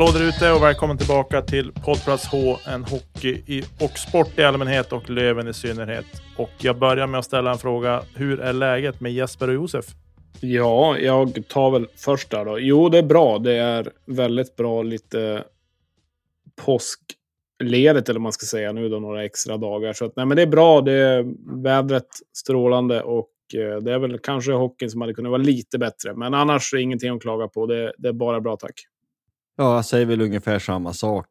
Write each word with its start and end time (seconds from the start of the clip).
Hallå 0.00 0.12
där 0.12 0.28
ute 0.28 0.52
och 0.52 0.62
välkommen 0.62 0.98
tillbaka 0.98 1.42
till 1.42 1.72
Poddplats 1.72 2.26
H, 2.26 2.56
en 2.66 2.84
hockey 2.84 3.42
i, 3.46 3.64
och 3.80 3.98
sport 3.98 4.38
i 4.38 4.42
allmänhet 4.42 4.92
och 4.92 5.10
Löven 5.10 5.48
i 5.48 5.54
synnerhet. 5.54 6.04
Och 6.36 6.50
jag 6.58 6.78
börjar 6.78 7.06
med 7.06 7.18
att 7.18 7.24
ställa 7.24 7.50
en 7.52 7.58
fråga. 7.58 8.02
Hur 8.14 8.40
är 8.40 8.52
läget 8.52 9.00
med 9.00 9.12
Jesper 9.12 9.48
och 9.48 9.54
Josef? 9.54 9.84
Ja, 10.40 10.98
jag 10.98 11.48
tar 11.48 11.70
väl 11.70 11.86
först 11.96 12.30
där 12.30 12.44
då. 12.44 12.58
Jo, 12.58 12.88
det 12.88 12.98
är 12.98 13.02
bra. 13.02 13.38
Det 13.38 13.52
är 13.52 13.92
väldigt 14.06 14.56
bra. 14.56 14.82
Lite 14.82 15.44
påskledigt 16.64 18.08
eller 18.08 18.20
man 18.20 18.32
ska 18.32 18.46
säga 18.46 18.72
nu 18.72 18.88
då 18.88 18.98
några 18.98 19.24
extra 19.24 19.56
dagar. 19.56 19.92
Så 19.92 20.04
att, 20.04 20.16
nej, 20.16 20.26
men 20.26 20.36
det 20.36 20.42
är 20.42 20.46
bra. 20.46 20.80
Det 20.80 20.92
är 20.92 21.24
vädret 21.62 22.08
strålande 22.32 23.02
och 23.02 23.30
eh, 23.54 23.76
det 23.76 23.92
är 23.92 23.98
väl 23.98 24.18
kanske 24.18 24.52
hockeyn 24.52 24.90
som 24.90 25.00
hade 25.00 25.14
kunnat 25.14 25.30
vara 25.30 25.42
lite 25.42 25.78
bättre. 25.78 26.14
Men 26.14 26.34
annars 26.34 26.72
är 26.72 26.76
det 26.76 26.82
ingenting 26.82 27.10
att 27.10 27.22
klaga 27.22 27.48
på. 27.48 27.66
Det, 27.66 27.92
det 27.98 28.08
är 28.08 28.12
bara 28.12 28.40
bra, 28.40 28.56
tack. 28.56 28.74
Ja, 29.60 29.74
jag 29.74 29.84
säger 29.84 30.06
väl 30.06 30.20
ungefär 30.20 30.58
samma 30.58 30.92
sak. 30.92 31.26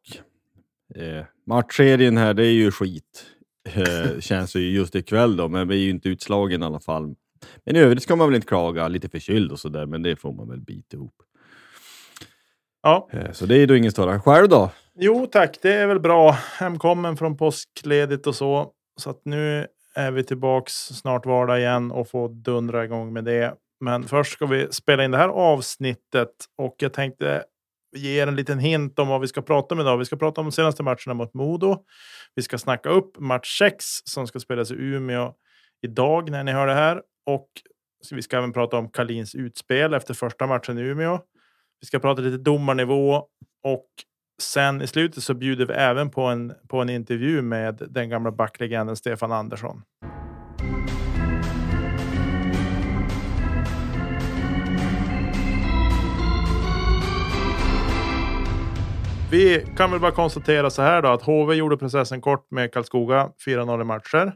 Eh, 0.94 1.24
matchserien 1.46 2.16
här, 2.16 2.34
det 2.34 2.46
är 2.46 2.52
ju 2.52 2.70
skit. 2.70 3.26
Eh, 3.68 4.18
känns 4.20 4.56
ju 4.56 4.70
just 4.70 4.94
ikväll 4.94 5.36
då, 5.36 5.48
men 5.48 5.68
vi 5.68 5.74
är 5.74 5.78
ju 5.78 5.90
inte 5.90 6.08
utslagen 6.08 6.62
i 6.62 6.66
alla 6.66 6.80
fall. 6.80 7.14
Men 7.64 7.76
i 7.76 7.78
övrigt 7.78 8.02
ska 8.02 8.16
man 8.16 8.28
väl 8.28 8.34
inte 8.34 8.46
klaga, 8.46 8.88
lite 8.88 9.08
förkyld 9.08 9.52
och 9.52 9.58
sådär, 9.58 9.86
men 9.86 10.02
det 10.02 10.16
får 10.16 10.32
man 10.32 10.48
väl 10.48 10.60
bita 10.60 10.96
ihop. 10.96 11.14
Ja. 12.82 13.08
Eh, 13.12 13.32
så 13.32 13.46
det 13.46 13.58
är 13.58 13.66
då 13.66 13.76
ingen 13.76 13.92
större. 13.92 14.20
Själv 14.20 14.48
då? 14.48 14.70
Jo 14.94 15.26
tack, 15.26 15.58
det 15.62 15.72
är 15.72 15.86
väl 15.86 16.00
bra. 16.00 16.30
Hemkommen 16.30 17.16
från 17.16 17.36
påskledigt 17.36 18.26
och 18.26 18.34
så. 18.34 18.72
Så 19.00 19.10
att 19.10 19.20
nu 19.24 19.66
är 19.94 20.10
vi 20.10 20.24
tillbaks 20.24 20.72
snart 20.72 21.26
vardag 21.26 21.58
igen 21.58 21.90
och 21.90 22.08
får 22.08 22.28
dundra 22.28 22.84
igång 22.84 23.12
med 23.12 23.24
det. 23.24 23.54
Men 23.80 24.04
först 24.04 24.32
ska 24.32 24.46
vi 24.46 24.68
spela 24.70 25.04
in 25.04 25.10
det 25.10 25.18
här 25.18 25.28
avsnittet 25.28 26.30
och 26.58 26.74
jag 26.78 26.92
tänkte 26.92 27.44
ge 27.96 28.20
er 28.22 28.26
en 28.26 28.36
liten 28.36 28.58
hint 28.58 28.98
om 28.98 29.08
vad 29.08 29.20
vi 29.20 29.28
ska 29.28 29.42
prata 29.42 29.74
om 29.74 29.80
idag. 29.80 29.98
Vi 29.98 30.04
ska 30.04 30.16
prata 30.16 30.40
om 30.40 30.46
de 30.46 30.52
senaste 30.52 30.82
matcherna 30.82 31.14
mot 31.14 31.34
Modo. 31.34 31.84
Vi 32.34 32.42
ska 32.42 32.58
snacka 32.58 32.88
upp 32.88 33.18
match 33.18 33.58
6 33.58 33.84
som 34.04 34.26
ska 34.26 34.40
spelas 34.40 34.70
i 34.70 34.74
Umeå 34.74 35.32
idag 35.82 36.30
när 36.30 36.44
ni 36.44 36.52
hör 36.52 36.66
det 36.66 36.74
här. 36.74 37.02
Och 37.26 37.48
vi 38.10 38.22
ska 38.22 38.36
även 38.36 38.52
prata 38.52 38.76
om 38.76 38.90
Kalins 38.90 39.34
utspel 39.34 39.94
efter 39.94 40.14
första 40.14 40.46
matchen 40.46 40.78
i 40.78 40.80
Umeå. 40.80 41.20
Vi 41.80 41.86
ska 41.86 41.98
prata 41.98 42.22
lite 42.22 42.36
domarnivå 42.36 43.14
och 43.64 43.86
sen 44.42 44.82
i 44.82 44.86
slutet 44.86 45.22
så 45.22 45.34
bjuder 45.34 45.66
vi 45.66 45.74
även 45.74 46.10
på 46.10 46.22
en, 46.22 46.52
på 46.68 46.78
en 46.78 46.90
intervju 46.90 47.42
med 47.42 47.82
den 47.90 48.08
gamla 48.08 48.32
backlegenden 48.32 48.96
Stefan 48.96 49.32
Andersson. 49.32 49.82
Vi 59.30 59.66
kan 59.76 59.90
väl 59.90 60.00
bara 60.00 60.12
konstatera 60.12 60.70
så 60.70 60.82
här 60.82 61.02
då 61.02 61.08
att 61.08 61.22
HV 61.22 61.54
gjorde 61.54 61.76
processen 61.76 62.20
kort 62.20 62.50
med 62.50 62.72
Karlskoga 62.72 63.32
4-0 63.46 63.80
i 63.80 63.84
matcher. 63.84 64.32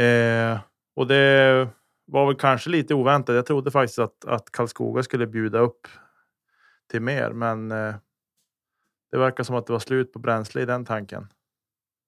Eh, 0.00 0.58
och 0.96 1.06
det 1.06 1.68
var 2.04 2.26
väl 2.26 2.36
kanske 2.36 2.70
lite 2.70 2.94
oväntat. 2.94 3.34
Jag 3.34 3.46
trodde 3.46 3.70
faktiskt 3.70 3.98
att, 3.98 4.24
att 4.24 4.52
Karlskoga 4.52 5.02
skulle 5.02 5.26
bjuda 5.26 5.58
upp 5.58 5.88
till 6.90 7.00
mer, 7.00 7.30
men 7.30 7.72
eh, 7.72 7.94
det 9.10 9.18
verkar 9.18 9.44
som 9.44 9.56
att 9.56 9.66
det 9.66 9.72
var 9.72 9.80
slut 9.80 10.12
på 10.12 10.18
bränsle 10.18 10.62
i 10.62 10.66
den 10.66 10.84
tanken. 10.84 11.28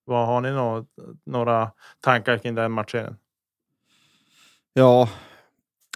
Vad 0.04 0.26
har 0.26 0.40
ni 0.40 0.50
nå 0.50 0.86
några 1.26 1.70
tankar 2.00 2.38
kring 2.38 2.54
den 2.54 2.72
matchen? 2.72 3.16
Ja, 4.72 5.08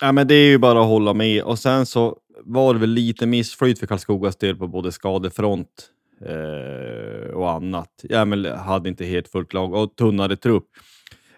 ja 0.01 0.13
men 0.13 0.29
det 0.29 0.35
är 0.35 0.49
ju 0.49 0.59
bara 0.59 0.81
att 0.81 0.87
hålla 0.87 1.15
med. 1.15 1.43
Och 1.43 1.59
sen 1.59 1.87
så 1.87 2.19
var 2.45 2.75
det 2.75 2.81
väl 2.81 2.91
lite 2.91 3.27
missflyt 3.27 3.79
för 3.79 3.87
Karlskogas 3.87 4.37
del 4.37 4.57
på 4.57 4.69
både 4.69 4.93
skadefront 4.93 5.91
eh, 6.21 7.31
och 7.35 7.51
annat. 7.51 7.91
Ja, 8.03 8.25
men 8.25 8.45
hade 8.45 8.89
inte 8.89 9.05
helt 9.05 9.29
fullt 9.29 9.53
lag 9.53 9.75
och 9.75 9.97
tunnare 9.97 10.37
trupp. 10.37 10.67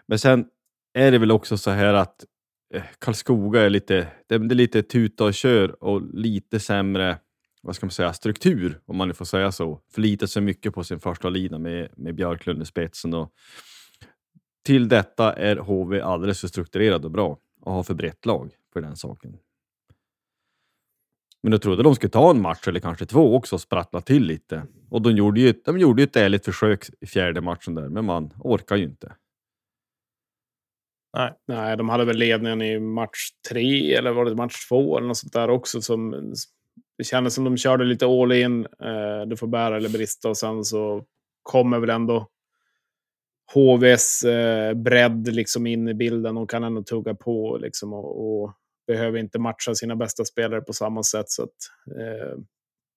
Men 0.06 0.18
sen 0.18 0.46
är 0.94 1.12
det 1.12 1.18
väl 1.18 1.30
också 1.30 1.58
så 1.58 1.70
här 1.70 1.94
att 1.94 2.24
eh, 2.74 2.82
Karlskoga 2.98 3.60
är 3.62 3.70
lite, 3.70 4.06
det 4.26 4.34
är 4.34 4.38
lite 4.38 4.82
tuta 4.82 5.24
och 5.24 5.34
kör 5.34 5.84
och 5.84 6.02
lite 6.14 6.60
sämre 6.60 7.18
vad 7.64 7.76
ska 7.76 7.86
man 7.86 7.90
säga, 7.90 8.12
struktur, 8.12 8.80
om 8.86 8.96
man 8.96 9.08
nu 9.08 9.14
får 9.14 9.24
säga 9.24 9.52
så. 9.52 9.80
Förlitar 9.94 10.26
sig 10.26 10.42
mycket 10.42 10.74
på 10.74 10.84
sin 10.84 11.00
första 11.00 11.28
lina 11.28 11.58
med, 11.58 11.88
med 11.96 12.14
Björklund 12.14 12.62
i 12.62 12.64
spetsen. 12.64 13.14
Och 13.14 13.32
till 14.64 14.88
detta 14.88 15.32
är 15.32 15.56
HV 15.56 16.00
alldeles 16.00 16.40
för 16.40 16.48
strukturerad 16.48 17.04
och 17.04 17.10
bra 17.10 17.38
och 17.60 17.72
har 17.72 17.82
för 17.82 17.94
brett 17.94 18.26
lag 18.26 18.50
för 18.72 18.80
den 18.80 18.96
saken. 18.96 19.36
Men 21.44 21.52
jag 21.52 21.62
trodde 21.62 21.82
de 21.82 21.94
skulle 21.94 22.10
ta 22.10 22.30
en 22.30 22.42
match 22.42 22.68
eller 22.68 22.80
kanske 22.80 23.06
två 23.06 23.36
också 23.36 23.56
och 23.56 23.60
sprattla 23.60 24.00
till 24.00 24.22
lite. 24.22 24.62
Och 24.90 25.02
de 25.02 25.10
gjorde 25.10 25.40
ju, 25.40 25.54
de 25.64 25.78
gjorde 25.78 26.02
ju 26.02 26.04
ett 26.04 26.16
ärligt 26.16 26.44
försök 26.44 26.86
i 27.00 27.06
fjärde 27.06 27.40
matchen 27.40 27.74
där, 27.74 27.88
men 27.88 28.04
man 28.04 28.30
orkar 28.38 28.76
ju 28.76 28.84
inte. 28.84 29.12
Nej. 31.16 31.32
Nej, 31.46 31.76
de 31.76 31.88
hade 31.88 32.04
väl 32.04 32.16
ledningen 32.16 32.62
i 32.62 32.80
match 32.80 33.30
tre 33.50 33.94
eller 33.94 34.12
var 34.12 34.24
det 34.24 34.34
match 34.34 34.68
två 34.68 34.98
eller 34.98 35.08
något 35.08 35.16
sånt 35.16 35.32
där 35.32 35.50
också. 35.50 35.80
Som, 35.82 36.32
det 36.98 37.04
kändes 37.04 37.34
som 37.34 37.44
de 37.44 37.56
körde 37.56 37.84
lite 37.84 38.06
all 38.06 38.32
in. 38.32 38.64
Eh, 38.64 39.26
du 39.26 39.36
får 39.36 39.46
bära 39.46 39.76
eller 39.76 39.88
brista 39.88 40.28
och 40.28 40.36
sen 40.36 40.64
så 40.64 41.04
kommer 41.42 41.78
väl 41.78 41.90
ändå 41.90 42.28
HVs 43.54 44.24
eh, 44.24 44.74
bredd 44.74 45.34
liksom 45.34 45.66
in 45.66 45.88
i 45.88 45.94
bilden 45.94 46.36
och 46.36 46.50
kan 46.50 46.64
ändå 46.64 46.82
tugga 46.82 47.14
på 47.14 47.58
liksom 47.60 47.92
och, 47.92 48.42
och 48.42 48.52
behöver 48.86 49.18
inte 49.18 49.38
matcha 49.38 49.74
sina 49.74 49.96
bästa 49.96 50.24
spelare 50.24 50.60
på 50.60 50.72
samma 50.72 51.02
sätt. 51.02 51.28
Så 51.28 51.42
att, 51.42 51.48
eh, 51.98 52.38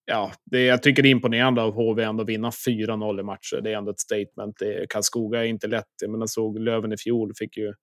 ja, 0.04 0.32
det, 0.44 0.64
jag 0.64 0.82
tycker 0.82 1.02
det 1.02 1.08
är 1.08 1.10
imponerande 1.10 1.62
av 1.62 1.72
HV 1.72 2.02
ändå 2.02 2.22
att 2.22 2.28
vinna 2.28 2.50
4-0 2.50 3.20
i 3.20 3.22
matcher. 3.22 3.60
Det 3.62 3.72
är 3.72 3.76
ändå 3.76 3.90
ett 3.90 4.00
statement. 4.00 4.56
Det, 4.58 4.86
Karlskoga 4.90 5.44
är 5.44 5.48
inte 5.48 5.66
lätt. 5.66 5.86
Jag 6.00 6.10
menar, 6.10 6.26
såg 6.26 6.58
Löven 6.58 6.92
i 6.92 6.96
fjol, 6.96 7.32
fick 7.38 7.56
ju 7.56 7.74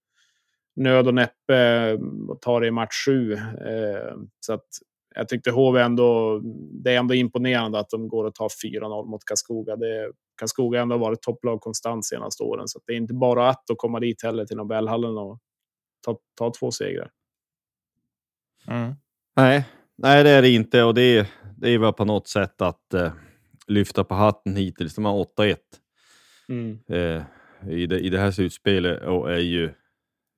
nöd 0.76 1.08
och 1.08 1.14
näppe 1.14 1.56
eh, 1.56 2.00
och 2.30 2.42
ta 2.42 2.60
det 2.60 2.68
i 2.68 2.72
match 2.72 3.06
7. 3.06 3.34
Eh, 3.34 3.40
så 4.40 4.54
att 4.54 4.68
jag 5.16 5.28
tyckte 5.28 5.52
HV 5.52 5.82
ändå, 5.82 6.42
det 6.84 6.94
är 6.94 6.98
ändå 6.98 7.14
imponerande 7.14 7.80
att 7.80 7.90
de 7.90 8.08
går 8.08 8.26
och 8.26 8.36
tar 8.36 8.50
4-0 8.50 9.06
mot 9.06 9.26
Karlskoga. 9.26 9.76
Det, 9.76 10.12
Karlskoga 10.40 10.80
har 10.80 10.82
ändå 10.82 10.98
varit 10.98 11.22
topplag 11.22 11.62
konstant 11.62 12.06
senaste 12.06 12.44
åren, 12.44 12.68
så 12.68 12.80
det 12.86 12.94
är 12.94 12.98
inte 12.98 13.14
bara 13.14 13.50
att 13.50 13.64
komma 13.78 14.00
dit 14.00 14.24
heller 14.24 14.46
till 14.46 14.58
Nobelhallen 14.58 15.18
och 15.18 15.40
ta, 16.06 16.18
ta 16.38 16.52
två 16.60 16.72
segrar. 16.72 17.10
Mm. 18.68 18.96
Nej, 19.36 19.66
nej, 19.98 20.24
det 20.24 20.30
är 20.30 20.42
det 20.42 20.50
inte 20.50 20.84
och 20.84 20.94
det 20.94 21.02
är, 21.02 21.28
det 21.58 21.70
är 21.70 21.78
väl 21.78 21.94
på 21.94 22.06
något 22.06 22.28
sätt 22.28 22.62
att 22.62 22.94
eh, 22.94 23.12
lyfta 23.68 24.04
på 24.04 24.16
hatten 24.16 24.56
hittills. 24.56 24.96
De 24.96 25.06
har 25.06 25.26
8-1 25.38 25.56
mm. 26.50 26.80
eh, 26.90 27.24
i, 27.70 27.86
det, 27.86 28.00
i 28.00 28.10
det 28.10 28.20
här 28.20 28.32
slutspelet 28.32 29.04
och 29.04 29.32
är 29.32 29.40
ju 29.40 29.74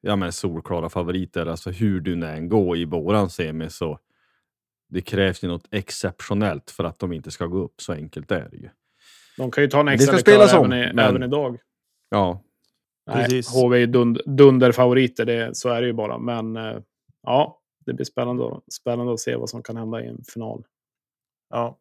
ja, 0.02 0.16
men 0.16 0.32
solklara 0.32 0.90
favoriter. 0.90 1.46
Alltså 1.46 1.70
hur 1.70 2.00
du 2.00 2.26
än 2.26 2.50
går 2.50 2.78
i 2.78 2.86
våran 2.86 3.30
semi 3.30 3.70
så 3.70 4.00
det 4.90 5.02
krävs 5.02 5.44
ju 5.44 5.48
något 5.48 5.68
exceptionellt 5.72 6.72
för 6.72 6.84
att 6.84 7.00
de 7.00 7.14
inte 7.14 7.32
ska 7.32 7.46
gå 7.46 7.58
upp. 7.58 7.82
Så 7.82 7.94
enkelt 7.94 8.32
är 8.32 8.50
det 8.52 8.58
ju. 8.58 8.70
De 9.38 9.52
kan 9.52 9.64
ju 9.64 9.70
ta 9.70 9.80
en 9.80 9.88
extra 9.88 10.18
spela 10.18 10.44
även, 10.44 10.74
i, 10.74 10.94
men... 10.94 11.00
även 11.00 11.24
idag. 11.24 11.58
Ja. 12.10 12.44
Nej, 13.08 13.24
Precis. 13.24 13.54
HV 13.54 13.84
är 13.84 13.88
dund, 13.88 14.22
dunderfavoriter, 14.26 15.26
det, 15.26 15.58
så 15.58 15.70
är 15.70 15.82
det 15.82 15.88
ju 15.88 15.94
bara. 15.94 16.18
Men 16.18 16.56
eh, 16.56 16.78
ja, 17.24 17.62
det 17.88 17.94
blir 17.94 18.06
spännande, 18.06 18.60
spännande 18.72 19.14
att 19.14 19.20
se 19.20 19.36
vad 19.36 19.50
som 19.50 19.64
kan 19.64 19.78
hända 19.78 20.02
i 20.02 20.08
en 20.08 20.24
final. 20.24 20.64
Ja. 21.50 21.78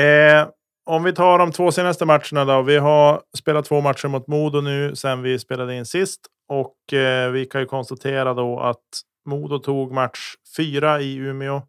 Eh, 0.00 0.48
om 0.86 1.02
vi 1.02 1.12
tar 1.12 1.38
de 1.38 1.52
två 1.52 1.72
senaste 1.72 2.04
matcherna 2.04 2.44
då. 2.44 2.62
Vi 2.62 2.76
har 2.76 3.22
spelat 3.38 3.64
två 3.64 3.80
matcher 3.80 4.08
mot 4.08 4.26
Modo 4.26 4.60
nu 4.60 4.96
sen 4.96 5.22
vi 5.22 5.38
spelade 5.38 5.74
in 5.74 5.86
sist 5.86 6.20
Och 6.48 6.92
eh, 6.92 7.30
vi 7.30 7.46
kan 7.46 7.60
ju 7.60 7.66
konstatera 7.66 8.34
då 8.34 8.60
att 8.60 8.84
Modo 9.26 9.58
tog 9.58 9.92
match 9.92 10.34
fyra 10.56 11.00
i 11.00 11.16
Umeå 11.16 11.62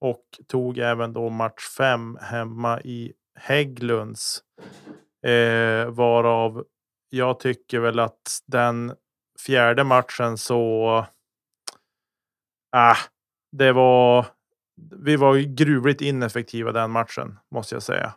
och 0.00 0.24
tog 0.48 0.78
även 0.78 1.12
då 1.12 1.28
match 1.28 1.68
fem 1.78 2.18
hemma 2.20 2.80
i 2.80 3.12
Hägglunds. 3.34 4.42
Eh, 5.26 5.86
varav 5.86 6.64
jag 7.14 7.40
tycker 7.40 7.80
väl 7.80 7.98
att 7.98 8.40
den 8.46 8.92
fjärde 9.46 9.84
matchen 9.84 10.38
så. 10.38 11.06
Ah, 12.72 12.96
det 13.52 13.72
var. 13.72 14.26
Vi 15.04 15.16
var 15.16 15.36
gruvligt 15.38 16.00
ineffektiva 16.00 16.72
den 16.72 16.90
matchen 16.90 17.38
måste 17.50 17.74
jag 17.74 17.82
säga. 17.82 18.12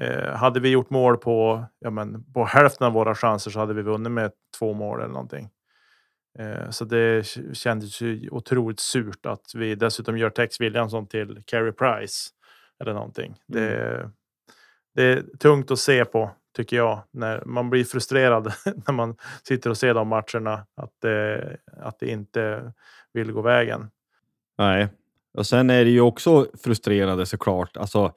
Eh, 0.00 0.32
hade 0.36 0.60
vi 0.60 0.68
gjort 0.70 0.90
mål 0.90 1.16
på, 1.16 1.64
ja, 1.78 1.90
men 1.90 2.32
på 2.32 2.44
hälften 2.44 2.86
av 2.86 2.92
våra 2.92 3.14
chanser 3.14 3.50
så 3.50 3.58
hade 3.60 3.74
vi 3.74 3.82
vunnit 3.82 4.12
med 4.12 4.32
två 4.58 4.72
mål 4.74 5.00
eller 5.00 5.12
någonting. 5.12 5.48
Eh, 6.38 6.70
så 6.70 6.84
det 6.84 7.26
kändes 7.52 8.00
ju 8.00 8.28
otroligt 8.30 8.80
surt 8.80 9.26
att 9.26 9.52
vi 9.54 9.74
dessutom 9.74 10.18
gör 10.18 10.30
Tex 10.30 10.60
Williamson 10.60 11.06
till 11.06 11.42
Carey 11.46 11.72
Price 11.72 12.30
eller 12.80 12.94
någonting. 12.94 13.36
Mm. 13.54 14.10
Det, 15.00 15.06
är 15.06 15.22
tungt 15.38 15.70
att 15.70 15.78
se 15.78 16.04
på 16.04 16.30
tycker 16.56 16.76
jag 16.76 17.02
när 17.10 17.42
man 17.44 17.70
blir 17.70 17.84
frustrerad 17.84 18.44
när 18.86 18.92
man 18.92 19.16
sitter 19.42 19.70
och 19.70 19.76
ser 19.76 19.94
de 19.94 20.08
matcherna 20.08 20.66
att 20.76 21.00
det, 21.00 21.56
att 21.80 21.98
det 21.98 22.10
inte 22.10 22.72
vill 23.12 23.32
gå 23.32 23.42
vägen. 23.42 23.90
Nej, 24.58 24.88
och 25.34 25.46
sen 25.46 25.70
är 25.70 25.84
det 25.84 25.90
ju 25.90 26.00
också 26.00 26.46
frustrerande 26.64 27.26
såklart. 27.26 27.76
Alltså, 27.76 28.12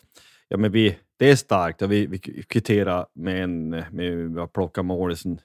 ja, 0.47 0.57
men 0.57 0.71
vi, 0.71 0.97
det 1.17 1.31
är 1.31 1.35
starkt 1.35 1.81
och 1.81 1.91
vi, 1.91 2.05
vi 2.07 2.19
kvitterar 2.19 3.05
med 3.13 3.43
en 3.43 3.69
med 3.69 4.39
att 4.39 4.53
plocka 4.53 4.83
målisen. 4.83 5.41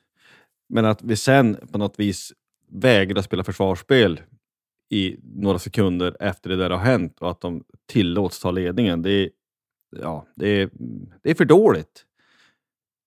Men 0.69 0.85
att 0.85 1.03
vi 1.03 1.17
sen 1.17 1.69
på 1.73 1.79
något 1.79 2.01
vis 2.01 2.33
vägrar 2.69 3.23
spela 3.23 3.45
försvarsspel 3.45 4.21
i 4.89 5.17
några 5.23 5.59
sekunder 5.59 6.17
efter 6.21 6.51
det 6.51 6.57
där 6.57 6.71
har 6.71 6.79
hänt 6.79 7.17
och 7.21 7.31
att 7.31 7.41
de 7.41 7.65
tillåts 7.87 8.41
ta 8.41 8.51
ledningen. 8.51 9.03
Det 9.03 9.11
är, 9.11 9.31
ja, 9.91 10.27
det 10.37 10.49
är, 10.49 10.71
det 11.23 11.31
är 11.31 11.35
för 11.35 11.45
dåligt. 11.45 12.05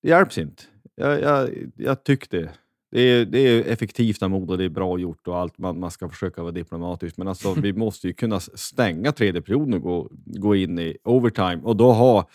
Det 0.02 0.10
hjälps 0.10 0.38
inte. 0.38 0.64
Jag, 0.96 1.22
jag, 1.22 1.50
jag 1.76 2.04
tycker 2.04 2.40
det. 2.40 2.52
Är, 2.94 3.26
det 3.26 3.40
är 3.40 3.64
effektivt 3.64 4.24
av 4.24 4.30
Modo, 4.30 4.58
det 4.58 4.64
är 4.64 4.70
bra 4.70 5.00
gjort 5.00 5.28
och 5.28 5.38
allt. 5.38 5.58
Man, 5.58 5.80
man 5.80 5.92
ska 5.92 6.10
försöka 6.10 6.42
vara 6.42 6.52
diplomatisk, 6.52 7.18
men 7.18 7.28
alltså, 7.28 7.54
vi 7.54 7.74
måste 7.74 8.08
ju 8.08 8.14
kunna 8.14 8.40
stänga 8.40 9.12
tredje 9.12 9.42
perioden 9.42 9.74
och 9.74 9.82
gå, 9.82 10.10
gå 10.26 10.56
in 10.56 10.80
i 10.80 10.98
overtime 11.04 11.62
och 11.64 11.76
då 11.76 11.92
ha 11.92 12.30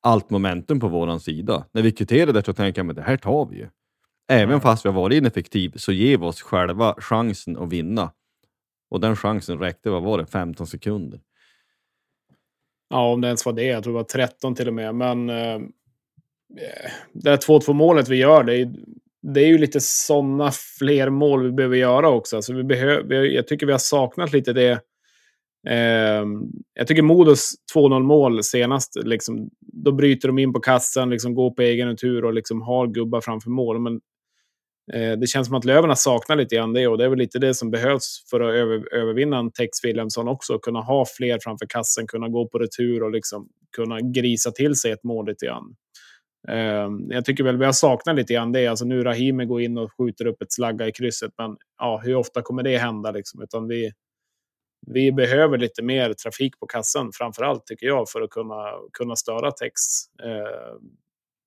allt 0.00 0.30
momentum 0.30 0.80
på 0.80 0.88
våran 0.88 1.20
sida. 1.20 1.64
När 1.72 1.82
vi 1.82 1.92
kvitterar 1.92 2.32
det 2.32 2.44
så 2.44 2.52
tänker 2.52 2.82
jag 2.82 2.90
att 2.90 2.96
det 2.96 3.02
här 3.02 3.16
tar 3.16 3.46
vi 3.46 3.56
ju. 3.56 3.68
Även 4.28 4.48
mm. 4.48 4.60
fast 4.60 4.84
vi 4.84 4.88
har 4.88 4.96
varit 4.96 5.16
ineffektiv 5.16 5.72
så 5.76 5.92
ger 5.92 6.18
vi 6.18 6.24
oss 6.24 6.42
själva 6.42 6.94
chansen 6.98 7.56
att 7.56 7.72
vinna. 7.72 8.12
Och 8.90 9.00
den 9.00 9.16
chansen 9.16 9.58
räckte, 9.58 9.90
vad 9.90 10.02
var 10.02 10.18
det, 10.18 10.26
15 10.26 10.66
sekunder? 10.66 11.20
Ja, 12.90 13.12
om 13.12 13.20
det 13.20 13.26
ens 13.26 13.46
var 13.46 13.52
det. 13.52 13.64
Jag 13.64 13.82
tror 13.82 13.92
det 13.92 13.98
var 13.98 14.04
13 14.04 14.54
till 14.54 14.68
och 14.68 14.74
med. 14.74 14.94
Men 14.94 15.30
eh, 15.30 15.54
eh 15.54 16.90
det 17.12 17.30
här 17.30 17.36
2-2 17.36 17.72
målet 17.72 18.08
vi 18.08 18.16
gör, 18.16 18.44
det 18.44 18.56
är, 18.56 18.72
det 19.34 19.40
är 19.40 19.46
ju 19.46 19.58
lite 19.58 19.80
sådana 19.80 20.50
fler 20.78 21.10
mål 21.10 21.44
vi 21.44 21.52
behöver 21.52 21.76
göra 21.76 22.08
också. 22.08 22.36
Alltså 22.36 22.52
vi 22.52 22.64
behöver, 22.64 23.14
jag 23.14 23.46
tycker 23.46 23.66
vi 23.66 23.72
har 23.72 23.78
saknat 23.78 24.32
lite 24.32 24.52
det. 24.52 24.80
Eh, 25.68 26.24
jag 26.74 26.86
tycker 26.86 27.02
Modos 27.02 27.54
2-0 27.74 28.02
mål 28.02 28.44
senast, 28.44 28.96
liksom, 29.04 29.50
då 29.60 29.92
bryter 29.92 30.28
de 30.28 30.38
in 30.38 30.52
på 30.52 30.60
kassan, 30.60 31.10
liksom 31.10 31.34
går 31.34 31.50
på 31.50 31.62
egen 31.62 31.96
tur 31.96 32.24
och 32.24 32.34
liksom 32.34 32.62
har 32.62 32.86
gubbar 32.86 33.20
framför 33.20 33.50
mål. 33.50 33.80
Men 33.80 34.00
Eh, 34.92 35.12
det 35.12 35.26
känns 35.26 35.46
som 35.46 35.56
att 35.56 35.64
Löven 35.64 35.90
har 35.90 35.96
saknat 35.96 36.38
lite 36.38 36.54
grann 36.54 36.72
det 36.72 36.88
och 36.88 36.98
det 36.98 37.04
är 37.04 37.08
väl 37.08 37.18
lite 37.18 37.38
det 37.38 37.54
som 37.54 37.70
behövs 37.70 38.24
för 38.30 38.40
att 38.40 38.54
över, 38.54 38.94
övervinna 38.94 39.38
en 39.38 39.50
Tex 39.52 39.84
Williamson 39.84 40.28
också. 40.28 40.58
Kunna 40.58 40.80
ha 40.80 41.06
fler 41.16 41.38
framför 41.42 41.66
kassen, 41.66 42.06
kunna 42.06 42.28
gå 42.28 42.48
på 42.48 42.58
retur 42.58 43.02
och 43.02 43.10
liksom 43.10 43.48
kunna 43.76 44.00
grisa 44.00 44.50
till 44.50 44.74
sig 44.74 44.92
ett 44.92 45.04
mål 45.04 45.26
lite 45.26 45.46
grann. 45.46 45.74
Ehm, 46.48 47.10
jag 47.10 47.24
tycker 47.24 47.44
väl 47.44 47.56
vi 47.56 47.64
har 47.64 47.72
saknat 47.72 48.16
lite 48.16 48.32
grann 48.32 48.52
det. 48.52 48.66
Alltså 48.66 48.84
nu 48.84 49.04
Rahimi 49.04 49.44
går 49.44 49.60
in 49.62 49.78
och 49.78 49.90
skjuter 49.98 50.26
upp 50.26 50.42
ett 50.42 50.52
slagga 50.52 50.88
i 50.88 50.92
krysset, 50.92 51.32
men 51.38 51.56
ja, 51.78 52.00
hur 52.04 52.14
ofta 52.14 52.42
kommer 52.42 52.62
det 52.62 52.78
hända? 52.78 53.10
Liksom? 53.10 53.42
Utan 53.42 53.68
vi, 53.68 53.92
vi 54.86 55.12
behöver 55.12 55.58
lite 55.58 55.82
mer 55.82 56.12
trafik 56.12 56.60
på 56.60 56.66
kassen, 56.66 57.10
framför 57.12 57.42
allt 57.42 57.66
tycker 57.66 57.86
jag, 57.86 58.08
för 58.08 58.20
att 58.20 58.30
kunna, 58.30 58.72
kunna 58.92 59.16
störa 59.16 59.50
Tex. 59.52 59.80
Ehm, 60.24 60.90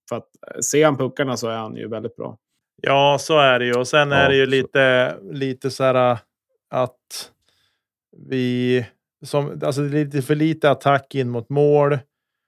för 0.10 0.16
att 0.16 0.30
eh, 0.48 0.60
se 0.62 0.84
han 0.84 0.98
puckarna 0.98 1.38
så 1.38 1.48
är 1.48 1.58
han 1.58 1.76
ju 1.76 1.88
väldigt 1.88 2.16
bra. 2.16 2.38
Ja, 2.82 3.18
så 3.20 3.40
är 3.40 3.60
det 3.60 3.66
ju. 3.66 3.74
Och 3.74 3.88
sen 3.88 4.12
ja, 4.12 4.18
är 4.18 4.30
det 4.30 4.36
ju 4.36 4.46
lite, 4.46 5.16
lite 5.22 5.72
så 5.72 5.84
här 5.84 6.18
att 6.70 7.32
vi 8.18 8.86
som, 9.26 9.60
alltså 9.64 9.82
det 9.82 10.00
är 10.00 10.06
lite 10.06 10.22
för 10.22 10.36
lite 10.36 10.72
attack 10.72 11.16
in 11.16 11.30
mot 11.30 11.50
mål. 11.50 12.00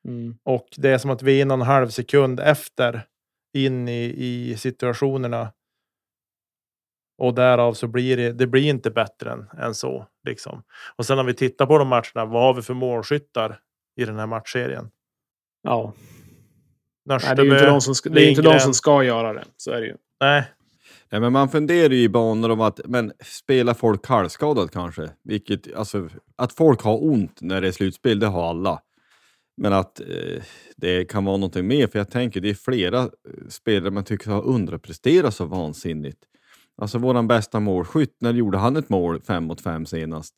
Mm. 0.07 0.38
Och 0.44 0.68
det 0.77 0.89
är 0.89 0.97
som 0.97 1.09
att 1.09 1.21
vi 1.21 1.38
är 1.38 1.41
en 1.41 1.51
och 1.51 1.57
en 1.57 1.62
halv 1.62 1.89
sekund 1.89 2.39
efter 2.39 3.06
in 3.53 3.88
i, 3.88 4.13
i 4.18 4.57
situationerna. 4.57 5.51
Och 7.18 7.33
därav 7.33 7.74
så 7.74 7.88
blir 7.88 8.18
det, 8.18 8.31
det 8.31 8.47
blir 8.47 8.69
inte 8.69 8.91
bättre 8.91 9.31
än, 9.31 9.50
än 9.59 9.75
så. 9.75 10.07
Liksom. 10.27 10.63
Och 10.95 11.06
sen 11.06 11.19
om 11.19 11.25
vi 11.25 11.33
tittar 11.33 11.65
på 11.65 11.77
de 11.77 11.88
matcherna, 11.88 12.25
vad 12.25 12.44
har 12.44 12.53
vi 12.53 12.62
för 12.62 12.74
målskyttar 12.74 13.59
i 13.95 14.06
den 14.06 14.19
här 14.19 14.27
matchserien? 14.27 14.91
Ja. 15.62 15.94
Nej, 17.06 17.19
det 17.19 17.41
är 17.41 17.45
ju 17.45 17.51
inte, 17.51 17.65
de 17.65 17.81
som, 17.81 17.95
ska, 17.95 18.09
det 18.09 18.21
är 18.21 18.30
inte 18.30 18.41
de 18.41 18.59
som 18.59 18.74
ska 18.74 19.03
göra 19.03 19.33
det. 19.33 19.44
Så 19.57 19.71
är 19.71 19.81
det 19.81 19.88
ju. 19.88 19.97
Nej. 20.24 20.44
Nej, 21.12 21.22
men 21.22 21.34
man 21.34 21.50
funderar 21.50 21.94
ju 21.94 22.02
i 22.02 22.10
banor 22.10 22.50
om 22.50 22.62
att 22.62 22.80
men, 22.86 23.12
spelar 23.24 23.74
folk 23.74 24.08
halvskadat 24.08 24.72
kanske. 24.72 25.10
Vilket, 25.24 25.74
alltså, 25.74 26.10
att 26.36 26.54
folk 26.54 26.81
har 26.81 27.04
ont 27.04 27.42
när 27.42 27.62
det 27.62 27.68
är 27.68 27.72
slutspel, 27.72 28.20
det 28.20 28.28
har 28.28 28.50
alla. 28.50 28.80
Men 29.58 29.74
att 29.74 30.00
eh, 30.00 30.44
det 30.78 31.06
kan 31.06 31.25
vara 31.25 31.38
någonting 31.38 31.68
mer, 31.68 31.88
för 31.88 32.00
jag 32.00 32.12
tänker 32.12 32.42
det 32.42 32.50
är 32.50 32.54
flera 32.54 33.00
eh, 33.00 33.10
spelare 33.50 33.92
man 33.92 34.04
tycker 34.04 34.31
har 34.31 34.44
underpresterat 34.44 35.34
så 35.34 35.46
vansinnigt. 35.46 36.20
Alltså 36.78 36.98
våran 36.98 37.28
bästa 37.28 37.60
målskytt, 37.60 38.18
när 38.19 38.34
gjorde 38.34 38.58
han 38.58 38.78
ett 38.78 38.90
mål 38.90 39.22
fem 39.22 39.44
mot 39.44 39.62
fem 39.62 39.86
senast? 39.86 40.34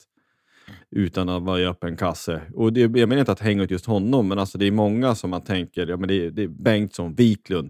Utan 0.91 1.29
att 1.29 1.43
vara 1.43 1.59
i 1.59 1.65
öppen 1.65 1.97
kasse. 1.97 2.41
Och 2.53 2.73
det, 2.73 2.81
jag 2.81 3.09
menar 3.09 3.17
inte 3.17 3.31
att 3.31 3.39
hänga 3.39 3.63
ut 3.63 3.71
just 3.71 3.85
honom, 3.85 4.27
men 4.27 4.39
alltså 4.39 4.57
det 4.57 4.67
är 4.67 4.71
många 4.71 5.15
som 5.15 5.29
man 5.29 5.41
tänker, 5.43 5.87
ja 5.87 5.97
men 5.97 6.07
det, 6.07 6.29
det 6.29 6.43
är 6.43 6.47
Bengtsson, 6.47 7.15
Wiklund, 7.15 7.69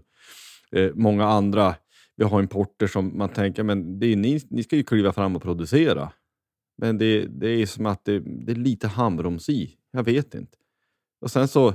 eh, 0.72 0.90
många 0.94 1.26
andra. 1.26 1.74
Vi 2.16 2.24
har 2.24 2.40
importer 2.40 2.86
som 2.86 3.18
man 3.18 3.28
tänker, 3.28 3.62
men 3.62 3.98
det 3.98 4.06
är, 4.06 4.16
ni, 4.16 4.40
ni 4.48 4.62
ska 4.62 4.76
ju 4.76 4.84
kliva 4.84 5.12
fram 5.12 5.36
och 5.36 5.42
producera. 5.42 6.12
Men 6.78 6.98
det, 6.98 7.26
det 7.26 7.48
är 7.48 7.66
som 7.66 7.86
att 7.86 8.04
det, 8.04 8.18
det 8.18 8.52
är 8.52 8.56
lite 8.56 8.88
handbroms 8.88 9.48
i. 9.48 9.74
Jag 9.90 10.04
vet 10.04 10.34
inte. 10.34 10.58
Och 11.20 11.30
sen 11.30 11.48
så, 11.48 11.74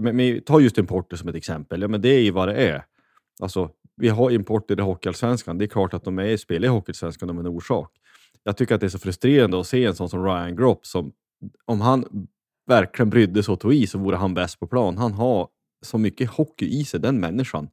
men, 0.00 0.40
ta 0.40 0.60
just 0.60 0.78
importer 0.78 1.16
som 1.16 1.28
ett 1.28 1.34
exempel. 1.34 1.82
Ja, 1.82 1.88
men 1.88 2.00
det 2.00 2.08
är 2.08 2.20
ju 2.20 2.30
vad 2.30 2.48
det 2.48 2.54
är. 2.54 2.84
Alltså, 3.40 3.70
vi 3.96 4.08
har 4.08 4.30
importer 4.30 4.78
i 4.78 4.82
Hockeyallsvenskan. 4.82 5.58
Det 5.58 5.64
är 5.64 5.66
klart 5.66 5.94
att 5.94 6.04
de 6.04 6.18
är 6.18 6.36
spelar 6.36 6.66
i 6.66 6.70
Hockeyallsvenskan 6.70 7.30
av 7.30 7.40
en 7.40 7.46
orsak. 7.46 7.90
Jag 8.42 8.56
tycker 8.56 8.74
att 8.74 8.80
det 8.80 8.86
är 8.86 8.88
så 8.88 8.98
frustrerande 8.98 9.60
att 9.60 9.66
se 9.66 9.84
en 9.84 9.94
sån 9.94 10.08
som 10.08 10.24
Ryan 10.24 10.56
Gropp 10.56 10.86
som, 10.86 11.12
om 11.64 11.80
han 11.80 12.26
verkligen 12.66 13.10
brydde 13.10 13.42
sig 13.42 13.52
och 13.52 13.60
tog 13.60 13.74
i 13.74 13.86
så 13.86 13.98
vore 13.98 14.16
han 14.16 14.34
bäst 14.34 14.60
på 14.60 14.66
plan. 14.66 14.98
Han 14.98 15.12
har 15.12 15.48
så 15.82 15.98
mycket 15.98 16.30
hockey 16.30 16.66
i 16.66 16.84
sig, 16.84 17.00
den 17.00 17.20
människan. 17.20 17.68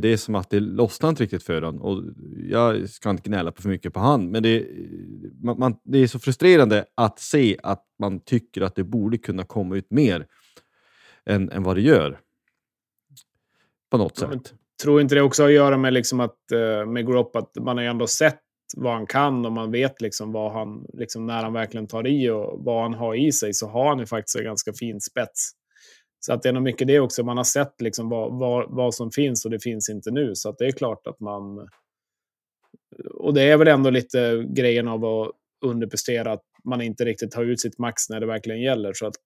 Det 0.00 0.08
är 0.08 0.16
som 0.16 0.34
att 0.34 0.50
det 0.50 0.60
lossnar 0.60 1.10
inte 1.10 1.22
riktigt 1.22 1.42
för 1.42 1.62
honom. 1.62 1.82
Och 1.82 2.02
jag 2.48 2.88
ska 2.88 3.10
inte 3.10 3.28
gnälla 3.28 3.52
på 3.52 3.62
för 3.62 3.68
mycket 3.68 3.94
på 3.94 4.00
han, 4.00 4.30
men 4.30 4.42
det, 4.42 4.66
man, 5.42 5.58
man, 5.58 5.76
det 5.84 5.98
är 5.98 6.06
så 6.06 6.18
frustrerande 6.18 6.84
att 6.94 7.18
se 7.18 7.56
att 7.62 7.84
man 7.98 8.20
tycker 8.20 8.60
att 8.60 8.74
det 8.74 8.84
borde 8.84 9.18
kunna 9.18 9.44
komma 9.44 9.76
ut 9.76 9.90
mer 9.90 10.26
än, 11.26 11.50
än 11.50 11.62
vad 11.62 11.76
det 11.76 11.82
gör. 11.82 12.20
På 13.90 13.96
något 13.96 14.16
sätt. 14.16 14.54
Tror 14.82 15.00
inte 15.00 15.14
det 15.14 15.22
också 15.22 15.42
har 15.42 15.48
att 15.48 15.54
göra 15.54 15.76
med, 15.76 15.92
liksom 15.92 16.20
att, 16.20 16.52
eh, 16.52 16.86
med 16.86 17.06
Gropp 17.06 17.36
att 17.36 17.50
man 17.60 17.76
har 17.76 17.84
ju 17.84 17.90
ändå 17.90 18.06
sett 18.06 18.40
vad 18.76 18.92
han 18.92 19.06
kan 19.06 19.46
och 19.46 19.52
man 19.52 19.70
vet 19.70 20.00
liksom 20.00 20.32
vad 20.32 20.52
han, 20.52 20.86
liksom 20.92 21.26
när 21.26 21.42
han 21.42 21.52
verkligen 21.52 21.86
tar 21.86 22.06
i 22.06 22.30
och 22.30 22.64
vad 22.64 22.82
han 22.82 22.94
har 22.94 23.14
i 23.14 23.32
sig 23.32 23.54
så 23.54 23.68
har 23.68 23.88
han 23.88 23.98
ju 23.98 24.06
faktiskt 24.06 24.36
en 24.36 24.44
ganska 24.44 24.72
fin 24.72 25.00
spets. 25.00 25.52
Så 26.26 26.32
att 26.32 26.42
det 26.42 26.48
är 26.48 26.52
nog 26.52 26.62
mycket 26.62 26.86
det 26.86 27.00
också. 27.00 27.24
Man 27.24 27.36
har 27.36 27.44
sett 27.44 27.80
liksom 27.80 28.08
vad, 28.08 28.38
vad, 28.38 28.66
vad 28.70 28.94
som 28.94 29.10
finns 29.10 29.44
och 29.44 29.50
det 29.50 29.60
finns 29.60 29.90
inte 29.90 30.10
nu. 30.10 30.34
Så 30.34 30.48
att 30.48 30.58
det 30.58 30.66
är 30.66 30.72
klart 30.72 31.06
att 31.06 31.20
man... 31.20 31.68
Och 33.14 33.34
det 33.34 33.42
är 33.42 33.56
väl 33.56 33.68
ändå 33.68 33.90
lite 33.90 34.46
grejen 34.48 34.88
av 34.88 35.04
att 35.04 35.30
underprestera, 35.64 36.32
att 36.32 36.42
man 36.64 36.82
inte 36.82 37.04
riktigt 37.04 37.30
tar 37.30 37.44
ut 37.44 37.60
sitt 37.60 37.78
max 37.78 38.08
när 38.10 38.20
det 38.20 38.26
verkligen 38.26 38.60
gäller. 38.60 38.92
Så 38.92 39.06
att, 39.06 39.16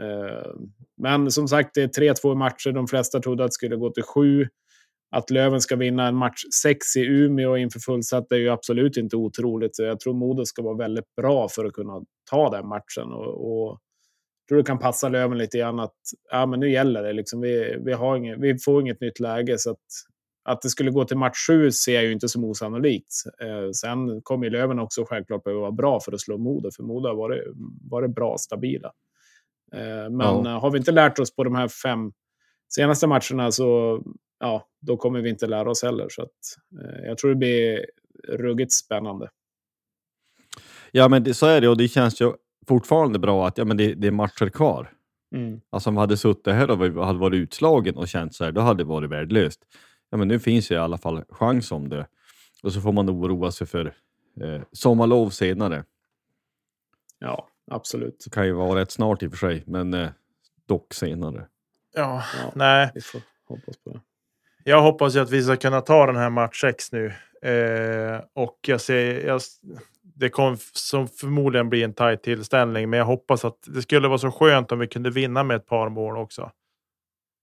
eh, 0.00 0.52
men 0.96 1.30
som 1.30 1.48
sagt, 1.48 1.70
det 1.74 1.82
är 1.82 2.14
3-2 2.14 2.34
matcher. 2.34 2.72
De 2.72 2.88
flesta 2.88 3.20
trodde 3.20 3.44
att 3.44 3.50
det 3.50 3.54
skulle 3.54 3.76
gå 3.76 3.90
till 3.90 4.02
7. 4.02 4.48
Att 5.10 5.30
Löven 5.30 5.60
ska 5.60 5.76
vinna 5.76 6.08
en 6.08 6.16
match 6.16 6.42
6 6.62 6.96
i 6.96 7.00
Umeå 7.00 7.56
inför 7.56 7.80
fullsatt 7.80 8.32
är 8.32 8.36
ju 8.36 8.48
absolut 8.48 8.96
inte 8.96 9.16
otroligt. 9.16 9.76
Så 9.76 9.82
jag 9.82 10.00
tror 10.00 10.14
Modo 10.14 10.44
ska 10.44 10.62
vara 10.62 10.76
väldigt 10.76 11.14
bra 11.16 11.48
för 11.48 11.64
att 11.64 11.72
kunna 11.72 12.02
ta 12.30 12.50
den 12.50 12.68
matchen. 12.68 13.12
Och, 13.12 13.68
och 13.68 13.80
tror 14.48 14.58
det 14.58 14.64
kan 14.64 14.78
passa 14.78 15.08
Löven 15.08 15.38
lite 15.38 15.58
grann 15.58 15.80
att 15.80 15.94
ja, 16.30 16.46
men 16.46 16.60
nu 16.60 16.70
gäller 16.70 17.02
det. 17.02 17.12
Liksom. 17.12 17.40
Vi, 17.40 17.76
vi, 17.84 17.92
har 17.92 18.16
inget, 18.16 18.38
vi 18.40 18.58
får 18.58 18.80
inget 18.82 19.00
nytt 19.00 19.20
läge. 19.20 19.58
Så 19.58 19.70
att, 19.70 19.78
att 20.44 20.62
det 20.62 20.68
skulle 20.68 20.90
gå 20.90 21.04
till 21.04 21.16
match 21.16 21.46
sju 21.48 21.70
ser 21.72 21.94
jag 21.94 22.04
ju 22.04 22.12
inte 22.12 22.28
som 22.28 22.44
osannolikt. 22.44 23.12
Eh, 23.40 23.70
sen 23.70 24.22
kommer 24.22 24.44
ju 24.44 24.50
Löven 24.50 24.78
också 24.78 25.04
självklart 25.04 25.44
behöva 25.44 25.60
vara 25.60 25.72
bra 25.72 26.00
för 26.00 26.12
att 26.12 26.20
slå 26.20 26.38
Modo, 26.38 26.70
för 26.76 26.82
Modo 26.82 27.08
har 27.08 27.16
varit, 27.16 27.42
varit 27.90 28.14
bra, 28.14 28.36
stabila. 28.38 28.92
Eh, 29.72 30.10
men 30.10 30.44
Ja. 30.44 30.58
har 30.58 30.70
vi 30.70 30.78
inte 30.78 30.92
lärt 30.92 31.18
oss 31.18 31.34
på 31.36 31.44
de 31.44 31.54
här 31.54 31.68
fem 31.68 32.12
senaste 32.74 33.06
matcherna 33.06 33.52
så 33.52 34.00
ja, 34.40 34.68
då 34.80 34.96
kommer 34.96 35.20
vi 35.20 35.30
inte 35.30 35.46
lära 35.46 35.70
oss 35.70 35.82
heller. 35.82 36.06
Så 36.10 36.22
att, 36.22 36.30
eh, 36.82 37.06
jag 37.06 37.18
tror 37.18 37.30
det 37.30 37.36
blir 37.36 37.86
ruggigt 38.28 38.72
spännande. 38.72 39.30
Ja, 40.90 41.08
men 41.08 41.24
det, 41.24 41.34
så 41.34 41.46
är 41.46 41.60
det 41.60 41.68
och 41.68 41.76
det 41.76 41.88
känns 41.88 42.20
ju 42.20 42.32
fortfarande 42.68 43.18
bra 43.18 43.46
att 43.46 43.58
ja, 43.58 43.64
men 43.64 43.76
det, 43.76 43.94
det 43.94 44.06
är 44.06 44.10
matcher 44.10 44.48
kvar. 44.48 44.92
Mm. 45.34 45.60
Alltså 45.70 45.90
om 45.90 45.94
vi 45.94 46.00
hade 46.00 46.16
suttit 46.16 46.46
här 46.54 46.70
och 46.70 46.82
vi 46.84 47.00
hade 47.02 47.18
varit 47.18 47.34
utslagen 47.36 47.96
och 47.96 48.08
känt 48.08 48.34
så 48.34 48.44
här, 48.44 48.52
då 48.52 48.60
hade 48.60 48.82
det 48.82 48.88
varit 48.88 49.10
värdelöst. 49.10 49.60
Ja, 50.10 50.16
men 50.16 50.28
nu 50.28 50.38
finns 50.38 50.70
ju 50.70 50.74
i 50.74 50.78
alla 50.78 50.98
fall 50.98 51.24
chans 51.28 51.72
om 51.72 51.88
det. 51.88 52.06
Och 52.62 52.72
så 52.72 52.80
får 52.80 52.92
man 52.92 53.10
oroa 53.10 53.52
sig 53.52 53.66
för 53.66 53.86
eh, 54.40 54.62
sommarlov 54.72 55.30
senare. 55.30 55.84
Ja, 57.18 57.48
absolut. 57.70 58.20
Det 58.24 58.30
kan 58.30 58.46
ju 58.46 58.52
vara 58.52 58.80
rätt 58.80 58.90
snart 58.90 59.22
i 59.22 59.26
och 59.26 59.30
för 59.30 59.38
sig, 59.38 59.62
men 59.66 59.94
eh, 59.94 60.08
dock 60.66 60.94
senare. 60.94 61.46
Ja, 61.94 62.22
Ja. 62.42 62.52
nej. 62.54 62.90
Vi 62.94 63.00
får 63.00 63.20
hoppas 63.48 63.76
på 63.84 63.90
det. 63.90 64.00
Jag 64.64 64.82
hoppas 64.82 65.16
ju 65.16 65.20
att 65.20 65.30
vi 65.30 65.42
ska 65.42 65.56
kunna 65.56 65.80
ta 65.80 66.06
den 66.06 66.16
här 66.16 66.30
match 66.30 66.60
6 66.60 66.92
nu. 66.92 67.06
Eh, 67.42 68.20
och 68.34 68.58
jag 68.66 68.80
ser, 68.80 69.26
jag, 69.26 69.40
det 70.18 70.28
kommer 70.28 70.58
som 70.72 71.08
förmodligen 71.08 71.68
bli 71.68 71.82
en 71.82 71.94
tajt 71.94 72.22
tillställning, 72.22 72.90
men 72.90 72.98
jag 72.98 73.06
hoppas 73.06 73.44
att 73.44 73.58
det 73.66 73.82
skulle 73.82 74.08
vara 74.08 74.18
så 74.18 74.30
skönt 74.30 74.72
om 74.72 74.78
vi 74.78 74.86
kunde 74.86 75.10
vinna 75.10 75.42
med 75.42 75.56
ett 75.56 75.66
par 75.66 75.88
mål 75.88 76.16
också. 76.16 76.50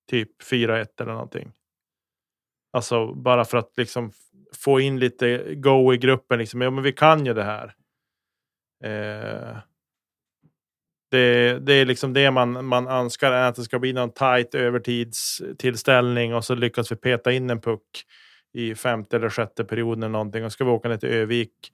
Typ 0.09 0.41
4-1 0.41 0.85
eller 1.01 1.11
någonting. 1.11 1.51
Alltså 2.71 3.13
bara 3.13 3.45
för 3.45 3.57
att 3.57 3.71
liksom 3.77 4.11
få 4.55 4.79
in 4.79 4.99
lite 4.99 5.55
go 5.55 5.93
i 5.93 5.97
gruppen. 5.97 6.39
Liksom. 6.39 6.61
Ja, 6.61 6.69
men 6.69 6.83
vi 6.83 6.91
kan 6.91 7.25
ju 7.25 7.33
det 7.33 7.43
här. 7.43 7.73
Eh, 8.83 9.57
det, 11.11 11.59
det 11.59 11.73
är 11.73 11.85
liksom 11.85 12.13
det 12.13 12.31
man, 12.31 12.65
man 12.65 12.87
önskar, 12.87 13.31
är 13.31 13.49
att 13.49 13.55
det 13.55 13.63
ska 13.63 13.79
bli 13.79 13.93
någon 13.93 14.13
tight 14.13 14.55
övertidstillställning 14.55 16.35
och 16.35 16.45
så 16.45 16.55
lyckas 16.55 16.91
vi 16.91 16.95
peta 16.95 17.31
in 17.31 17.49
en 17.49 17.61
puck 17.61 18.05
i 18.53 18.75
femte 18.75 19.15
eller 19.15 19.29
sjätte 19.29 19.63
perioden 19.63 20.03
eller 20.03 20.11
någonting. 20.11 20.45
Och 20.45 20.51
ska 20.51 20.65
vi 20.65 20.71
åka 20.71 20.89
ner 20.89 20.97
till 20.97 21.09
Övik 21.09 21.71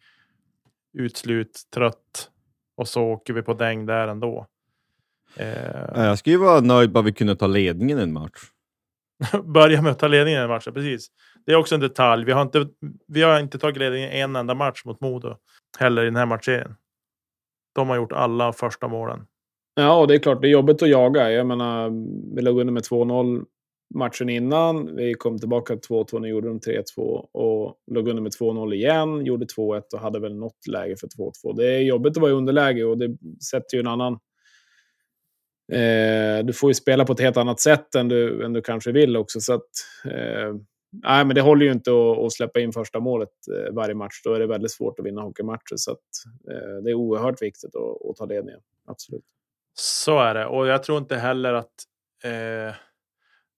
utslut, 0.93 1.62
trött 1.74 2.29
och 2.77 2.88
så 2.88 3.03
åker 3.03 3.34
vi 3.34 3.41
på 3.41 3.53
däng 3.53 3.86
där 3.86 4.08
ändå. 4.08 4.46
Eh, 5.36 5.48
Ja, 5.96 6.05
Jag 6.05 6.17
skulle 6.19 6.36
ju 6.36 6.39
vara 6.41 6.62
nöjd 6.62 6.91
bara 6.91 7.03
vi 7.03 7.13
kunde 7.13 7.36
ta 7.36 7.48
ledningen 7.48 8.00
en 8.00 8.13
match. 8.13 8.39
börja 9.43 9.81
med 9.81 9.91
att 9.91 10.00
ta 10.00 10.08
ledningen 10.08 10.38
i 10.38 10.41
den 10.41 10.50
matchen, 10.50 10.74
precis. 10.74 11.08
Det 11.46 11.51
är 11.51 11.55
också 11.55 11.75
en 11.75 11.81
detalj. 11.81 12.25
Vi 12.25 12.31
har 12.31 12.41
inte, 12.41 12.67
vi 13.08 13.22
har 13.22 13.39
inte 13.39 13.60
tagit 13.60 13.77
ledningen 13.77 14.10
en 14.10 14.36
enda 14.36 14.53
match 14.53 14.86
mot 14.86 15.01
Modo 15.01 15.36
heller 15.79 16.01
i 16.01 16.05
den 16.05 16.15
här 16.15 16.25
matchserien. 16.25 16.75
De 17.75 17.89
har 17.89 17.96
gjort 17.96 18.12
alla 18.12 18.53
första 18.53 18.88
målen. 18.88 19.25
Ja, 19.75 20.00
och 20.00 20.08
det 20.08 20.15
är 20.15 20.19
klart, 20.19 20.41
det 20.41 20.48
är 20.48 20.51
jobbigt 20.51 20.81
att 20.81 20.89
jaga. 20.89 21.31
Jag 21.31 21.48
menar, 21.48 21.89
vi 22.36 22.41
låg 22.41 22.60
under 22.60 22.74
med 22.74 22.84
2-0 22.84 23.46
matchen 23.96 24.29
innan. 24.29 24.96
Vi 24.96 25.13
kom 25.13 25.39
tillbaka 25.39 25.75
2-2 25.75 26.19
när 26.19 26.27
gjorde 26.27 26.48
de 26.48 26.60
3-2 26.60 27.01
och 27.31 27.75
låg 27.91 28.08
under 28.08 28.24
med 28.24 28.31
2-0 28.31 28.74
igen. 28.74 29.25
Gjorde 29.25 29.46
2-1 29.46 29.81
och 29.93 30.00
hade 30.00 30.19
väl 30.19 30.36
något 30.36 30.67
läge 30.67 30.96
för 30.98 31.08
2-2. 31.08 31.55
Det 31.58 31.75
är 31.75 31.79
jobbigt 31.79 32.17
att 32.17 32.22
vara 32.22 32.31
i 32.31 32.34
underläge 32.34 32.84
och 32.84 32.98
det 32.98 33.17
sätter 33.50 33.77
ju 33.77 33.79
en 33.79 33.88
annan... 33.88 34.13
Eh, 35.72 36.46
du 36.46 36.53
får 36.53 36.69
ju 36.69 36.74
spela 36.74 37.05
på 37.05 37.13
ett 37.13 37.19
helt 37.19 37.38
annat 37.38 37.60
sätt 37.60 37.96
än 37.96 38.08
du, 38.08 38.46
än 38.46 38.53
du 38.53 38.62
kanske 38.62 38.91
vill 38.91 39.17
också. 39.17 39.39
Så 39.39 39.53
att, 39.53 39.69
eh, 40.05 40.55
nej, 41.03 41.25
men 41.25 41.36
det 41.36 41.41
håller 41.41 41.65
ju 41.65 41.72
inte 41.72 41.91
att, 41.91 42.17
att 42.17 42.34
släppa 42.34 42.60
in 42.60 42.72
första 42.72 43.00
målet 43.00 43.29
eh, 43.58 43.74
varje 43.74 43.96
match. 43.96 44.22
Då 44.24 44.34
är 44.34 44.39
det 44.39 44.48
väldigt 44.48 44.72
svårt 44.72 45.00
att 45.00 45.05
vinna 45.05 45.22
hockeymatcher. 45.22 45.75
Så 45.75 45.91
att, 45.91 46.08
eh, 46.51 46.84
det 46.84 46.89
är 46.89 46.93
oerhört 46.93 47.41
viktigt 47.41 47.75
att, 47.75 48.10
att 48.10 48.15
ta 48.15 48.25
ledningen. 48.25 48.62
Absolut. 48.86 49.24
Så 49.74 50.19
är 50.19 50.34
det. 50.34 50.46
Och 50.46 50.67
jag 50.67 50.84
tror 50.84 50.98
inte 50.98 51.15
heller 51.15 51.53
att... 51.53 51.74
Eh, 52.24 52.75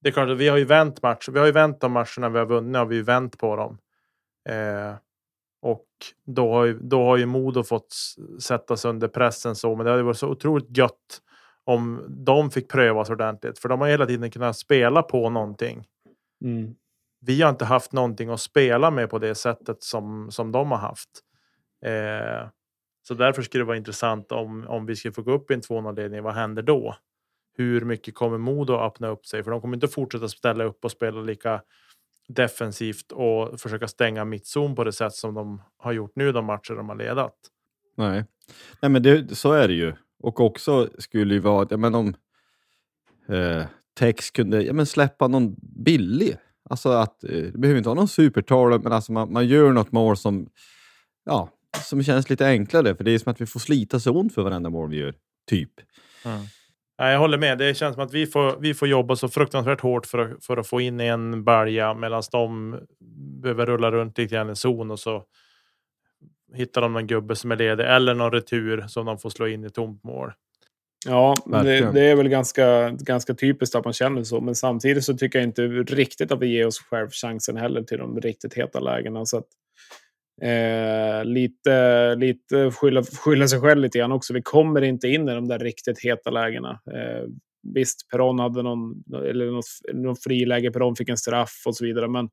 det 0.02 0.10
är 0.10 0.14
klart 0.14 0.30
att 0.30 0.38
vi 0.38 0.48
har 0.48 0.58
ju 0.58 0.66
vänt 0.66 1.02
matcher. 1.02 1.32
Vi 1.32 1.40
har 1.40 1.46
ju 1.46 1.52
vänt 1.52 1.82
de 1.82 1.92
matcherna 1.92 2.30
vi 2.30 2.40
har 2.40 2.46
vunnit. 2.46 2.78
Har 2.78 2.86
vi 2.86 2.96
ju 2.96 3.02
vänt 3.04 3.38
på 3.38 3.56
dem. 3.56 3.78
Eh, 4.50 4.96
och 5.62 5.86
då 6.26 6.54
har, 6.54 6.66
ju, 6.66 6.80
då 6.80 7.04
har 7.06 7.18
ju 7.18 7.26
Modo 7.26 7.64
fått 7.64 7.92
s- 7.92 8.44
sättas 8.44 8.86
under 8.86 9.08
pressen 9.08 9.56
så. 9.56 9.76
Men 9.76 9.86
det 9.86 9.92
hade 9.92 10.04
varit 10.04 10.18
så 10.18 10.28
otroligt 10.30 10.78
gött 10.78 11.22
om 11.64 12.06
de 12.10 12.52
fick 12.52 12.70
prövas 12.70 13.10
ordentligt. 13.10 13.60
För 13.60 13.70
de 13.70 13.82
har 13.82 13.88
hela 13.88 14.06
tiden 14.06 14.32
kunnat 14.32 14.58
spela 14.58 15.04
på 15.04 15.30
någonting. 15.30 15.86
Mm. 16.44 16.76
Vi 17.26 17.42
har 17.42 17.50
inte 17.50 17.66
haft 17.66 17.92
någonting 17.92 18.30
att 18.30 18.40
spela 18.42 18.92
med 18.92 19.10
på 19.10 19.20
det 19.20 19.36
sättet 19.36 19.84
som, 19.84 20.32
som 20.32 20.52
de 20.52 20.72
har 20.72 20.78
haft. 20.78 21.10
Eh, 21.86 22.48
så 23.08 23.14
därför 23.14 23.42
skulle 23.42 23.62
det 23.64 23.68
vara 23.68 23.78
intressant 23.78 24.32
om, 24.32 24.68
om 24.68 24.86
vi 24.86 24.96
skulle 24.96 25.14
få 25.14 25.22
gå 25.22 25.32
upp 25.32 25.52
i 25.52 25.54
en 25.54 25.62
2-0-ledning. 25.62 26.24
Vad 26.24 26.34
händer 26.34 26.62
då? 26.64 26.96
Hur 27.58 27.82
mycket 27.82 28.16
kommer 28.16 28.38
Modo 28.38 28.74
att 28.74 28.92
öppna 28.92 29.08
upp 29.08 29.26
sig? 29.26 29.44
För 29.44 29.52
de 29.52 29.62
kommer 29.62 29.78
inte 29.78 29.88
fortsätta 29.88 30.28
ställa 30.28 30.64
upp 30.64 30.86
och 30.86 30.92
spela 30.92 31.22
lika 31.22 31.62
defensivt 32.28 33.12
och 33.12 33.60
försöka 33.60 33.88
stänga 33.88 34.26
mittzon 34.26 34.76
på 34.76 34.84
det 34.84 34.94
sätt 34.94 35.14
som 35.14 35.34
de 35.34 35.62
har 35.78 35.92
gjort 35.92 36.12
nu 36.16 36.32
de 36.32 36.46
matcher 36.46 36.74
de 36.74 36.90
har 36.90 36.96
ledat. 36.96 37.36
Nej, 37.98 38.26
Nej 38.80 38.90
men 38.90 39.04
det, 39.04 39.36
så 39.36 39.52
är 39.52 39.68
det 39.68 39.74
ju. 39.74 39.94
Och 40.20 40.40
också 40.40 40.90
skulle 40.98 41.34
ju 41.34 41.40
vara, 41.40 41.64
att, 41.64 41.72
ja, 41.72 41.78
men 41.78 41.96
om 41.96 42.14
eh, 43.30 43.64
Tex 44.00 44.32
kunde 44.32 44.64
ja, 44.64 44.74
men 44.74 44.86
släppa 44.86 45.28
någon 45.28 45.56
billig. 45.86 46.38
Alltså 46.70 46.90
att, 46.90 47.24
eh, 47.24 47.30
det 47.30 47.58
behöver 47.58 47.78
inte 47.78 47.90
vara 47.90 48.00
någon 48.00 48.08
supertavla, 48.08 48.78
men 48.78 48.92
alltså 48.92 49.12
man, 49.12 49.34
man 49.34 49.48
gör 49.48 49.72
något 49.72 49.92
mål 49.92 50.18
som, 50.18 50.50
ja, 51.24 51.50
som 51.84 52.04
känns 52.04 52.30
lite 52.30 52.48
enklare. 52.48 52.96
För 52.96 53.04
det 53.04 53.12
är 53.12 53.20
som 53.20 53.32
att 53.32 53.42
vi 53.42 53.46
får 53.46 53.60
slita 53.60 54.00
så 54.00 54.12
ont 54.12 54.34
för 54.34 54.42
varenda 54.42 54.70
mål 54.70 54.90
vi 54.90 54.98
gör, 54.98 55.16
typ. 55.50 55.72
Nej, 57.02 57.12
jag 57.12 57.20
håller 57.20 57.38
med. 57.38 57.58
Det 57.58 57.74
känns 57.74 57.96
som 57.96 58.04
att 58.04 58.14
vi 58.14 58.28
får, 58.28 58.60
vi 58.60 58.74
får 58.74 58.88
jobba 58.88 59.16
så 59.16 59.30
fruktansvärt 59.30 59.82
hårt 59.82 60.06
för 60.06 60.20
att, 60.20 60.46
för 60.46 60.58
att 60.58 60.68
få 60.68 60.82
in 60.82 61.00
en 61.00 61.44
balja 61.44 61.94
medan 61.94 62.24
de 62.32 62.80
behöver 63.42 63.66
rulla 63.66 63.92
runt 63.92 64.18
lite 64.18 64.36
grann 64.36 64.50
i 64.50 64.56
zon 64.56 64.92
och 64.92 65.00
så 65.00 65.24
hittar 66.54 66.82
de 66.82 66.94
någon 66.94 67.08
gubbe 67.08 67.36
som 67.36 67.52
är 67.52 67.56
ledig 67.56 67.86
eller 67.86 68.14
någon 68.14 68.32
retur 68.32 68.86
som 68.88 69.06
de 69.06 69.18
får 69.18 69.30
slå 69.30 69.48
in 69.48 69.64
i 69.64 69.70
tomt 69.70 70.04
mål. 70.04 70.32
Ja, 71.08 71.36
det, 71.46 71.92
det 71.92 72.02
är 72.02 72.16
väl 72.16 72.30
ganska, 72.30 72.90
ganska 72.90 73.34
typiskt 73.34 73.76
att 73.76 73.86
man 73.86 73.94
känner 73.94 74.24
så. 74.24 74.42
Men 74.42 74.56
samtidigt 74.56 75.04
så 75.04 75.18
tycker 75.18 75.40
jag 75.40 75.48
inte 75.48 75.68
riktigt 75.68 76.32
att 76.32 76.42
vi 76.42 76.48
ger 76.48 76.68
oss 76.68 76.80
själv 76.80 77.10
chansen 77.10 77.58
heller 77.58 77.84
till 77.84 77.98
de 77.98 78.22
riktigt 78.22 78.54
heta 78.54 78.80
lägena. 78.80 79.26
Så 79.26 79.38
att, 79.38 79.48
eh, 80.42 81.26
lite 81.26 82.16
lite 82.16 82.72
skylla, 82.72 83.04
skylla 83.04 83.48
sig 83.48 83.60
själv 83.60 83.82
lite 83.82 83.98
grann 83.98 84.12
också. 84.12 84.34
Vi 84.34 84.42
kommer 84.42 84.82
inte 84.82 85.08
in 85.08 85.30
i 85.30 85.34
de 85.34 85.48
där 85.48 85.60
riktigt 85.60 86.00
heta 86.00 86.30
lägena. 86.30 86.70
Eh, 86.70 87.28
visst, 87.74 88.10
Peron 88.12 88.40
hade 88.40 88.64
någon, 88.64 89.04
eller 89.30 89.52
något, 89.52 89.66
någon 89.94 90.16
friläge, 90.16 90.72
Peron 90.72 90.96
fick 90.96 91.10
en 91.10 91.18
straff 91.18 91.64
och 91.66 91.76
så 91.76 91.86
vidare. 91.86 92.08
Men 92.08 92.30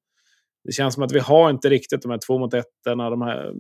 det 0.65 0.73
känns 0.73 0.95
som 0.95 1.03
att 1.03 1.13
vi 1.13 1.19
har 1.19 1.51
inte 1.51 1.69
riktigt 1.69 2.03
de 2.03 2.11
här 2.11 2.21
två 2.27 2.39
mot 2.39 2.55
ettorna, 2.55 3.11
de 3.11 3.23
här 3.23 3.53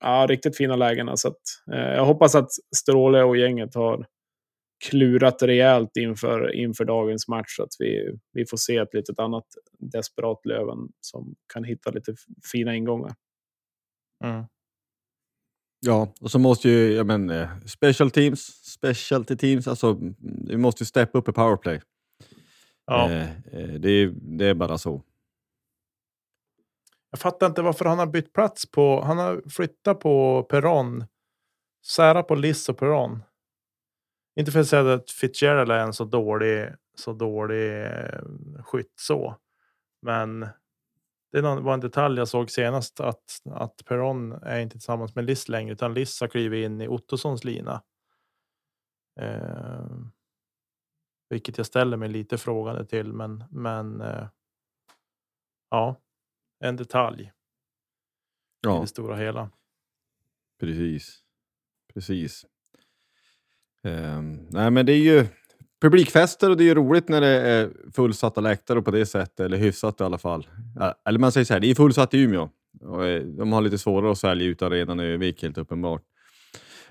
ja, 0.00 0.26
riktigt 0.28 0.56
fina 0.56 0.76
lägena. 0.76 1.16
Så 1.16 1.28
att, 1.28 1.40
eh, 1.72 1.94
jag 1.94 2.04
hoppas 2.04 2.34
att 2.34 2.50
Stråle 2.76 3.22
och 3.22 3.36
gänget 3.36 3.74
har 3.74 4.06
klurat 4.90 5.42
rejält 5.42 5.96
inför, 5.96 6.54
inför 6.54 6.84
dagens 6.84 7.28
match. 7.28 7.56
Så 7.56 7.62
att 7.62 7.72
vi, 7.78 8.18
vi 8.32 8.46
får 8.46 8.56
se 8.56 8.76
ett 8.76 8.94
litet 8.94 9.18
annat 9.18 9.44
desperat 9.78 10.46
Löven 10.46 10.78
som 11.00 11.34
kan 11.52 11.64
hitta 11.64 11.90
lite 11.90 12.14
fina 12.52 12.74
ingångar. 12.74 13.12
Mm. 14.22 14.44
Ja, 15.80 16.14
och 16.20 16.30
så 16.30 16.38
måste 16.38 16.68
ju, 16.68 16.92
ja 16.92 17.04
men, 17.04 17.30
eh, 17.30 17.48
special 17.66 18.10
teams, 18.10 18.40
specialty 18.64 19.36
teams, 19.36 19.68
alltså 19.68 19.90
mm, 19.90 20.14
vi 20.48 20.56
måste 20.56 20.82
ju 20.82 20.86
steppa 20.86 21.18
upp 21.18 21.28
i 21.28 21.32
powerplay. 21.32 21.80
Ja. 22.86 23.10
Eh, 23.10 23.30
eh, 23.30 23.72
det, 23.78 23.88
är, 23.90 24.12
det 24.14 24.46
är 24.46 24.54
bara 24.54 24.78
så. 24.78 25.02
Jag 27.10 27.20
fattar 27.20 27.46
inte 27.46 27.62
varför 27.62 27.84
han 27.84 27.98
har 27.98 28.06
bytt 28.06 28.32
plats 28.32 28.70
på. 28.70 29.02
Han 29.02 29.18
har 29.18 29.50
flyttat 29.50 30.00
på 30.00 30.42
Peron. 30.42 31.04
Sära 31.86 32.22
på 32.22 32.34
Liss 32.34 32.68
och 32.68 32.78
Peron. 32.78 33.22
Inte 34.40 34.52
för 34.52 34.60
att 34.60 34.68
säga 34.68 34.92
att 34.92 35.10
Fitzgerald 35.10 35.70
är 35.70 35.78
en 35.78 35.92
så 35.92 36.04
dålig, 36.04 36.68
så 36.94 37.12
dålig 37.12 37.82
eh, 37.82 38.20
skytt 38.64 38.92
så. 38.96 39.36
Men 40.02 40.48
det 41.32 41.40
var 41.42 41.74
en 41.74 41.80
detalj 41.80 42.18
jag 42.18 42.28
såg 42.28 42.50
senast 42.50 43.00
att, 43.00 43.40
att 43.50 43.82
Peron 43.84 44.32
är 44.32 44.60
inte 44.60 44.72
tillsammans 44.72 45.14
med 45.14 45.24
Liss 45.24 45.48
längre 45.48 45.72
utan 45.72 45.94
Liss 45.94 46.20
har 46.20 46.28
klivit 46.28 46.64
in 46.64 46.80
i 46.80 46.88
Ottossons 46.88 47.44
lina. 47.44 47.82
Eh, 49.20 49.86
vilket 51.28 51.56
jag 51.58 51.66
ställer 51.66 51.96
mig 51.96 52.08
lite 52.08 52.38
frågande 52.38 52.86
till 52.86 53.12
men, 53.12 53.44
men 53.50 54.00
eh, 54.00 54.28
ja, 55.70 55.96
en 56.60 56.76
detalj 56.76 57.22
i 57.22 57.30
Ja, 58.60 58.80
det 58.80 58.86
stora 58.86 59.16
hela. 59.16 59.50
precis. 60.60 61.18
Precis. 61.94 62.46
Ehm, 63.82 64.46
nej, 64.50 64.70
men 64.70 64.86
det 64.86 64.92
är 64.92 64.98
ju 64.98 65.26
publikfester 65.82 66.50
och 66.50 66.56
det 66.56 66.64
är 66.64 66.66
ju 66.66 66.74
roligt 66.74 67.08
när 67.08 67.20
det 67.20 67.28
är 67.28 67.70
fullsatta 67.92 68.40
läktare 68.40 68.82
på 68.82 68.90
det 68.90 69.06
sättet, 69.06 69.40
eller 69.40 69.56
hyfsat 69.56 70.00
i 70.00 70.04
alla 70.04 70.18
fall. 70.18 70.46
Eller 71.08 71.18
man 71.18 71.32
säger 71.32 71.44
så 71.44 71.52
här, 71.52 71.60
det 71.60 71.70
är 71.70 71.74
fullsatt 71.74 72.14
i 72.14 72.18
Umeå. 72.18 72.48
Och 72.80 73.06
eh, 73.06 73.22
de 73.22 73.52
har 73.52 73.60
lite 73.60 73.78
svårare 73.78 74.12
att 74.12 74.18
sälja 74.18 74.46
ut 74.46 74.62
arenan 74.62 75.00
i 75.00 75.04
Övik 75.04 75.42
helt 75.42 75.58
uppenbart. 75.58 76.02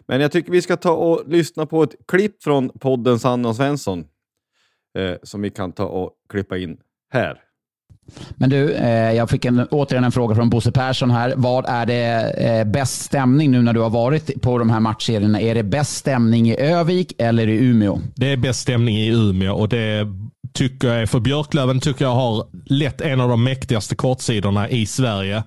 Men 0.07 0.21
jag 0.21 0.31
tycker 0.31 0.51
vi 0.51 0.61
ska 0.61 0.77
ta 0.77 0.91
och 0.91 1.23
lyssna 1.27 1.65
på 1.65 1.83
ett 1.83 1.95
klipp 2.07 2.43
från 2.43 2.69
podden 2.69 3.19
Sanna 3.19 3.49
och 3.49 3.55
Svensson 3.55 4.05
eh, 4.97 5.17
som 5.23 5.41
vi 5.41 5.49
kan 5.49 5.71
ta 5.71 5.85
och 5.85 6.11
klippa 6.29 6.57
in 6.57 6.77
här. 7.13 7.41
Men 8.35 8.49
du, 8.49 8.73
eh, 8.73 9.13
jag 9.13 9.29
fick 9.29 9.45
en, 9.45 9.67
återigen 9.71 10.03
en 10.03 10.11
fråga 10.11 10.35
från 10.35 10.49
Bosse 10.49 10.71
Persson 10.71 11.11
här. 11.11 11.33
Vad 11.35 11.65
är 11.67 11.85
det 11.85 12.31
eh, 12.31 12.63
bäst 12.63 13.01
stämning 13.01 13.51
nu 13.51 13.61
när 13.61 13.73
du 13.73 13.79
har 13.79 13.89
varit 13.89 14.41
på 14.41 14.57
de 14.57 14.69
här 14.69 14.79
matchserierna? 14.79 15.41
Är 15.41 15.55
det 15.55 15.63
bäst 15.63 15.95
stämning 15.95 16.49
i 16.49 16.59
Övik 16.59 17.13
eller 17.17 17.47
i 17.47 17.57
Umeå? 17.57 17.99
Det 18.15 18.31
är 18.31 18.37
bäst 18.37 18.59
stämning 18.59 18.97
i 18.97 19.07
Umeå 19.07 19.53
och 19.53 19.69
det 19.69 20.07
tycker 20.53 20.87
jag, 20.87 21.09
för 21.09 21.19
Björklöven 21.19 21.79
tycker 21.79 22.05
jag 22.05 22.15
har 22.15 22.47
lätt 22.65 23.01
en 23.01 23.21
av 23.21 23.29
de 23.29 23.43
mäktigaste 23.43 23.95
kortsidorna 23.95 24.69
i 24.69 24.85
Sverige. 24.85 25.43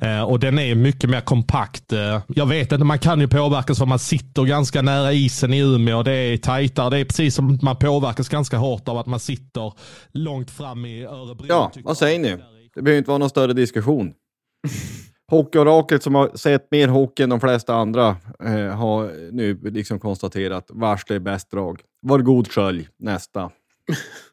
Eh, 0.00 0.22
och 0.22 0.40
den 0.40 0.58
är 0.58 0.74
mycket 0.74 1.10
mer 1.10 1.20
kompakt. 1.20 1.92
Eh, 1.92 2.20
jag 2.28 2.46
vet 2.46 2.72
inte, 2.72 2.84
man 2.84 2.98
kan 2.98 3.20
ju 3.20 3.28
påverkas 3.28 3.78
för 3.78 3.86
man 3.86 3.98
sitter 3.98 4.44
ganska 4.44 4.82
nära 4.82 5.12
isen 5.12 5.54
i 5.54 5.58
Umeå. 5.58 6.02
Det 6.02 6.12
är 6.12 6.36
tajtare. 6.36 6.90
Det 6.90 6.98
är 6.98 7.04
precis 7.04 7.34
som 7.34 7.58
man 7.62 7.76
påverkas 7.76 8.28
ganska 8.28 8.56
hårt 8.56 8.88
av 8.88 8.98
att 8.98 9.06
man 9.06 9.20
sitter 9.20 9.72
långt 10.12 10.50
fram 10.50 10.84
i 10.84 11.04
Örebro. 11.04 11.46
Ja, 11.48 11.72
vad 11.84 11.98
säger 11.98 12.18
ni? 12.18 12.36
Det 12.74 12.82
behöver 12.82 12.98
inte 12.98 13.10
vara 13.10 13.18
någon 13.18 13.30
större 13.30 13.52
diskussion. 13.52 14.12
Hockeyoraklet 15.30 16.02
som 16.02 16.14
har 16.14 16.30
sett 16.36 16.70
mer 16.70 16.88
hockey 16.88 17.22
än 17.22 17.30
de 17.30 17.40
flesta 17.40 17.74
andra 17.74 18.16
eh, 18.44 18.76
har 18.76 19.32
nu 19.32 19.60
liksom 19.62 20.00
konstaterat 20.00 20.66
varsle 20.68 21.16
är 21.16 21.20
bäst 21.20 21.50
drag. 21.50 21.80
Var 22.02 22.18
god 22.18 22.48
skölj, 22.48 22.88
nästa. 22.98 23.50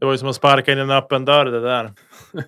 Det 0.00 0.06
var 0.06 0.12
ju 0.12 0.18
som 0.18 0.28
att 0.28 0.36
sparka 0.36 0.72
in 0.72 0.78
en 0.78 0.90
öppen 0.90 1.24
dörr 1.24 1.44
det 1.44 1.60
där. 1.60 1.92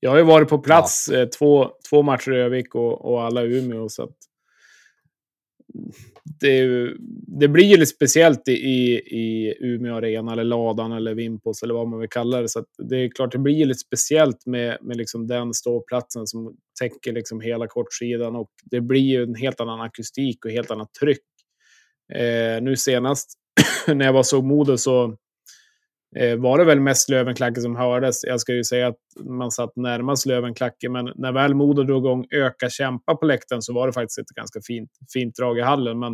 Jag 0.00 0.10
har 0.10 0.16
ju 0.16 0.24
varit 0.24 0.48
på 0.48 0.58
plats 0.58 1.08
ja. 1.12 1.18
Eh, 1.18 1.28
två, 1.28 1.70
två 1.90 2.02
matcher 2.02 2.32
i 2.32 2.40
Övik 2.40 2.74
och, 2.74 3.04
och 3.04 3.22
alla 3.22 3.44
i 3.44 3.58
Umeå. 3.58 3.88
Så 3.88 4.10
det, 6.40 6.90
det 7.40 7.48
blir 7.48 7.64
ju 7.64 7.76
lite 7.76 7.86
speciellt 7.86 8.48
i, 8.48 8.52
i 8.96 9.54
Umeå 9.60 9.94
Arena, 9.94 10.32
eller 10.32 10.44
Ladan, 10.44 10.92
eller 10.92 11.14
Vimpos, 11.14 11.62
eller 11.62 11.74
vad 11.74 11.88
man 11.88 12.00
vill 12.00 12.08
kalla 12.08 12.40
det. 12.40 12.48
Så 12.48 12.64
det 12.78 12.96
är 12.96 13.08
klart, 13.08 13.32
det 13.32 13.38
blir 13.38 13.66
lite 13.66 13.78
speciellt 13.78 14.46
med, 14.46 14.78
med 14.80 14.96
liksom 14.96 15.26
den 15.26 15.54
ståplatsen 15.54 16.26
som 16.26 16.56
täcker 16.80 17.12
liksom 17.12 17.40
hela 17.40 17.66
kortsidan. 17.66 18.36
Och 18.36 18.50
det 18.64 18.80
blir 18.80 19.00
ju 19.00 19.22
en 19.22 19.34
helt 19.34 19.60
annan 19.60 19.80
akustik 19.80 20.44
och 20.44 20.50
helt 20.50 20.70
annat 20.70 20.94
tryck. 21.00 21.24
Eh, 22.14 22.62
nu 22.62 22.76
senast 22.76 23.32
när 23.86 24.06
jag 24.06 24.12
var 24.12 24.22
såg 24.22 24.44
Modo 24.44 24.76
så 24.76 25.16
Eh, 26.18 26.36
var 26.36 26.58
det 26.58 26.64
väl 26.64 26.80
mest 26.80 27.10
Lövenklacke 27.10 27.60
som 27.60 27.76
hördes. 27.76 28.24
Jag 28.24 28.40
ska 28.40 28.52
ju 28.52 28.64
säga 28.64 28.86
att 28.86 28.98
man 29.24 29.50
satt 29.50 29.76
närmast 29.76 30.26
Lövenklacke, 30.26 30.88
men 30.88 31.12
när 31.14 31.32
väl 31.32 31.54
Modo 31.54 31.82
drog 31.82 32.04
igång 32.04 32.26
Öka 32.30 32.70
kämpa 32.70 33.16
på 33.16 33.26
läktaren 33.26 33.62
så 33.62 33.74
var 33.74 33.86
det 33.86 33.92
faktiskt 33.92 34.18
ett 34.18 34.28
ganska 34.28 34.60
fint, 34.66 34.90
fint 35.12 35.36
drag 35.36 35.58
i 35.58 35.62
hallen. 35.62 35.98
Men 35.98 36.12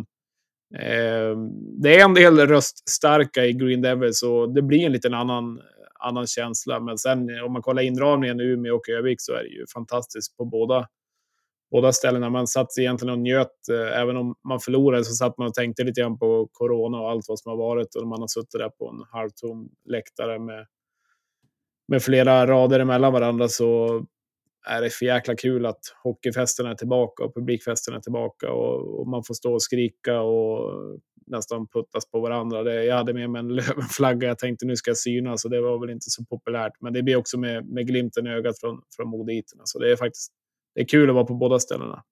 eh, 0.75 1.37
det 1.81 1.99
är 1.99 2.05
en 2.05 2.13
del 2.13 2.39
röststarka 2.39 3.45
i 3.45 3.53
Green 3.53 3.81
Devils 3.81 4.23
och 4.23 4.53
det 4.53 4.61
blir 4.61 4.85
en 4.85 4.91
liten 4.91 5.13
annan, 5.13 5.59
annan 5.99 6.27
känsla. 6.27 6.79
Men 6.79 6.97
sen 6.97 7.29
om 7.45 7.53
man 7.53 7.61
kollar 7.61 7.83
inramningen 7.83 8.39
i 8.39 8.43
Umeå 8.43 8.75
och 8.75 8.89
Övik 8.89 9.21
så 9.21 9.33
är 9.33 9.43
det 9.43 9.49
ju 9.49 9.65
fantastiskt 9.73 10.37
på 10.37 10.45
båda 10.45 10.87
båda 11.73 11.91
ställena. 11.93 12.29
Man 12.29 12.47
satt 12.47 12.67
egentligen 12.79 13.13
och 13.13 13.19
njöt. 13.19 13.69
Eh, 13.71 14.01
även 14.01 14.17
om 14.17 14.35
man 14.47 14.59
förlorade 14.59 15.05
så 15.05 15.13
satt 15.13 15.37
man 15.37 15.47
och 15.47 15.53
tänkte 15.53 15.83
lite 15.83 16.01
grann 16.01 16.17
på 16.17 16.49
corona 16.51 16.99
och 17.01 17.09
allt 17.09 17.25
vad 17.27 17.39
som 17.39 17.49
har 17.49 17.57
varit. 17.57 17.95
Och 17.95 18.07
man 18.07 18.21
har 18.21 18.27
suttit 18.27 18.51
där 18.51 18.69
på 18.69 18.89
en 18.89 19.05
halvtom 19.11 19.69
läktare 19.89 20.39
med, 20.39 20.65
med 21.87 22.03
flera 22.03 22.47
rader 22.47 22.79
emellan 22.79 23.13
varandra 23.13 23.47
så 23.47 24.01
är 24.69 24.81
det 24.81 24.89
för 24.89 25.05
jäkla 25.05 25.35
kul 25.35 25.65
att 25.65 25.79
hockeyfesterna 26.03 26.71
är 26.71 26.75
tillbaka 26.75 27.23
och 27.23 27.35
publikfesterna 27.35 27.97
är 27.97 28.01
tillbaka. 28.01 28.51
Och, 28.51 28.99
och 28.99 29.07
man 29.07 29.23
får 29.23 29.33
stå 29.33 29.53
och 29.53 29.63
skrika 29.63 30.21
och 30.21 30.71
nästan 31.27 31.67
puttas 31.67 32.11
på 32.11 32.19
varandra. 32.19 32.63
Det, 32.63 32.83
jag 32.85 32.95
hade 32.95 33.13
med 33.13 33.29
mig 33.29 33.39
en 33.39 33.47
Lövenflagga. 33.55 34.27
Jag 34.27 34.39
tänkte 34.39 34.65
nu 34.65 34.75
ska 34.75 34.89
jag 34.89 34.97
synas 34.97 35.45
och 35.45 35.51
det 35.51 35.61
var 35.61 35.79
väl 35.79 35.89
inte 35.89 36.09
så 36.09 36.25
populärt. 36.25 36.73
Men 36.81 36.93
det 36.93 37.03
blir 37.03 37.15
också 37.15 37.39
med, 37.39 37.65
med 37.65 37.87
glimten 37.87 38.27
i 38.27 38.29
ögat 38.29 38.59
från, 38.59 38.81
från 38.95 39.09
moditerna. 39.09 39.43
Så 39.57 39.61
alltså, 39.61 39.79
det 39.79 39.91
är 39.91 39.95
faktiskt 39.95 40.33
det 40.75 40.81
är 40.81 40.85
kul 40.85 41.09
att 41.09 41.15
vara 41.15 41.25
på 41.25 41.33
båda 41.33 41.59
ställena. 41.59 42.03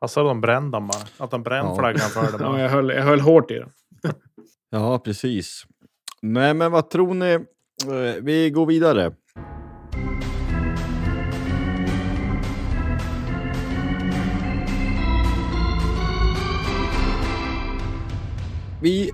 Passar 0.00 0.24
de 0.24 0.40
brände 0.40 0.76
dem 0.76 0.86
bara? 0.86 1.24
Att 1.24 1.30
de 1.30 1.42
brände 1.42 1.70
ja. 1.70 1.76
flaggan 1.78 2.10
för 2.10 2.38
dem? 2.38 2.54
ja, 2.54 2.60
jag 2.60 2.68
höll, 2.68 2.90
jag 2.90 3.02
höll 3.02 3.20
hårt 3.20 3.50
i 3.50 3.54
den. 3.54 3.70
ja, 4.70 4.98
precis. 4.98 5.66
Nej, 6.22 6.54
men 6.54 6.72
vad 6.72 6.90
tror 6.90 7.14
ni? 7.14 7.32
Eh, 7.32 8.22
vi 8.22 8.50
går 8.50 8.66
vidare. 8.66 9.12
Vi 18.82 19.10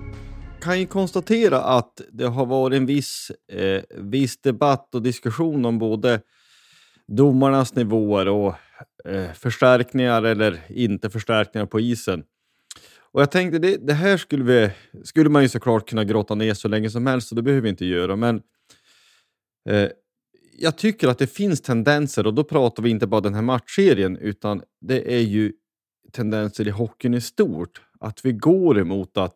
kan 0.61 0.79
ju 0.79 0.85
konstatera 0.85 1.61
att 1.61 2.01
det 2.11 2.25
har 2.25 2.45
varit 2.45 2.77
en 2.77 2.85
viss, 2.85 3.31
eh, 3.51 3.81
viss 3.97 4.41
debatt 4.41 4.95
och 4.95 5.01
diskussion 5.01 5.65
om 5.65 5.79
både 5.79 6.21
domarnas 7.07 7.75
nivåer 7.75 8.27
och 8.27 8.55
eh, 9.05 9.33
förstärkningar 9.33 10.23
eller 10.23 10.61
inte 10.69 11.09
förstärkningar 11.09 11.65
på 11.65 11.79
isen. 11.79 12.23
Och 13.11 13.21
jag 13.21 13.31
tänkte, 13.31 13.59
det, 13.59 13.87
det 13.87 13.93
här 13.93 14.17
skulle, 14.17 14.43
vi, 14.43 14.71
skulle 15.03 15.29
man 15.29 15.41
ju 15.41 15.49
såklart 15.49 15.89
kunna 15.89 16.03
grotta 16.03 16.35
ner 16.35 16.53
så 16.53 16.67
länge 16.67 16.89
som 16.89 17.07
helst, 17.07 17.31
och 17.31 17.35
det 17.35 17.41
behöver 17.41 17.61
vi 17.61 17.69
inte 17.69 17.85
göra. 17.85 18.15
Men 18.15 18.41
eh, 19.69 19.89
jag 20.59 20.77
tycker 20.77 21.07
att 21.07 21.17
det 21.17 21.27
finns 21.27 21.61
tendenser, 21.61 22.27
och 22.27 22.33
då 22.33 22.43
pratar 22.43 22.83
vi 22.83 22.89
inte 22.89 23.07
bara 23.07 23.21
den 23.21 23.33
här 23.33 23.41
matchserien, 23.41 24.17
utan 24.17 24.61
det 24.81 25.15
är 25.15 25.21
ju 25.21 25.53
tendenser 26.11 26.67
i 26.67 26.71
hockeyn 26.71 27.13
i 27.13 27.21
stort. 27.21 27.81
Att 27.99 28.25
vi 28.25 28.31
går 28.31 28.79
emot 28.79 29.17
att 29.17 29.35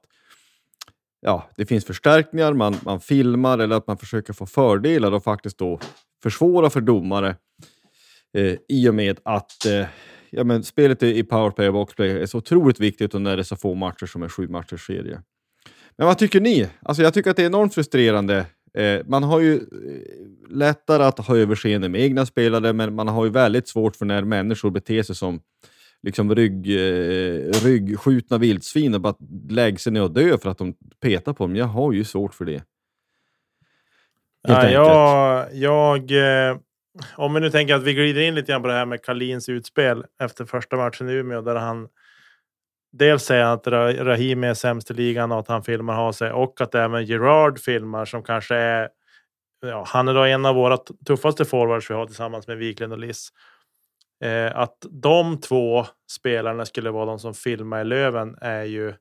ja, 1.21 1.49
det 1.57 1.65
finns 1.65 1.85
förstärkningar, 1.85 2.53
man, 2.53 2.75
man 2.85 2.99
filmar 2.99 3.59
eller 3.59 3.75
att 3.75 3.87
man 3.87 3.97
försöker 3.97 4.33
få 4.33 4.45
fördelar 4.45 5.11
och 5.11 5.23
faktiskt 5.23 5.57
då 5.57 5.79
försvåra 6.23 6.69
för 6.69 6.81
domare 6.81 7.35
eh, 8.37 8.55
i 8.67 8.89
och 8.89 8.95
med 8.95 9.19
att 9.25 9.65
eh, 9.65 9.85
ja, 10.29 10.43
men 10.43 10.63
spelet 10.63 11.03
i 11.03 11.23
powerplay 11.23 11.67
och 11.67 11.73
boxplay 11.73 12.11
är 12.11 12.25
så 12.25 12.37
otroligt 12.37 12.79
viktigt 12.79 13.13
och 13.13 13.21
när 13.21 13.37
det 13.37 13.41
är 13.41 13.43
så 13.43 13.55
få 13.55 13.75
matcher 13.75 14.05
som 14.05 14.23
en 14.23 14.29
sju 14.29 14.47
matchers 14.47 14.87
serie. 14.87 15.21
Men 15.97 16.07
vad 16.07 16.17
tycker 16.17 16.41
ni? 16.41 16.67
Alltså, 16.81 17.03
jag 17.03 17.13
tycker 17.13 17.29
att 17.29 17.35
det 17.35 17.43
är 17.43 17.47
enormt 17.47 17.73
frustrerande. 17.73 18.45
Eh, 18.77 19.01
man 19.05 19.23
har 19.23 19.39
ju 19.39 19.53
eh, 19.55 19.61
lättare 20.49 21.03
att 21.03 21.19
ha 21.19 21.37
överseende 21.37 21.89
med 21.89 22.01
egna 22.01 22.25
spelare, 22.25 22.73
men 22.73 22.95
man 22.95 23.07
har 23.07 23.25
ju 23.25 23.31
väldigt 23.31 23.67
svårt 23.67 23.95
för 23.95 24.05
när 24.05 24.23
människor 24.23 24.71
beter 24.71 25.03
sig 25.03 25.15
som 25.15 25.39
liksom 26.03 26.35
rygg, 26.35 26.69
eh, 26.69 27.51
ryggskjutna 27.63 28.37
vildsvin 28.37 28.93
och 28.93 29.01
bara 29.01 29.15
lägger 29.49 29.77
sig 29.77 29.91
ner 29.93 30.03
och 30.03 30.11
dör 30.11 30.37
för 30.37 30.49
att 30.49 30.57
de 30.57 30.73
petar 31.01 31.33
på 31.33 31.43
dem. 31.43 31.55
Jag 31.55 31.65
har 31.65 31.93
ju 31.93 32.03
svårt 32.03 32.33
för 32.33 32.45
det. 32.45 32.63
Ja, 34.41 34.69
jag, 34.69 35.47
jag 35.53 36.11
eh, 36.49 36.57
om 37.15 37.33
vi 37.33 37.39
nu 37.39 37.49
tänker 37.49 37.75
att 37.75 37.83
vi 37.83 37.93
glider 37.93 38.21
in 38.21 38.35
lite 38.35 38.51
grann 38.51 38.61
på 38.61 38.67
det 38.67 38.73
här 38.73 38.85
med 38.85 39.03
Kalins 39.03 39.49
utspel 39.49 40.05
efter 40.23 40.45
första 40.45 40.77
matchen 40.77 41.09
i 41.09 41.13
Umeå 41.13 41.41
där 41.41 41.55
han 41.55 41.87
dels 42.91 43.23
säger 43.23 43.45
att 43.45 43.67
Rahimi 43.67 44.47
är 44.47 44.53
sämst 44.53 44.91
i 44.91 44.93
ligan 44.93 45.31
och 45.31 45.39
att 45.39 45.47
han 45.47 45.63
filmar 45.63 45.95
ha 45.95 46.13
sig 46.13 46.31
och 46.31 46.61
att 46.61 46.75
även 46.75 47.05
Gerard 47.05 47.59
filmar 47.59 48.05
som 48.05 48.23
kanske 48.23 48.55
är. 48.55 48.89
Ja, 49.61 49.83
han 49.87 50.07
är 50.07 50.13
då 50.13 50.23
en 50.23 50.45
av 50.45 50.55
våra 50.55 50.77
tuffaste 51.07 51.45
forwards 51.45 51.89
vi 51.89 51.93
har 51.93 52.05
tillsammans 52.05 52.47
med 52.47 52.57
Wiklund 52.57 52.93
och 52.93 52.99
Liss. 52.99 53.29
Eh, 54.23 54.57
att 54.57 54.77
de 54.89 55.39
två 55.39 55.85
spelarna 56.11 56.65
skulle 56.65 56.91
vara 56.91 57.05
de 57.05 57.19
som 57.19 57.33
filmar 57.33 57.81
i 57.81 57.83
Löven 57.83 58.37
är 58.41 58.63
ju. 58.63 58.93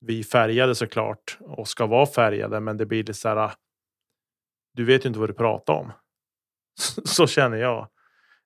Vi 0.00 0.24
färgade 0.24 0.74
såklart 0.74 1.38
och 1.40 1.68
ska 1.68 1.86
vara 1.86 2.06
färgade, 2.06 2.60
men 2.60 2.76
det 2.76 2.86
blir 2.86 2.98
lite 2.98 3.14
så 3.14 3.28
här. 3.28 3.52
Du 4.74 4.84
vet 4.84 5.04
ju 5.04 5.08
inte 5.08 5.20
vad 5.20 5.28
du 5.28 5.34
pratar 5.34 5.74
om. 5.74 5.92
så 7.04 7.26
känner 7.26 7.56
jag. 7.56 7.88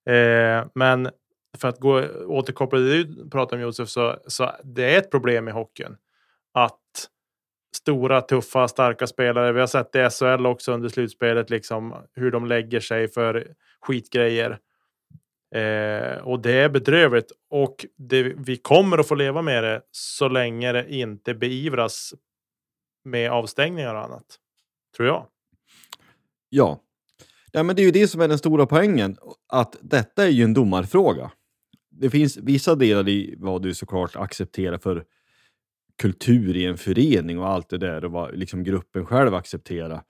Eh, 0.06 0.66
men 0.74 1.10
för 1.58 1.68
att 1.68 1.78
gå 1.78 2.06
återkoppla 2.26 2.78
det 2.78 3.04
du 3.04 3.30
pratar 3.30 3.56
om 3.56 3.62
Josef 3.62 3.88
så, 3.88 4.18
så 4.26 4.50
det 4.64 4.94
är 4.94 4.98
ett 4.98 5.10
problem 5.10 5.48
i 5.48 5.50
hockeyn. 5.50 5.96
Att 6.52 7.08
stora, 7.76 8.20
tuffa, 8.20 8.68
starka 8.68 9.06
spelare. 9.06 9.52
Vi 9.52 9.60
har 9.60 9.66
sett 9.66 9.92
det 9.92 10.06
i 10.06 10.10
SHL 10.10 10.46
också 10.46 10.72
under 10.72 10.88
slutspelet, 10.88 11.50
liksom 11.50 11.94
hur 12.14 12.30
de 12.30 12.46
lägger 12.46 12.80
sig 12.80 13.08
för 13.08 13.54
skitgrejer. 13.80 14.58
Eh, 15.54 16.18
och 16.18 16.40
det 16.40 16.52
är 16.52 16.68
bedrövligt 16.68 17.32
och 17.50 17.86
det, 17.96 18.22
vi 18.22 18.56
kommer 18.56 18.98
att 18.98 19.08
få 19.08 19.14
leva 19.14 19.42
med 19.42 19.64
det 19.64 19.82
så 19.90 20.28
länge 20.28 20.72
det 20.72 20.94
inte 20.94 21.34
beivras 21.34 22.14
med 23.04 23.30
avstängningar 23.30 23.94
och 23.94 24.04
annat. 24.04 24.38
Tror 24.96 25.08
jag. 25.08 25.26
Ja, 26.54 26.82
Ja, 27.54 27.62
men 27.62 27.76
det 27.76 27.82
är 27.82 27.84
ju 27.84 27.90
det 27.90 28.08
som 28.08 28.20
är 28.20 28.28
den 28.28 28.38
stora 28.38 28.66
poängen, 28.66 29.16
att 29.48 29.76
detta 29.80 30.24
är 30.24 30.28
ju 30.28 30.44
en 30.44 30.54
domarfråga. 30.54 31.30
Det 31.90 32.10
finns 32.10 32.36
vissa 32.36 32.74
delar 32.74 33.08
i 33.08 33.34
vad 33.38 33.62
du 33.62 33.74
såklart 33.74 34.16
accepterar 34.16 34.78
för 34.78 35.04
kultur 36.02 36.56
i 36.56 36.64
en 36.64 36.78
förening 36.78 37.38
och 37.38 37.48
allt 37.48 37.68
det 37.68 37.78
där 37.78 38.04
och 38.04 38.12
vad 38.12 38.38
liksom 38.38 38.64
gruppen 38.64 39.06
själv 39.06 39.34
accepterar. 39.34 40.02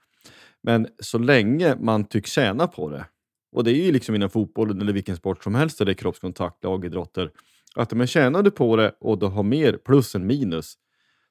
Men 0.63 0.89
så 0.99 1.19
länge 1.19 1.77
man 1.77 2.05
tycks 2.05 2.31
tjäna 2.31 2.67
på 2.67 2.89
det, 2.89 3.07
och 3.53 3.65
det 3.65 3.71
är 3.71 3.85
ju 3.85 3.93
liksom 3.93 4.15
inom 4.15 4.31
fotbollen 4.31 4.81
eller 4.81 4.93
vilken 4.93 5.17
sport 5.17 5.45
som 5.45 5.55
helst 5.55 5.79
där 5.79 5.85
det 5.85 5.93
är 5.93 5.95
kroppskontakt, 5.95 6.65
lagidrotter, 6.65 7.31
att 7.75 7.93
om 7.93 7.99
man 7.99 8.07
tjänar 8.07 8.43
du 8.43 8.51
på 8.51 8.77
det 8.77 8.95
och 9.01 9.19
du 9.19 9.27
har 9.27 9.43
mer 9.43 9.73
plus 9.73 10.15
än 10.15 10.27
minus 10.27 10.75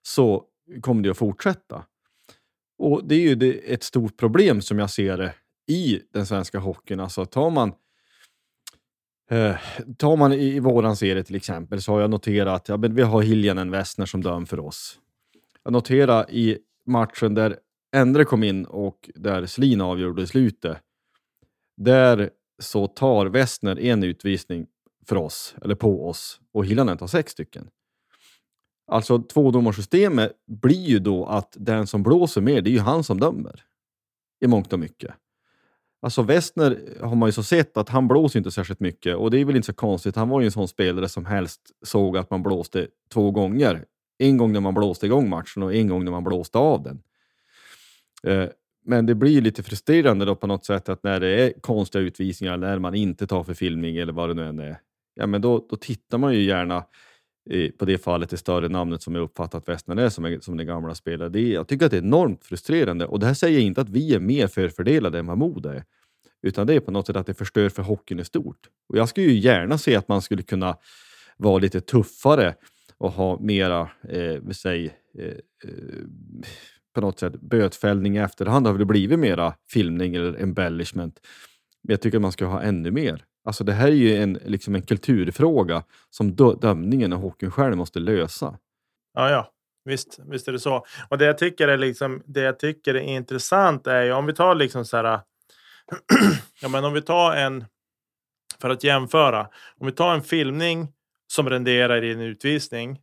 så 0.02 0.46
kommer 0.82 1.04
det 1.04 1.10
att 1.10 1.18
fortsätta. 1.18 1.86
Och 2.82 3.04
det 3.04 3.16
är 3.16 3.20
ju 3.20 3.36
det, 3.36 3.74
ett 3.74 3.84
stort 3.84 4.18
problem 4.18 4.62
som 4.62 4.80
jag 4.80 4.90
ser 4.90 5.18
det 5.18 5.34
i 5.68 6.02
den 6.14 6.26
svenska 6.26 6.60
hockeyn. 6.60 7.00
Alltså 7.00 7.26
tar 7.26 7.50
man 7.50 7.74
eh, 9.32 9.56
tar 9.98 10.18
man 10.18 10.34
i, 10.34 10.56
i 10.56 10.60
våran 10.60 10.96
serie 10.96 11.24
till 11.24 11.36
exempel 11.36 11.82
så 11.82 11.92
har 11.92 12.02
jag 12.02 12.10
noterat 12.10 12.54
att 12.54 12.70
ja, 12.70 12.78
vi 12.78 13.02
har 13.02 13.22
Hiljanen 13.22 13.72
Wessner 13.72 14.06
som 14.06 14.24
döm 14.24 14.46
för 14.46 14.60
oss. 14.60 15.00
Jag 15.64 15.74
noterar 15.74 16.32
i 16.32 16.58
matchen 16.86 17.34
där 17.34 17.58
Endre 17.96 18.26
kom 18.26 18.44
in 18.44 18.66
och 18.66 19.10
där 19.16 19.46
Slin 19.46 19.82
avgjorde 19.82 20.22
i 20.22 20.28
slutet. 20.28 20.78
Där 21.78 22.30
så 22.60 22.88
tar 22.88 23.26
Wessner 23.26 23.80
en 23.80 24.04
utvisning 24.04 24.68
för 25.08 25.16
oss, 25.16 25.56
eller 25.62 25.76
på 25.76 26.10
oss, 26.10 26.40
och 26.54 26.66
Hiljanen 26.66 26.98
tar 26.98 27.08
sex 27.08 27.32
stycken. 27.32 27.70
Alltså 28.88 29.20
tvådomarsystemet 29.20 30.32
blir 30.48 30.90
ju 30.90 31.00
då 31.00 31.26
att 31.26 31.56
den 31.60 31.88
som 31.88 32.04
blåser 32.04 32.42
mer, 32.42 32.62
det 32.62 32.70
är 32.70 32.72
ju 32.72 32.80
han 32.80 33.04
som 33.04 33.20
dömer. 33.20 33.64
I 34.46 34.48
mångt 34.48 34.74
och 34.74 34.80
mycket. 34.80 35.16
Alltså 36.02 36.22
Westner 36.22 36.98
har 37.02 37.16
man 37.16 37.28
ju 37.28 37.34
så 37.34 37.44
sett 37.44 37.78
att 37.78 37.90
han 37.90 38.08
blåser 38.08 38.40
inte 38.40 38.52
särskilt 38.52 38.80
mycket 38.80 39.16
och 39.16 39.32
det 39.32 39.40
är 39.40 39.46
väl 39.46 39.56
inte 39.56 39.66
så 39.66 39.74
konstigt. 39.74 40.16
Han 40.16 40.30
var 40.30 40.42
ju 40.42 40.46
en 40.46 40.52
sån 40.52 40.68
spelare 40.68 41.10
som 41.10 41.26
helst 41.26 41.62
såg 41.86 42.18
att 42.18 42.30
man 42.30 42.44
blåste 42.44 42.88
två 43.14 43.32
gånger. 43.32 43.86
En 44.18 44.38
gång 44.38 44.54
när 44.54 44.60
man 44.60 44.74
blåste 44.74 45.06
igång 45.06 45.30
matchen 45.30 45.64
och 45.64 45.76
en 45.76 45.88
gång 45.88 46.04
när 46.04 46.12
man 46.12 46.24
blåste 46.24 46.58
av 46.58 46.84
den. 46.84 47.02
Eh, 48.24 48.50
men 48.86 49.06
det 49.06 49.16
blir 49.16 49.42
lite 49.42 49.64
frustrerande 49.64 50.26
då 50.26 50.36
på 50.36 50.48
något 50.48 50.66
sätt 50.66 50.90
att 50.90 51.04
när 51.04 51.20
det 51.20 51.42
är 51.42 51.60
konstiga 51.62 52.02
utvisningar, 52.02 52.58
när 52.58 52.80
man 52.80 52.96
inte 52.96 53.28
tar 53.28 53.44
för 53.44 53.54
filmning 53.54 53.98
eller 53.98 54.14
vad 54.14 54.30
det 54.30 54.34
nu 54.34 54.46
än 54.46 54.60
är, 54.60 54.80
ja 55.14 55.28
men 55.28 55.42
då, 55.42 55.68
då 55.70 55.76
tittar 55.76 56.18
man 56.18 56.34
ju 56.34 56.44
gärna 56.44 56.86
på 57.80 57.86
det 57.86 57.98
fallet 57.98 58.30
det 58.30 58.38
större 58.38 58.70
namnet 58.70 59.02
som 59.02 59.16
jag 59.16 59.24
uppfattat 59.24 59.70
Westman 59.70 60.00
är 60.00 60.10
som, 60.10 60.26
är, 60.26 60.40
som 60.40 60.58
den 60.58 60.68
gamla 60.68 60.96
spelare. 60.96 61.30
Det 61.30 61.40
är, 61.40 61.54
jag 61.54 61.68
tycker 61.68 61.86
att 61.86 61.92
det 61.92 61.98
är 61.98 62.02
enormt 62.02 62.46
frustrerande 62.46 63.06
och 63.06 63.20
det 63.20 63.26
här 63.26 63.34
säger 63.34 63.60
inte 63.60 63.82
att 63.82 63.90
vi 63.90 64.16
är 64.16 64.20
mer 64.20 64.48
förfördelade 64.48 65.20
än 65.20 65.26
vad 65.28 65.38
Modo 65.38 65.70
är. 65.70 65.84
Utan 66.42 66.68
det 66.68 66.74
är 66.74 66.80
på 66.80 66.92
något 66.92 67.08
sätt 67.08 67.16
att 67.16 67.28
det 67.28 67.34
förstör 67.34 67.70
för 67.70 67.84
hockeyn 67.84 68.20
i 68.20 68.26
stort. 68.26 68.70
Och 68.90 68.98
jag 68.98 69.10
skulle 69.10 69.28
ju 69.28 69.40
gärna 69.40 69.78
se 69.78 69.96
att 69.96 70.08
man 70.08 70.22
skulle 70.22 70.44
kunna 70.44 70.78
vara 71.38 71.58
lite 71.58 71.82
tuffare 71.82 72.56
och 72.98 73.12
ha 73.12 73.40
mera, 73.40 73.90
eh, 74.10 74.50
säg, 74.52 74.86
eh, 75.18 75.26
eh, 75.26 76.06
på 76.94 77.02
något 77.02 77.20
sätt 77.20 77.42
bötfällning 77.42 78.18
i 78.18 78.20
efterhand. 78.20 78.68
Har 78.68 78.74
väl 78.74 78.86
blivit 78.86 79.20
mera 79.20 79.54
filmning 79.70 80.16
eller 80.16 80.42
embellishment. 80.42 81.20
Men 81.84 81.94
jag 81.94 82.02
tycker 82.02 82.18
att 82.18 82.22
man 82.22 82.32
ska 82.32 82.46
ha 82.46 82.62
ännu 82.62 82.92
mer. 82.92 83.26
Alltså 83.44 83.64
det 83.64 83.74
här 83.74 83.88
är 83.88 83.92
ju 83.92 84.16
en, 84.16 84.34
liksom 84.34 84.76
en 84.76 84.82
kulturfråga 84.82 85.84
som 86.10 86.36
dömningen 86.36 87.14
och 87.14 87.20
hockeyn 87.20 87.52
själv 87.52 87.78
måste 87.78 88.00
lösa. 88.00 88.58
Ja, 89.14 89.30
ja. 89.30 89.52
Visst, 89.84 90.20
visst 90.26 90.48
är 90.48 90.52
det 90.52 90.60
så. 90.60 90.86
Och 91.10 91.18
det 91.18 91.26
jag 91.26 91.38
tycker 91.38 91.68
är, 91.68 91.78
liksom, 91.78 92.24
det 92.26 92.42
jag 92.42 92.60
tycker 92.60 92.96
är 92.96 93.00
intressant 93.00 93.88
är 93.88 94.04
ju 94.04 94.12
om 94.12 94.26
vi 94.26 94.34
tar 94.34 94.56
liksom 94.56 94.86
så 94.86 94.98
här. 94.98 95.06
ja, 96.62 96.70
men 96.70 96.86
om 96.86 96.94
vi 96.94 97.02
tar 97.02 97.36
en. 97.36 97.66
För 98.62 98.70
att 98.70 98.84
jämföra. 98.84 99.48
Om 99.80 99.86
vi 99.86 99.92
tar 99.92 100.14
en 100.14 100.22
filmning 100.22 100.88
som 101.28 101.50
renderar 101.50 102.04
i 102.04 102.12
en 102.12 102.22
utvisning. 102.22 103.00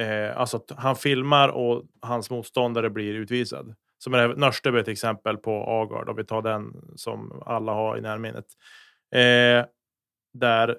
Eh, 0.00 0.38
alltså 0.38 0.56
att 0.56 0.72
han 0.76 0.96
filmar 0.96 1.48
och 1.48 1.84
hans 2.00 2.30
motståndare 2.30 2.90
blir 2.90 3.14
utvisad. 3.14 3.74
Som 3.98 4.14
är 4.14 4.28
Nörsteby 4.28 4.78
ett 4.78 4.88
exempel 4.88 5.36
på 5.36 5.64
Agard. 5.68 6.08
Om 6.08 6.16
vi 6.16 6.24
tar 6.24 6.42
den 6.42 6.72
som 6.96 7.42
alla 7.46 7.72
har 7.72 7.98
i 7.98 8.00
närminnet. 8.00 8.46
Eh, 9.14 9.64
där 10.34 10.76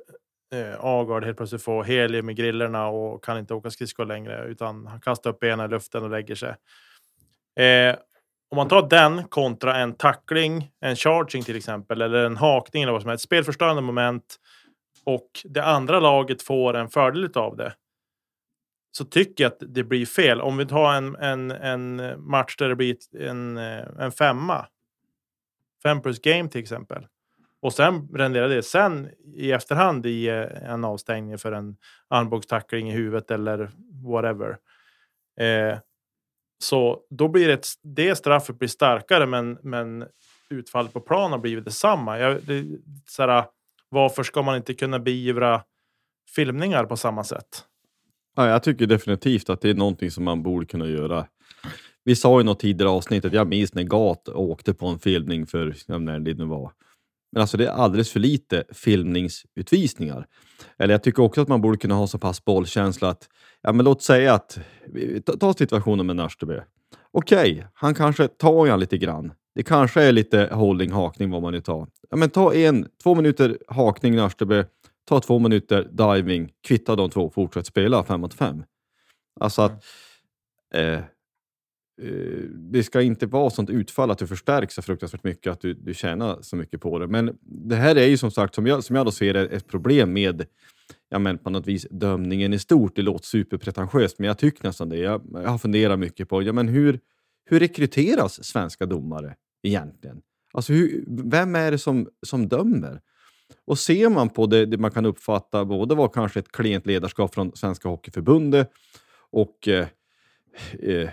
eh, 0.53 0.85
Agard 0.85 1.23
helt 1.23 1.37
plötsligt 1.37 1.63
får 1.63 1.83
helium 1.83 2.29
i 2.29 2.33
grillorna 2.33 2.87
och 2.87 3.23
kan 3.23 3.39
inte 3.39 3.53
åka 3.53 3.71
skridskor 3.71 4.05
längre 4.05 4.45
utan 4.45 4.87
han 4.87 5.01
kastar 5.01 5.29
upp 5.29 5.39
benen 5.39 5.65
i 5.65 5.69
luften 5.69 6.03
och 6.03 6.09
lägger 6.09 6.35
sig. 6.35 6.55
Eh, 7.65 7.95
om 8.51 8.55
man 8.55 8.67
tar 8.67 8.89
den 8.89 9.27
kontra 9.27 9.77
en 9.77 9.93
tackling, 9.93 10.71
en 10.79 10.95
charging 10.95 11.43
till 11.43 11.55
exempel, 11.55 12.01
eller 12.01 12.25
en 12.25 12.37
hakning 12.37 12.83
eller 12.83 12.93
vad 12.93 13.01
som 13.01 13.09
helst, 13.09 13.25
spelförstörande 13.25 13.81
moment 13.81 14.35
och 15.05 15.29
det 15.43 15.63
andra 15.63 15.99
laget 15.99 16.41
får 16.41 16.73
en 16.73 16.89
fördel 16.89 17.31
av 17.35 17.57
det. 17.57 17.73
Så 18.91 19.05
tycker 19.05 19.43
jag 19.43 19.51
att 19.51 19.63
det 19.75 19.83
blir 19.83 20.05
fel. 20.05 20.41
Om 20.41 20.57
vi 20.57 20.65
tar 20.65 20.93
en, 20.93 21.15
en, 21.15 21.51
en 21.51 22.13
match 22.29 22.55
där 22.57 22.69
det 22.69 22.75
blir 22.75 22.95
en, 23.19 23.57
eh, 23.57 23.85
en 23.99 24.11
femma. 24.11 24.67
Fem 25.83 26.01
plus 26.01 26.19
game 26.21 26.49
till 26.49 26.61
exempel. 26.61 27.07
Och 27.61 27.73
sen 27.73 28.09
renderade 28.13 28.55
det 28.55 28.63
sen 28.63 29.09
i 29.35 29.51
efterhand 29.51 30.05
i 30.05 30.27
eh, 30.27 30.71
en 30.71 30.83
avstängning 30.83 31.37
för 31.37 31.51
en 31.51 31.77
armbågstackling 32.07 32.89
i 32.89 32.93
huvudet 32.93 33.31
eller 33.31 33.71
whatever. 34.05 34.57
Eh, 35.39 35.77
så 36.63 36.99
då 37.09 37.27
blir 37.27 37.47
det, 37.47 37.67
det 37.83 38.15
straffet 38.15 38.59
blir 38.59 38.69
starkare, 38.69 39.25
men, 39.25 39.57
men 39.63 40.05
utfallet 40.49 40.93
på 40.93 40.99
plan 40.99 41.31
har 41.31 41.39
blivit 41.39 41.65
detsamma. 41.65 42.19
Jag, 42.19 42.43
det, 42.43 42.65
såhär, 43.07 43.45
varför 43.89 44.23
ska 44.23 44.41
man 44.41 44.57
inte 44.57 44.73
kunna 44.73 44.99
beivra 44.99 45.63
filmningar 46.35 46.85
på 46.85 46.97
samma 46.97 47.23
sätt? 47.23 47.65
Ja, 48.35 48.47
jag 48.47 48.63
tycker 48.63 48.87
definitivt 48.87 49.49
att 49.49 49.61
det 49.61 49.69
är 49.69 49.73
någonting 49.73 50.11
som 50.11 50.23
man 50.23 50.43
borde 50.43 50.65
kunna 50.65 50.87
göra. 50.87 51.27
Vi 52.03 52.15
sa 52.15 52.41
i 52.41 52.43
något 52.43 52.59
tidigare 52.59 52.89
avsnitt 52.91 53.25
att 53.25 53.33
jag 53.33 53.47
minns 53.47 53.73
när 53.73 53.83
Gat 53.83 54.29
åkte 54.29 54.73
på 54.73 54.87
en 54.87 54.99
filmning 54.99 55.47
för, 55.47 55.75
när 55.99 56.19
det 56.19 56.33
nu 56.33 56.45
var, 56.45 56.71
men 57.31 57.41
alltså 57.41 57.57
det 57.57 57.65
är 57.65 57.71
alldeles 57.71 58.11
för 58.11 58.19
lite 58.19 58.63
filmningsutvisningar. 58.71 60.27
Eller 60.77 60.93
jag 60.93 61.03
tycker 61.03 61.23
också 61.23 61.41
att 61.41 61.47
man 61.47 61.61
borde 61.61 61.77
kunna 61.77 61.95
ha 61.95 62.07
så 62.07 62.17
pass 62.17 62.45
bollkänsla 62.45 63.09
att, 63.09 63.29
ja 63.61 63.73
men 63.73 63.85
låt 63.85 64.01
säga 64.01 64.33
att, 64.33 64.59
ta 65.39 65.53
situationen 65.53 66.05
med 66.05 66.15
Nörsteby. 66.15 66.59
Okej, 67.11 67.51
okay, 67.51 67.63
han 67.73 67.93
kanske 67.93 68.27
tar 68.27 68.67
han 68.67 68.79
lite 68.79 68.97
grann. 68.97 69.33
Det 69.55 69.63
kanske 69.63 70.03
är 70.03 70.11
lite 70.11 70.49
holding, 70.51 70.91
hakning, 70.91 71.31
vad 71.31 71.41
man 71.41 71.53
nu 71.53 71.61
tar. 71.61 71.87
Ja, 72.09 72.17
men 72.17 72.29
ta 72.29 72.53
en, 72.53 72.87
två 73.03 73.15
minuter 73.15 73.57
hakning 73.67 74.15
Nörsteby, 74.15 74.63
ta 75.07 75.19
två 75.19 75.39
minuter 75.39 75.87
diving, 75.91 76.51
kvitta 76.67 76.95
de 76.95 77.09
två, 77.09 77.29
fortsätt 77.29 77.65
spela 77.65 78.03
fem 78.03 78.21
mot 78.21 78.33
fem. 78.33 78.63
Alltså 79.39 79.61
att 79.61 79.85
eh, 80.73 80.81
Eh, 80.83 80.99
Eh, 82.01 82.43
det 82.49 82.83
ska 82.83 83.01
inte 83.01 83.25
vara 83.25 83.49
sånt 83.49 83.69
utfall 83.69 84.12
att 84.12 84.17
du 84.17 84.27
förstärks 84.27 84.75
så 84.75 84.81
fruktansvärt 84.81 85.23
mycket 85.23 85.51
att 85.51 85.62
du, 85.62 85.73
du 85.73 85.93
tjänar 85.93 86.38
så 86.41 86.55
mycket 86.55 86.81
på 86.81 86.99
det. 86.99 87.07
Men 87.07 87.38
det 87.41 87.75
här 87.75 87.95
är 87.95 88.07
ju 88.07 88.17
som 88.17 88.31
sagt, 88.31 88.55
som 88.55 88.67
jag, 88.67 88.83
som 88.83 88.95
jag 88.95 89.05
då 89.05 89.12
ser 89.12 89.33
det, 89.33 89.45
ett 89.47 89.67
problem 89.67 90.13
med 90.13 90.45
ja, 91.09 91.19
men 91.19 91.38
på 91.38 91.49
något 91.49 91.67
vis 91.67 91.88
dömningen 91.91 92.53
i 92.53 92.59
stort. 92.59 92.95
Det 92.95 93.01
låter 93.01 93.25
superpretentiöst, 93.25 94.19
men 94.19 94.27
jag 94.27 94.38
tycker 94.38 94.63
nästan 94.63 94.89
det. 94.89 94.97
Jag, 94.97 95.21
jag 95.33 95.49
har 95.49 95.57
funderat 95.57 95.99
mycket 95.99 96.29
på 96.29 96.43
ja, 96.43 96.53
men 96.53 96.67
hur, 96.67 96.99
hur 97.45 97.59
rekryteras 97.59 98.43
svenska 98.43 98.85
domare 98.85 99.35
egentligen? 99.63 100.21
Alltså 100.53 100.73
hur, 100.73 101.03
vem 101.07 101.55
är 101.55 101.71
det 101.71 101.77
som, 101.77 102.07
som 102.25 102.47
dömer? 102.47 103.01
Och 103.65 103.79
ser 103.79 104.09
man 104.09 104.29
på 104.29 104.45
det, 104.45 104.65
det 104.65 104.77
man 104.77 104.91
kan 104.91 105.05
uppfatta 105.05 105.65
både 105.65 105.95
var 105.95 106.07
kanske 106.07 106.39
ett 106.39 106.51
klent 106.51 106.85
ledarskap 106.85 107.33
från 107.33 107.51
Svenska 107.55 107.89
Hockeyförbundet 107.89 108.71
och 109.31 109.67
eh, 109.67 109.88
eh, 110.79 111.09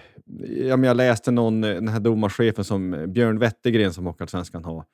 ja, 0.66 0.76
men 0.76 0.84
jag 0.84 0.96
läste 0.96 1.30
någon, 1.30 1.64
eh, 1.64 1.74
den 1.74 1.88
här 1.88 2.00
domarchefen 2.00 2.64
som 2.64 2.94
eh, 2.94 3.06
Björn 3.06 3.38
Wettergren 3.38 3.92
som 3.92 4.06
Hockeyallsvenskan 4.06 4.64
har 4.64 4.84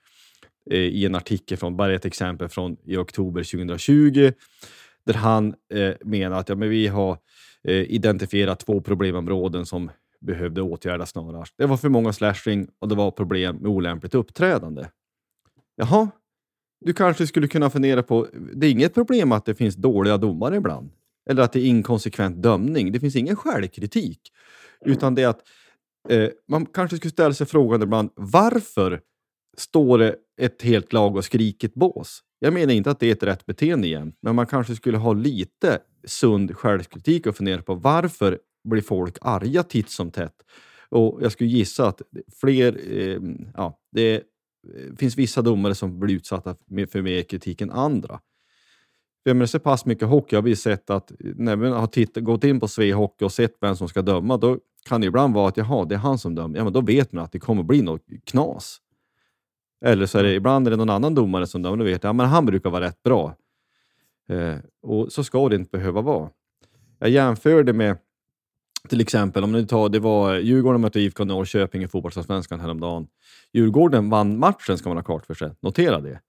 eh, 0.71 0.79
i 0.79 1.07
en 1.07 1.15
artikel 1.15 1.59
från, 1.59 1.77
bara 1.77 1.95
ett 1.95 2.05
exempel 2.05 2.49
från 2.49 2.77
i 2.85 2.97
oktober 2.97 3.43
2020, 3.43 4.33
där 5.07 5.15
han 5.15 5.55
eh, 5.75 5.93
menar 6.01 6.39
att 6.39 6.49
ja, 6.49 6.55
men 6.55 6.69
vi 6.69 6.87
har 6.87 7.19
eh, 7.65 7.75
identifierat 7.75 8.61
två 8.61 8.81
problemområden 8.81 9.67
som 9.67 9.91
behövde 10.21 10.63
åtgärdas 10.63 11.11
snarast. 11.11 11.55
Det 11.57 11.67
var 11.67 11.77
för 11.77 11.89
många 11.89 12.13
slashing 12.13 12.69
och 12.79 12.89
det 12.89 12.95
var 12.95 13.11
problem 13.11 13.57
med 13.57 13.71
olämpligt 13.71 14.15
uppträdande. 14.15 14.87
Jaha, 15.77 16.11
du 16.81 16.93
kanske 16.93 17.27
skulle 17.27 17.49
kunna 17.49 17.71
fundera 17.71 18.03
på, 18.03 18.27
det 18.55 18.67
är 18.67 18.71
inget 18.71 18.95
problem 18.95 19.33
att 19.33 19.45
det 19.45 19.55
finns 19.55 19.77
dåliga 19.77 20.17
domare 20.17 20.57
ibland. 20.57 20.91
Eller 21.31 21.43
att 21.43 21.53
det 21.53 21.61
är 21.61 21.65
inkonsekvent 21.65 22.43
dömning. 22.43 22.93
Det 22.93 23.01
finns 23.01 23.17
ingen 23.17 23.37
självkritik. 23.37 24.21
Utan 24.85 25.15
det 25.15 25.23
är 25.23 25.29
att 25.29 25.43
eh, 26.09 26.29
man 26.49 26.67
kanske 26.67 26.97
skulle 26.97 27.13
ställa 27.13 27.35
sig 27.35 27.47
frågan 27.47 27.83
ibland, 27.83 28.11
varför 28.15 29.01
står 29.57 29.99
det 29.99 30.17
ett 30.41 30.63
helt 30.63 30.93
lag 30.93 31.17
och 31.17 31.25
skriker 31.25 31.69
ett 31.69 31.75
bås? 31.75 32.21
Jag 32.39 32.53
menar 32.53 32.73
inte 32.73 32.91
att 32.91 33.01
det 33.01 33.07
är 33.07 33.13
ett 33.13 33.23
rätt 33.23 33.47
beteende 33.47 33.87
igen, 33.87 34.13
men 34.23 34.35
man 34.35 34.47
kanske 34.47 34.77
skulle 34.77 34.99
ha 34.99 35.13
lite 35.13 35.79
sund 36.05 36.57
självkritik 36.57 37.27
och 37.27 37.37
fundera 37.37 37.63
på 37.63 37.75
varför 37.75 38.39
blir 38.69 38.83
folk 38.83 39.19
arga 39.21 39.63
titt 39.63 39.91
som 39.91 40.11
tätt? 40.11 40.35
Och 40.89 41.19
jag 41.23 41.33
skulle 41.33 41.51
gissa 41.51 41.89
att 41.89 42.03
fler, 42.41 42.81
eh, 42.93 43.21
ja, 43.55 43.79
det 43.93 44.15
eh, 44.15 44.97
finns 44.99 45.19
vissa 45.19 45.43
domare 45.43 45.75
som 45.75 46.01
blir 46.01 46.17
utsatta 46.17 46.57
för 46.91 47.03
mer 47.03 47.23
kritik 47.23 47.61
än 47.61 47.71
andra. 47.71 48.21
Jag 49.23 49.37
menar, 49.37 49.47
så 49.47 49.59
pass 49.59 49.87
mycket 49.87 50.09
hockey 50.09 50.37
har 50.37 50.43
vi 50.43 50.57
sett 50.57 50.91
att 50.91 51.13
när 51.19 51.57
vi 51.57 51.69
har 51.69 51.87
tittat, 51.87 52.25
gått 52.25 52.45
in 52.45 52.61
på 52.61 52.69
Svea 52.69 52.97
Hockey 52.97 53.25
och 53.25 53.33
sett 53.33 53.57
vem 53.61 53.77
som 53.77 53.89
ska 53.89 54.03
döma, 54.03 54.37
då 54.37 54.59
kan 54.89 55.01
det 55.01 55.07
ibland 55.07 55.35
vara 55.35 55.49
att 55.49 55.57
jaha, 55.57 55.85
det 55.85 55.95
är 55.95 55.99
han 55.99 56.19
som 56.19 56.35
dömer. 56.35 56.59
Ja, 56.59 56.65
men 56.65 56.73
då 56.73 56.81
vet 56.81 57.13
man 57.13 57.25
att 57.25 57.33
det 57.33 57.39
kommer 57.39 57.63
bli 57.63 57.83
något 57.83 58.03
knas. 58.25 58.79
Eller 59.85 60.07
så 60.07 60.19
är 60.19 60.23
det 60.23 60.35
ibland 60.35 60.67
är 60.67 60.71
det 60.71 60.77
någon 60.77 60.91
annan 60.91 61.15
domare 61.15 61.47
som 61.47 61.63
dömer, 61.63 61.77
då 61.77 61.85
vet 61.85 62.03
jag 62.03 62.09
ja, 62.09 62.13
men 62.13 62.27
han 62.27 62.47
brukar 62.47 62.71
vara 62.71 62.85
rätt 62.85 63.03
bra. 63.03 63.37
Eh, 64.29 64.57
och 64.83 65.13
så 65.13 65.25
ska 65.25 65.49
det 65.49 65.57
inte 65.57 65.71
behöva 65.71 66.01
vara. 66.01 66.31
Jag 66.99 67.11
jämförde 67.11 67.73
med 67.73 67.97
till 68.89 69.01
exempel, 69.01 69.45
om 69.45 69.53
ni 69.53 69.67
tar, 69.67 69.89
det 69.89 69.99
var 69.99 70.35
Djurgården 70.35 70.81
mötte 70.81 71.01
IFK 71.01 71.25
Norrköping 71.25 71.83
i 71.83 71.89
fotbollsallsvenskan 71.89 72.61
häromdagen. 72.61 73.07
Djurgården 73.53 74.11
vann 74.11 74.39
matchen, 74.39 74.79
ska 74.79 74.89
man 74.89 74.97
ha 74.97 75.05
klart 75.05 75.27
för 75.27 75.35
sig. 75.35 75.51
Notera 75.61 76.01
det. 76.01 76.21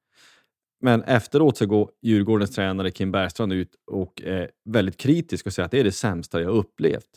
Men 0.84 1.04
efteråt 1.04 1.58
så 1.58 1.66
går 1.66 1.92
Djurgårdens 2.02 2.52
tränare 2.56 2.92
Kim 2.92 3.12
Bergstrand 3.12 3.54
ut 3.54 3.76
och 3.92 4.22
är 4.22 4.52
väldigt 4.66 4.98
kritisk 4.98 5.48
och 5.48 5.54
säger 5.54 5.66
att 5.66 5.72
det 5.72 5.80
är 5.80 5.84
det 5.84 5.92
sämsta 5.92 6.42
jag 6.42 6.52
upplevt. 6.56 7.10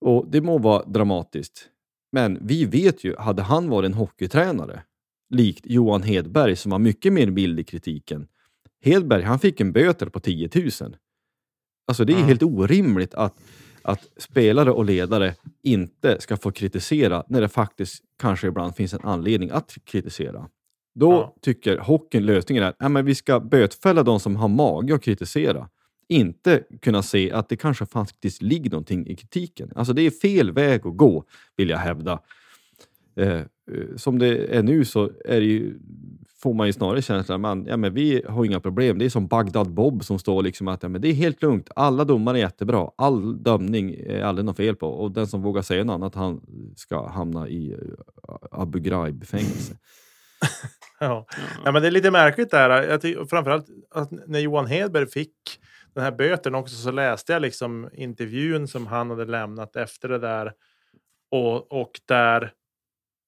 Och 0.00 0.26
det 0.30 0.40
må 0.40 0.58
vara 0.58 0.84
dramatiskt, 0.84 1.68
men 2.12 2.38
vi 2.46 2.64
vet 2.64 3.04
ju, 3.04 3.16
hade 3.16 3.42
han 3.42 3.68
varit 3.68 3.86
en 3.86 3.94
hockeytränare, 3.94 4.82
likt 5.34 5.66
Johan 5.66 6.02
Hedberg 6.02 6.56
som 6.56 6.70
var 6.70 6.78
mycket 6.78 7.12
mer 7.12 7.30
mild 7.30 7.60
i 7.60 7.64
kritiken. 7.64 8.26
Hedberg, 8.84 9.22
han 9.22 9.38
fick 9.38 9.60
en 9.60 9.72
böter 9.72 10.06
på 10.06 10.20
10 10.20 10.50
000. 10.54 10.96
Alltså 11.86 12.04
det 12.04 12.12
är 12.12 12.14
Mm. 12.14 12.28
helt 12.28 12.42
orimligt 12.42 13.14
att, 13.14 13.34
att 13.82 14.08
spelare 14.16 14.70
och 14.70 14.84
ledare 14.84 15.34
inte 15.62 16.20
ska 16.20 16.36
få 16.36 16.52
kritisera 16.52 17.24
när 17.28 17.40
det 17.40 17.48
faktiskt 17.48 18.04
kanske 18.18 18.46
ibland 18.46 18.76
finns 18.76 18.94
en 18.94 19.00
anledning 19.04 19.50
att 19.50 19.78
kritisera. 19.84 20.48
Då 20.94 21.12
Ja. 21.12 21.34
tycker 21.40 21.78
hockeyn 21.78 22.26
lösningen 22.26 22.64
är 22.64 22.98
att 22.98 23.04
vi 23.04 23.14
ska 23.14 23.40
bötfälla 23.40 24.02
de 24.02 24.20
som 24.20 24.36
har 24.36 24.48
mage 24.48 24.94
att 24.94 25.02
kritisera. 25.02 25.68
Inte 26.08 26.62
kunna 26.82 27.02
se 27.02 27.32
att 27.32 27.48
det 27.48 27.56
kanske 27.56 27.86
faktiskt 27.86 28.42
ligger 28.42 28.70
någonting 28.70 29.06
i 29.06 29.16
kritiken. 29.16 29.72
Alltså 29.74 29.92
det 29.92 30.02
är 30.02 30.10
fel 30.10 30.52
väg 30.52 30.86
att 30.86 30.96
gå, 30.96 31.24
vill 31.56 31.68
jag 31.68 31.78
hävda. 31.78 32.20
Eh, 33.16 33.28
eh, 33.32 33.44
som 33.96 34.18
det 34.18 34.56
är 34.56 34.62
nu 34.62 34.84
så 34.84 35.10
är 35.24 35.40
ju, 35.40 35.78
får 36.42 36.54
man 36.54 36.66
ju 36.66 36.72
snarare 36.72 37.02
känslan 37.02 37.44
att 37.44 37.66
ja, 37.66 37.76
men 37.76 37.94
vi 37.94 38.22
har 38.28 38.44
inga 38.44 38.60
problem. 38.60 38.98
Det 38.98 39.04
är 39.04 39.08
som 39.08 39.26
Bagdad 39.26 39.70
Bob 39.70 40.04
som 40.04 40.18
står 40.18 40.42
liksom 40.42 40.68
att 40.68 40.82
ja, 40.82 40.88
men 40.88 41.00
det 41.00 41.08
är 41.08 41.12
helt 41.12 41.42
lugnt. 41.42 41.70
Alla 41.76 42.04
domare 42.04 42.38
är 42.38 42.40
jättebra. 42.40 42.90
All 42.96 43.42
dömning 43.42 43.94
är 44.06 44.22
aldrig 44.22 44.44
något 44.44 44.56
fel 44.56 44.76
på. 44.76 44.86
Och 44.86 45.12
den 45.12 45.26
som 45.26 45.42
vågar 45.42 45.62
säga 45.62 45.84
något 45.84 45.94
annat, 45.94 46.14
han 46.14 46.40
ska 46.76 47.08
hamna 47.08 47.48
i 47.48 47.72
eh, 47.72 47.78
Abu 48.50 48.78
Ghraib-fängelse. 48.80 49.74
Ja. 51.02 51.26
ja, 51.64 51.72
men 51.72 51.82
det 51.82 51.88
är 51.88 51.92
lite 51.92 52.10
märkligt 52.10 52.50
där. 52.50 52.82
Jag 52.82 53.00
tycker, 53.00 53.24
framförallt 53.24 53.66
att 53.90 54.10
när 54.10 54.38
Johan 54.38 54.66
Hedberg 54.66 55.06
fick 55.06 55.34
den 55.94 56.04
här 56.04 56.12
böten 56.12 56.54
också 56.54 56.76
så 56.76 56.90
läste 56.90 57.32
jag 57.32 57.42
liksom 57.42 57.90
intervjun 57.92 58.68
som 58.68 58.86
han 58.86 59.10
hade 59.10 59.24
lämnat 59.24 59.76
efter 59.76 60.08
det 60.08 60.18
där. 60.18 60.52
Och, 61.30 61.72
och 61.72 62.00
där 62.06 62.52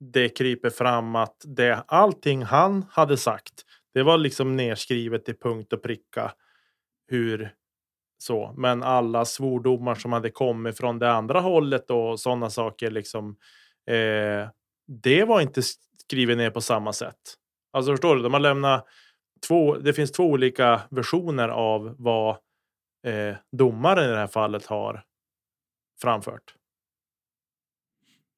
det 0.00 0.28
kryper 0.28 0.70
fram 0.70 1.16
att 1.16 1.36
det, 1.44 1.84
allting 1.86 2.42
han 2.42 2.84
hade 2.90 3.16
sagt, 3.16 3.64
det 3.94 4.02
var 4.02 4.18
liksom 4.18 4.56
nedskrivet 4.56 5.24
till 5.24 5.38
punkt 5.38 5.72
och 5.72 5.82
pricka. 5.82 6.32
Hur 7.08 7.54
så, 8.18 8.54
men 8.56 8.82
alla 8.82 9.24
svordomar 9.24 9.94
som 9.94 10.12
hade 10.12 10.30
kommit 10.30 10.76
från 10.76 10.98
det 10.98 11.12
andra 11.12 11.40
hållet 11.40 11.90
och 11.90 12.20
sådana 12.20 12.50
saker 12.50 12.90
liksom. 12.90 13.36
Eh, 13.86 14.48
det 14.86 15.24
var 15.24 15.40
inte 15.40 15.62
skrivet 16.12 16.38
ner 16.38 16.50
på 16.50 16.60
samma 16.60 16.92
sätt. 16.92 17.16
Alltså 17.72 17.92
förstår 17.92 18.16
du? 18.16 18.22
De 18.22 18.32
har 18.32 18.40
lämnat 18.40 18.86
två. 19.48 19.76
Det 19.76 19.92
finns 19.92 20.12
två 20.12 20.24
olika 20.24 20.80
versioner 20.90 21.48
av 21.48 21.94
vad 21.98 22.30
eh, 23.06 23.36
domaren 23.56 24.04
i 24.04 24.08
det 24.08 24.16
här 24.16 24.26
fallet 24.26 24.66
har 24.66 25.02
framfört. 26.02 26.54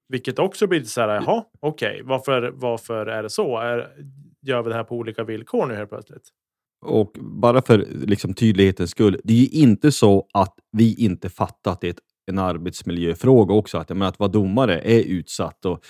Vilket 0.09 0.39
också 0.39 0.67
blir 0.67 0.85
så 0.85 1.01
här. 1.01 1.09
Jaha, 1.09 1.45
okej, 1.61 2.03
varför? 2.05 2.51
Varför 2.55 3.07
är 3.07 3.23
det 3.23 3.31
så? 3.31 3.59
Är, 3.59 3.91
gör 4.43 4.63
vi 4.63 4.69
det 4.69 4.75
här 4.75 4.85
på 4.85 4.97
olika 4.97 5.25
villkor 5.25 5.67
nu 5.67 5.75
helt 5.75 5.91
plötsligt? 5.91 6.29
Och 6.87 7.13
bara 7.21 7.63
för 7.63 7.79
liksom, 8.07 8.35
tydlighetens 8.35 8.91
skull, 8.91 9.21
det 9.25 9.33
är 9.33 9.39
ju 9.39 9.49
inte 9.49 9.93
så 9.93 10.29
att 10.35 10.55
vi 10.73 10.95
inte 10.95 11.31
fattar 11.31 11.73
att 11.73 11.81
det 11.81 11.99
en 12.27 12.39
arbetsmiljöfråga 12.39 13.55
också. 13.55 13.79
Att, 13.79 13.91
jag 13.91 13.97
menar, 13.97 14.09
att 14.09 14.19
vara 14.19 14.31
domare 14.31 14.81
är 14.81 15.03
utsatt 15.03 15.65
och 15.65 15.85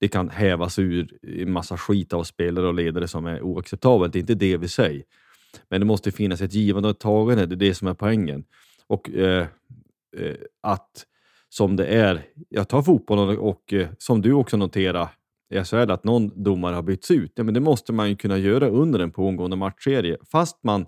det 0.00 0.08
kan 0.08 0.30
hävas 0.30 0.78
ur 0.78 1.18
en 1.22 1.52
massa 1.52 1.76
skit 1.76 2.12
av 2.12 2.24
spelare 2.24 2.66
och 2.66 2.74
ledare 2.74 3.08
som 3.08 3.26
är 3.26 3.42
oacceptabelt. 3.42 4.12
Det 4.12 4.18
är 4.18 4.20
inte 4.20 4.34
det 4.34 4.56
vi 4.56 4.68
säger. 4.68 5.02
Men 5.68 5.80
det 5.80 5.86
måste 5.86 6.10
finnas 6.10 6.40
ett 6.40 6.54
givande 6.54 6.88
och 6.88 6.94
ett 6.94 7.00
tagande, 7.00 7.46
det 7.46 7.54
är 7.54 7.68
det 7.68 7.74
som 7.74 7.88
är 7.88 7.94
poängen. 7.94 8.44
Och 8.86 9.10
eh, 9.10 9.46
eh, 10.16 10.36
att 10.60 11.06
som 11.48 11.76
det 11.76 11.86
är, 11.86 12.22
jag 12.48 12.68
tar 12.68 12.82
fotbollen 12.82 13.38
och, 13.38 13.48
och 13.48 13.72
eh, 13.72 13.88
som 13.98 14.22
du 14.22 14.32
också 14.32 14.56
noterar 14.56 15.08
i 15.54 15.64
SHL, 15.64 15.90
att 15.90 16.04
någon 16.04 16.42
domare 16.42 16.74
har 16.74 16.82
bytts 16.82 17.10
ut. 17.10 17.32
Ja, 17.34 17.44
men 17.44 17.54
det 17.54 17.60
måste 17.60 17.92
man 17.92 18.08
ju 18.08 18.16
kunna 18.16 18.38
göra 18.38 18.68
under 18.68 18.98
en 18.98 19.10
pågående 19.10 19.56
matchserie. 19.56 20.16
Fast 20.32 20.64
man, 20.64 20.86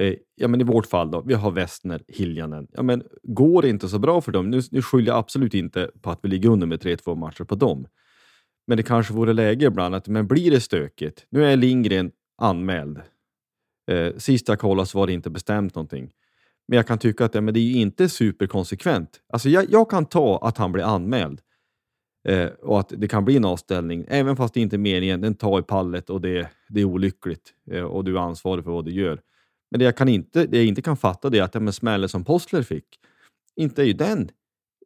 eh, 0.00 0.14
ja 0.34 0.48
men 0.48 0.60
i 0.60 0.64
vårt 0.64 0.86
fall 0.86 1.10
då, 1.10 1.22
vi 1.26 1.34
har 1.34 1.50
Westner, 1.50 2.02
Hiljanen. 2.08 2.66
Ja 2.72 2.82
men 2.82 3.02
går 3.22 3.62
det 3.62 3.68
inte 3.68 3.88
så 3.88 3.98
bra 3.98 4.20
för 4.20 4.32
dem, 4.32 4.50
nu, 4.50 4.60
nu 4.70 4.82
skyller 4.82 5.08
jag 5.08 5.18
absolut 5.18 5.54
inte 5.54 5.90
på 6.02 6.10
att 6.10 6.20
vi 6.22 6.28
ligger 6.28 6.48
under 6.48 6.66
med 6.66 6.82
3-2 6.82 7.16
matcher 7.16 7.44
på 7.44 7.54
dem. 7.54 7.86
Men 8.66 8.76
det 8.76 8.82
kanske 8.82 9.12
vore 9.12 9.32
läge 9.32 9.66
ibland 9.66 9.94
att, 9.94 10.08
men 10.08 10.26
blir 10.26 10.50
det 10.50 10.60
stökigt? 10.60 11.26
Nu 11.30 11.44
är 11.44 11.56
Lindgren 11.56 12.12
anmäld. 12.38 13.00
Eh, 13.90 14.16
sist 14.16 14.48
jag 14.48 14.58
kollade 14.58 14.86
så 14.86 14.98
var 14.98 15.06
det 15.06 15.12
inte 15.12 15.30
bestämt 15.30 15.74
någonting. 15.74 16.12
Men 16.68 16.76
jag 16.76 16.86
kan 16.86 16.98
tycka 16.98 17.24
att 17.24 17.34
ja, 17.34 17.40
men 17.40 17.54
det 17.54 17.60
är 17.60 17.64
ju 17.64 17.80
inte 17.80 18.08
superkonsekvent. 18.08 19.20
Alltså 19.28 19.48
jag, 19.48 19.70
jag 19.70 19.90
kan 19.90 20.06
ta 20.06 20.38
att 20.42 20.58
han 20.58 20.72
blir 20.72 20.84
anmäld 20.84 21.40
eh, 22.28 22.46
och 22.46 22.80
att 22.80 22.92
det 22.96 23.08
kan 23.08 23.24
bli 23.24 23.36
en 23.36 23.44
avställning, 23.44 24.04
även 24.08 24.36
fast 24.36 24.54
det 24.54 24.60
inte 24.60 24.76
är 24.76 24.78
meningen. 24.78 25.20
Den 25.20 25.34
tar 25.34 25.58
i 25.58 25.62
pallet 25.62 26.10
och 26.10 26.20
det, 26.20 26.50
det 26.68 26.80
är 26.80 26.84
olyckligt 26.84 27.54
eh, 27.70 27.84
och 27.84 28.04
du 28.04 28.16
är 28.16 28.20
ansvarig 28.20 28.64
för 28.64 28.70
vad 28.70 28.84
du 28.84 28.90
gör. 28.90 29.20
Men 29.70 29.78
det 29.78 29.84
jag, 29.84 29.96
kan 29.96 30.08
inte, 30.08 30.46
det 30.46 30.56
jag 30.56 30.66
inte 30.66 30.82
kan 30.82 30.96
fatta 30.96 31.30
det 31.30 31.38
är 31.38 31.42
att 31.42 31.54
ja, 31.54 31.60
men 31.60 31.72
smällen 31.72 32.08
som 32.08 32.24
Postler 32.24 32.62
fick, 32.62 32.86
inte 33.56 33.82
är 33.82 33.86
ju 33.86 33.92
den 33.92 34.30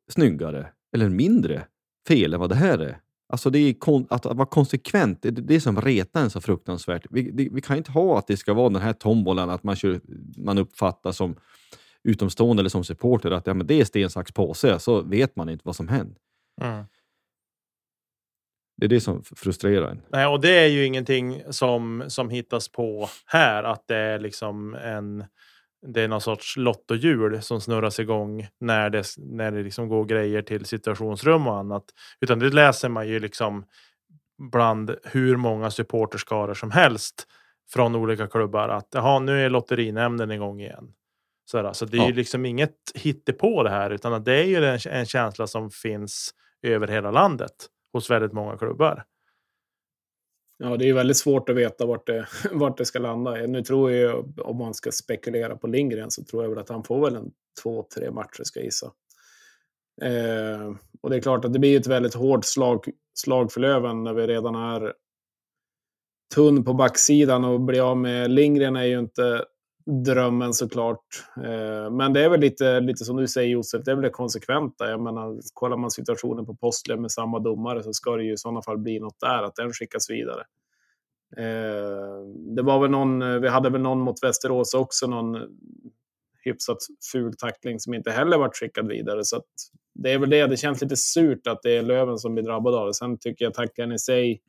snyggare 0.08 0.66
eller 0.94 1.08
mindre 1.08 1.66
fel 2.08 2.34
än 2.34 2.40
vad 2.40 2.48
det 2.48 2.54
här 2.54 2.78
är. 2.78 2.98
Alltså 3.28 3.50
det 3.50 3.58
är 3.58 3.72
kon- 3.72 4.06
att 4.10 4.24
vara 4.24 4.46
konsekvent, 4.46 5.22
det 5.22 5.28
är 5.28 5.32
det 5.32 5.60
som 5.60 5.80
retar 5.80 6.20
en 6.20 6.30
så 6.30 6.40
fruktansvärt. 6.40 7.06
Vi, 7.10 7.30
det, 7.30 7.48
vi 7.52 7.60
kan 7.60 7.76
inte 7.76 7.90
ha 7.90 8.18
att 8.18 8.26
det 8.26 8.36
ska 8.36 8.54
vara 8.54 8.68
den 8.68 8.82
här 8.82 8.92
tombolan, 8.92 9.50
att 9.50 9.62
man, 9.62 9.76
kör, 9.76 10.00
man 10.36 10.58
uppfattar 10.58 11.12
som 11.12 11.36
utomstående 12.04 12.60
eller 12.60 12.70
som 12.70 12.84
supporter 12.84 13.30
att 13.30 13.46
ja, 13.46 13.54
men 13.54 13.66
det 13.66 13.80
är 13.80 13.84
sten, 13.84 14.10
sax, 14.10 14.32
påse, 14.32 14.78
så 14.78 15.02
vet 15.02 15.36
man 15.36 15.48
inte 15.48 15.62
vad 15.64 15.76
som 15.76 15.88
händer. 15.88 16.16
Det 18.76 18.86
är 18.86 18.88
det 18.88 19.00
som 19.00 19.22
frustrerar 19.24 19.90
en. 19.90 20.02
Nej, 20.08 20.26
och 20.26 20.40
det 20.40 20.58
är 20.58 20.66
ju 20.66 20.84
ingenting 20.86 21.42
som, 21.50 22.04
som 22.08 22.30
hittas 22.30 22.68
på 22.68 23.08
här, 23.26 23.64
att 23.64 23.84
det 23.88 23.96
är 23.96 24.18
liksom 24.18 24.74
en 24.74 25.24
det 25.87 26.03
är 26.03 26.09
någon 26.09 26.20
sorts 26.20 26.57
lottohjul 26.57 27.42
som 27.42 27.61
snurras 27.61 28.01
igång 28.01 28.46
när 28.61 28.90
det, 28.90 29.05
när 29.16 29.51
det 29.53 29.62
liksom 29.62 29.88
går 29.88 30.05
grejer 30.05 30.42
till 30.42 30.64
situationsrum 30.64 31.46
och 31.46 31.57
annat. 31.59 31.85
Utan 32.20 32.38
det 32.38 32.51
läser 32.51 32.88
man 32.88 33.09
ju 33.09 33.20
liksom 33.20 33.64
bland 34.53 34.96
hur 35.05 35.37
många 35.37 35.70
supporterskaror 35.70 36.55
som 36.55 36.70
helst 36.70 37.27
från 37.72 37.94
olika 37.96 38.27
klubbar 38.27 38.68
att 38.68 38.88
jaha, 38.90 39.18
nu 39.18 39.44
är 39.44 39.51
lotterinämnden 39.51 40.31
igång 40.31 40.61
igen. 40.61 40.92
Så, 41.51 41.62
där, 41.62 41.72
så 41.72 41.85
det 41.85 41.96
är 41.96 42.01
Ja. 42.01 42.09
ju 42.09 42.14
liksom 42.14 42.46
inget 42.46 42.75
hittepå 42.94 43.62
det 43.62 43.70
här, 43.70 43.90
utan 43.90 44.25
det 44.25 44.33
är 44.35 44.44
ju 44.44 44.64
en, 44.64 44.79
en 44.90 45.07
känsla 45.07 45.46
som 45.46 45.70
finns 45.70 46.31
över 46.62 46.88
hela 46.88 47.11
landet 47.11 47.53
hos 47.92 48.11
väldigt 48.11 48.33
många 48.33 48.57
klubbar. 48.59 49.05
Ja, 50.58 50.76
det 50.76 50.88
är 50.88 50.92
väldigt 50.92 51.16
svårt 51.16 51.48
att 51.48 51.56
veta 51.56 51.86
vart 51.86 52.06
det, 52.06 52.26
vart 52.52 52.78
det 52.78 52.84
ska 52.84 52.98
landa. 52.98 53.34
Nu 53.34 53.62
tror 53.62 53.92
jag, 53.92 54.38
om 54.38 54.56
man 54.56 54.74
ska 54.74 54.90
spekulera 54.92 55.56
på 55.56 55.66
Lindgren, 55.66 56.10
så 56.10 56.24
tror 56.24 56.42
jag 56.42 56.50
väl 56.50 56.58
att 56.58 56.68
han 56.68 56.84
får 56.84 57.04
väl 57.04 57.16
en 57.16 57.30
två, 57.62 57.86
tre 57.94 58.10
matcher, 58.10 58.42
ska 58.42 58.58
jag 58.58 58.64
gissa. 58.64 58.92
Eh, 60.02 60.74
och 61.02 61.10
det 61.10 61.16
är 61.16 61.20
klart 61.20 61.44
att 61.44 61.52
det 61.52 61.58
blir 61.58 61.80
ett 61.80 61.86
väldigt 61.86 62.14
hårt 62.14 62.44
slag, 62.44 62.84
slag 63.14 63.52
för 63.52 63.60
Löven 63.60 64.04
när 64.04 64.14
vi 64.14 64.26
redan 64.26 64.54
är 64.54 64.92
tunn 66.34 66.64
på 66.64 66.74
backsidan 66.74 67.44
och 67.44 67.60
bli 67.60 67.80
av 67.80 67.96
med 67.96 68.30
Lindgren 68.30 68.76
är 68.76 68.84
ju 68.84 68.98
inte 68.98 69.44
drömmen 69.87 70.55
såklart. 70.55 71.07
Eh, 71.37 71.90
men 71.90 72.12
det 72.12 72.25
är 72.25 72.29
väl 72.29 72.40
lite, 72.40 72.81
lite 72.81 73.05
som 73.05 73.16
du 73.16 73.29
säger 73.29 73.49
Josef, 73.49 73.85
det 73.85 73.90
är 73.90 73.94
väl 73.94 74.03
det 74.03 74.11
konsekventa. 74.11 74.90
Jag 74.90 75.01
menar, 75.01 75.38
kollar 75.53 75.77
man 75.77 75.90
situationen 75.90 76.46
på 76.46 76.55
Postler 76.55 76.96
med 76.96 77.11
samma 77.11 77.38
domare 77.38 77.83
så 77.83 77.92
ska 77.92 78.16
det 78.16 78.25
ju 78.25 78.33
i 78.33 78.37
sådana 78.37 78.62
fall 78.62 78.79
bli 78.79 79.01
något 79.01 79.20
där, 79.20 79.42
att 79.42 79.55
den 79.55 79.72
skickas 79.72 80.11
vidare. 80.11 80.42
Eh, 81.37 82.27
det 82.57 82.62
var 82.62 82.81
väl 82.81 82.90
någon, 82.90 83.22
eh, 83.22 83.38
vi 83.38 83.49
hade 83.49 83.70
väl 83.70 83.81
någon 83.81 84.01
mot 84.01 84.22
Västerås 84.22 84.75
också, 84.75 85.07
någon 85.07 85.37
hyfsat 86.44 86.79
ful 87.12 87.37
tackling 87.37 87.81
som 87.81 87.94
inte 87.94 88.11
heller 88.11 88.38
varit 88.38 88.57
skickad 88.57 88.88
vidare. 88.88 89.25
Så 89.25 89.37
att 89.37 89.46
det 89.94 90.12
är 90.12 90.18
väl 90.18 90.31
det, 90.31 90.46
det 90.46 90.57
känns 90.57 90.83
lite 90.83 90.96
surt 90.96 91.46
att 91.46 91.62
det 91.62 91.77
är 91.77 91.83
Löven 91.83 92.18
som 92.18 92.35
blir 92.35 92.44
drabbad 92.44 92.75
av 92.75 92.87
det. 92.87 92.94
Sen 92.94 93.18
tycker 93.18 93.44
jag 93.44 93.55
tacklingen 93.55 93.92
i 93.92 93.99
sig, 93.99 94.42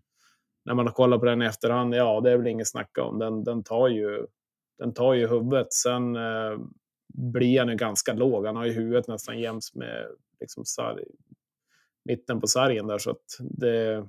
när 0.65 0.73
man 0.73 0.91
kollar 0.91 1.17
på 1.17 1.25
den 1.25 1.41
i 1.41 1.45
efterhand, 1.45 1.95
ja 1.95 2.21
det 2.21 2.31
är 2.31 2.37
väl 2.37 2.47
inget 2.47 2.67
snacka 2.67 3.03
om. 3.03 3.19
Den, 3.19 3.43
den 3.43 3.63
tar 3.63 3.87
ju 3.87 4.25
den 4.77 4.93
tar 4.93 5.13
ju 5.13 5.27
huvudet. 5.27 5.73
Sen 5.73 6.15
eh, 6.15 6.57
blir 7.13 7.59
han 7.59 7.69
ju 7.69 7.75
ganska 7.75 8.13
låg. 8.13 8.45
Han 8.45 8.55
har 8.55 8.65
ju 8.65 8.71
huvudet 8.71 9.07
nästan 9.07 9.39
jäms 9.39 9.75
med 9.75 10.07
liksom, 10.39 10.65
sarg, 10.65 11.03
mitten 12.05 12.41
på 12.41 12.47
sargen 12.47 12.87
där. 12.87 12.97
Så 12.97 13.11
att 13.11 13.37
det, 13.39 14.07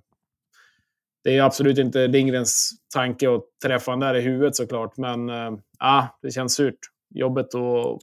det 1.25 1.37
är 1.37 1.43
absolut 1.43 1.79
inte 1.79 2.07
Lindgrens 2.07 2.71
tanke 2.95 3.35
att 3.35 3.45
träffa 3.63 3.91
den 3.91 4.01
där 4.01 4.15
i 4.15 4.21
huvudet 4.21 4.57
såklart. 4.57 4.97
Men 4.97 5.29
eh, 5.31 6.07
det 6.23 6.31
känns 6.31 6.55
surt. 6.55 6.79
Jobbet 7.15 7.55
att 7.55 8.01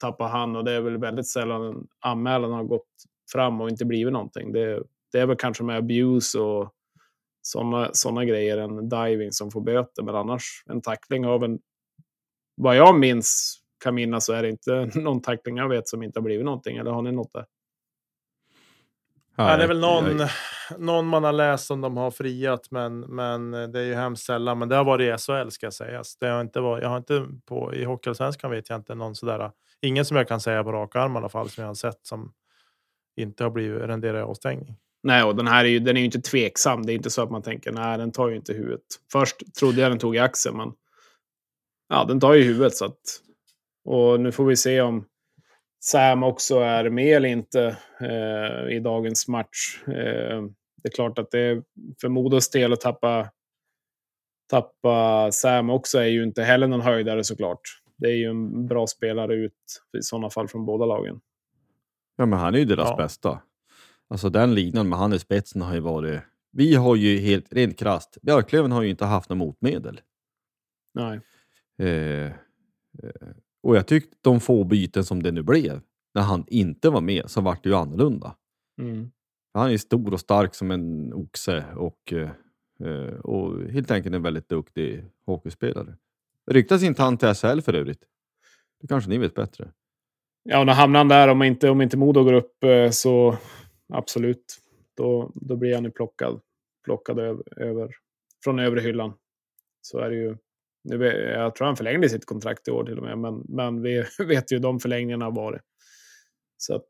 tappa 0.00 0.24
han 0.24 0.56
och 0.56 0.64
det 0.64 0.72
är 0.72 0.80
väl 0.80 0.98
väldigt 0.98 1.28
sällan 1.28 1.86
anmälan 2.00 2.52
har 2.52 2.64
gått 2.64 2.88
fram 3.32 3.60
och 3.60 3.68
inte 3.68 3.84
blivit 3.84 4.12
någonting. 4.12 4.52
Det, 4.52 4.82
det 5.12 5.18
är 5.18 5.26
väl 5.26 5.36
kanske 5.36 5.64
med 5.64 5.76
abuse 5.76 6.38
och 6.38 6.74
sådana 7.42 7.90
såna 7.92 8.24
grejer 8.24 8.58
än 8.58 8.88
diving 8.88 9.32
som 9.32 9.50
får 9.50 9.60
böter. 9.60 10.02
Men 10.02 10.14
annars, 10.14 10.64
en 10.66 10.80
tackling 10.80 11.26
av 11.26 11.44
en... 11.44 11.58
Vad 12.54 12.76
jag 12.76 12.98
minns, 12.98 13.58
kan 13.84 13.94
minnas, 13.94 14.26
så 14.26 14.32
är 14.32 14.42
det 14.42 14.48
inte 14.48 14.90
någon 14.94 15.22
tackling 15.22 15.56
jag 15.56 15.68
vet 15.68 15.88
som 15.88 16.02
inte 16.02 16.18
har 16.18 16.24
blivit 16.24 16.44
någonting. 16.44 16.76
Eller 16.76 16.90
har 16.90 17.02
ni 17.02 17.12
något 17.12 17.32
där? 17.32 17.46
Ja, 19.36 19.56
det 19.56 19.64
är 19.64 19.68
väl 19.68 19.80
någon, 19.80 20.20
någon 20.78 21.06
man 21.06 21.24
har 21.24 21.32
läst 21.32 21.66
som 21.66 21.80
de 21.80 21.96
har 21.96 22.10
friat, 22.10 22.70
men, 22.70 23.00
men 23.00 23.50
det 23.50 23.80
är 23.80 23.84
ju 23.84 23.94
hemskt 23.94 24.24
sällan. 24.24 24.58
Men 24.58 24.68
det 24.68 24.76
har 24.76 24.84
varit 24.84 25.20
i 25.20 25.22
SHL 25.22 25.50
ska 25.50 25.70
sägas. 25.70 26.16
Det 26.16 26.26
har 26.26 26.40
inte 26.40 26.60
varit, 26.60 26.82
jag 26.82 26.90
har 26.90 26.96
inte 26.96 27.26
på, 27.46 27.74
I 27.74 27.84
Hockeyallsvenskan 27.84 28.50
vet 28.50 28.68
jag 28.68 28.78
inte 28.78 28.94
någon 28.94 29.14
sådär. 29.14 29.50
Ingen 29.80 30.04
som 30.04 30.16
jag 30.16 30.28
kan 30.28 30.40
säga 30.40 30.64
på 30.64 30.72
rak 30.72 30.96
arm 30.96 31.14
i 31.14 31.18
alla 31.18 31.28
fall 31.28 31.50
som 31.50 31.62
jag 31.62 31.68
har 31.68 31.74
sett 31.74 32.06
som 32.06 32.32
inte 33.16 33.44
har 33.44 33.50
blivit 33.50 33.82
renderad 33.82 34.22
avstängning. 34.22 34.76
Nej, 35.02 35.22
och 35.22 35.36
den 35.36 35.46
här 35.46 35.64
är 35.64 35.68
ju, 35.68 35.78
den 35.78 35.96
är 35.96 36.00
ju 36.00 36.04
inte 36.04 36.20
tveksam. 36.20 36.86
Det 36.86 36.92
är 36.92 36.94
inte 36.94 37.10
så 37.10 37.22
att 37.22 37.30
man 37.30 37.42
tänker 37.42 37.72
nej, 37.72 37.98
den 37.98 38.12
tar 38.12 38.28
ju 38.28 38.36
inte 38.36 38.52
huvudet. 38.52 38.82
Först 39.12 39.54
trodde 39.58 39.80
jag 39.80 39.90
den 39.90 39.98
tog 39.98 40.16
i 40.16 40.18
axeln, 40.18 40.56
men 40.56 40.72
ja, 41.92 42.04
den 42.04 42.20
tar 42.20 42.34
ju 42.34 42.42
huvudet. 42.42 42.76
Så 42.76 42.84
att, 42.84 43.00
och 43.84 44.20
nu 44.20 44.32
får 44.32 44.44
vi 44.44 44.56
se 44.56 44.80
om 44.80 45.04
Sam 45.84 46.22
också 46.22 46.58
är 46.58 46.90
med 46.90 47.16
eller 47.16 47.28
inte 47.28 47.76
eh, 48.00 48.76
i 48.76 48.80
dagens 48.80 49.28
match. 49.28 49.82
Eh, 49.86 50.42
det 50.82 50.88
är 50.88 50.92
klart 50.94 51.18
att 51.18 51.30
det 51.30 51.40
är 51.40 51.62
för 52.00 52.08
Modos 52.08 52.50
del 52.50 52.72
att 52.72 52.80
tappa, 52.80 53.30
tappa 54.50 55.28
Sam 55.32 55.70
också 55.70 55.98
är 55.98 56.06
ju 56.06 56.22
inte 56.22 56.42
heller 56.42 56.66
någon 56.66 56.80
höjdare 56.80 57.24
såklart. 57.24 57.60
Det 57.96 58.06
är 58.06 58.16
ju 58.16 58.30
en 58.30 58.66
bra 58.66 58.86
spelare 58.86 59.34
ut 59.34 59.82
i 59.98 60.02
sådana 60.02 60.30
fall 60.30 60.48
från 60.48 60.66
båda 60.66 60.86
lagen. 60.86 61.20
Ja, 62.16 62.26
men 62.26 62.38
han 62.38 62.54
är 62.54 62.58
ju 62.58 62.64
deras 62.64 62.90
ja. 62.90 62.96
bästa. 62.96 63.42
Alltså 64.08 64.28
den 64.28 64.54
linan 64.54 64.88
med 64.88 64.98
han 64.98 65.12
i 65.12 65.18
spetsen 65.18 65.62
har 65.62 65.74
ju 65.74 65.80
varit... 65.80 66.20
Vi 66.52 66.74
har 66.74 66.96
ju 66.96 67.18
helt 67.18 67.52
rent 67.52 67.78
krast. 67.78 68.18
Björklöven 68.22 68.72
har 68.72 68.82
ju 68.82 68.90
inte 68.90 69.04
haft 69.04 69.28
något 69.28 69.38
motmedel. 69.38 70.00
Nej. 70.94 71.20
Eh, 71.78 72.26
eh, 72.26 72.32
och 73.62 73.76
jag 73.76 73.86
tyckte 73.86 74.16
de 74.20 74.40
få 74.40 74.64
byten 74.64 75.04
som 75.04 75.22
det 75.22 75.32
nu 75.32 75.42
blev, 75.42 75.80
när 76.14 76.22
han 76.22 76.44
inte 76.48 76.90
var 76.90 77.00
med, 77.00 77.30
så 77.30 77.40
vart 77.40 77.62
det 77.62 77.68
ju 77.68 77.74
annorlunda. 77.74 78.36
Mm. 78.80 79.10
Han 79.54 79.70
är 79.70 79.76
stor 79.76 80.12
och 80.12 80.20
stark 80.20 80.54
som 80.54 80.70
en 80.70 81.12
oxe 81.14 81.64
och, 81.76 82.12
eh, 82.12 83.14
och 83.14 83.70
helt 83.70 83.90
enkelt 83.90 84.14
en 84.14 84.22
väldigt 84.22 84.48
duktig 84.48 85.04
hockeyspelare. 85.26 85.96
Ryktas 86.46 86.82
inte 86.82 87.02
han 87.02 87.18
till 87.18 87.34
SHL 87.34 87.60
för 87.60 87.74
övrigt? 87.74 88.04
Det 88.80 88.86
kanske 88.86 89.10
ni 89.10 89.18
vet 89.18 89.34
bättre? 89.34 89.72
Ja, 90.42 90.64
när 90.64 90.72
hamnar 90.72 91.00
han 91.00 91.08
där, 91.08 91.28
om 91.28 91.42
inte, 91.42 91.70
om 91.70 91.80
inte 91.82 91.96
Modo 91.96 92.24
går 92.24 92.32
upp, 92.32 92.64
eh, 92.64 92.90
så 92.90 93.36
absolut. 93.88 94.58
Då, 94.96 95.32
då 95.34 95.56
blir 95.56 95.74
han 95.74 95.84
ju 95.84 95.90
plockad, 95.90 96.40
plockad 96.84 97.18
över, 97.18 97.62
över, 97.62 97.90
från 98.44 98.58
övre 98.58 98.80
hyllan. 98.80 99.12
Så 99.80 99.98
är 99.98 100.10
det 100.10 100.16
ju. 100.16 100.36
Nu, 100.84 101.04
jag 101.06 101.54
tror 101.54 101.66
han 101.66 101.76
förlängde 101.76 102.08
sitt 102.08 102.26
kontrakt 102.26 102.68
i 102.68 102.70
år 102.70 102.84
till 102.84 102.98
och 102.98 103.04
med, 103.04 103.18
men, 103.18 103.42
men 103.48 103.82
vi 103.82 104.04
vet 104.26 104.52
ju 104.52 104.58
de 104.58 104.80
förlängningarna 104.80 105.24
har 105.24 105.32
varit. 105.32 105.62
Så 106.56 106.74
att 106.74 106.88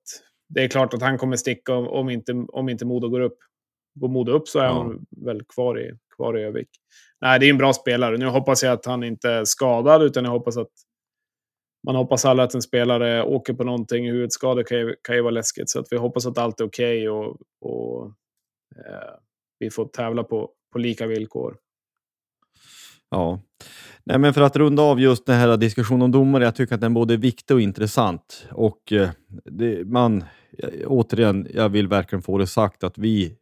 det 0.49 0.65
är 0.65 0.69
klart 0.69 0.95
att 0.95 1.03
han 1.03 1.19
kommer 1.19 1.37
sticka 1.37 1.75
om, 1.75 1.89
om 1.89 2.11
inte, 2.11 2.33
om 2.33 2.69
inte 2.69 2.85
Modo 2.85 3.09
går 3.09 3.21
upp. 3.21 3.39
Går 3.95 4.09
Modo 4.09 4.33
upp 4.33 4.49
så 4.49 4.59
är 4.59 4.65
ja. 4.65 4.73
han 4.73 5.07
väl 5.25 5.43
kvar 5.45 5.81
i, 5.81 5.99
kvar 6.17 6.39
i 6.39 6.43
Övik. 6.43 6.69
Nej, 7.21 7.41
det 7.41 7.47
är 7.47 7.51
en 7.51 7.59
bra 7.59 7.73
spelare. 7.73 8.17
Nu 8.17 8.27
hoppas 8.27 8.63
jag 8.63 8.73
att 8.73 8.87
han 8.87 9.05
inte 9.05 9.31
är 9.31 9.45
skadad, 9.45 10.03
utan 10.03 10.25
jag 10.25 10.31
hoppas 10.31 10.57
att 10.57 10.71
man 11.87 11.97
hoppas 11.97 12.25
alla 12.25 12.43
att 12.43 12.55
en 12.55 12.63
spelare 12.63 13.25
åker 13.25 13.55
på 13.55 13.65
någonting. 13.65 14.11
Huvudskador 14.11 14.63
kan 14.63 14.79
ju, 14.79 14.97
kan 15.03 15.17
ju 15.17 15.23
vara 15.23 15.31
läskigt, 15.31 15.71
så 15.71 15.81
att 15.81 15.87
vi 15.91 15.97
hoppas 15.97 16.27
att 16.27 16.39
allt 16.39 16.61
är 16.61 16.65
okej 16.65 17.09
okay 17.09 17.09
och, 17.09 17.41
och 17.61 18.07
eh, 18.77 19.15
vi 19.59 19.71
får 19.71 19.85
tävla 19.85 20.25
på, 20.25 20.51
på 20.73 20.79
lika 20.79 21.07
villkor. 21.07 21.57
Ja, 23.13 23.41
Nej, 24.05 24.19
men 24.19 24.35
för 24.35 24.41
att 24.41 24.57
runda 24.57 24.83
av 24.83 25.01
just 25.01 25.27
den 25.27 25.37
här 25.37 25.57
diskussionen 25.57 26.03
om 26.03 26.11
domare, 26.11 26.45
jag 26.45 26.55
tycker 26.55 26.75
att 26.75 26.81
den 26.81 26.93
är 26.93 26.95
både 26.95 27.17
viktig 27.17 27.55
och 27.55 27.61
intressant. 27.61 28.47
Och 28.51 28.93
eh, 28.93 29.11
det, 29.45 29.85
man, 29.85 30.25
eh, 30.59 30.69
återigen, 30.87 31.49
jag 31.55 31.69
vill 31.69 31.89
verkligen 31.89 32.23
få 32.23 32.39
det 32.39 32.47
sagt 32.47 32.85
att 32.85 32.99
vi 32.99 33.37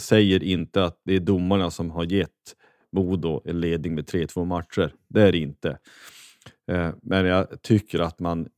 säger 0.00 0.42
inte 0.42 0.84
att 0.84 1.00
det 1.04 1.14
är 1.14 1.20
domarna 1.20 1.70
som 1.70 1.90
har 1.90 2.04
gett 2.04 2.56
Modo 2.92 3.42
en 3.44 3.60
ledning 3.60 3.94
med 3.94 4.04
3-2 4.04 4.44
matcher. 4.44 4.94
Det 5.08 5.22
är 5.22 5.32
det 5.32 5.38
inte. 5.38 5.78
Eh, 6.70 6.90
men 7.02 7.26
jag 7.26 7.62
tycker 7.62 7.98
att 8.00 8.20
man 8.20 8.48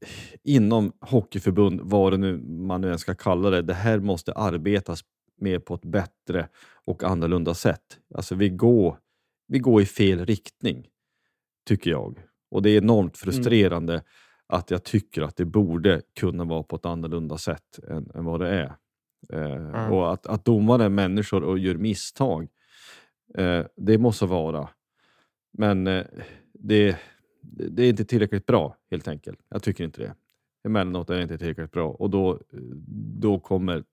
inom 0.44 0.92
hockeyförbund, 1.00 1.80
vad 1.84 2.12
det 2.12 2.16
nu 2.16 2.38
man 2.38 2.80
nu 2.80 2.92
än 2.92 2.98
ska 2.98 3.14
kalla 3.14 3.50
det, 3.50 3.62
det 3.62 3.74
här 3.74 3.98
måste 3.98 4.32
arbetas 4.32 5.00
med 5.40 5.64
på 5.64 5.74
ett 5.74 5.84
bättre 5.84 6.48
och 6.84 7.04
annorlunda 7.04 7.54
sätt. 7.54 7.98
Alltså 8.14 8.34
vi 8.34 8.48
går, 8.48 8.96
vi 9.52 9.58
går 9.58 9.82
i 9.82 9.86
fel 9.86 10.26
riktning 10.26 10.88
tycker 11.68 11.90
jag. 11.90 12.18
Och 12.50 12.62
det 12.62 12.70
är 12.70 12.78
enormt 12.78 13.22
mm. 13.22 13.32
frustrerande 13.32 13.92
mm. 13.92 14.04
att 14.46 14.70
jag 14.70 14.84
tycker 14.84 15.22
att 15.22 15.36
det 15.36 15.44
borde 15.44 16.02
kunna 16.20 16.44
vara 16.44 16.62
på 16.62 16.76
ett 16.76 16.86
annorlunda 16.86 17.38
sätt 17.38 17.78
än, 17.88 18.10
än 18.14 18.24
vad 18.24 18.40
det 18.40 18.48
är. 18.48 18.76
Eh, 19.32 19.52
mm. 19.52 19.92
Och 19.92 20.12
att, 20.12 20.26
att 20.26 20.44
domare 20.44 20.84
är 20.84 20.88
människor 20.88 21.44
och 21.44 21.58
gör 21.58 21.74
misstag, 21.74 22.48
eh, 23.38 23.64
det 23.76 23.98
måste 23.98 24.26
vara. 24.26 24.68
Men 25.52 25.86
eh, 25.86 26.04
det, 26.52 26.96
det 27.70 27.82
är 27.82 27.88
inte 27.88 28.04
tillräckligt 28.04 28.46
bra 28.46 28.76
helt 28.90 29.08
enkelt. 29.08 29.38
Jag 29.48 29.62
tycker 29.62 29.84
inte 29.84 30.00
det. 30.00 30.14
Emellanåt 30.64 31.10
är 31.10 31.16
det 31.16 31.22
inte 31.22 31.38
tillräckligt 31.38 31.72
bra 31.72 31.88
och 31.88 32.10
då, 32.10 32.40
då 33.20 33.40
kommer 33.40 33.84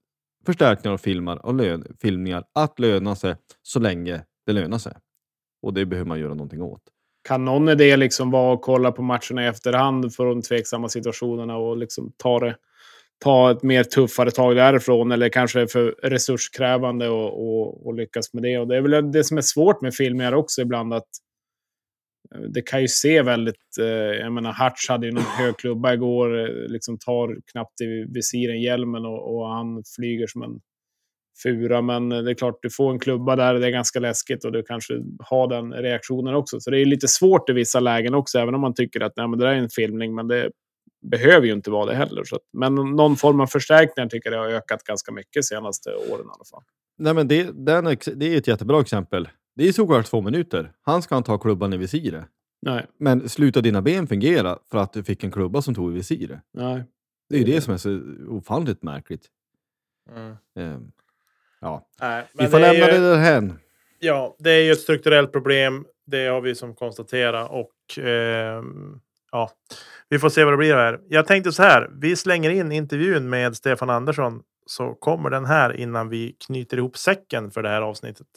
förstärkningar 0.45 0.93
och 0.93 1.02
filmar 1.02 1.45
och 1.45 1.54
lön, 1.54 1.95
filmningar 2.02 2.43
att 2.54 2.80
löna 2.80 3.15
sig 3.15 3.36
så 3.62 3.80
länge 3.80 4.22
det 4.45 4.54
lönar 4.54 4.78
sig. 4.78 4.93
Och 5.62 5.74
det 5.74 5.86
behöver 5.86 6.08
man 6.08 6.19
göra 6.19 6.34
någonting 6.34 6.62
åt. 6.62 6.82
Kan 7.28 7.45
någon 7.45 7.69
idé 7.69 7.98
liksom 7.98 8.32
vara 8.32 8.54
att 8.54 8.62
kolla 8.62 8.91
på 8.91 9.02
matcherna 9.02 9.43
i 9.43 9.48
efterhand 9.48 10.13
för 10.13 10.26
de 10.26 10.41
tveksamma 10.41 10.89
situationerna 10.89 11.58
och 11.58 11.78
liksom 11.78 12.12
ta, 12.17 12.39
det, 12.39 12.56
ta 13.24 13.52
ett 13.52 13.63
mer 13.63 13.84
tuffare 13.84 14.32
tag 14.32 14.56
därifrån? 14.56 15.12
Eller 15.12 15.30
kanske 15.30 15.67
för 15.67 15.95
resurskrävande 16.04 17.10
och, 17.10 17.28
och, 17.28 17.88
och 17.88 17.93
lyckas 17.93 18.34
med 18.34 18.43
det. 18.43 18.58
Och 18.58 18.67
det 18.67 18.78
är 18.78 18.82
väl 18.82 19.12
det 19.12 19.24
som 19.24 19.38
är 19.38 19.41
svårt 19.41 19.82
med 19.82 19.93
filmer 19.93 20.34
också 20.34 20.62
ibland. 20.62 20.93
att 20.93 21.08
eh, 22.36 22.41
det 22.41 22.62
kan 22.62 22.82
ju 22.82 22.88
se 22.88 23.22
väldigt... 23.22 23.78
Eh, 23.80 23.86
jag 23.88 24.34
menar, 24.34 24.52
Hartz 24.52 24.89
hade 24.89 25.06
ju 25.08 25.12
någon 25.13 25.24
hög 25.38 25.58
klubba 25.58 25.93
igår. 25.93 26.39
Eh, 26.39 26.72
liksom 26.72 26.98
tar 26.98 27.38
knappt 27.52 27.82
i 27.82 28.06
visiren 28.13 28.62
hjälmen 28.62 29.06
och, 29.06 29.36
och 29.36 29.48
han 29.50 29.84
flyger 29.95 30.28
som 30.28 30.41
en 30.41 30.60
fura. 31.43 31.82
Men 31.82 32.10
det 32.10 32.32
är 32.32 32.34
klart, 32.34 32.60
du 32.62 32.69
får 32.69 32.91
en 32.91 32.99
klubba 32.99 33.36
där, 33.36 33.54
det 33.54 33.67
är 33.67 33.71
ganska 33.71 33.99
läskigt 33.99 34.45
och 34.45 34.52
du 34.52 34.63
kanske 34.63 34.93
har 35.19 35.47
den 35.47 35.73
reaktionen 35.73 36.36
också. 36.36 36.60
Så 36.60 36.71
det 36.71 36.80
är 36.80 36.86
lite 36.86 37.08
svårt 37.08 37.49
i 37.49 37.54
vissa 37.54 37.80
lägen 37.80 38.13
också, 38.13 38.39
även 38.39 38.56
om 38.56 38.62
man 38.62 38.73
tycker 38.73 39.02
att 39.02 39.13
nej, 39.15 39.28
men 39.28 39.39
det 39.39 39.45
där 39.45 39.52
är 39.52 39.58
en 39.58 39.69
filmning. 39.69 40.15
Men 40.15 40.28
det 40.28 40.52
behöver 41.12 41.47
ju 41.47 41.54
inte 41.54 41.71
vara 41.71 41.86
det 41.86 41.95
heller. 41.95 42.23
Så 42.23 42.36
att, 42.36 42.41
men 42.54 42.75
någon 42.75 43.15
form 43.15 43.39
av 43.39 43.47
förstärkningar 43.47 44.10
tycker 44.10 44.32
jag 44.32 44.39
har 44.39 44.49
ökat 44.49 44.84
ganska 44.84 45.12
mycket 45.12 45.45
senaste 45.45 45.89
åren 45.89 46.25
i 46.25 46.34
alla 46.34 46.45
fall. 46.52 46.63
Nej, 46.97 47.13
men 47.13 47.28
det, 47.28 47.43
den, 47.43 47.97
det 48.15 48.34
är 48.34 48.38
ett 48.38 48.47
jättebra 48.47 48.82
exempel. 48.82 49.30
Det 49.56 49.67
är 49.67 49.71
såklart 49.71 50.06
två 50.06 50.21
minuter. 50.21 50.71
Han 50.82 51.02
ska 51.02 51.17
inte 51.17 51.32
ha 51.32 51.38
klubban 51.38 51.73
i 51.73 51.78
visiret. 51.78 52.25
Nej. 52.62 52.88
Men 52.97 53.30
slutar 53.30 53.62
dina 53.62 53.82
ben 53.82 54.08
fungera 54.08 54.58
för 54.71 54.78
att 54.78 54.93
du 54.93 55.04
fick 55.04 55.23
en 55.23 55.32
klubba 55.32 55.62
som 55.62 55.75
tog 55.75 55.91
i 55.91 55.95
visiret? 55.95 56.39
Nej. 56.54 56.84
Det 57.30 57.36
är 57.36 57.39
ju 57.39 57.45
det 57.45 57.62
som 57.62 57.73
är 57.73 57.78
så 57.78 58.02
ofantligt 58.28 58.84
märkligt. 58.84 59.28
Mm. 60.15 60.36
Um, 60.75 60.91
Ja, 61.62 61.88
Nej, 62.02 62.24
vi 62.34 62.48
får 62.48 62.60
lämna 62.60 62.86
ju, 62.86 62.91
det 62.91 63.10
därhän. 63.10 63.60
Ja, 63.99 64.36
det 64.39 64.51
är 64.51 64.64
ju 64.64 64.72
ett 64.72 64.80
strukturellt 64.80 65.32
problem. 65.32 65.86
Det 66.07 66.28
har 66.28 66.41
vi 66.41 66.55
som 66.55 66.76
konstaterat 66.76 67.49
och 67.51 68.03
eh, 68.03 68.64
ja, 69.32 69.49
vi 70.10 70.20
får 70.20 70.30
se 70.30 70.43
vad 70.43 70.53
det 70.53 70.57
blir 70.57 70.76
här. 70.76 70.99
Jag 71.07 71.28
tänkte 71.28 71.51
så 71.51 71.64
här. 71.64 71.89
Vi 72.01 72.16
slänger 72.16 72.49
in 72.49 72.72
intervjun 72.72 73.30
med 73.30 73.55
Stefan 73.55 73.89
Andersson 73.89 74.41
så 74.66 74.93
kommer 74.93 75.30
den 75.30 75.45
här 75.45 75.76
innan 75.76 76.10
vi 76.10 76.36
knyter 76.47 76.78
ihop 76.78 76.97
säcken 76.97 77.51
för 77.51 77.64
det 77.64 77.70
här 77.70 77.82
avsnittet. 77.82 78.28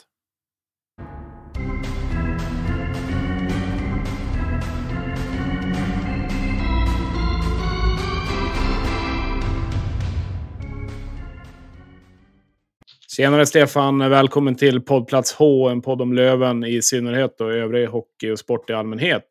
Senare 13.16 13.46
Tjenare 13.46 13.46
Stefan! 13.46 13.98
Välkommen 13.98 14.54
till 14.54 14.80
poddplats 14.80 15.32
H, 15.32 15.68
en 15.68 15.82
podd 15.82 16.02
om 16.02 16.12
Löven 16.12 16.64
i 16.64 16.82
synnerhet 16.82 17.40
och 17.40 17.52
övrig 17.52 17.88
hockey 17.88 18.30
och 18.30 18.38
sport 18.38 18.70
i 18.70 18.72
allmänhet. 18.72 19.22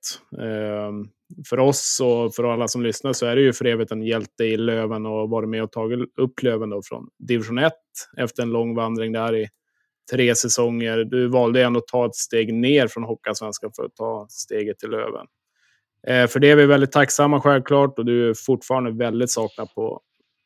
Ehm, 0.42 1.08
för 1.50 1.60
oss 1.60 2.02
och 2.04 2.36
för 2.36 2.44
alla 2.44 2.68
som 2.68 2.84
lyssnar 2.84 3.14
så 3.14 3.26
är 3.26 3.36
det 3.36 3.42
ju 3.42 3.54
för 3.54 3.66
evigt 3.66 3.92
en 3.92 4.02
hjälte 4.02 4.44
i 4.44 4.58
Löven 4.58 5.06
och 5.06 5.30
varit 5.30 5.50
med 5.50 5.64
och 5.64 5.72
tagit 5.72 6.00
upp 6.18 6.44
Löven 6.44 6.70
då 6.70 6.82
från 6.84 7.08
division 7.20 7.58
1 7.58 7.74
efter 8.18 8.44
en 8.44 8.50
lång 8.50 8.76
vandring 8.76 9.12
där 9.12 9.36
i 9.36 9.48
tre 10.12 10.36
säsonger. 10.36 10.98
Du 10.98 11.28
valde 11.28 11.64
ändå 11.64 11.80
att 11.80 11.88
ta 11.88 12.06
ett 12.06 12.16
steg 12.16 12.54
ner 12.54 12.88
från 12.88 13.04
Hockeyallsvenskan 13.04 13.72
för 13.76 13.86
att 13.86 13.96
ta 13.96 14.26
steget 14.30 14.80
till 14.80 14.90
Löven. 14.90 15.26
Ehm, 16.08 16.28
för 16.28 16.40
det 16.40 16.50
är 16.50 16.56
vi 16.56 16.66
väldigt 16.66 16.92
tacksamma 16.92 17.42
självklart 17.42 18.00
och 18.00 18.06
du 18.06 18.30
är 18.30 18.34
fortfarande 18.34 18.92
väldigt 18.92 19.32
saknad 19.32 19.74
på 19.76 20.02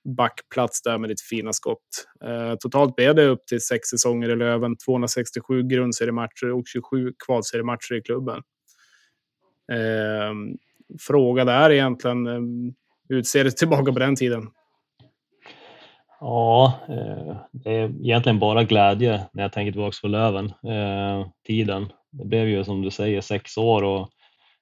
backplats 0.06 0.82
där 0.82 0.98
med 0.98 1.10
ditt 1.10 1.22
fina 1.22 1.54
skott. 1.54 2.08
Eh, 2.26 2.56
totalt 2.60 2.96
blev 2.96 3.16
det 3.16 3.26
upp 3.26 3.48
till 3.48 3.62
sex 3.62 3.88
säsonger 3.88 4.30
i 4.30 4.36
Löven, 4.36 4.78
267 4.78 5.64
grundseriematcher 5.64 6.52
och 6.52 6.64
27 6.68 7.14
kvalseriematcher 7.26 7.94
i 7.98 8.02
klubben. 8.02 8.42
Eh, 9.72 10.34
fråga 11.00 11.46
där 11.46 11.72
egentligen, 11.72 12.28
eh, 12.28 12.42
hur 13.10 13.24
ser 13.24 13.44
det 13.44 13.52
tillbaka 13.52 13.94
på 13.94 14.00
den 14.00 14.16
tiden? 14.16 14.48
Ja, 16.20 16.80
eh, 16.90 17.36
det 17.52 17.72
är 17.72 18.06
egentligen 18.06 18.40
bara 18.40 18.64
glädje 18.64 19.22
när 19.34 19.44
jag 19.44 19.54
tänker 19.54 19.72
tillbaka 19.72 19.98
på 20.02 20.08
Löven. 20.08 20.46
Eh, 20.46 21.28
tiden. 21.48 21.92
Det 22.12 22.26
blev 22.26 22.48
ju 22.48 22.64
som 22.64 22.82
du 22.82 22.92
säger 22.92 23.22
sex 23.22 23.58
år 23.58 23.84
och 23.84 24.10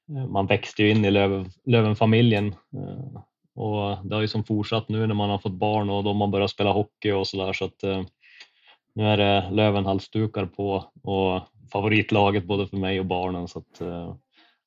eh, 0.10 0.28
man 0.28 0.48
växte 0.48 0.84
ju 0.84 0.90
in 0.90 1.06
i 1.06 1.12
Löven, 1.12 1.50
Lövenfamiljen. 1.66 2.48
Eh, 2.48 3.22
och 3.56 4.08
det 4.08 4.16
har 4.16 4.22
ju 4.22 4.28
som 4.28 4.44
fortsatt 4.44 4.90
nu 4.90 5.08
när 5.08 5.16
man 5.16 5.30
har 5.30 5.38
fått 5.38 5.52
barn 5.52 5.90
och 5.90 6.04
då 6.04 6.14
man 6.14 6.32
börjar 6.32 6.48
spela 6.48 6.72
hockey 6.72 7.12
och 7.12 7.28
sådär 7.28 7.54
så 7.54 7.66
att 7.66 7.84
nu 8.96 9.08
är 9.08 9.18
det 9.18 9.50
Lövenhalsdukar 9.52 10.46
på 10.46 10.92
och 11.04 11.42
favoritlaget 11.72 12.46
både 12.46 12.68
för 12.68 12.78
mig 12.78 13.00
och 13.00 13.06
barnen 13.06 13.48
så 13.48 13.60
att 13.60 13.82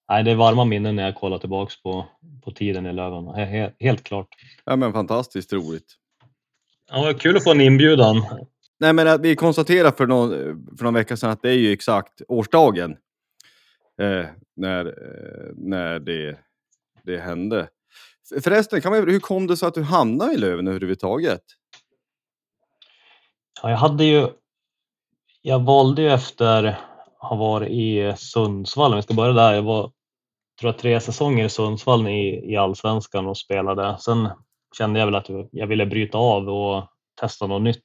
nej, 0.09 0.25
det 0.25 0.31
är 0.31 0.35
varma 0.35 0.65
minnen 0.65 0.97
när 0.97 1.03
jag 1.03 1.15
kollar 1.15 1.39
tillbaks 1.39 1.83
på, 1.83 2.07
på 2.45 2.51
tiden 2.51 2.87
i 2.87 2.93
Löven. 2.93 3.27
Helt, 3.27 3.75
helt 3.81 4.03
klart. 4.03 4.29
Ja 4.65 4.77
men 4.77 4.93
fantastiskt 4.93 5.53
roligt. 5.53 5.97
Ja, 6.91 7.15
kul 7.19 7.37
att 7.37 7.45
få 7.45 7.51
en 7.51 7.61
inbjudan. 7.61 8.23
Nej, 8.79 8.93
men 8.93 9.09
att 9.09 9.21
vi 9.21 9.37
konstaterade 9.37 9.97
för 9.97 10.07
någon, 10.07 10.31
för 10.77 10.85
någon 10.85 10.95
vecka 10.95 11.17
sedan 11.17 11.31
att 11.31 11.43
det 11.43 11.51
är 11.51 11.59
ju 11.59 11.73
exakt 11.73 12.23
årsdagen 12.29 12.97
eh, 14.03 14.27
när, 14.57 14.87
eh, 14.87 15.53
när 15.55 15.99
det, 15.99 16.39
det 17.03 17.19
hände. 17.19 17.69
Förresten, 18.43 18.81
kan 18.81 18.93
man, 18.93 19.09
hur 19.09 19.21
kom 19.21 19.47
det 19.47 19.57
sig 19.57 19.69
att 19.69 19.75
du 19.75 19.83
hamnade 19.83 20.35
i 20.35 20.37
Löven 20.37 20.69
överhuvudtaget? 20.69 21.43
Ja, 23.63 23.71
jag 23.71 23.77
hade 23.77 24.05
ju... 24.05 24.29
Jag 25.43 25.65
valde 25.65 26.03
ju 26.03 26.09
efter 26.09 26.65
att 26.65 26.77
ha 27.19 27.37
varit 27.37 27.71
i 27.71 28.15
Sundsvall, 28.17 28.93
om 28.93 28.97
vi 28.97 29.03
ska 29.03 29.15
börja 29.15 29.33
där. 29.33 29.55
Jag 29.55 29.63
var 29.63 29.93
tror 30.61 30.73
jag, 30.73 30.79
tre 30.79 31.01
säsonger 31.01 31.45
i 31.45 31.49
Sundsvall 31.49 32.09
i, 32.09 32.53
i 32.53 32.57
allsvenskan 32.57 33.27
och 33.27 33.39
spelade. 33.39 33.97
Sen 34.01 34.29
kände 34.79 34.99
jag 34.99 35.07
väl 35.07 35.15
att 35.15 35.29
jag 35.51 35.67
ville 35.67 35.87
bryta 35.87 36.19
av 36.19 36.49
och 36.49 36.85
testa 37.21 37.47
något 37.47 37.63
nytt. 37.63 37.85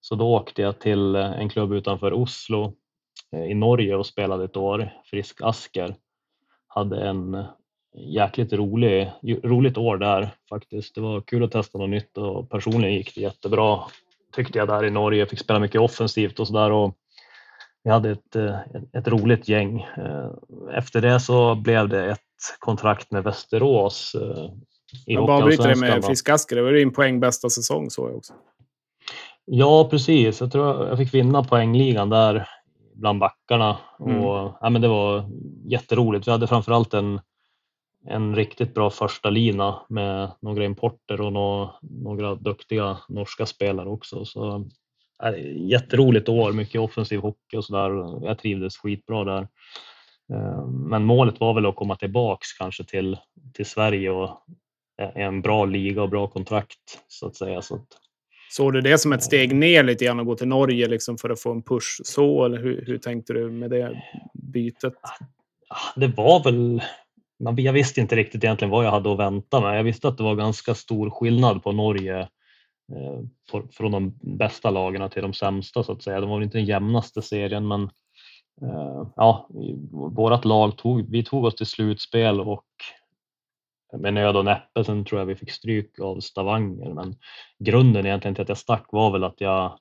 Så 0.00 0.14
då 0.14 0.34
åkte 0.34 0.62
jag 0.62 0.80
till 0.80 1.14
en 1.14 1.48
klubb 1.48 1.72
utanför 1.72 2.12
Oslo 2.12 2.76
eh, 3.32 3.44
i 3.44 3.54
Norge 3.54 3.96
och 3.96 4.06
spelade 4.06 4.44
ett 4.44 4.56
år, 4.56 4.92
Frisk 5.04 5.40
Asker. 5.42 5.96
Hade 6.66 7.08
en 7.08 7.44
jäkligt 7.94 8.52
rolig, 8.52 9.10
roligt 9.42 9.78
år 9.78 9.96
där 9.96 10.30
faktiskt. 10.48 10.94
Det 10.94 11.00
var 11.00 11.20
kul 11.20 11.44
att 11.44 11.52
testa 11.52 11.78
något 11.78 11.90
nytt 11.90 12.18
och 12.18 12.50
personligen 12.50 12.94
gick 12.94 13.14
det 13.14 13.20
jättebra 13.20 13.80
tyckte 14.36 14.58
jag 14.58 14.68
där 14.68 14.84
i 14.84 14.90
Norge. 14.90 15.18
Jag 15.18 15.28
fick 15.28 15.38
spela 15.38 15.58
mycket 15.58 15.80
offensivt 15.80 16.40
och 16.40 16.46
sådär 16.46 16.92
vi 17.84 17.90
hade 17.90 18.10
ett, 18.10 18.36
eh, 18.36 18.56
ett 18.92 19.08
roligt 19.08 19.48
gäng. 19.48 19.80
Eh, 19.80 20.30
efter 20.78 21.00
det 21.00 21.20
så 21.20 21.54
blev 21.54 21.88
det 21.88 22.10
ett 22.10 22.20
kontrakt 22.58 23.10
med 23.10 23.24
Västerås 23.24 24.16
i 25.06 25.14
Jag 25.14 25.26
bara 25.26 25.44
bryter 25.44 25.68
det 25.68 25.80
med 25.80 26.04
Frisk-Asker. 26.04 26.56
Det 26.56 26.62
var 26.62 26.72
din 26.72 26.92
poäng 26.92 27.20
bästa 27.20 27.50
säsong 27.50 27.90
såg 27.90 28.08
jag 28.08 28.16
också. 28.16 28.32
Ja, 29.44 29.88
precis. 29.90 30.40
Jag 30.40 30.52
tror 30.52 30.88
jag 30.88 30.98
fick 30.98 31.14
vinna 31.14 31.44
poängligan 31.44 32.10
där 32.10 32.48
bland 32.94 33.18
backarna. 33.18 33.78
Mm. 34.00 34.24
Och, 34.24 34.52
ja, 34.60 34.70
men 34.70 34.82
det 34.82 34.88
var 34.88 35.30
jätteroligt. 35.64 36.26
Vi 36.26 36.32
hade 36.32 36.46
framförallt 36.46 36.94
en, 36.94 37.20
en 38.08 38.36
riktigt 38.36 38.74
bra 38.74 38.90
första 38.90 39.30
lina 39.30 39.82
med 39.88 40.30
några 40.40 40.64
importer 40.64 41.20
och 41.20 41.32
no, 41.32 41.70
några 41.80 42.34
duktiga 42.34 42.98
norska 43.08 43.46
spelare 43.46 43.88
också. 43.88 44.24
Så, 44.24 44.68
ja, 45.18 45.36
jätteroligt 45.56 46.28
år, 46.28 46.52
mycket 46.52 46.80
offensiv 46.80 47.20
hockey 47.20 47.56
och 47.56 47.64
sådär. 47.64 48.26
Jag 48.26 48.38
trivdes 48.38 48.76
skitbra 48.76 49.24
där. 49.24 49.48
Eh, 50.32 50.66
men 50.66 51.04
målet 51.04 51.40
var 51.40 51.54
väl 51.54 51.66
att 51.66 51.76
komma 51.76 51.96
tillbaks 51.96 52.52
kanske 52.52 52.84
till, 52.84 53.18
till 53.54 53.66
Sverige 53.66 54.10
och 54.10 54.44
en 55.14 55.42
bra 55.42 55.64
liga 55.64 56.02
och 56.02 56.08
bra 56.08 56.26
kontrakt 56.26 57.04
så 57.08 57.26
att 57.26 57.36
säga. 57.36 57.62
Så 57.62 57.74
att, 57.74 57.86
Såg 58.50 58.72
du 58.72 58.80
det 58.80 58.98
som 58.98 59.12
ett 59.12 59.22
steg 59.22 59.54
ner 59.54 59.84
lite 59.84 60.04
grann 60.04 60.20
och 60.20 60.26
gå 60.26 60.34
till 60.34 60.48
Norge 60.48 60.88
liksom 60.88 61.18
för 61.18 61.30
att 61.30 61.40
få 61.40 61.52
en 61.52 61.62
push 61.62 62.00
så? 62.04 62.44
Eller 62.44 62.58
hur, 62.58 62.84
hur 62.86 62.98
tänkte 62.98 63.32
du 63.32 63.50
med 63.50 63.70
det 63.70 64.02
bytet? 64.34 64.94
Det 65.96 66.06
var 66.06 66.44
väl... 66.44 66.82
Jag 67.56 67.72
visste 67.72 68.00
inte 68.00 68.16
riktigt 68.16 68.44
egentligen 68.44 68.70
vad 68.70 68.84
jag 68.84 68.90
hade 68.90 69.12
att 69.12 69.18
vänta 69.18 69.60
mig. 69.60 69.76
Jag 69.76 69.84
visste 69.84 70.08
att 70.08 70.16
det 70.16 70.22
var 70.24 70.34
ganska 70.34 70.74
stor 70.74 71.10
skillnad 71.10 71.62
på 71.62 71.72
Norge 71.72 72.20
eh, 72.92 73.60
från 73.72 73.92
de 73.92 74.18
bästa 74.36 74.70
lagarna 74.70 75.08
till 75.08 75.22
de 75.22 75.32
sämsta 75.32 75.82
så 75.82 75.92
att 75.92 76.02
säga. 76.02 76.20
De 76.20 76.30
var 76.30 76.36
väl 76.36 76.44
inte 76.44 76.58
den 76.58 76.66
jämnaste 76.66 77.22
serien 77.22 77.68
men 77.68 77.82
eh, 78.62 79.08
ja, 79.16 79.48
vårt 79.90 80.44
lag 80.44 80.76
tog, 80.76 81.10
vi 81.10 81.24
tog 81.24 81.44
oss 81.44 81.54
till 81.54 81.66
slutspel 81.66 82.40
och 82.40 82.66
med 83.98 84.14
nöd 84.14 84.36
och 84.36 84.44
näppe. 84.44 84.84
Sen 84.84 85.04
tror 85.04 85.20
jag 85.20 85.26
vi 85.26 85.36
fick 85.36 85.50
stryk 85.50 85.98
av 86.00 86.20
Stavanger, 86.20 86.94
men 86.94 87.16
grunden 87.58 88.06
egentligen 88.06 88.34
till 88.34 88.42
att 88.42 88.48
jag 88.48 88.58
stack 88.58 88.86
var 88.90 89.10
väl 89.10 89.24
att 89.24 89.40
jag 89.40 89.78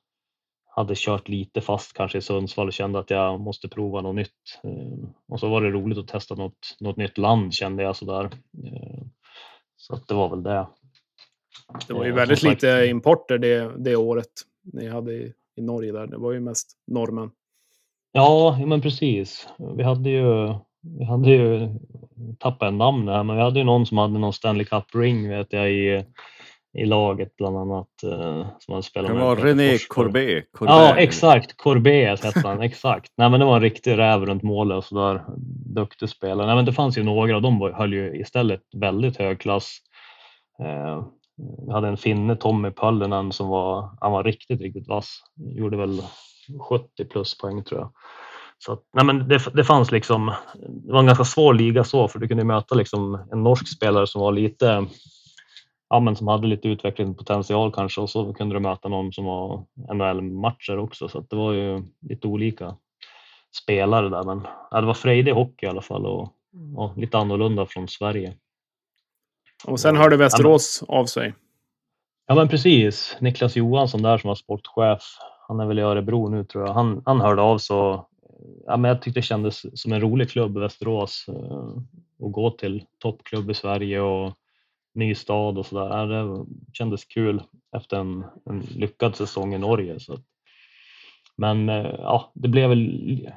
hade 0.76 0.94
kört 0.98 1.28
lite 1.28 1.62
fast 1.62 1.94
kanske 1.94 2.18
i 2.18 2.22
Sundsvall 2.22 2.68
och 2.68 2.74
kände 2.74 3.00
att 3.00 3.10
jag 3.10 3.40
måste 3.40 3.68
prova 3.68 4.02
något 4.02 4.16
nytt. 4.16 4.60
Eh, 4.64 5.10
och 5.28 5.40
så 5.40 5.50
var 5.50 5.62
det 5.62 5.70
roligt 5.70 5.98
att 5.98 6.08
testa 6.08 6.36
något, 6.36 6.78
något 6.80 6.98
nytt 6.98 7.18
land 7.18 7.54
kände 7.54 7.84
jag 7.84 7.96
sådär. 7.96 8.24
Eh, 8.66 9.04
så 9.78 9.94
att 9.94 10.08
det 10.08 10.14
var 10.14 10.30
väl 10.30 10.44
det. 10.44 10.68
Det 11.88 11.94
var 11.94 12.04
ju 12.04 12.10
eh, 12.10 12.16
väldigt 12.16 12.44
lite 12.44 12.86
importer 12.90 13.38
det, 13.38 13.72
det 13.78 13.96
året 13.96 14.32
ni 14.74 14.90
hade 14.90 15.14
i, 15.14 15.34
i 15.56 15.62
Norge 15.62 15.92
där. 15.92 16.08
Det 16.08 16.18
var 16.18 16.32
ju 16.32 16.40
mest 16.40 16.78
norrmän. 16.88 17.32
Ja, 18.12 18.60
men 18.66 18.82
precis. 18.82 19.48
Vi 19.78 19.84
hade 19.84 20.10
ju 20.10 20.54
vi 20.82 21.06
hade 21.06 21.30
ju 21.30 21.70
tappat 22.40 22.68
en 22.68 22.78
namn 22.78 23.08
här, 23.08 23.24
men 23.24 23.36
vi 23.36 23.42
hade 23.42 23.60
ju 23.60 23.66
någon 23.66 23.86
som 23.86 23.98
hade 23.98 24.20
någon 24.20 24.34
Stanley 24.34 24.66
Cup 24.66 24.96
ring 24.96 25.30
vet 25.30 25.54
jag 25.54 25.72
i, 25.72 26.06
i 26.74 26.86
laget 26.86 27.36
bland 27.36 27.58
annat. 27.58 28.04
Eh, 28.04 28.48
som 28.60 28.72
hade 28.74 28.84
spelat 28.84 29.12
det 29.12 29.18
var 29.18 29.36
René 29.36 29.78
Corbet. 29.78 30.46
Ja, 30.60 30.96
exakt. 30.98 31.58
Corbet 31.58 32.24
hette 32.24 32.48
han. 32.48 32.62
exakt. 32.62 33.12
Nej, 33.18 33.30
men 33.30 33.40
det 33.40 33.46
var 33.46 33.56
en 33.56 33.62
riktig 33.62 33.98
räv 33.98 34.26
runt 34.26 34.44
målet 34.44 34.78
och 34.78 34.84
sådär. 34.84 35.24
Duktig 35.76 36.10
spelare. 36.10 36.48
Nej, 36.48 36.56
men 36.56 36.66
det 36.66 36.74
fanns 36.74 36.98
ju 36.98 37.04
några 37.04 37.36
och 37.36 37.42
de 37.42 37.62
höll 37.62 37.94
ju 37.94 38.20
istället 38.20 38.62
väldigt 38.76 39.18
hög 39.18 39.40
klass. 39.40 39.78
Eh, 40.64 41.06
vi 41.68 41.74
hade 41.74 41.88
en 41.88 41.98
finne, 41.98 42.36
Tommy 42.36 42.72
Pöllinen, 42.72 43.32
som 43.32 43.48
var, 43.48 43.90
han 44.02 44.12
var 44.12 44.24
riktigt, 44.24 44.62
riktigt 44.62 44.88
vass. 44.88 45.20
Gjorde 45.36 45.78
väl 45.78 46.02
70 46.70 47.06
plus 47.06 47.38
poäng 47.38 47.64
tror 47.64 47.80
jag. 47.80 47.92
Så 48.58 48.80
nej 48.94 49.06
men 49.06 49.28
det, 49.28 49.40
det 49.54 49.64
fanns 49.64 49.92
liksom, 49.92 50.32
det 50.70 50.92
var 50.92 51.00
en 51.00 51.06
ganska 51.06 51.24
svår 51.24 51.54
liga 51.54 51.84
så, 51.84 52.08
för 52.08 52.20
du 52.20 52.28
kunde 52.28 52.44
möta 52.44 52.76
liksom 52.76 53.28
en 53.32 53.44
norsk 53.44 53.76
spelare 53.76 54.08
som 54.08 54.22
var 54.22 54.32
lite, 54.32 54.86
ja 55.94 56.00
men 56.00 56.16
som 56.16 56.28
hade 56.28 56.48
lite 56.48 56.68
utvecklingspotential 56.68 57.72
kanske 57.72 58.02
och 58.02 58.10
så 58.10 58.34
kunde 58.34 58.56
du 58.56 58.60
möta 58.60 58.90
någon 58.90 59.14
som 59.14 59.26
var 59.26 59.66
NHL-matcher 59.94 60.78
också, 60.78 61.08
så 61.08 61.20
det 61.20 61.36
var 61.36 61.54
ju 61.54 61.84
lite 62.02 62.28
olika 62.28 62.76
spelare 63.64 64.10
där. 64.10 64.24
Men 64.24 64.48
ja, 64.72 64.82
det 64.82 64.88
var 64.88 64.94
frejdig 64.94 65.32
hockey 65.32 65.66
i 65.66 65.70
alla 65.70 65.82
fall 65.82 66.06
och, 66.06 66.30
och 66.76 66.98
lite 66.98 67.18
annorlunda 67.18 67.66
från 67.66 67.88
Sverige. 67.88 68.34
Och 69.66 69.80
sen 69.80 69.98
hörde 69.98 70.18
Västerås 70.18 70.84
av 70.88 71.06
sig. 71.06 71.34
Ja 72.28 72.36
men 72.36 72.48
precis. 72.48 73.18
Niklas 73.20 73.56
Johansson 73.56 74.02
där 74.02 74.18
som 74.18 74.28
var 74.28 74.36
sportchef, 74.36 75.04
han 75.48 75.60
är 75.60 75.66
väl 75.66 75.80
i 75.80 75.82
Örebro 75.82 76.30
nu 76.30 76.44
tror 76.44 76.66
jag. 76.66 76.74
Han, 76.74 77.02
han 77.06 77.22
hörde 77.22 77.42
av 77.42 77.58
sig 77.58 77.76
ja, 78.66 78.78
men 78.78 78.84
jag 78.84 79.02
tyckte 79.02 79.20
det 79.20 79.26
kändes 79.26 79.82
som 79.82 79.94
en 79.94 80.02
rolig 80.02 80.30
klubb, 80.30 80.58
Västerås, 80.58 81.26
eh, 81.28 81.68
att 82.26 82.32
gå 82.32 82.52
till 82.52 82.84
toppklubb 83.00 83.52
i 83.52 83.54
Sverige 83.54 84.02
och 84.02 84.34
ny 84.94 85.16
stad 85.16 85.58
och 85.58 85.66
sådär. 85.66 86.08
Det 86.08 86.46
kändes 86.74 87.06
kul 87.06 87.44
efter 87.78 87.98
en, 87.98 88.26
en 88.46 88.60
lyckad 88.60 89.16
säsong 89.16 89.54
i 89.54 89.58
Norge. 89.58 90.00
Så. 90.00 90.18
Men 91.38 91.70
eh, 91.70 91.96
ja, 91.98 92.32
det 92.36 92.48
blev 92.48 92.70
väl 92.70 93.30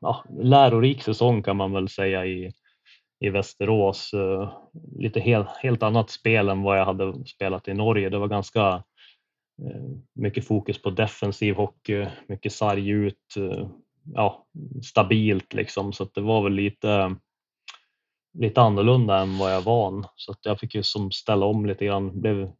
ja, 0.00 0.24
lärorik 0.38 1.02
säsong 1.02 1.42
kan 1.42 1.56
man 1.56 1.72
väl 1.72 1.88
säga 1.88 2.26
i, 2.26 2.52
i 3.20 3.30
Västerås. 3.30 4.12
Eh, 4.14 4.52
lite 4.98 5.20
helt, 5.20 5.48
helt 5.48 5.82
annat 5.82 6.10
spel 6.10 6.48
än 6.48 6.62
vad 6.62 6.78
jag 6.78 6.84
hade 6.84 7.26
spelat 7.26 7.68
i 7.68 7.74
Norge. 7.74 8.08
Det 8.08 8.18
var 8.18 8.28
ganska 8.28 8.82
eh, 9.62 9.90
mycket 10.14 10.46
fokus 10.46 10.82
på 10.82 10.90
defensiv 10.90 11.54
hockey, 11.54 12.06
mycket 12.26 12.52
sarg 12.52 12.88
ut, 12.88 13.34
ja, 14.14 14.46
stabilt 14.82 15.54
liksom. 15.54 15.92
Så 15.92 16.02
att 16.02 16.14
det 16.14 16.20
var 16.20 16.42
väl 16.42 16.52
lite, 16.52 17.16
lite 18.34 18.60
annorlunda 18.60 19.18
än 19.18 19.38
vad 19.38 19.52
jag 19.52 19.60
är 19.60 19.64
van. 19.64 20.06
Så 20.16 20.32
att 20.32 20.38
jag 20.42 20.60
fick 20.60 20.74
ju 20.74 20.82
som 20.82 21.10
ställa 21.10 21.46
om 21.46 21.66
lite 21.66 21.84
grann. 21.84 22.20
blev 22.20 22.52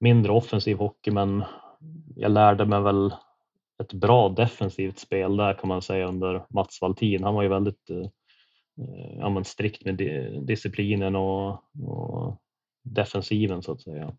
mindre 0.00 0.32
offensiv 0.32 0.76
hockey 0.76 1.10
men 1.10 1.44
jag 2.16 2.32
lärde 2.32 2.66
mig 2.66 2.80
väl 2.80 3.14
ett 3.82 3.92
bra 3.92 4.28
defensivt 4.28 4.98
spel 4.98 5.36
där 5.36 5.54
kan 5.54 5.68
man 5.68 5.82
säga 5.82 6.06
under 6.06 6.46
Mats 6.50 6.80
Valtin. 6.80 7.24
Han 7.24 7.34
var 7.34 7.42
ju 7.42 7.48
väldigt 7.48 7.90
eh, 7.90 8.06
eh 9.20 9.30
men 9.30 9.44
strikt 9.44 9.84
med 9.84 9.96
disciplinen 10.46 11.16
och, 11.16 11.50
och, 11.82 12.36
defensiven 12.82 13.62
så 13.62 13.72
att 13.72 13.82
säga. 13.82 14.16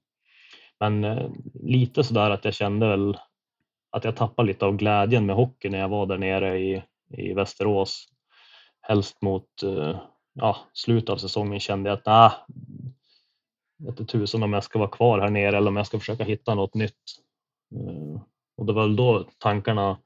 Men 0.79 1.03
eh, 1.03 1.29
lite 1.53 2.03
sådär 2.03 2.29
att 2.29 2.45
jag 2.45 2.53
kände 2.53 2.87
väl 2.87 3.17
att 3.91 4.03
jag 4.03 4.15
tappade 4.15 4.47
lite 4.47 4.65
av 4.65 4.75
glädjen 4.75 5.25
med 5.25 5.35
hockey 5.35 5.69
när 5.69 5.79
jag 5.79 5.89
var 5.89 6.05
där 6.05 6.17
nere 6.17 6.59
i, 6.59 6.83
i 7.17 7.33
Västerås. 7.33 8.07
Helst 8.81 9.21
mot 9.21 9.63
eh, 9.63 9.99
ja, 10.33 10.57
slutet 10.73 11.09
av 11.09 11.17
säsongen 11.17 11.59
kände 11.59 11.89
jag 11.89 11.97
att 11.97 12.05
nah, 12.05 12.33
vet 13.77 14.07
tusan 14.07 14.43
om 14.43 14.53
jag 14.53 14.63
ska 14.63 14.79
vara 14.79 14.89
kvar 14.89 15.19
här 15.19 15.29
nere 15.29 15.57
eller 15.57 15.67
om 15.67 15.77
jag 15.77 15.87
ska 15.87 15.99
försöka 15.99 16.23
hitta 16.23 16.55
något 16.55 16.73
nytt. 16.73 16.93
Eh, 17.75 18.21
och 18.57 18.65
det 18.65 18.73
var 18.73 18.81
väl 18.81 18.95
då 18.95 19.27
tankarna 19.37 19.97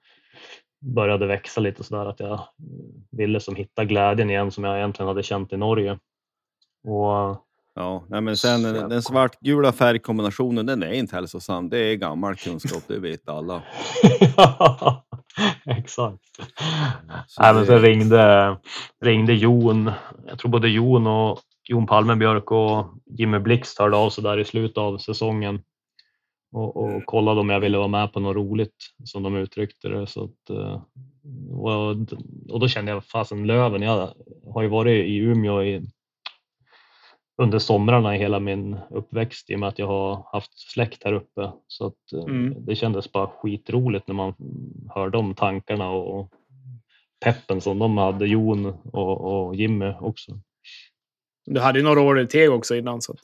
började 0.81 1.27
växa 1.27 1.61
lite 1.61 1.83
sådär 1.83 2.05
att 2.05 2.19
jag 2.19 2.47
ville 3.11 3.39
som 3.39 3.55
hitta 3.55 3.85
glädjen 3.85 4.29
igen 4.29 4.51
som 4.51 4.63
jag 4.63 4.77
egentligen 4.77 5.07
hade 5.07 5.23
känt 5.23 5.53
i 5.53 5.57
Norge. 5.57 5.99
Och 6.83 7.45
Ja, 7.77 8.03
nej 8.09 8.21
men 8.21 8.37
sen 8.37 8.63
den, 8.63 8.89
den 8.89 9.01
svartgula 9.01 9.71
färgkombinationen, 9.71 10.65
den 10.65 10.83
är 10.83 10.91
inte 10.91 11.15
hälsosam. 11.15 11.69
Det 11.69 11.77
är 11.77 11.95
gammal 11.95 12.35
kunskap, 12.35 12.83
det 12.87 12.99
vet 12.99 13.29
alla. 13.29 13.61
Exakt. 15.65 16.23
Så 17.27 17.41
nej, 17.41 17.53
men 17.53 17.65
sen 17.65 17.81
ringde, 17.81 18.57
ringde 19.01 19.33
Jon, 19.33 19.91
jag 20.27 20.39
tror 20.39 20.51
både 20.51 20.69
Jon 20.69 21.07
och 21.07 21.39
Jon 21.69 21.85
Palmenbjörk 21.85 22.51
och 22.51 22.85
Jimmy 23.05 23.39
Blixt 23.39 23.79
hörde 23.79 23.97
av 23.97 24.09
sig 24.09 24.23
där 24.23 24.39
i 24.39 24.45
slutet 24.45 24.77
av 24.77 24.97
säsongen 24.97 25.61
och, 26.51 26.77
och 26.77 27.05
kollade 27.05 27.39
om 27.39 27.49
jag 27.49 27.59
ville 27.59 27.77
vara 27.77 27.87
med 27.87 28.13
på 28.13 28.19
något 28.19 28.35
roligt 28.35 28.75
som 29.03 29.23
de 29.23 29.35
uttryckte 29.35 29.89
det. 29.89 30.07
Så 30.07 30.23
att, 30.23 30.49
eh, 30.49 30.81
och, 31.51 31.89
och 32.49 32.59
då 32.59 32.67
kände 32.67 32.91
jag 32.91 33.05
fasen 33.05 33.47
Löven, 33.47 33.81
jag 33.81 34.13
har 34.53 34.61
ju 34.61 34.67
varit 34.67 35.05
i 35.05 35.17
Umeå 35.17 35.63
i 35.63 35.81
under 37.37 37.59
somrarna 37.59 38.15
i 38.15 38.19
hela 38.19 38.39
min 38.39 38.77
uppväxt 38.89 39.49
i 39.49 39.55
och 39.55 39.59
med 39.59 39.69
att 39.69 39.79
jag 39.79 39.87
har 39.87 40.27
haft 40.31 40.59
släkt 40.59 41.03
här 41.03 41.13
uppe. 41.13 41.51
Så 41.67 41.87
att 41.87 42.13
eh, 42.13 42.23
mm. 42.23 42.65
det 42.65 42.75
kändes 42.75 43.11
bara 43.11 43.27
skitroligt 43.27 44.07
när 44.07 44.15
man 44.15 44.33
hörde 44.95 45.17
om 45.17 45.35
tankarna 45.35 45.89
och 45.89 46.29
peppen 47.25 47.61
som 47.61 47.79
de 47.79 47.97
hade, 47.97 48.27
Jon 48.27 48.65
och, 48.65 49.21
och 49.21 49.55
Jimmy 49.55 49.93
också. 49.99 50.39
Du 51.45 51.59
hade 51.59 51.79
ju 51.79 51.85
några 51.85 52.01
år 52.01 52.19
i 52.19 52.27
Teg 52.27 52.51
också 52.51 52.75
innan. 52.75 53.01
Så 53.01 53.11
att... 53.11 53.19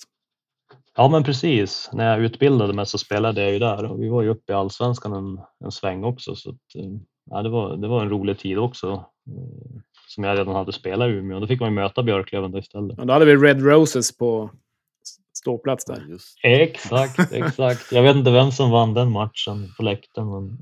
Ja 0.96 1.08
men 1.08 1.24
precis, 1.24 1.90
när 1.94 2.10
jag 2.10 2.22
utbildade 2.22 2.74
mig 2.74 2.86
så 2.86 2.98
spelade 2.98 3.42
jag 3.42 3.52
ju 3.52 3.60
där 3.60 3.86
och 3.86 4.04
vi 4.04 4.10
var 4.10 4.22
ju 4.22 4.30
uppe 4.30 4.54
i 4.54 4.56
allsvenskan 4.56 5.14
en, 5.14 5.42
en 5.66 5.72
sväng 5.72 6.04
också. 6.04 6.36
Så 6.36 6.50
att, 6.50 6.76
eh, 6.76 6.92
ja, 7.26 7.42
det, 7.42 7.50
var, 7.50 7.78
det 7.78 7.88
var 7.88 8.02
en 8.02 8.10
rolig 8.10 8.40
tid 8.40 8.58
också 8.58 9.06
eh, 9.28 9.82
som 10.12 10.24
jag 10.24 10.40
redan 10.40 10.56
hade 10.56 10.74
spelat 10.74 11.10
i 11.10 11.12
Umeå. 11.12 11.40
Då 11.40 11.48
fick 11.48 11.60
man 11.60 11.70
ju 11.70 11.76
möta 11.76 12.04
Björklöven 12.04 12.58
istället. 12.58 12.98
Ja, 12.98 13.06
då 13.06 13.14
hade 13.14 13.26
vi 13.26 13.36
Red 13.36 13.66
Roses 13.66 14.18
på 14.18 14.50
ståplats 15.42 15.86
där. 15.86 16.06
Just. 16.10 16.40
Exakt, 16.44 17.34
exakt. 17.34 17.92
Jag 17.92 18.04
vet 18.04 18.16
inte 18.16 18.32
vem 18.32 18.52
som 18.52 18.72
vann 18.72 18.94
den 18.94 19.12
matchen 19.12 19.74
på 19.78 19.84
läktaren. 19.84 20.32
Men... 20.32 20.58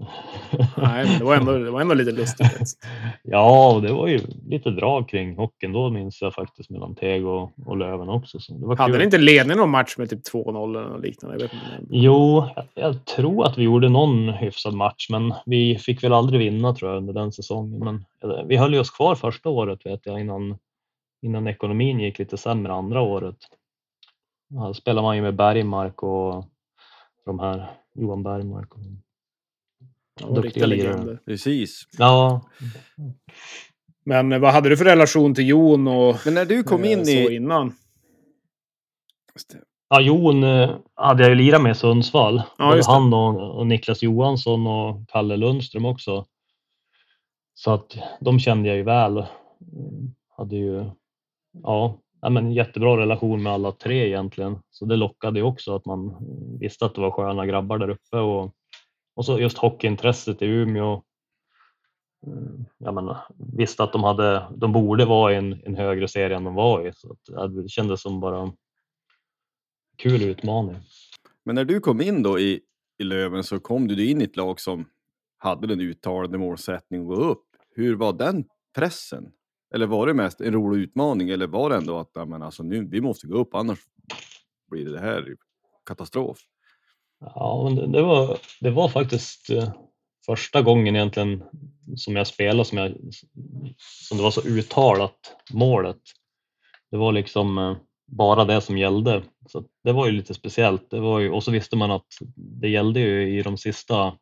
Nej, 0.77 1.05
men 1.05 1.19
det 1.19 1.25
var 1.25 1.35
ändå, 1.35 1.57
det 1.57 1.71
var 1.71 1.81
ändå 1.81 1.93
lite 1.93 2.11
lustigt. 2.11 2.77
ja, 3.23 3.79
det 3.83 3.93
var 3.93 4.07
ju 4.07 4.19
lite 4.47 4.69
drag 4.69 5.09
kring 5.09 5.35
hockeyn 5.37 5.73
då 5.73 5.89
minns 5.89 6.21
jag 6.21 6.33
faktiskt 6.33 6.69
mellan 6.69 6.95
Teg 6.95 7.25
och, 7.25 7.51
och 7.65 7.77
Löven 7.77 8.09
också. 8.09 8.39
Så 8.39 8.53
det 8.53 8.65
var 8.65 8.77
Hade 8.77 8.91
kul. 8.91 8.99
ni 8.99 9.05
inte 9.05 9.17
ledning 9.17 9.57
någon 9.57 9.69
match 9.69 9.95
med 9.97 10.09
typ 10.09 10.33
2-0 10.33 10.87
eller 10.87 10.99
liknande? 10.99 11.35
Jag 11.35 11.41
vet 11.41 11.53
inte. 11.53 11.87
Jo, 11.89 12.45
jag, 12.55 12.65
jag, 12.73 13.05
tror 13.05 13.45
att 13.45 13.57
vi 13.57 13.63
gjorde 13.63 13.89
någon 13.89 14.29
hyfsad 14.29 14.73
match, 14.73 15.07
men 15.09 15.33
vi 15.45 15.77
fick 15.77 16.03
väl 16.03 16.13
aldrig 16.13 16.39
vinna 16.39 16.75
tror 16.75 16.91
jag 16.91 16.97
under 16.97 17.13
den 17.13 17.31
säsongen. 17.31 17.79
Men 17.79 18.05
vi 18.47 18.57
höll 18.57 18.73
ju 18.73 18.79
oss 18.79 18.91
kvar 18.91 19.15
första 19.15 19.49
året 19.49 19.85
vet 19.85 20.05
jag 20.05 20.19
innan, 20.19 20.57
innan 21.21 21.47
ekonomin 21.47 21.99
gick 21.99 22.19
lite 22.19 22.37
sämre 22.37 22.73
andra 22.73 23.01
året. 23.01 23.37
Ja, 24.49 24.73
spelar 24.73 25.01
man 25.01 25.15
ju 25.15 25.21
med 25.21 25.35
Bergmark 25.35 26.03
och 26.03 26.45
de 27.25 27.39
här 27.39 27.71
Johan 27.95 28.23
Bergmark. 28.23 28.75
Och 28.75 28.81
ja, 30.21 30.27
duktiga 30.27 30.65
lirare. 30.65 31.17
Precis. 31.25 31.87
Ja. 31.97 32.41
Men 34.05 34.31
eh, 34.31 34.39
vad 34.39 34.53
hade 34.53 34.69
du 34.69 34.77
för 34.77 34.85
relation 34.85 35.35
till 35.35 35.47
Jon 35.47 35.87
och 35.87 36.15
Men 36.25 36.33
när 36.33 36.45
du 36.45 36.63
kom 36.63 36.85
in 36.85 37.05
så 37.05 37.11
i... 37.11 37.35
innan? 37.35 37.75
Ja, 39.89 40.01
Jon 40.01 40.43
eh, 40.43 40.75
hade 40.95 41.23
jag 41.23 41.29
ju 41.29 41.35
lirat 41.35 41.61
med 41.61 41.71
i 41.71 41.75
Sundsvall. 41.75 42.41
Ja, 42.57 42.81
Han 42.85 43.13
och, 43.13 43.57
och 43.57 43.67
Niklas 43.67 44.03
Johansson 44.03 44.67
och 44.67 45.09
Kalle 45.09 45.37
Lundström 45.37 45.85
också. 45.85 46.25
Så 47.53 47.71
att 47.71 47.97
de 48.19 48.39
kände 48.39 48.69
jag 48.69 48.77
ju 48.77 48.83
väl. 48.83 49.25
Hade 50.37 50.55
ju 50.55 50.85
ja, 51.63 51.97
ja, 52.21 52.29
men 52.29 52.51
jättebra 52.51 52.97
relation 52.97 53.43
med 53.43 53.53
alla 53.53 53.71
tre 53.71 54.07
egentligen. 54.07 54.59
Så 54.69 54.85
det 54.85 54.95
lockade 54.95 55.39
ju 55.39 55.45
också 55.45 55.75
att 55.75 55.85
man 55.85 56.17
visste 56.59 56.85
att 56.85 56.95
det 56.95 57.01
var 57.01 57.11
sköna 57.11 57.45
grabbar 57.45 57.77
där 57.77 57.89
uppe. 57.89 58.17
Och, 58.17 58.53
och 59.15 59.25
så 59.25 59.39
just 59.39 59.57
hockeyintresset 59.57 60.41
i 60.41 60.45
Umeå. 60.45 61.03
Jag 62.77 62.93
menar, 62.93 63.17
visste 63.57 63.83
att 63.83 63.93
de, 63.93 64.03
hade, 64.03 64.47
de 64.57 64.71
borde 64.71 65.05
vara 65.05 65.33
i 65.33 65.35
en, 65.35 65.61
en 65.65 65.75
högre 65.75 66.07
serie 66.07 66.37
än 66.37 66.43
de 66.43 66.53
var 66.53 66.87
i. 66.87 66.91
Så 66.93 67.15
att, 67.35 67.55
det 67.55 67.69
kändes 67.69 68.01
som 68.01 68.19
bara 68.19 68.41
en 68.41 68.51
kul 69.97 70.21
utmaning. 70.21 70.75
Men 71.45 71.55
när 71.55 71.65
du 71.65 71.79
kom 71.79 72.01
in 72.01 72.23
då 72.23 72.39
i, 72.39 72.61
i 72.97 73.03
Löven 73.03 73.43
så 73.43 73.59
kom 73.59 73.87
du 73.87 74.09
in 74.09 74.21
i 74.21 74.23
ett 74.23 74.35
lag 74.35 74.59
som 74.59 74.85
hade 75.37 75.67
den 75.67 75.81
uttalade 75.81 76.37
målsättningen 76.37 77.11
att 77.11 77.17
gå 77.17 77.23
upp. 77.23 77.45
Hur 77.75 77.95
var 77.95 78.13
den 78.13 78.45
pressen? 78.75 79.31
Eller 79.73 79.85
var 79.85 80.07
det 80.07 80.13
mest 80.13 80.41
en 80.41 80.53
rolig 80.53 80.81
utmaning 80.81 81.29
eller 81.29 81.47
var 81.47 81.69
det 81.69 81.75
ändå 81.75 81.97
att 81.99 82.27
men 82.27 82.43
alltså, 82.43 82.63
nu, 82.63 82.87
vi 82.87 83.01
måste 83.01 83.27
gå 83.27 83.37
upp 83.37 83.55
annars 83.55 83.79
blir 84.71 84.85
det 84.85 84.99
här 84.99 85.35
katastrof? 85.85 86.37
Ja, 87.19 87.71
det, 87.75 87.87
det, 87.87 88.01
var, 88.01 88.37
det 88.61 88.69
var 88.69 88.89
faktiskt 88.89 89.49
eh, 89.49 89.69
första 90.25 90.61
gången 90.61 90.95
egentligen 90.95 91.43
som 91.95 92.15
jag 92.15 92.27
spelade 92.27 92.65
som, 92.65 92.77
jag, 92.77 92.95
som 93.77 94.17
det 94.17 94.23
var 94.23 94.31
så 94.31 94.41
uttalat 94.41 95.35
målet. 95.53 96.01
Det 96.91 96.97
var 96.97 97.11
liksom 97.11 97.57
eh, 97.57 97.77
bara 98.07 98.45
det 98.45 98.61
som 98.61 98.77
gällde. 98.77 99.23
Så 99.47 99.63
det 99.83 99.91
var 99.91 100.05
ju 100.05 100.11
lite 100.11 100.33
speciellt. 100.33 100.89
Det 100.89 100.99
var 100.99 101.19
ju, 101.19 101.31
och 101.31 101.43
så 101.43 101.51
visste 101.51 101.75
man 101.75 101.91
att 101.91 102.07
det 102.35 102.69
gällde 102.69 102.99
ju 102.99 103.39
i 103.39 103.41
de 103.41 103.57
sista 103.57 104.13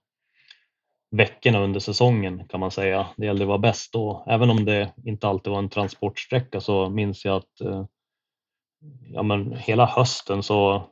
veckorna 1.12 1.60
under 1.60 1.80
säsongen 1.80 2.48
kan 2.48 2.60
man 2.60 2.72
säga. 2.72 3.08
Det 3.18 3.26
gällde 3.26 3.44
att 3.44 3.48
vara 3.48 3.58
bäst 3.58 3.94
då. 3.94 4.24
Även 4.28 4.50
om 4.50 4.66
det 4.66 4.94
inte 5.06 5.28
alltid 5.28 5.52
var 5.52 5.60
en 5.60 5.70
transportsträcka 5.70 6.62
så 6.62 6.90
minns 6.90 7.26
jag 7.26 7.36
att 7.36 7.62
eh, 7.62 7.86
ja, 9.14 9.24
men 9.24 9.56
hela 9.56 9.86
hösten 9.86 10.44
så 10.44 10.84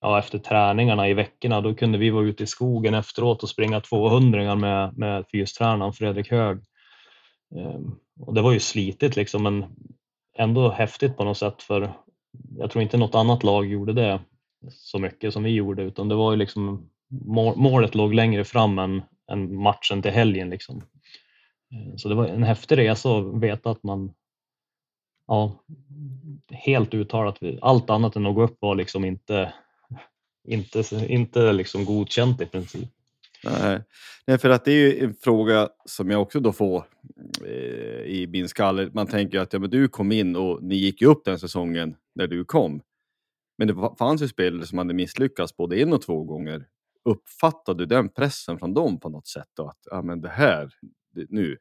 ja, 0.00 0.18
efter 0.18 0.38
träningarna 0.38 1.08
i 1.08 1.14
veckorna 1.14 1.60
då 1.60 1.74
kunde 1.74 1.98
vi 1.98 2.10
vara 2.10 2.24
ute 2.24 2.42
i 2.42 2.46
skogen 2.46 2.94
efteråt 2.94 3.42
och 3.42 3.48
springa 3.48 3.80
200 3.80 4.54
med, 4.54 4.98
med 4.98 5.24
fystränaren 5.32 5.92
Fredrik 5.92 6.30
Hög. 6.30 6.58
Ehm, 7.56 7.98
och 8.20 8.34
det 8.34 8.42
var 8.42 8.52
ju 8.52 8.60
slitigt 8.60 9.16
liksom 9.16 9.42
men 9.42 9.64
ändå 10.38 10.70
häftigt 10.70 11.16
på 11.16 11.24
något 11.24 11.38
sätt 11.38 11.62
för 11.62 11.92
jag 12.58 12.70
tror 12.70 12.82
inte 12.82 12.96
något 12.96 13.14
annat 13.14 13.42
lag 13.42 13.66
gjorde 13.66 13.92
det 13.92 14.20
så 14.70 14.98
mycket 14.98 15.32
som 15.32 15.42
vi 15.42 15.50
gjorde 15.50 15.82
utan 15.82 16.08
det 16.08 16.14
var 16.14 16.30
ju 16.30 16.36
liksom 16.36 16.90
målet 17.56 17.94
låg 17.94 18.14
längre 18.14 18.44
fram 18.44 18.78
än, 18.78 19.02
än 19.32 19.56
matchen 19.56 20.02
till 20.02 20.10
helgen. 20.10 20.50
Liksom. 20.50 20.82
Eh, 21.72 21.96
så 21.96 22.08
det 22.08 22.14
var 22.14 22.26
en 22.26 22.42
häftig 22.42 22.78
resa 22.78 23.18
att 23.18 23.42
veta 23.42 23.70
att 23.70 23.82
man 23.82 24.12
ja, 25.26 25.64
helt 26.50 26.94
uttalat, 26.94 27.38
allt 27.60 27.90
annat 27.90 28.16
än 28.16 28.26
att 28.26 28.34
gå 28.34 28.42
upp 28.42 28.56
var 28.60 28.74
liksom 28.74 29.04
inte, 29.04 29.52
inte, 30.48 30.82
inte 31.08 31.52
liksom 31.52 31.84
godkänt 31.84 32.40
i 32.40 32.46
princip. 32.46 32.88
Nej. 33.44 34.38
för 34.38 34.50
att 34.50 34.64
det 34.64 34.72
är 34.72 34.74
ju 34.74 35.04
en 35.04 35.14
fråga 35.14 35.68
som 35.84 36.10
jag 36.10 36.22
också 36.22 36.40
då 36.40 36.52
får 36.52 36.84
eh, 37.44 38.02
i 38.06 38.28
min 38.32 38.48
skalle. 38.48 38.90
Man 38.94 39.06
tänker 39.06 39.38
att 39.38 39.52
ja, 39.52 39.58
men 39.58 39.70
du 39.70 39.88
kom 39.88 40.12
in 40.12 40.36
och 40.36 40.62
ni 40.62 40.74
gick 40.74 41.02
upp 41.02 41.24
den 41.24 41.38
säsongen 41.38 41.96
när 42.14 42.26
du 42.26 42.44
kom. 42.44 42.80
Men 43.58 43.68
det 43.68 43.90
fanns 43.98 44.22
ju 44.22 44.28
spelare 44.28 44.66
som 44.66 44.78
hade 44.78 44.94
misslyckats 44.94 45.56
både 45.56 45.82
en 45.82 45.92
och 45.92 46.02
två 46.02 46.24
gånger 46.24 46.66
uppfattade 47.06 47.82
du 47.82 47.86
den 47.86 48.08
pressen 48.08 48.58
från 48.58 48.74
dem 48.74 49.00
på 49.00 49.08
något 49.08 49.26
sätt? 49.26 49.48
Då? 49.56 49.68
Att 49.68 49.80
ja, 49.90 50.02
men 50.02 50.20
det 50.20 50.28
här, 50.28 50.70
det, 51.14 51.26
nu 51.28 51.58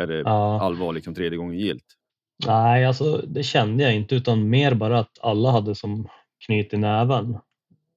är 0.00 0.06
det 0.06 0.18
ja. 0.18 0.60
allvar 0.60 0.92
liksom 0.92 1.14
tredje 1.14 1.38
gången 1.38 1.58
gilt? 1.58 1.96
Nej, 2.46 2.84
alltså 2.84 3.16
det 3.16 3.42
kände 3.42 3.82
jag 3.82 3.94
inte 3.94 4.14
utan 4.14 4.50
mer 4.50 4.74
bara 4.74 4.98
att 4.98 5.18
alla 5.20 5.50
hade 5.50 5.74
som 5.74 6.08
knyt 6.46 6.72
i 6.72 6.76
näven. 6.76 7.38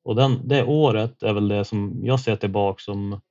Och 0.04 0.16
den, 0.16 0.48
det 0.48 0.64
året 0.64 1.24
är 1.24 1.34
väl 1.34 1.48
det 1.48 1.66
som 1.66 2.00
jag 2.04 2.20
ser 2.20 2.36
tillbaka 2.36 2.80
som 2.80 3.22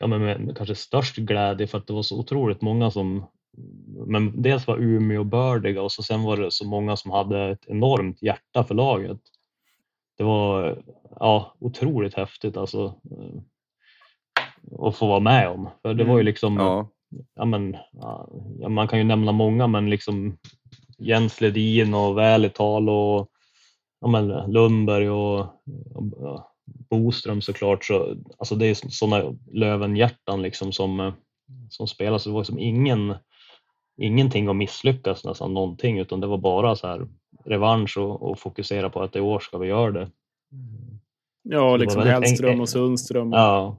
ja, 0.00 0.06
men 0.06 0.20
med, 0.20 0.40
med 0.40 0.56
kanske 0.56 0.74
störst 0.74 1.16
glädje 1.16 1.66
för 1.66 1.78
att 1.78 1.86
det 1.86 1.92
var 1.92 2.02
så 2.02 2.18
otroligt 2.18 2.60
många 2.60 2.90
som 2.90 3.26
men 4.06 4.42
dels 4.42 4.66
var 4.66 4.78
Umeå 4.78 5.24
bördiga 5.24 5.82
och 5.82 5.92
så 5.92 6.02
sen 6.02 6.22
var 6.22 6.36
det 6.36 6.50
så 6.50 6.66
många 6.66 6.96
som 6.96 7.10
hade 7.10 7.50
ett 7.50 7.66
enormt 7.66 8.22
hjärta 8.22 8.64
för 8.64 8.74
laget. 8.74 9.20
Det 10.18 10.24
var 10.24 10.82
ja, 11.20 11.54
otroligt 11.58 12.14
häftigt 12.14 12.56
alltså 12.56 12.94
eh, 13.10 13.42
att 14.86 14.96
få 14.96 15.06
vara 15.06 15.20
med 15.20 15.48
om. 15.48 15.68
För 15.82 15.94
det 15.94 16.04
var 16.04 16.16
ju 16.16 16.22
liksom, 16.22 16.56
Ja. 16.56 16.88
ja, 17.34 17.44
men, 17.44 17.76
ja, 17.92 18.68
man 18.68 18.88
kan 18.88 18.98
ju 18.98 19.04
nämna 19.04 19.32
många 19.32 19.66
men 19.66 19.90
liksom 19.90 20.38
Jens 20.98 21.40
Ledin 21.40 21.94
och 21.94 22.18
Välital 22.18 22.88
och 22.88 23.28
ja, 24.00 24.08
men 24.08 24.52
Lundberg 24.52 25.10
och, 25.10 25.40
och 25.94 26.40
Boström 26.90 27.40
såklart. 27.40 27.84
Så, 27.84 28.16
alltså 28.38 28.54
det 28.54 28.66
är 28.66 28.74
sådana 28.74 29.34
Lövenhjärtan 29.52 30.42
liksom 30.42 30.72
som, 30.72 31.00
eh, 31.00 31.12
som 31.68 31.88
spelar 31.88 32.18
så 32.18 32.28
det 32.28 32.32
var 32.32 32.40
liksom 32.40 32.58
ingen, 32.58 33.14
ingenting 33.98 34.48
att 34.48 34.56
misslyckas 34.56 35.24
nästan 35.24 35.54
någonting 35.54 35.98
utan 35.98 36.20
det 36.20 36.26
var 36.26 36.38
bara 36.38 36.76
så 36.76 36.86
här 36.86 37.08
revansch 37.44 37.98
och, 37.98 38.22
och 38.22 38.38
fokusera 38.38 38.90
på 38.90 39.02
att 39.02 39.16
i 39.16 39.20
år 39.20 39.38
ska 39.40 39.58
vi 39.58 39.68
göra 39.68 39.90
det. 39.90 40.10
Ja, 41.42 41.60
var 41.60 41.78
liksom 41.78 42.02
Hellström 42.02 42.60
och 42.60 42.68
Sundström. 42.68 43.32
Ja. 43.32 43.78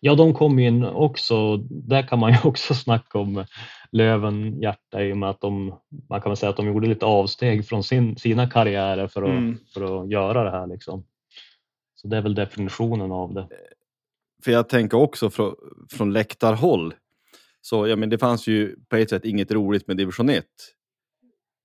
ja, 0.00 0.14
de 0.14 0.34
kom 0.34 0.58
ju 0.58 0.66
in 0.68 0.84
också. 0.84 1.56
Där 1.56 2.02
kan 2.02 2.18
man 2.18 2.32
ju 2.32 2.38
också 2.44 2.74
snacka 2.74 3.18
om 3.18 3.44
Löven 3.92 4.60
hjärta 4.62 5.02
i 5.04 5.12
och 5.12 5.16
med 5.16 5.30
att 5.30 5.40
de, 5.40 5.74
man 6.08 6.20
kan 6.20 6.30
väl 6.30 6.36
säga 6.36 6.50
att 6.50 6.56
de 6.56 6.66
gjorde 6.66 6.88
lite 6.88 7.06
avsteg 7.06 7.66
från 7.68 7.84
sin, 7.84 8.16
sina 8.16 8.50
karriärer 8.50 9.06
för 9.06 9.22
att, 9.22 9.28
Mm. 9.28 9.58
för 9.74 10.02
att 10.02 10.10
göra 10.10 10.44
det 10.44 10.50
här. 10.50 10.66
Liksom. 10.66 11.04
Så 11.94 12.08
det 12.08 12.16
är 12.16 12.22
väl 12.22 12.34
definitionen 12.34 13.12
av 13.12 13.34
det. 13.34 13.48
För 14.44 14.52
jag 14.52 14.68
tänker 14.68 14.98
också 14.98 15.30
från, 15.30 15.54
från 15.90 16.12
läktarhåll. 16.12 16.94
Så 17.66 17.86
ja, 17.86 17.96
men 17.96 18.08
det 18.10 18.18
fanns 18.18 18.46
ju 18.46 18.76
på 18.88 18.96
ett 18.96 19.10
sätt 19.10 19.24
inget 19.24 19.52
roligt 19.52 19.86
med 19.88 19.96
division 19.96 20.28
1. 20.28 20.44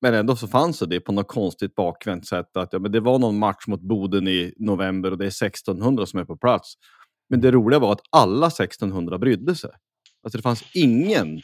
Men 0.02 0.14
ändå 0.14 0.36
så 0.36 0.48
fanns 0.48 0.80
det 0.80 1.00
på 1.00 1.12
något 1.12 1.28
konstigt 1.28 1.76
bakvänt 1.76 2.28
sätt 2.28 2.58
att 2.58 2.74
ja, 2.74 2.80
men 2.80 2.92
det 2.92 3.00
var 3.00 3.20
någon 3.20 3.40
match 3.40 3.68
mot 3.68 3.82
Boden 3.82 4.28
i 4.28 4.54
november 4.58 5.12
och 5.12 5.18
det 5.18 5.26
är 5.26 5.46
1600 5.46 6.06
som 6.06 6.20
är 6.20 6.26
på 6.26 6.38
plats. 6.38 6.74
Men 7.30 7.42
det 7.42 7.52
roliga 7.52 7.80
var 7.80 7.92
att 7.92 8.02
alla 8.10 8.48
1600 8.48 9.18
brydde 9.18 9.56
sig. 9.56 9.70
Alltså 10.24 10.38
det 10.38 10.42
fanns 10.42 10.64
ingen 10.74 11.42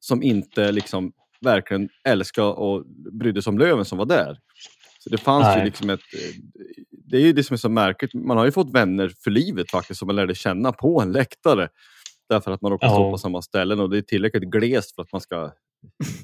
som 0.00 0.22
inte 0.22 0.72
liksom 0.72 1.12
verkligen 1.40 1.88
älskade 2.04 2.48
och 2.48 2.84
brydde 3.12 3.42
sig 3.42 3.50
om 3.50 3.58
Löven 3.58 3.84
som 3.84 3.98
var 3.98 4.06
där. 4.06 4.38
Så 4.98 5.10
det 5.10 5.18
fanns 5.18 5.44
ju 5.46 5.56
Nej. 5.56 5.64
liksom 5.64 5.90
ett... 5.90 6.00
eh, 6.14 6.42
Det 6.90 7.16
är 7.16 7.20
ju 7.20 7.32
det 7.32 7.44
som 7.44 7.54
är 7.54 7.58
så 7.58 7.68
märkligt. 7.68 8.14
Man 8.14 8.36
har 8.36 8.44
ju 8.44 8.52
fått 8.52 8.74
vänner 8.74 9.12
för 9.24 9.30
livet 9.30 9.70
faktiskt 9.70 9.98
som 9.98 10.06
man 10.06 10.16
lärde 10.16 10.34
känna 10.34 10.72
på 10.72 11.00
en 11.02 11.12
läktare. 11.12 11.68
Därför 12.30 12.50
att 12.50 12.60
man 12.62 12.72
råkar 12.72 12.86
Ja. 12.86 12.92
stå 12.92 13.10
på 13.10 13.18
samma 13.18 13.42
ställen 13.42 13.80
och 13.80 13.90
det 13.90 13.98
är 13.98 14.02
tillräckligt 14.02 14.50
glest 14.50 14.94
för 14.94 15.02
att 15.02 15.12
man 15.12 15.20
ska 15.20 15.50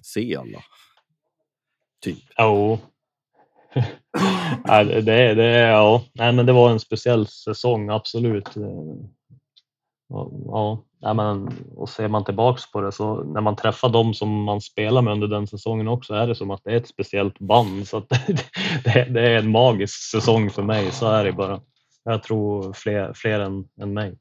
se 0.03 0.37
alla. 0.37 0.59
Typ. 2.05 2.19
Jo. 2.39 2.79
ja, 4.65 4.85
det, 4.85 5.35
det, 5.35 5.45
ja. 5.47 6.03
Nej, 6.13 6.33
men 6.33 6.47
det 6.47 6.53
var 6.53 6.71
en 6.71 6.81
speciell 6.81 7.27
säsong, 7.27 7.89
absolut. 7.91 8.49
Ja, 10.09 10.31
ja. 11.01 11.15
Men, 11.15 11.49
och 11.77 11.89
ser 11.89 12.09
man 12.09 12.25
tillbaks 12.25 12.73
på 12.73 12.81
det 12.81 12.93
så 12.93 13.25
när 13.25 13.41
man 13.41 13.57
träffar 13.57 13.89
dem 13.89 14.15
som 14.15 14.43
man 14.43 14.61
spelar 14.61 15.03
med 15.03 15.13
under 15.13 15.29
den 15.29 15.47
säsongen 15.47 15.89
också 15.89 16.15
är 16.15 16.27
det 16.27 16.35
som 16.35 16.51
att 16.51 16.61
det 16.65 16.71
är 16.73 16.77
ett 16.77 16.89
speciellt 16.89 17.39
band. 17.39 17.89
Så 17.89 18.01
det, 18.85 19.05
det 19.11 19.21
är 19.21 19.39
en 19.39 19.51
magisk 19.51 20.11
säsong 20.11 20.51
för 20.51 20.63
mig, 20.63 20.93
så 20.93 21.07
är 21.07 21.25
det 21.25 21.33
bara. 21.33 21.61
Jag 22.05 22.23
tror 22.23 22.73
fler, 22.73 23.13
fler 23.15 23.41
än, 23.41 23.69
än 23.81 23.95
mig. 23.95 24.19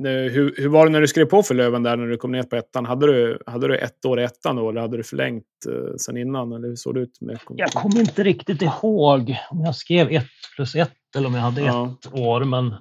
Nu, 0.00 0.28
hur, 0.28 0.54
hur 0.56 0.68
var 0.68 0.86
det 0.86 0.92
när 0.92 1.00
du 1.00 1.08
skrev 1.08 1.24
på 1.24 1.42
för 1.42 1.54
Löven 1.54 1.82
där 1.82 1.96
när 1.96 2.06
du 2.06 2.16
kom 2.16 2.32
ner 2.32 2.42
på 2.42 2.56
ettan? 2.56 2.86
Hade 2.86 3.06
du, 3.06 3.42
hade 3.46 3.68
du 3.68 3.78
ett 3.78 4.04
år 4.04 4.20
i 4.20 4.24
ettan 4.24 4.56
då 4.56 4.70
eller 4.70 4.80
hade 4.80 4.96
du 4.96 5.02
förlängt 5.02 5.44
eh, 5.68 5.96
sen 5.96 6.16
innan? 6.16 6.52
Eller 6.52 6.68
hur 6.68 6.76
såg 6.76 6.94
det 6.94 7.00
ut? 7.00 7.20
Med... 7.20 7.38
Jag 7.48 7.70
kommer 7.72 8.00
inte 8.00 8.22
riktigt 8.22 8.62
ihåg 8.62 9.36
om 9.50 9.60
jag 9.64 9.74
skrev 9.76 10.10
ett 10.10 10.26
plus 10.56 10.74
ett 10.74 10.92
eller 11.16 11.28
om 11.28 11.34
jag 11.34 11.40
hade 11.40 11.60
Ja. 11.60 11.94
ett 12.04 12.12
år, 12.12 12.44
men 12.44 12.74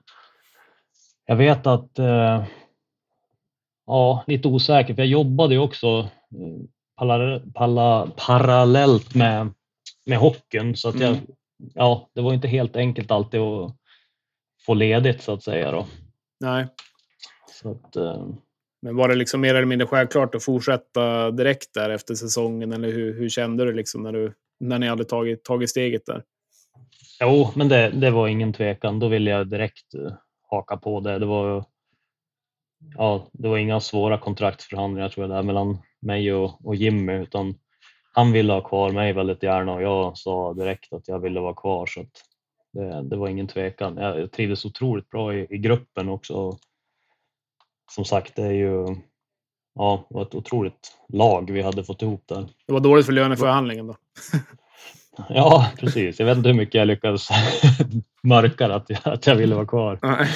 jag 1.26 1.36
vet 1.36 1.68
att 1.68 1.99
eh, 1.99 2.43
ja, 3.86 4.24
lite 4.28 4.47
osäker, 4.47 4.93
för 4.95 5.01
jag 5.01 5.09
jobbade 5.09 5.53
ju 5.53 5.59
också 5.59 5.88
eh, 5.88 6.07
palla, 6.97 7.41
palla, 7.53 8.07
parallellt 8.15 9.15
med, 9.15 9.49
med 10.05 10.18
hockeyn, 10.18 10.76
så 10.76 10.89
att 10.89 10.99
jag, 10.99 11.09
Mm. 11.09 11.72
ja, 11.74 12.09
det 12.13 12.22
var 12.22 12.34
inte 12.34 12.47
helt 12.47 12.76
enkelt 12.76 13.11
alltid 13.11 13.39
att 13.39 13.76
få 14.65 14.74
ledigt 14.74 15.22
så 15.22 15.34
att 15.34 15.43
säga. 15.43 15.72
Då. 15.72 15.86
Nej. 16.39 16.68
Så 17.62 17.72
att, 17.72 17.95
eh, 17.95 18.28
Men 18.82 18.95
var 18.95 19.10
det 19.10 19.16
liksom 19.16 19.41
mer 19.41 19.55
eller 19.55 19.66
mindre 19.66 19.88
självklart 19.88 20.36
att 20.36 20.43
fortsätta 20.43 21.32
direkt 21.32 21.74
där 21.74 21.89
efter 21.89 22.16
säsongen? 22.16 22.74
Eller 22.74 22.91
hur, 22.91 23.14
hur 23.14 23.30
kände 23.30 23.66
du 23.66 23.74
liksom 23.74 24.03
när, 24.03 24.12
du, 24.12 24.34
när 24.60 24.80
ni 24.80 24.88
hade 24.88 25.05
tagit, 25.05 25.43
tagit 25.43 25.70
steget 25.70 26.05
där? 26.05 26.24
Jo, 27.22 27.47
men 27.55 27.70
det, 27.70 27.89
det 27.89 28.12
var 28.12 28.28
ingen 28.28 28.53
tvekan. 28.53 28.99
Då 28.99 29.08
ville 29.08 29.32
jag 29.32 29.47
direkt 29.47 29.95
eh, 29.95 30.14
haka 30.49 30.78
på 30.78 30.99
det. 30.99 31.20
Det 31.20 31.26
var, 31.26 31.66
ja, 32.95 33.28
det 33.32 33.47
var 33.47 33.58
inga 33.58 33.80
svåra 33.80 34.18
kontraktsförhandlingar 34.18 35.10
tror 35.10 35.28
jag 35.28 35.38
där 35.38 35.43
mellan 35.43 35.78
mig 36.01 36.34
och, 36.34 36.66
och 36.66 36.76
Jimmy 36.76 37.14
utan 37.14 37.55
han 38.14 38.32
ville 38.32 38.53
ha 38.53 38.62
kvar 38.62 38.91
mig 38.91 39.14
väldigt 39.14 39.43
gärna 39.43 39.74
och 39.74 39.82
jag 39.82 40.18
sa 40.18 40.53
direkt 40.53 40.93
att 40.93 41.08
jag 41.08 41.20
ville 41.20 41.39
vara 41.39 41.53
kvar 41.53 41.86
så 41.86 42.01
att 42.01 42.24
det, 42.74 43.03
det 43.03 43.16
var 43.16 43.28
ingen 43.28 43.47
tvekan. 43.47 43.97
Jag, 43.97 44.20
jag 44.20 44.32
trivdes 44.32 44.66
otroligt 44.66 45.10
bra 45.10 45.36
i, 45.36 45.47
i 45.49 45.58
gruppen 45.58 46.10
också. 46.10 46.58
Som 47.92 48.06
sagt, 48.06 48.36
det 48.36 48.44
är 48.44 48.52
ju 48.52 48.96
ja, 49.76 50.06
det 50.10 50.16
var 50.16 50.22
ett 50.22 50.36
otroligt 50.36 50.98
lag 51.10 51.52
vi 51.52 51.62
hade 51.62 51.84
fått 51.84 52.02
ihop 52.02 52.24
där. 52.26 52.50
Det 52.66 52.74
var 52.74 52.80
dåligt 52.80 53.06
för 53.06 53.14
löneförhandlingen 53.14 53.88
då? 53.88 53.96
Ja, 55.30 55.72
precis. 55.78 56.20
Jag 56.20 56.26
vet 56.26 56.38
inte 56.38 56.50
hur 56.50 56.56
mycket 56.56 56.76
jag 56.76 56.88
lyckades 56.88 57.28
mörka 58.24 58.74
att 58.76 58.90
jag, 58.90 59.00
att 59.04 59.28
jag 59.28 59.36
ville 59.36 59.56
vara 59.56 59.66
kvar. 59.66 60.00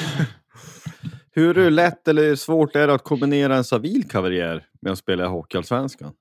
Hur 1.34 1.72
lätt 1.72 2.08
eller 2.08 2.36
svårt 2.36 2.76
är 2.76 2.88
det 2.88 2.94
att 2.94 3.04
kombinera 3.04 3.56
en 3.56 3.64
civil 3.64 4.10
karriär 4.10 4.66
med 4.82 4.92
att 4.92 4.98
spela 4.98 5.24
i 5.24 5.28
Hockeyallsvenskan? 5.28 6.14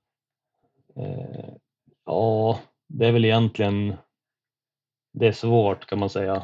Eh, 0.95 1.53
ja, 2.05 2.59
det 2.87 3.07
är 3.07 3.11
väl 3.11 3.25
egentligen 3.25 3.93
det 5.13 5.27
är 5.27 5.31
svårt 5.31 5.85
kan 5.85 5.99
man 5.99 6.09
säga. 6.09 6.43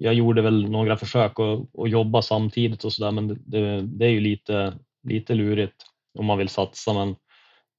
Jag 0.00 0.14
gjorde 0.14 0.42
väl 0.42 0.70
några 0.70 0.96
försök 0.96 1.40
att, 1.40 1.80
att 1.80 1.90
jobba 1.90 2.22
samtidigt 2.22 2.84
och 2.84 2.92
sådär 2.92 3.10
men 3.10 3.28
det, 3.28 3.82
det, 3.82 4.06
är 4.06 4.10
ju 4.10 4.20
lite, 4.20 4.78
lite 5.02 5.34
lurigt 5.34 5.86
om 6.18 6.26
man 6.26 6.38
vill 6.38 6.48
satsa 6.48 6.94
men 6.94 7.16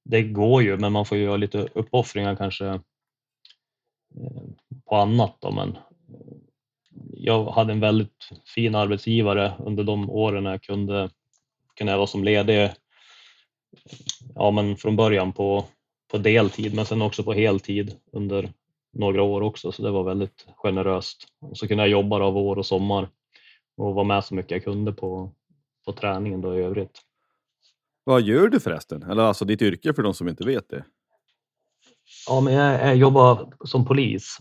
det 0.04 0.22
går 0.22 0.62
ju 0.62 0.76
men 0.76 0.92
man 0.92 1.06
får 1.06 1.18
ju 1.18 1.24
göra 1.24 1.36
lite 1.36 1.68
uppoffringar 1.74 2.36
kanske 2.36 2.66
eh, 2.66 2.80
på 4.88 4.96
annat 4.96 5.36
då 5.40 5.50
men 5.50 5.68
eh, 5.68 6.36
jag 7.12 7.50
hade 7.50 7.72
en 7.72 7.80
väldigt 7.80 8.28
fin 8.54 8.74
arbetsgivare 8.74 9.52
under 9.58 9.84
de 9.84 10.10
åren 10.10 10.44
när 10.44 10.50
jag 10.50 10.62
kunde, 10.62 11.10
kunde 11.76 11.92
jag 11.92 11.98
vara 11.98 12.06
som 12.06 12.24
ledig 12.24 12.64
eh, 12.64 12.70
ja, 14.34 14.50
men 14.50 14.76
från 14.76 14.96
början 14.96 15.32
på, 15.32 15.64
på 16.10 16.18
deltid 16.18 16.74
men 16.74 16.86
sen 16.86 17.02
också 17.02 17.22
på 17.22 17.32
heltid 17.32 17.96
under 18.12 18.52
några 18.92 19.22
år 19.22 19.40
också 19.40 19.72
så 19.72 19.82
det 19.82 19.90
var 19.90 20.04
väldigt 20.04 20.46
generöst. 20.56 21.26
Och 21.40 21.58
så 21.58 21.68
kunde 21.68 21.82
jag 21.82 21.90
jobba 21.90 22.18
då 22.18 22.30
vår 22.30 22.56
och 22.58 22.66
sommar 22.66 23.08
och 23.76 23.94
vara 23.94 24.04
med 24.04 24.24
så 24.24 24.34
mycket 24.34 24.50
jag 24.50 24.64
kunde 24.64 24.92
på, 24.92 25.32
på 25.84 25.92
träningen 25.92 26.40
då 26.40 26.58
i 26.58 26.62
övrigt. 26.62 27.00
Vad 28.04 28.22
gör 28.22 28.48
du 28.48 28.60
förresten? 28.60 29.02
Eller 29.02 29.22
alltså 29.22 29.44
ditt 29.44 29.62
yrke 29.62 29.94
för 29.94 30.02
de 30.02 30.14
som 30.14 30.28
inte 30.28 30.44
vet 30.46 30.68
det? 30.68 30.84
Ja, 32.28 32.40
men 32.40 32.54
jag, 32.54 32.80
jag 32.88 32.96
jobbar 32.96 33.52
som 33.64 33.84
polis 33.86 34.38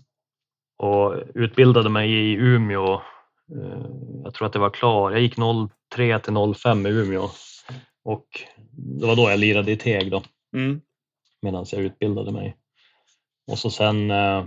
och 0.77 1.15
utbildade 1.35 1.89
mig 1.89 2.11
i 2.11 2.33
Umeå. 2.33 2.93
Eh, 3.55 3.85
Jag 4.23 4.33
tror 4.33 4.45
att 4.47 4.53
det 4.53 4.59
var 4.59 4.69
klar. 4.69 5.11
Jag 5.11 5.21
gick 5.21 5.35
03 5.95 6.19
till 6.19 6.33
05 6.55 6.85
i 6.85 6.89
Umeå 6.89 7.29
och 8.03 8.27
det 8.71 9.07
var 9.07 9.15
då 9.15 9.29
jag 9.29 9.39
lirade 9.39 9.71
i 9.71 9.77
Teg 9.77 10.11
då. 10.11 10.23
Mm. 10.55 10.81
medan 11.41 11.65
jag 11.71 11.81
utbildade 11.81 12.31
mig. 12.31 12.55
Och 13.49 13.59
så 13.59 13.69
sen 13.69 14.11
eh, 14.11 14.45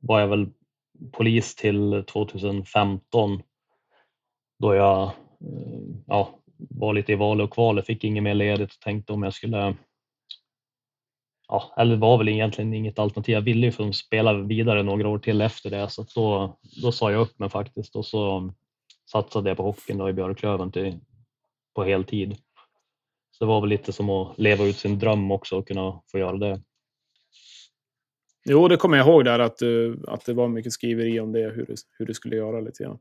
var 0.00 0.20
jag 0.20 0.28
väl 0.28 0.46
polis 1.12 1.54
till 1.54 2.04
2015 2.12 3.42
då 4.58 4.74
jag 4.74 5.02
eh, 5.02 5.10
ja, 6.06 6.38
var 6.56 6.94
lite 6.94 7.12
i 7.12 7.14
val 7.14 7.40
och 7.40 7.52
kval. 7.52 7.82
Fick 7.82 8.04
inget 8.04 8.22
mer 8.22 8.34
ledigt 8.34 8.72
och 8.72 8.80
tänkte 8.80 9.12
om 9.12 9.22
jag 9.22 9.34
skulle 9.34 9.76
Ja, 11.48 11.74
eller 11.76 11.90
det 11.90 12.00
var 12.00 12.18
väl 12.18 12.28
egentligen 12.28 12.74
inget 12.74 12.98
alternativ. 12.98 13.32
Jag 13.32 13.42
ville 13.42 13.66
ju 13.66 13.92
spela 13.92 14.32
vidare 14.32 14.82
några 14.82 15.08
år 15.08 15.18
till 15.18 15.40
efter 15.40 15.70
det 15.70 15.88
så 15.88 16.06
då, 16.14 16.58
då 16.82 16.92
sa 16.92 17.12
jag 17.12 17.20
upp 17.20 17.38
mig 17.38 17.50
faktiskt 17.50 17.96
och 17.96 18.06
så 18.06 18.52
satsade 19.10 19.50
jag 19.50 19.56
på 19.56 19.62
hockeyn 19.62 19.98
då 19.98 20.08
i 20.08 20.12
Björklöven 20.12 20.72
till, 20.72 20.98
på 21.74 21.84
heltid. 21.84 22.36
Så 23.30 23.44
det 23.44 23.48
var 23.48 23.60
väl 23.60 23.70
lite 23.70 23.92
som 23.92 24.10
att 24.10 24.38
leva 24.38 24.64
ut 24.64 24.76
sin 24.76 24.98
dröm 24.98 25.30
också 25.30 25.58
och 25.58 25.68
kunna 25.68 26.00
få 26.10 26.18
göra 26.18 26.36
det. 26.36 26.60
Jo, 28.44 28.68
det 28.68 28.76
kommer 28.76 28.96
jag 28.96 29.06
ihåg 29.06 29.24
där 29.24 29.38
att, 29.38 29.58
du, 29.58 30.02
att 30.08 30.24
det 30.24 30.34
var 30.34 30.48
mycket 30.48 30.72
skriveri 30.72 31.20
om 31.20 31.32
det, 31.32 31.50
hur 31.50 31.66
du, 31.66 31.74
hur 31.98 32.06
du 32.06 32.14
skulle 32.14 32.36
göra 32.36 32.60
lite 32.60 32.84
grann. 32.84 32.98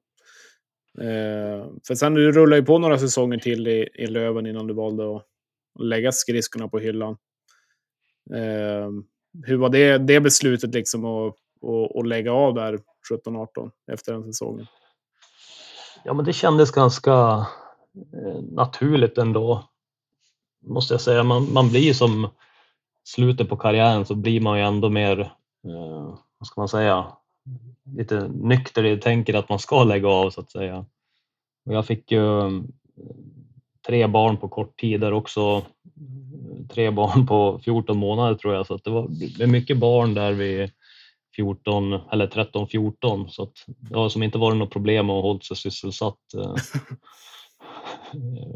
Eh, 0.99 1.67
för 1.87 1.95
sen 1.95 2.13
du 2.13 2.31
rullade 2.31 2.59
ju 2.59 2.65
på 2.65 2.77
några 2.77 2.99
säsonger 2.99 3.37
till 3.37 3.67
i, 3.67 3.89
i 3.93 4.07
Löven 4.07 4.45
innan 4.45 4.67
du 4.67 4.73
valde 4.73 5.15
att 5.15 5.25
lägga 5.79 6.11
skridskorna 6.11 6.67
på 6.67 6.79
hyllan. 6.79 7.17
Eh, 8.33 8.89
hur 9.45 9.57
var 9.57 9.69
det, 9.69 9.97
det 9.97 10.19
beslutet 10.19 10.73
liksom 10.73 11.05
att, 11.05 11.35
att, 11.61 11.97
att 11.97 12.07
lägga 12.07 12.33
av 12.33 12.53
där 12.53 12.79
17-18 13.25 13.71
efter 13.91 14.13
den 14.13 14.23
säsongen? 14.23 14.65
Ja, 16.05 16.13
men 16.13 16.25
det 16.25 16.33
kändes 16.33 16.71
ganska 16.71 17.11
eh, 18.13 18.41
naturligt 18.51 19.17
ändå, 19.17 19.69
måste 20.65 20.93
jag 20.93 21.01
säga. 21.01 21.23
Man, 21.23 21.53
man 21.53 21.69
blir 21.69 21.81
ju 21.81 21.93
som 21.93 22.29
slutet 23.03 23.49
på 23.49 23.57
karriären 23.57 24.05
så 24.05 24.15
blir 24.15 24.41
man 24.41 24.57
ju 24.57 24.63
ändå 24.63 24.89
mer, 24.89 25.19
eh, 25.19 26.17
vad 26.37 26.47
ska 26.47 26.61
man 26.61 26.69
säga, 26.69 27.05
lite 27.97 28.27
nykter 28.27 28.85
i 28.85 28.97
tänker 28.97 29.33
att 29.33 29.49
man 29.49 29.59
ska 29.59 29.83
lägga 29.83 30.07
av 30.07 30.29
så 30.29 30.41
att 30.41 30.51
säga. 30.51 30.85
Och 31.65 31.73
jag 31.73 31.85
fick 31.85 32.11
ju 32.11 32.39
eh, 32.39 32.49
tre 33.87 34.07
barn 34.07 34.37
på 34.37 34.49
kort 34.49 34.79
tid 34.79 35.01
där 35.01 35.13
också. 35.13 35.65
Tre 36.69 36.91
barn 36.91 37.27
på 37.27 37.59
14 37.63 37.97
månader 37.97 38.35
tror 38.35 38.53
jag, 38.53 38.67
så 38.67 38.75
att 38.75 38.83
det 38.83 38.89
var 38.89 39.47
mycket 39.47 39.77
barn 39.77 40.13
där 40.13 40.31
vid 40.31 40.71
14 41.35 41.93
eller 41.93 42.27
13, 42.27 42.67
14 42.67 43.29
så 43.29 43.43
att 43.43 43.53
det 43.65 43.95
har 43.95 44.09
som 44.09 44.23
inte 44.23 44.37
varit 44.37 44.57
något 44.57 44.73
problem 44.73 45.09
att 45.09 45.23
hålla 45.23 45.39
sig 45.39 45.57
sysselsatt. 45.57 46.33
Eh. 46.37 46.55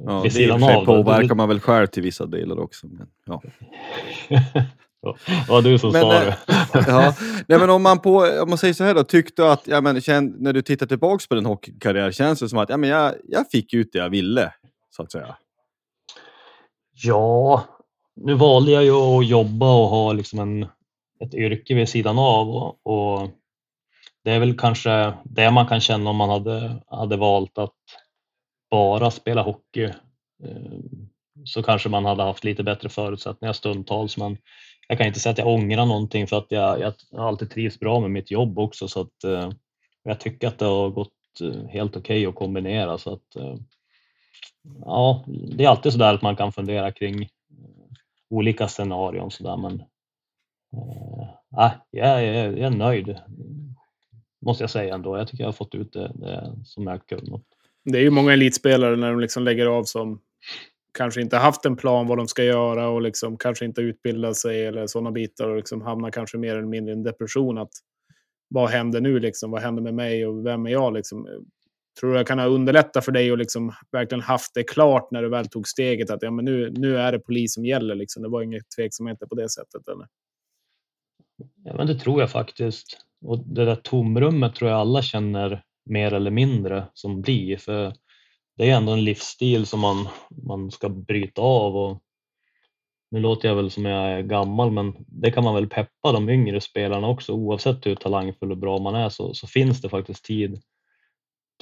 Ja, 0.05 0.21
vid 0.21 0.33
sidan 0.33 0.63
av. 0.63 0.85
påverkar 0.85 1.35
man 1.35 1.49
väl 1.49 1.59
själv 1.59 1.87
till 1.87 2.03
vissa 2.03 2.25
delar 2.25 2.59
också. 2.59 2.87
Men, 2.87 3.07
ja. 3.25 3.41
det 5.25 5.49
var 5.49 5.61
du 5.61 5.79
som 5.79 5.91
Men, 5.91 6.01
sa 6.01 6.13
eh, 6.13 6.25
det. 6.25 6.37
ja. 6.87 7.13
Nej, 7.47 7.59
men 7.59 7.69
om, 7.69 7.83
man 7.83 7.99
på, 7.99 8.17
om 8.41 8.49
man 8.49 8.57
säger 8.57 8.73
så 8.73 8.83
här 8.83 8.95
då, 8.95 9.03
tyckte 9.03 9.51
att, 9.51 9.67
ja, 9.67 9.81
men, 9.81 10.01
känn, 10.01 10.35
när 10.39 10.53
du 10.53 10.61
tittar 10.61 10.85
tillbaks 10.85 11.27
på 11.27 11.35
din 11.35 11.45
hockeykarriär, 11.45 12.11
känns 12.11 12.39
det 12.39 12.49
som 12.49 12.59
att 12.59 12.69
ja, 12.69 12.77
men 12.77 12.89
jag, 12.89 13.13
jag 13.23 13.49
fick 13.51 13.73
ut 13.73 13.89
det 13.93 13.99
jag 13.99 14.09
ville, 14.09 14.53
så 14.95 15.03
att 15.03 15.11
säga? 15.11 15.35
Ja, 17.03 17.63
nu 18.15 18.33
valde 18.33 18.71
jag 18.71 18.83
ju 18.83 18.91
att 18.91 19.27
jobba 19.27 19.75
och 19.75 19.89
ha 19.89 20.13
liksom 20.13 20.39
en, 20.39 20.63
ett 21.19 21.33
yrke 21.33 21.75
vid 21.75 21.89
sidan 21.89 22.19
av 22.19 22.49
och, 22.49 22.79
och 22.83 23.29
det 24.23 24.31
är 24.31 24.39
väl 24.39 24.57
kanske 24.57 25.13
det 25.23 25.51
man 25.51 25.67
kan 25.67 25.81
känna 25.81 26.09
om 26.09 26.15
man 26.15 26.29
hade, 26.29 26.83
hade 26.87 27.17
valt 27.17 27.57
att 27.57 27.73
bara 28.69 29.11
spela 29.11 29.41
hockey. 29.41 29.83
Eh, 30.43 30.79
Så 31.45 31.63
kanske 31.63 31.89
man 31.89 32.05
hade 32.05 32.23
haft 32.23 32.43
lite 32.43 32.63
bättre 32.63 32.89
förutsättningar 32.89 33.53
stundtals 33.53 34.17
men 34.17 34.37
jag 34.87 34.97
kan 34.97 35.07
inte 35.07 35.19
säga 35.19 35.31
att 35.31 35.37
jag 35.37 35.47
ångrar 35.47 35.85
någonting 35.85 36.27
för 36.27 36.37
att 36.37 36.45
jag, 36.51 36.79
jag 36.79 36.93
har 37.11 37.27
alltid 37.27 37.49
trivs 37.51 37.79
bra 37.79 37.99
med 37.99 38.11
mitt 38.11 38.31
jobb 38.31 38.59
också 38.59 38.87
så 38.87 39.01
att 39.01 39.23
eh, 39.23 39.49
jag 40.03 40.19
tycker 40.19 40.47
att 40.47 40.59
det 40.59 40.65
har 40.65 40.89
gått 40.89 41.41
eh, 41.41 41.67
helt 41.69 41.95
okej 41.95 42.25
att 42.25 42.35
kombinera 42.35 42.97
så 42.97 43.13
att 43.13 43.35
eh, 43.35 43.55
ja, 44.85 45.23
det 45.27 45.63
är 45.63 45.69
alltid 45.69 45.91
sådär 45.91 46.13
att 46.13 46.21
man 46.21 46.35
kan 46.35 46.51
fundera 46.51 46.91
kring 46.91 47.21
eh, 47.23 47.29
olika 48.29 48.67
scenarion 48.67 49.31
så 49.31 49.43
där, 49.43 49.57
men 49.57 49.83
eh, 50.73 51.65
äh, 51.65 51.71
jag, 51.91 52.23
är, 52.23 52.51
jag 52.57 52.59
är 52.59 52.77
nöjd 52.77 53.17
måste 54.41 54.63
jag 54.63 54.69
säga 54.69 54.95
ändå. 54.95 55.17
Jag 55.17 55.27
tycker 55.27 55.43
jag 55.43 55.47
har 55.47 55.53
fått 55.53 55.75
ut 55.75 55.93
det, 55.93 56.11
det 56.15 56.55
som 56.65 56.87
jag 56.87 57.07
kunnat. 57.07 57.43
Det 57.91 57.97
är 57.97 58.01
ju 58.01 58.09
många 58.09 58.33
elitspelare 58.33 58.95
när 58.95 59.11
de 59.11 59.19
liksom 59.19 59.43
lägger 59.43 59.65
av 59.65 59.83
som 59.83 60.19
kanske 60.97 61.21
inte 61.21 61.37
haft 61.37 61.65
en 61.65 61.75
plan 61.75 62.07
vad 62.07 62.17
de 62.17 62.27
ska 62.27 62.43
göra 62.43 62.89
och 62.89 63.01
liksom 63.01 63.37
kanske 63.37 63.65
inte 63.65 63.81
utbildat 63.81 64.35
sig 64.35 64.65
eller 64.65 64.87
sådana 64.87 65.11
bitar 65.11 65.49
och 65.49 65.55
liksom 65.55 65.81
hamnar 65.81 66.11
kanske 66.11 66.37
mer 66.37 66.55
eller 66.55 66.67
mindre 66.67 66.93
i 66.93 66.97
en 66.97 67.03
depression. 67.03 67.57
att 67.57 67.71
Vad 68.49 68.69
händer 68.69 69.01
nu? 69.01 69.19
Liksom? 69.19 69.51
Vad 69.51 69.61
händer 69.61 69.83
med 69.83 69.93
mig 69.93 70.25
och 70.25 70.45
vem 70.45 70.65
är 70.65 70.69
jag? 70.69 70.93
Liksom? 70.93 71.27
Tror 71.99 72.11
du 72.11 72.17
jag 72.17 72.27
kan 72.27 72.39
ha 72.39 72.45
underlättat 72.45 73.05
för 73.05 73.11
dig 73.11 73.31
och 73.31 73.37
liksom 73.37 73.73
verkligen 73.91 74.21
haft 74.21 74.53
det 74.53 74.63
klart 74.63 75.11
när 75.11 75.21
du 75.21 75.29
väl 75.29 75.47
tog 75.47 75.67
steget 75.67 76.09
att 76.09 76.21
ja, 76.21 76.31
men 76.31 76.45
nu, 76.45 76.73
nu 76.77 76.97
är 76.97 77.11
det 77.11 77.19
polis 77.19 77.53
som 77.53 77.65
gäller? 77.65 77.95
Liksom. 77.95 78.23
Det 78.23 78.29
var 78.29 78.41
inga 78.41 78.59
tveksamheter 78.75 79.25
på 79.25 79.35
det 79.35 79.49
sättet? 79.49 79.87
Eller? 79.87 80.07
Ja, 81.63 81.73
men 81.77 81.87
det 81.87 81.99
tror 81.99 82.21
jag 82.21 82.31
faktiskt. 82.31 82.97
Och 83.21 83.39
det 83.39 83.65
där 83.65 83.75
tomrummet 83.75 84.55
tror 84.55 84.71
jag 84.71 84.79
alla 84.79 85.01
känner 85.01 85.63
mer 85.89 86.13
eller 86.13 86.31
mindre 86.31 86.87
som 86.93 87.21
blir. 87.21 87.57
För 87.57 87.93
det 88.57 88.69
är 88.69 88.77
ändå 88.77 88.91
en 88.91 89.03
livsstil 89.03 89.65
som 89.65 89.79
man, 89.79 90.07
man 90.29 90.71
ska 90.71 90.89
bryta 90.89 91.41
av. 91.41 91.75
Och 91.77 92.01
nu 93.11 93.19
låter 93.19 93.47
jag 93.47 93.55
väl 93.55 93.71
som 93.71 93.85
jag 93.85 94.11
är 94.11 94.21
gammal 94.21 94.71
men 94.71 94.93
det 95.07 95.31
kan 95.31 95.43
man 95.43 95.55
väl 95.55 95.67
peppa 95.67 96.11
de 96.11 96.29
yngre 96.29 96.61
spelarna 96.61 97.07
också. 97.07 97.33
Oavsett 97.33 97.85
hur 97.85 97.95
talangfull 97.95 98.51
och 98.51 98.57
bra 98.57 98.79
man 98.79 98.95
är 98.95 99.09
så, 99.09 99.33
så 99.33 99.47
finns 99.47 99.81
det 99.81 99.89
faktiskt 99.89 100.25
tid, 100.25 100.61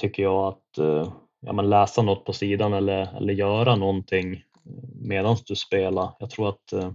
tycker 0.00 0.22
jag, 0.22 0.46
att 0.46 0.78
eh, 0.78 1.12
ja, 1.40 1.52
men 1.52 1.70
läsa 1.70 2.02
något 2.02 2.24
på 2.24 2.32
sidan 2.32 2.72
eller, 2.72 3.16
eller 3.16 3.34
göra 3.34 3.76
någonting 3.76 4.32
eh, 4.34 4.42
medan 4.94 5.36
du 5.46 5.56
spelar. 5.56 6.12
Jag 6.18 6.30
tror 6.30 6.48
att 6.48 6.72
eh, 6.72 6.92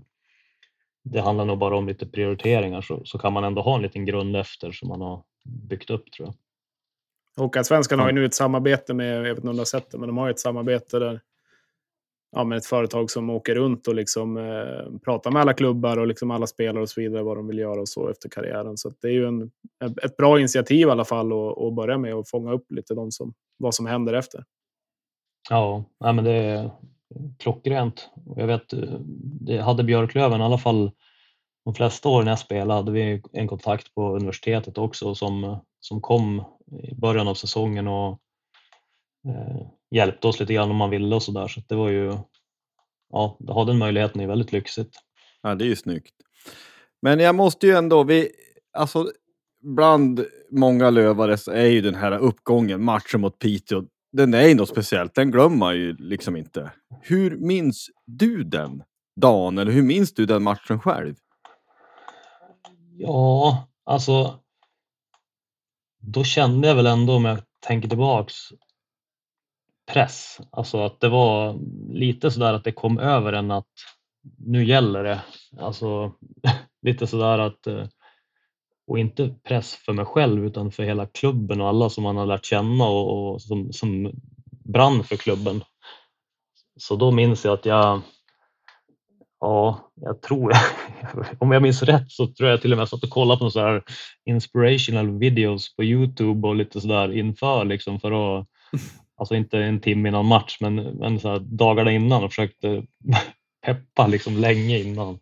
det 1.03 1.21
handlar 1.21 1.45
nog 1.45 1.57
bara 1.57 1.77
om 1.77 1.87
lite 1.87 2.05
prioriteringar 2.05 2.81
så, 2.81 3.01
så 3.05 3.17
kan 3.17 3.33
man 3.33 3.43
ändå 3.43 3.61
ha 3.61 3.75
en 3.75 3.81
liten 3.81 4.05
grund 4.05 4.35
efter 4.35 4.71
som 4.71 4.87
man 4.87 5.01
har 5.01 5.23
byggt 5.45 5.89
upp 5.89 6.11
tror 6.11 6.27
jag. 6.27 6.35
Hockeyallsvenskan 7.37 7.99
har 7.99 8.07
ju 8.07 8.13
nu 8.13 8.25
ett 8.25 8.33
samarbete 8.33 8.93
med, 8.93 9.17
jag 9.17 9.21
vet 9.21 9.37
inte 9.37 9.47
om 9.49 9.55
du 9.55 9.59
har 9.59 9.65
sett 9.65 9.91
det, 9.91 9.97
men 9.97 10.07
de 10.07 10.17
har 10.17 10.27
ju 10.27 10.31
ett 10.31 10.39
samarbete 10.39 10.99
där 10.99 11.21
ja, 12.31 12.43
med 12.43 12.57
ett 12.57 12.65
företag 12.65 13.11
som 13.11 13.29
åker 13.29 13.55
runt 13.55 13.87
och 13.87 13.95
liksom, 13.95 14.37
eh, 14.37 14.99
pratar 15.05 15.31
med 15.31 15.41
alla 15.41 15.53
klubbar 15.53 15.97
och 15.97 16.07
liksom 16.07 16.31
alla 16.31 16.47
spelare 16.47 16.81
och 16.81 16.89
så 16.89 17.01
vidare 17.01 17.23
vad 17.23 17.37
de 17.37 17.47
vill 17.47 17.59
göra 17.59 17.81
och 17.81 17.89
så 17.89 18.09
efter 18.09 18.29
karriären. 18.29 18.77
Så 18.77 18.87
att 18.87 19.01
det 19.01 19.07
är 19.07 19.11
ju 19.11 19.27
en, 19.27 19.51
ett 20.03 20.17
bra 20.17 20.39
initiativ 20.39 20.87
i 20.87 20.91
alla 20.91 21.05
fall 21.05 21.31
att, 21.31 21.57
att 21.57 21.73
börja 21.73 21.97
med 21.97 22.15
och 22.15 22.27
fånga 22.27 22.51
upp 22.51 22.71
lite 22.71 22.93
de 22.93 23.11
som, 23.11 23.33
vad 23.57 23.75
som 23.75 23.85
händer 23.85 24.13
efter. 24.13 24.43
Ja, 25.49 25.83
nej, 25.99 26.13
men 26.13 26.25
det 26.25 26.31
är 26.31 26.71
klockrent. 27.39 28.09
Och 28.25 28.41
Jag 28.41 28.47
vet, 28.47 28.73
det 29.41 29.57
hade 29.57 29.83
Björklöven 29.83 30.41
i 30.41 30.43
alla 30.43 30.57
fall 30.57 30.91
de 31.65 31.75
flesta 31.75 32.09
år 32.09 32.23
när 32.23 32.31
jag 32.31 32.39
spelade 32.39 32.79
hade 32.79 32.91
vi 32.91 33.21
en 33.31 33.47
kontakt 33.47 33.95
på 33.95 34.15
universitetet 34.15 34.77
också 34.77 35.15
som, 35.15 35.57
som 35.79 36.01
kom 36.01 36.43
i 36.71 36.95
början 36.95 37.27
av 37.27 37.35
säsongen 37.35 37.87
och 37.87 38.19
eh, 39.27 39.67
hjälpte 39.91 40.27
oss 40.27 40.39
lite 40.39 40.53
grann 40.53 40.71
om 40.71 40.75
man 40.75 40.89
ville 40.89 41.15
och 41.15 41.23
sådär. 41.23 41.47
Så 41.47 41.61
det 41.67 41.75
var 41.75 41.89
ju, 41.89 42.13
ja, 43.09 43.37
att 43.47 43.55
ha 43.55 43.65
den 43.65 43.77
möjligheten 43.77 44.21
är 44.21 44.27
väldigt 44.27 44.51
lyxigt. 44.51 44.95
Ja, 45.41 45.55
det 45.55 45.65
är 45.65 45.67
ju 45.67 45.75
snyggt. 45.75 46.15
Men 47.01 47.19
jag 47.19 47.35
måste 47.35 47.67
ju 47.67 47.73
ändå, 47.73 48.03
vi, 48.03 48.31
alltså 48.73 49.11
bland 49.61 50.25
många 50.51 50.89
lövare 50.89 51.37
så 51.37 51.51
är 51.51 51.65
ju 51.65 51.81
den 51.81 51.95
här 51.95 52.17
uppgången, 52.17 52.83
matchen 52.83 53.21
mot 53.21 53.39
Piteå, 53.39 53.83
den 54.11 54.33
är 54.33 54.47
ju 54.47 54.55
något 54.55 54.69
speciellt. 54.69 55.15
Den 55.15 55.31
glömmer 55.31 55.57
man 55.57 55.75
ju 55.75 55.95
liksom 55.95 56.35
inte. 56.35 56.71
Hur 57.01 57.37
minns 57.37 57.89
du 58.05 58.43
den 58.43 58.83
dagen? 59.15 59.57
Eller 59.57 59.71
hur 59.71 59.83
minns 59.83 60.13
du 60.13 60.25
den 60.25 60.43
matchen 60.43 60.79
själv? 60.79 61.15
Ja, 62.97 63.67
alltså. 63.83 64.39
Då 66.01 66.23
kände 66.23 66.67
jag 66.67 66.75
väl 66.75 66.87
ändå 66.87 67.13
om 67.13 67.25
jag 67.25 67.39
tänker 67.59 67.89
tillbaks 67.89 68.35
press. 69.93 70.39
Alltså 70.51 70.83
att 70.83 70.99
det 70.99 71.09
var 71.09 71.59
lite 71.93 72.31
sådär 72.31 72.53
att 72.53 72.63
det 72.63 72.71
kom 72.71 72.99
över 72.99 73.33
en 73.33 73.51
att 73.51 73.67
nu 74.37 74.65
gäller 74.65 75.03
det. 75.03 75.21
Alltså 75.59 76.13
lite 76.81 77.07
sådär 77.07 77.39
att 77.39 77.67
eh, 77.67 77.87
och 78.87 78.99
inte 78.99 79.35
press 79.43 79.75
för 79.75 79.93
mig 79.93 80.05
själv 80.05 80.45
utan 80.45 80.71
för 80.71 80.83
hela 80.83 81.05
klubben 81.05 81.61
och 81.61 81.67
alla 81.67 81.89
som 81.89 82.03
man 82.03 82.17
har 82.17 82.25
lärt 82.25 82.45
känna 82.45 82.85
och, 82.85 83.33
och 83.33 83.41
som, 83.41 83.73
som 83.73 84.11
brann 84.49 85.03
för 85.03 85.15
klubben. 85.15 85.63
Så 86.79 86.95
då 86.95 87.11
minns 87.11 87.45
jag 87.45 87.53
att 87.53 87.65
jag 87.65 88.01
Ja, 89.41 89.91
jag 90.01 90.21
tror, 90.21 90.53
om 91.39 91.51
jag 91.51 91.61
minns 91.61 91.83
rätt 91.83 92.11
så 92.11 92.27
tror 92.27 92.49
jag 92.49 92.61
till 92.61 92.71
och 92.71 92.77
med 92.77 92.89
satt 92.89 93.03
och 93.03 93.09
kollade 93.09 93.39
på 93.39 93.49
så 93.49 93.59
här 93.59 93.83
inspirational 94.25 95.17
videos 95.19 95.75
på 95.75 95.83
Youtube 95.83 96.47
och 96.47 96.55
lite 96.55 96.81
sådär 96.81 97.17
inför 97.17 97.65
liksom 97.65 97.99
för 97.99 98.11
att, 98.39 98.47
alltså 99.17 99.35
inte 99.35 99.59
en 99.59 99.79
timme 99.79 100.09
innan 100.09 100.25
match 100.25 100.57
men, 100.59 100.75
men 100.75 101.19
så 101.19 101.39
dagarna 101.39 101.91
innan 101.91 102.23
och 102.23 102.29
försökte 102.29 102.83
peppa 103.65 104.07
liksom 104.07 104.37
länge 104.37 104.79
innan. 104.79 105.19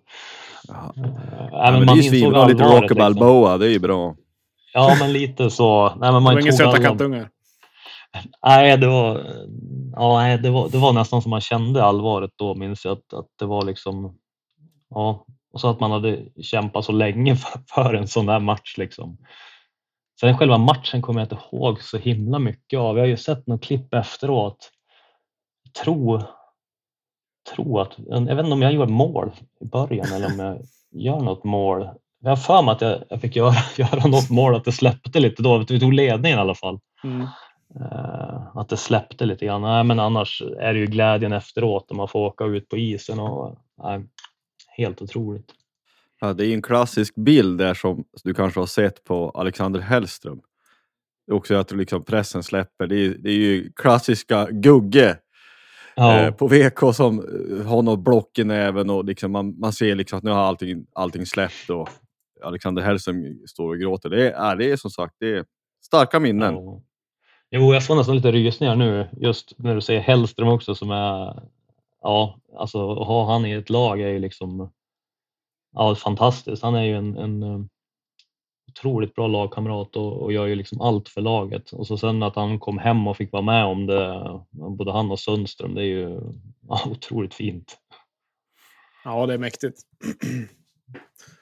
Ja. 0.67 0.93
Äh, 0.97 1.03
Ja, 1.51 1.71
men 1.71 1.87
det 1.87 1.93
är 1.93 1.95
ju 1.95 2.03
svinbra, 2.03 2.47
lite 2.47 2.63
Rocky 2.63 2.95
Balboa, 2.95 3.57
det 3.57 3.65
är 3.65 3.71
ju 3.71 3.79
bra. 3.79 4.15
Ja, 4.73 4.95
men 4.99 5.13
lite 5.13 5.49
så. 5.49 5.87
Nej, 5.89 5.97
men 5.99 6.07
Det 6.07 6.11
man 6.11 6.23
var 6.23 6.31
inga 6.31 6.51
tog 6.51 6.53
söta 6.53 6.81
kattungar. 6.81 7.29
Nej, 8.45 8.77
det 8.77 8.87
var, 8.87 9.25
ja, 9.95 10.37
det 10.37 10.49
var, 10.49 10.69
det 10.69 10.77
var 10.77 10.93
nästan 10.93 11.21
som 11.21 11.29
man 11.29 11.41
kände 11.41 11.83
allvaret 11.83 12.31
då, 12.35 12.55
minns 12.55 12.85
jag. 12.85 12.91
Att, 12.91 13.13
att 13.13 13.27
det 13.39 13.45
var 13.45 13.65
liksom, 13.65 14.17
ja, 14.89 15.25
och 15.53 15.61
så 15.61 15.69
att 15.69 15.79
man 15.79 15.91
hade 15.91 16.25
kämpat 16.41 16.85
så 16.85 16.91
länge 16.91 17.35
för, 17.35 17.59
för 17.67 17.93
en 17.93 18.07
sån 18.07 18.25
där 18.25 18.39
match. 18.39 18.77
Liksom. 18.77 19.17
Sen 20.19 20.37
själva 20.37 20.57
matchen 20.57 21.01
kommer 21.01 21.19
jag 21.19 21.25
inte 21.25 21.45
ihåg 21.51 21.81
så 21.81 21.97
himla 21.97 22.39
mycket 22.39 22.79
av. 22.79 22.97
Jag 22.97 23.03
har 23.03 23.09
ju 23.09 23.17
sett 23.17 23.47
något 23.47 23.63
klipp 23.63 23.93
efteråt. 23.93 24.71
Tro, 25.83 26.21
tro 27.55 27.79
att, 27.79 27.93
jag 27.97 28.35
vet 28.35 28.39
inte 28.39 28.53
om 28.53 28.61
jag 28.61 28.73
gjorde 28.73 28.91
mål 28.91 29.31
i 29.61 29.65
början 29.65 30.13
eller 30.13 30.27
om 30.27 30.39
jag 30.39 30.61
gör 31.03 31.19
något 31.19 31.43
mål. 31.43 31.89
Jag 32.21 32.29
har 32.29 32.37
för 32.37 32.61
mig 32.61 32.71
att 32.71 32.81
jag, 32.81 33.03
jag 33.09 33.21
fick 33.21 33.35
göra, 33.35 33.53
göra 33.77 34.07
något 34.07 34.29
mål, 34.29 34.55
att 34.55 34.65
det 34.65 34.71
släppte 34.71 35.19
lite 35.19 35.43
då. 35.43 35.57
Vi 35.57 35.79
tog 35.79 35.93
ledningen 35.93 36.39
i 36.39 36.41
alla 36.41 36.55
fall. 36.55 36.79
Mm. 37.03 37.27
Eh, 37.75 38.57
att 38.57 38.69
det 38.69 38.77
släppte 38.77 39.25
lite 39.25 39.45
grann. 39.45 39.61
Nej, 39.61 39.83
men 39.83 39.99
annars 39.99 40.41
är 40.59 40.73
det 40.73 40.79
ju 40.79 40.85
glädjen 40.85 41.33
efteråt 41.33 41.89
när 41.89 41.97
man 41.97 42.07
får 42.07 42.19
åka 42.19 42.45
ut 42.45 42.69
på 42.69 42.77
isen. 42.77 43.19
Och, 43.19 43.57
nej, 43.83 44.05
helt 44.77 45.01
otroligt. 45.01 45.51
Ja, 46.19 46.33
det 46.33 46.45
är 46.45 46.53
en 46.53 46.61
klassisk 46.61 47.15
bild 47.15 47.57
där 47.57 47.73
som 47.73 48.03
du 48.23 48.33
kanske 48.33 48.59
har 48.59 48.67
sett 48.67 49.03
på 49.03 49.29
Alexander 49.29 49.79
Hellström. 49.79 50.41
Också 51.31 51.55
att 51.55 51.71
liksom 51.71 52.03
pressen 52.03 52.43
släpper. 52.43 52.87
Det 52.87 52.95
är, 52.95 53.09
det 53.09 53.29
är 53.29 53.37
ju 53.37 53.71
klassiska 53.75 54.47
Gugge 54.51 55.17
Ja, 55.95 56.19
eh, 56.19 56.33
på 56.33 56.47
VK 56.47 56.95
som 56.95 57.19
eh, 57.19 57.65
har 57.65 57.81
något 57.81 57.99
block 57.99 58.39
i 58.39 58.43
näven 58.43 58.89
och 58.89 59.05
liksom 59.05 59.31
man, 59.31 59.59
man 59.59 59.73
ser 59.73 59.95
liksom 59.95 60.17
att 60.17 60.23
nu 60.23 60.31
har 60.31 60.39
allting, 60.39 60.85
allting 60.93 61.25
släppt 61.25 61.69
och 61.69 61.89
Alexander 62.43 62.81
Hellström 62.81 63.47
står 63.47 63.69
och 63.69 63.79
gråter. 63.79 64.09
Det 64.09 64.31
är, 64.31 64.55
det 64.55 64.71
är 64.71 64.75
som 64.75 64.91
sagt 64.91 65.15
det 65.19 65.37
är 65.37 65.45
starka 65.85 66.19
minnen. 66.19 66.53
ja. 66.53 66.81
Jo, 67.51 67.73
jag 67.73 67.85
får 67.85 67.95
nästan 67.95 68.15
lite 68.15 68.31
rysningar 68.31 68.75
nu 68.75 69.09
just 69.17 69.53
när 69.57 69.75
du 69.75 69.81
säger 69.81 69.99
Hellström 69.99 70.47
också 70.47 70.75
som 70.75 70.91
är, 70.91 71.43
ja, 72.01 72.39
alltså 72.57 72.91
att 72.91 73.07
ha 73.07 73.31
han 73.31 73.45
i 73.45 73.51
ett 73.51 73.69
lag 73.69 74.01
är 74.01 74.07
ju 74.07 74.19
liksom, 74.19 74.71
ja, 75.71 75.95
fantastiskt. 75.95 76.63
Han 76.63 76.75
är 76.75 76.83
ju 76.83 76.95
en, 76.95 77.17
en 77.17 77.43
eh, 77.43 77.59
otroligt 78.67 79.15
bra 79.15 79.27
lagkamrat 79.27 79.95
och, 79.95 80.21
och 80.21 80.33
gör 80.33 80.45
ju 80.45 80.55
liksom 80.55 80.81
allt 80.81 81.09
för 81.09 81.21
laget. 81.21 81.71
Och 81.71 81.87
så 81.87 81.97
sen 81.97 82.23
att 82.23 82.35
han 82.35 82.59
kom 82.59 82.77
hem 82.77 83.07
och 83.07 83.17
fick 83.17 83.31
vara 83.31 83.43
med 83.43 83.65
om 83.65 83.85
det, 83.85 84.39
både 84.51 84.91
han 84.91 85.11
och 85.11 85.19
Sundström, 85.19 85.75
det 85.75 85.81
är 85.81 85.85
ju 85.85 86.21
ja, 86.67 86.81
otroligt 86.91 87.33
fint. 87.33 87.77
Ja, 89.03 89.25
det 89.25 89.33
är 89.33 89.37
mäktigt. 89.37 89.81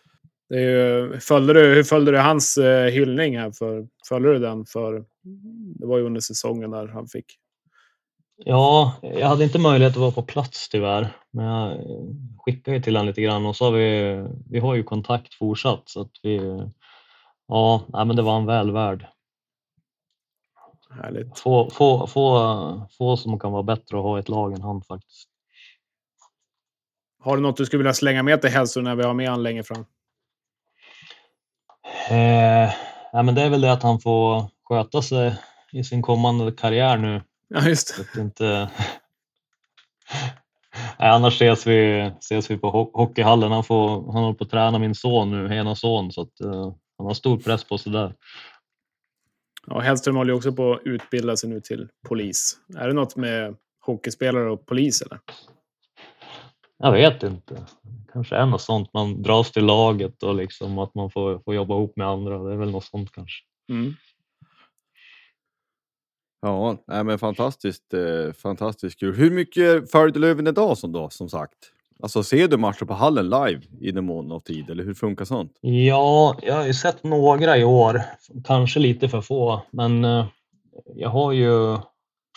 Det 0.50 0.62
ju, 0.62 1.20
följde 1.20 1.54
du, 1.54 1.76
hur 1.76 1.84
följde 1.84 2.12
du 2.12 2.18
hans 2.18 2.58
eh, 2.58 2.92
hyllning 2.92 3.38
här? 3.38 3.52
För, 3.52 3.88
följde 4.08 4.34
du 4.34 4.40
den? 4.40 4.66
för 4.66 5.06
Det 5.80 5.86
var 5.86 5.98
ju 5.98 6.04
under 6.04 6.22
säsongen 6.22 6.72
där 6.72 6.88
han 6.88 7.08
fick. 7.08 7.26
Ja, 8.46 8.94
jag 9.02 9.28
hade 9.28 9.44
inte 9.44 9.60
möjlighet 9.60 9.94
att 9.94 10.02
vara 10.02 10.12
på 10.12 10.22
plats 10.22 10.70
tyvärr, 10.70 11.18
men 11.32 11.46
jag 11.46 11.78
skickade 12.38 12.78
ju 12.78 12.84
till 12.84 12.96
honom 12.96 13.08
lite 13.08 13.22
grann 13.22 13.46
och 13.46 13.56
så 13.56 13.66
har 13.66 13.72
vi, 13.72 14.24
vi 14.50 14.60
har 14.60 14.76
ju 14.76 14.84
kontakt 14.84 15.34
fortsatt 15.34 15.84
så 15.86 16.02
att 16.02 16.12
vi, 16.24 16.38
ja, 17.48 17.86
nej, 17.88 18.06
men 18.06 18.16
det 18.16 18.22
var 18.22 18.34
han 18.34 18.46
väl 18.46 18.72
värd. 18.72 19.08
Härligt. 20.90 21.40
Få, 21.40 21.70
få, 21.70 22.08
få, 22.08 22.88
få 22.98 23.18
som 23.18 23.40
kan 23.40 23.52
vara 23.52 23.64
bättre 23.64 23.98
att 23.98 24.04
ha 24.04 24.20
ett 24.20 24.30
lag 24.30 24.54
än 24.54 24.62
han 24.62 24.82
faktiskt. 24.82 25.30
Har 27.20 27.36
du 27.36 27.44
något 27.44 27.58
du 27.58 27.66
skulle 27.66 27.78
vilja 27.78 27.94
slänga 27.94 28.24
med 28.24 28.42
till 28.42 28.50
Hellström 28.50 28.84
när 28.84 28.96
vi 28.96 29.04
har 29.04 29.14
med 29.14 29.30
honom 29.30 29.44
längre 29.44 29.64
fram? 29.64 29.86
Eh, 32.10 32.74
ja, 33.12 33.24
men 33.24 33.36
det 33.36 33.42
är 33.42 33.50
väl 33.50 33.62
det 33.62 33.72
att 33.72 33.84
han 33.84 34.00
får 34.00 34.46
sköta 34.64 35.02
sig 35.02 35.36
i 35.72 35.84
sin 35.84 36.02
kommande 36.02 36.52
karriär 36.52 36.98
nu. 36.98 37.22
Ja, 37.48 37.68
just 37.68 38.14
det. 38.14 38.22
inte... 38.22 38.44
Nej, 41.00 41.10
annars 41.10 41.34
ses 41.42 41.68
vi, 41.68 42.12
ses 42.20 42.52
vi 42.52 42.58
på 42.58 42.72
ho- 42.72 42.92
hockeyhallen. 42.94 43.52
Han, 43.52 43.64
får, 43.64 44.12
han 44.14 44.24
håller 44.24 44.34
på 44.34 44.44
att 44.44 44.50
träna 44.50 44.80
min 44.80 44.96
son 44.96 45.32
nu, 45.32 45.56
ena 45.56 45.76
son, 45.76 46.12
så 46.12 46.22
att, 46.22 46.40
eh, 46.40 46.74
han 46.98 47.08
har 47.08 47.14
stor 47.14 47.38
press 47.38 47.64
på 47.64 47.78
sig 47.78 47.92
där. 47.92 48.16
Ja, 49.68 49.80
Hellström 49.80 50.16
håller 50.16 50.32
ju 50.32 50.38
också 50.38 50.52
på 50.54 50.74
att 50.74 50.82
utbilda 50.86 51.38
sig 51.38 51.50
nu 51.50 51.62
till 51.62 51.88
polis. 52.08 52.58
Är 52.78 52.88
det 52.88 52.94
något 52.94 53.16
med 53.16 53.56
hockeyspelare 53.86 54.50
och 54.52 54.66
polis 54.66 55.02
eller? 55.02 55.20
Jag 56.78 56.92
vet 56.92 57.24
inte. 57.24 57.66
Kanske 58.14 58.36
är 58.36 58.46
något 58.46 58.62
sånt. 58.62 58.94
Man 58.94 59.22
dras 59.22 59.52
till 59.52 59.66
laget 59.66 60.24
och 60.24 60.36
liksom 60.36 60.80
att 60.80 60.96
man 60.96 61.12
får, 61.12 61.40
får 61.40 61.56
jobba 61.56 61.76
ihop 61.76 61.94
med 61.96 62.08
andra. 62.08 62.44
Det 62.44 62.54
är 62.54 62.58
väl 62.58 62.72
något 62.72 62.86
sånt 62.86 63.12
kanske. 63.12 63.44
Mm. 63.70 63.94
Ja, 66.42 66.78
nej, 66.88 67.04
men 67.04 67.20
fantastiskt, 67.20 67.94
eh, 67.94 68.34
fantastiskt 68.34 69.00
kul. 69.00 69.16
Hur 69.16 69.32
mycket 69.32 69.92
följde 69.92 70.20
Löven 70.20 70.48
idag 70.48 70.78
som 70.78 70.92
då, 70.92 71.10
som 71.10 71.30
sagt? 71.30 71.58
Alltså 72.04 72.24
ser 72.24 72.48
du 72.48 72.58
matcher 72.58 72.86
på 72.86 72.94
hallen 72.94 73.30
live 73.30 73.62
i 73.80 73.92
den 73.92 74.06
mån 74.06 74.32
av 74.32 74.40
tid, 74.40 74.70
eller 74.70 74.84
hur 74.84 74.94
funkar 74.94 75.26
sånt? 75.26 75.52
Ja, 75.62 76.38
jag 76.42 76.56
har 76.56 76.66
ju 76.66 76.74
sett 76.74 77.04
några 77.04 77.58
i 77.58 77.64
år. 77.64 78.02
Kanske 78.46 78.80
lite 78.80 79.10
för 79.10 79.22
få, 79.22 79.62
men 79.72 80.06
eh, 80.06 80.26
jag 80.96 81.10
har 81.10 81.32
ju 81.32 81.78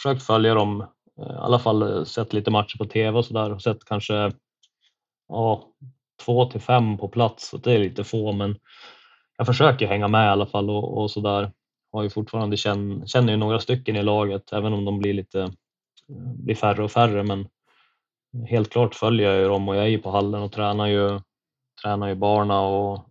försökt 0.03 0.23
följa 0.23 0.55
dem. 0.55 0.85
Eh, 1.21 1.33
I 1.33 1.37
alla 1.39 1.59
fall 1.59 1.83
eh, 1.83 2.05
sett 2.05 2.33
lite 2.33 2.51
matcher 2.51 2.79
på 2.79 2.85
tv 2.85 3.19
och 3.19 3.25
sådär. 3.25 3.53
och 3.53 3.63
Sett 3.63 3.85
kanske 3.85 4.33
ja, 5.29 5.69
två 6.25 6.47
till 6.47 6.61
fem 6.61 6.99
på 6.99 7.09
plats. 7.09 7.49
Så 7.49 7.57
det 7.57 7.73
är 7.73 7.79
lite 7.79 8.05
få, 8.05 8.33
men 8.33 8.57
jag 9.37 9.47
försöker 9.47 9.87
hänga 9.87 10.09
med 10.09 10.27
i 10.27 10.31
alla 10.31 10.47
fall 10.47 10.71
och, 10.71 10.99
och 10.99 11.11
sådär. 11.11 11.53
Har 11.93 12.03
ju 12.03 12.11
fortfarande 12.11 12.57
känn, 12.57 13.07
känner 13.07 13.33
ju 13.33 13.37
några 13.37 13.59
stycken 13.59 13.97
i 13.97 14.03
laget, 14.03 14.53
även 14.53 14.73
om 14.73 14.85
de 14.85 14.99
blir 14.99 15.15
lite 15.15 15.41
eh, 15.43 15.49
blir 16.35 16.55
färre 16.55 16.85
och 16.85 16.93
färre. 16.93 17.23
Men 17.23 17.49
helt 18.47 18.71
klart 18.71 18.95
följer 18.95 19.31
jag 19.31 19.41
ju 19.41 19.49
dem 19.49 19.69
och 19.69 19.77
jag 19.77 19.85
är 19.85 19.89
ju 19.89 19.99
på 19.99 20.11
hallen 20.11 20.43
och 20.43 20.53
tränar 20.53 20.87
ju, 20.87 21.21
tränar 21.83 22.09
ju 22.09 22.15
barna 22.15 22.61
och 22.61 23.07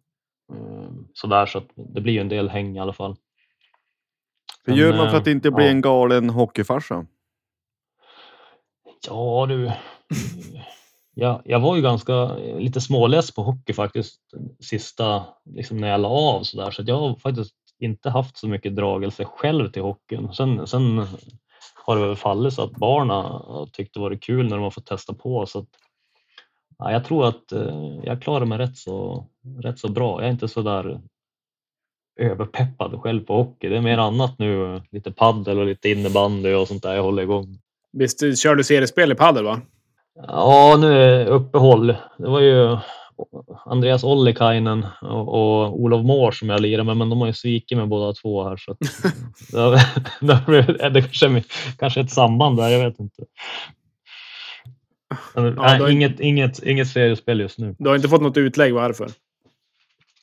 sådär 1.13 1.45
så 1.45 1.57
att 1.57 1.67
det 1.75 2.01
blir 2.01 2.13
ju 2.13 2.19
en 2.19 2.29
del 2.29 2.49
häng 2.49 2.77
i 2.77 2.79
alla 2.79 2.93
fall. 2.93 3.15
Hur 4.65 4.75
gör 4.75 4.97
man 4.97 5.09
för 5.09 5.17
att 5.17 5.27
inte 5.27 5.51
bli 5.51 5.65
ja. 5.65 5.71
en 5.71 5.81
galen 5.81 6.29
hockeyfarsa? 6.29 7.05
Ja 9.07 9.45
du, 9.49 9.71
jag, 11.15 11.41
jag 11.45 11.59
var 11.59 11.75
ju 11.75 11.81
ganska 11.81 12.13
eh, 12.13 12.59
lite 12.59 12.81
småless 12.81 13.31
på 13.31 13.43
hockey 13.43 13.73
faktiskt 13.73 14.21
sista, 14.59 15.25
liksom 15.45 15.77
när 15.77 15.87
jag 15.87 16.01
la 16.01 16.09
av 16.09 16.43
så 16.43 16.57
där 16.57 16.71
så 16.71 16.81
att 16.81 16.87
jag 16.87 16.99
har 16.99 17.15
faktiskt 17.15 17.55
inte 17.79 18.09
haft 18.09 18.37
så 18.37 18.47
mycket 18.47 18.75
dragelse 18.75 19.25
själv 19.25 19.71
till 19.71 19.81
hockeyn. 19.81 20.33
Sen, 20.33 20.67
sen 20.67 21.07
har 21.85 21.95
det 21.95 22.07
väl 22.07 22.15
fallit 22.15 22.53
så 22.53 22.63
att 22.63 22.71
barnen 22.71 23.41
tyckte 23.73 23.99
det 23.99 24.03
varit 24.03 24.23
kul 24.23 24.49
när 24.49 24.55
de 24.55 24.63
har 24.63 24.71
fått 24.71 24.85
testa 24.85 25.13
på 25.13 25.45
så 25.45 25.59
att 25.59 25.69
ja, 26.77 26.91
jag 26.91 27.05
tror 27.05 27.27
att 27.27 27.51
eh, 27.51 27.99
jag 28.03 28.21
klarar 28.21 28.45
mig 28.45 28.57
rätt 28.57 28.77
så, 28.77 29.25
rätt 29.61 29.79
så 29.79 29.89
bra. 29.89 30.21
Jag 30.21 30.27
är 30.27 30.31
inte 30.31 30.47
så 30.47 30.61
där 30.61 31.01
överpeppad 32.19 33.01
själv 33.01 33.25
på 33.25 33.35
hockey. 33.35 33.69
Det 33.69 33.77
är 33.77 33.81
mer 33.81 33.97
annat 33.97 34.39
nu, 34.39 34.81
lite 34.91 35.11
paddel 35.11 35.59
och 35.59 35.65
lite 35.65 35.89
innebandy 35.89 36.53
och 36.53 36.67
sånt 36.67 36.83
där 36.83 36.95
jag 36.95 37.03
håller 37.03 37.23
igång. 37.23 37.59
Visst 37.91 38.39
kör 38.39 38.55
du 38.55 38.63
seriespel 38.63 39.11
i 39.11 39.15
padel 39.15 39.43
va? 39.43 39.61
Ja, 40.27 40.77
nu 40.79 40.93
är 40.93 41.25
uppehåll. 41.25 41.87
Det 42.17 42.29
var 42.29 42.39
ju 42.39 42.77
Andreas 43.65 44.03
Ollikainen 44.03 44.85
och, 45.01 45.27
och 45.27 45.79
Olof 45.81 46.05
Moore 46.05 46.31
som 46.35 46.49
jag 46.49 46.61
lirade 46.61 46.83
med, 46.83 46.97
men 46.97 47.09
de 47.09 47.19
har 47.19 47.27
ju 47.27 47.33
svikit 47.33 47.77
med 47.77 47.87
båda 47.87 48.13
två 48.13 48.43
här. 48.43 48.57
Så 48.57 48.71
det, 49.51 49.81
det, 50.21 50.83
är 50.83 50.89
det 50.89 51.01
kanske, 51.01 51.43
kanske 51.77 52.01
ett 52.01 52.11
samband 52.11 52.57
där, 52.57 52.69
jag 52.69 52.85
vet 52.89 52.99
inte. 52.99 53.23
Men, 55.35 55.45
Ja, 55.45 55.51
nej, 55.61 55.81
är- 55.81 55.89
inget, 55.89 56.19
inget, 56.19 56.63
inget 56.63 56.87
seriespel 56.87 57.39
just 57.39 57.59
nu. 57.59 57.75
Du 57.79 57.89
har 57.89 57.95
inte 57.95 58.09
fått 58.09 58.21
något 58.21 58.37
utlägg 58.37 58.73
varför? 58.73 59.09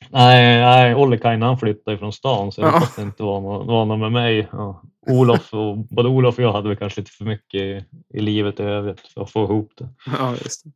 Nej, 0.09 0.61
nej 0.61 0.95
Ollikainen 0.95 1.41
han 1.41 1.57
flyttade 1.57 1.97
från 1.97 2.13
stan 2.13 2.51
så 2.51 2.61
jag 2.61 2.73
Ja. 2.73 2.87
det 2.95 3.01
inte 3.01 3.23
var 3.23 3.41
något, 3.41 3.67
var 3.67 3.85
med 3.97 4.11
mig. 4.11 4.47
Ja. 4.51 4.81
Olof 5.09 5.53
och, 5.53 5.77
både 5.77 6.09
Olof 6.09 6.37
och 6.37 6.43
jag 6.43 6.53
hade 6.53 6.67
väl 6.67 6.77
kanske 6.77 7.01
lite 7.01 7.11
för 7.11 7.25
mycket 7.25 7.85
i, 8.13 8.19
livet 8.19 8.59
i 8.59 8.63
övrigt 8.63 8.99
för 8.99 9.21
att 9.21 9.31
få 9.31 9.43
ihop 9.43 9.71
det. 9.77 9.89
Ja, 10.05 10.31
just 10.31 10.63
det. 10.63 10.71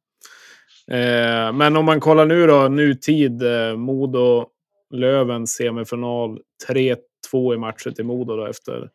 Eh, 0.98 1.54
men 1.54 1.78
om 1.78 1.86
man 1.86 2.00
kollar 2.00 2.26
nu 2.26 2.48
då, 2.48 2.68
nutid. 2.68 3.44
Eh, 3.44 3.76
Modo, 3.76 4.46
Löven 4.94 5.48
semifinal. 5.48 6.40
3-2 6.70 7.54
i 7.54 7.58
matcher 7.58 7.92
till 7.92 8.06
Modo 8.06 8.36
då 8.36 8.46
efter 8.46 8.90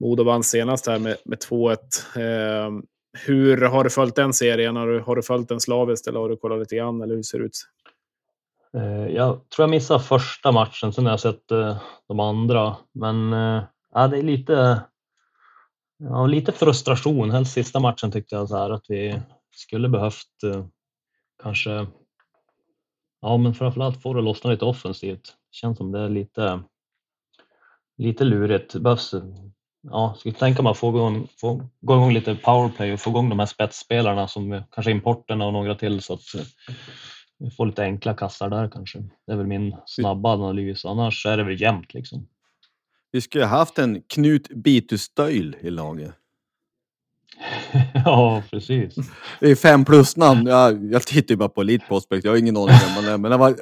Modo 0.00 0.24
vann 0.24 0.42
senast 0.42 0.86
här 0.86 0.98
med, 0.98 1.16
med 1.24 1.38
2-1. 1.38 1.76
Eh, 2.16 2.70
hur 3.26 3.60
har 3.60 3.84
du 3.84 3.90
följt 3.90 4.16
den 4.16 4.32
serien? 4.32 4.76
Har 4.76 4.86
du, 4.86 5.00
har 5.00 5.16
du 5.16 5.22
följt 5.22 5.48
den 5.48 5.60
slaviskt 5.60 6.06
eller 6.06 6.20
har 6.20 6.28
du 6.28 6.36
kollat 6.36 6.58
lite 6.58 6.76
grann? 6.76 7.02
Eller 7.02 7.14
hur 7.14 7.22
ser 7.22 7.38
det 7.38 7.44
ut? 7.44 7.58
Eh, 8.76 9.06
Jag 9.14 9.50
tror 9.50 9.62
jag 9.62 9.70
missade 9.70 10.00
första 10.00 10.52
matchen, 10.52 10.92
sen 10.92 11.04
har 11.04 11.12
jag 11.12 11.20
sett 11.20 11.50
eh, 11.50 11.76
de 12.08 12.20
andra. 12.20 12.76
Men 12.92 13.32
eh, 13.32 13.62
ja, 13.92 14.08
det 14.08 14.18
är 14.18 14.22
lite, 14.22 14.82
ja, 15.98 16.26
lite 16.26 16.52
frustration. 16.52 17.30
Helst 17.30 17.52
sista 17.52 17.80
matchen 17.80 18.12
tyckte 18.12 18.34
jag 18.34 18.48
så 18.48 18.56
här 18.56 18.70
att 18.70 18.84
vi 18.88 19.20
skulle 19.54 19.88
behövt 19.88 20.42
eh, 20.44 20.64
kanske, 21.42 21.86
ja 23.20 23.36
men 23.36 23.54
framförallt 23.54 24.02
få 24.02 24.14
det 24.14 24.22
lossna 24.22 24.50
lite 24.50 24.64
offensivt. 24.64 25.36
Känns 25.50 25.78
som 25.78 25.92
det 25.92 25.98
är 25.98 26.08
lite, 26.08 26.62
lite 27.98 28.24
lurigt. 28.24 28.74
Behövs, 28.74 29.14
ja, 29.82 30.14
skulle 30.18 30.34
tänka 30.34 30.62
mig 30.62 30.70
att 30.70 30.78
få 30.78 30.88
igång, 30.88 31.28
få 31.40 31.68
gå 31.80 31.94
igång 31.94 32.12
lite 32.12 32.34
powerplay 32.34 32.92
och 32.92 33.00
få 33.00 33.10
igång 33.10 33.28
de 33.28 33.38
här 33.38 33.46
spetsspelarna 33.46 34.28
som 34.28 34.52
eh, 34.52 34.62
kanske 34.70 34.90
importerna 34.90 35.46
och 35.46 35.52
några 35.52 35.74
till 35.74 36.02
så 36.02 36.14
att 36.14 36.34
eh, 36.34 36.44
vi 37.38 37.50
får 37.50 37.66
lite 37.66 37.82
enkla 37.82 38.14
kassar 38.14 38.50
där 38.50 38.68
kanske. 38.68 38.98
Det 39.26 39.32
är 39.32 39.36
väl 39.36 39.46
min 39.46 39.76
snabba 39.86 40.32
analys. 40.32 40.84
Annars 40.84 41.26
är 41.26 41.36
det 41.36 41.44
väl 41.44 41.60
jämnt 41.60 41.94
liksom. 41.94 42.28
Vi 43.12 43.20
skulle 43.20 43.44
ha 43.44 43.56
haft 43.58 43.78
en 43.78 44.02
Knut 44.02 44.48
Bitus 44.48 45.02
Stöjl 45.02 45.56
i 45.60 45.70
laget. 45.70 46.12
ja, 48.04 48.42
precis. 48.50 48.94
Det 49.40 49.50
är 49.50 49.54
fem 49.54 49.84
plus-namn. 49.84 50.46
Jag, 50.46 50.92
jag 50.92 51.02
tittar 51.02 51.32
ju 51.32 51.36
bara 51.36 51.48
på 51.48 51.60
Elite 51.60 51.84
Prospect. 51.88 52.24
Jag 52.24 52.32
har 52.32 52.38
ingen 52.38 52.56
aning 52.56 52.76
man 52.96 53.04
är. 53.04 53.18
Men 53.18 53.30
det 53.30 53.36
var 53.36 53.54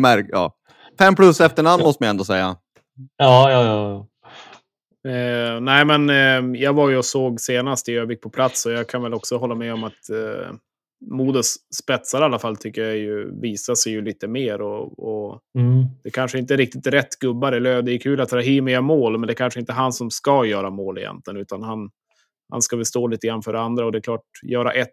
märk, 0.00 0.26
ja. 0.28 0.54
Fem 0.98 1.14
plus 1.14 1.40
efternamn 1.40 1.82
måste 1.82 2.02
man 2.02 2.10
ändå 2.10 2.24
säga. 2.24 2.56
Ja, 3.16 3.50
ja, 3.50 3.64
ja. 3.64 4.06
Eh, 5.10 5.60
nej, 5.60 5.84
men 5.84 6.10
eh, 6.10 6.60
jag 6.62 6.72
var 6.72 6.90
ju 6.90 6.96
och 6.96 7.04
såg 7.04 7.40
senast 7.40 7.88
i 7.88 7.92
Övik 7.92 8.20
på 8.20 8.30
plats 8.30 8.66
och 8.66 8.72
jag 8.72 8.88
kan 8.88 9.02
väl 9.02 9.14
också 9.14 9.36
hålla 9.36 9.54
med 9.54 9.74
om 9.74 9.84
att 9.84 10.10
eh, 10.10 10.54
Modos 11.10 11.56
spetsar 11.82 12.20
i 12.20 12.24
alla 12.24 12.38
fall 12.38 12.56
tycker 12.56 12.82
jag 12.82 12.96
ju, 12.96 13.40
visar 13.40 13.74
sig 13.74 13.92
ju 13.92 14.02
lite 14.02 14.28
mer. 14.28 14.60
Och, 14.60 14.98
och 14.98 15.40
Mm. 15.58 15.84
Det 16.02 16.10
kanske 16.10 16.38
inte 16.38 16.54
är 16.54 16.58
riktigt 16.58 16.86
rätt 16.86 17.18
gubbar 17.18 17.52
i 17.52 17.60
Löv. 17.60 17.84
Det 17.84 17.92
är 17.92 17.98
kul 17.98 18.20
att 18.20 18.32
Rahimi 18.32 18.72
gör 18.72 18.80
mål, 18.80 19.18
men 19.18 19.26
det 19.26 19.32
är 19.32 19.34
kanske 19.34 19.60
inte 19.60 19.72
han 19.72 19.92
som 19.92 20.10
ska 20.10 20.44
göra 20.44 20.70
mål 20.70 20.98
egentligen. 20.98 21.40
Utan 21.40 21.62
han, 21.62 21.90
han 22.52 22.62
ska 22.62 22.76
väl 22.76 22.86
stå 22.86 23.06
lite 23.06 23.26
grann 23.26 23.42
för 23.42 23.54
andra. 23.54 23.86
Och 23.86 23.92
det 23.92 23.98
är 23.98 24.02
klart, 24.02 24.24
göra 24.42 24.72
ett... 24.72 24.90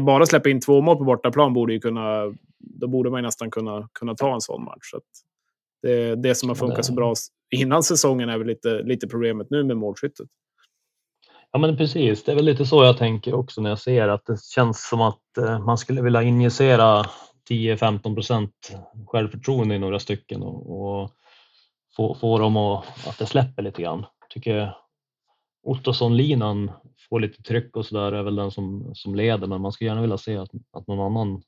Bara 0.00 0.26
släppa 0.26 0.48
in 0.48 0.60
två 0.60 0.80
mål 0.80 0.96
på 0.96 1.04
bortaplan 1.04 1.54
borde 1.54 1.72
ju 1.72 1.80
kunna... 1.80 2.34
Då 2.58 2.88
borde 2.88 3.10
man 3.10 3.22
nästan 3.22 3.50
kunna, 3.50 3.88
kunna 3.92 4.14
ta 4.14 4.34
en 4.34 4.40
sån 4.40 4.64
match. 4.64 4.90
Så 4.90 5.00
det, 5.82 6.14
det 6.14 6.34
som 6.34 6.48
har 6.48 6.56
funkat 6.56 6.84
så 6.84 6.92
bra 6.92 7.14
innan 7.56 7.82
säsongen 7.82 8.28
är 8.28 8.38
väl 8.38 8.46
lite, 8.46 8.82
lite 8.82 9.08
problemet 9.08 9.46
nu 9.50 9.64
med 9.64 9.76
målskyttet. 9.76 10.28
Ja, 11.52 11.58
men 11.58 11.76
precis. 11.76 12.24
Det 12.24 12.32
är 12.32 12.36
väl 12.36 12.44
lite 12.44 12.66
så 12.66 12.84
jag 12.84 12.98
tänker 12.98 13.34
också 13.34 13.60
när 13.60 13.70
jag 13.70 13.78
ser 13.78 14.08
att 14.08 14.26
det 14.26 14.42
känns 14.42 14.88
som 14.88 15.00
att 15.00 15.38
eh, 15.38 15.58
man 15.58 15.78
skulle 15.78 16.02
vilja 16.02 16.22
injicera 16.22 17.04
10-15 17.50 18.14
procent 18.14 18.52
självförtroende 19.06 19.74
i 19.74 19.78
några 19.78 19.98
stycken 19.98 20.42
och, 20.42 20.80
och 20.80 21.10
få, 21.96 22.14
få 22.14 22.38
dem 22.38 22.56
att, 22.56 23.08
att 23.08 23.18
det 23.18 23.26
släpper 23.26 23.62
lite 23.62 23.82
grann. 23.82 24.06
Tycker 24.28 24.76
Ottosson-linan 25.62 26.70
får 27.08 27.20
lite 27.20 27.42
tryck 27.42 27.76
och 27.76 27.86
sådär 27.86 28.12
är 28.12 28.22
väl 28.22 28.36
den 28.36 28.50
som, 28.50 28.90
som 28.94 29.14
leder 29.14 29.46
men 29.46 29.60
man 29.60 29.72
skulle 29.72 29.90
gärna 29.90 30.00
vilja 30.00 30.18
se 30.18 30.36
att, 30.36 30.50
att 30.72 30.86
någon 30.86 31.06
annan 31.06 31.42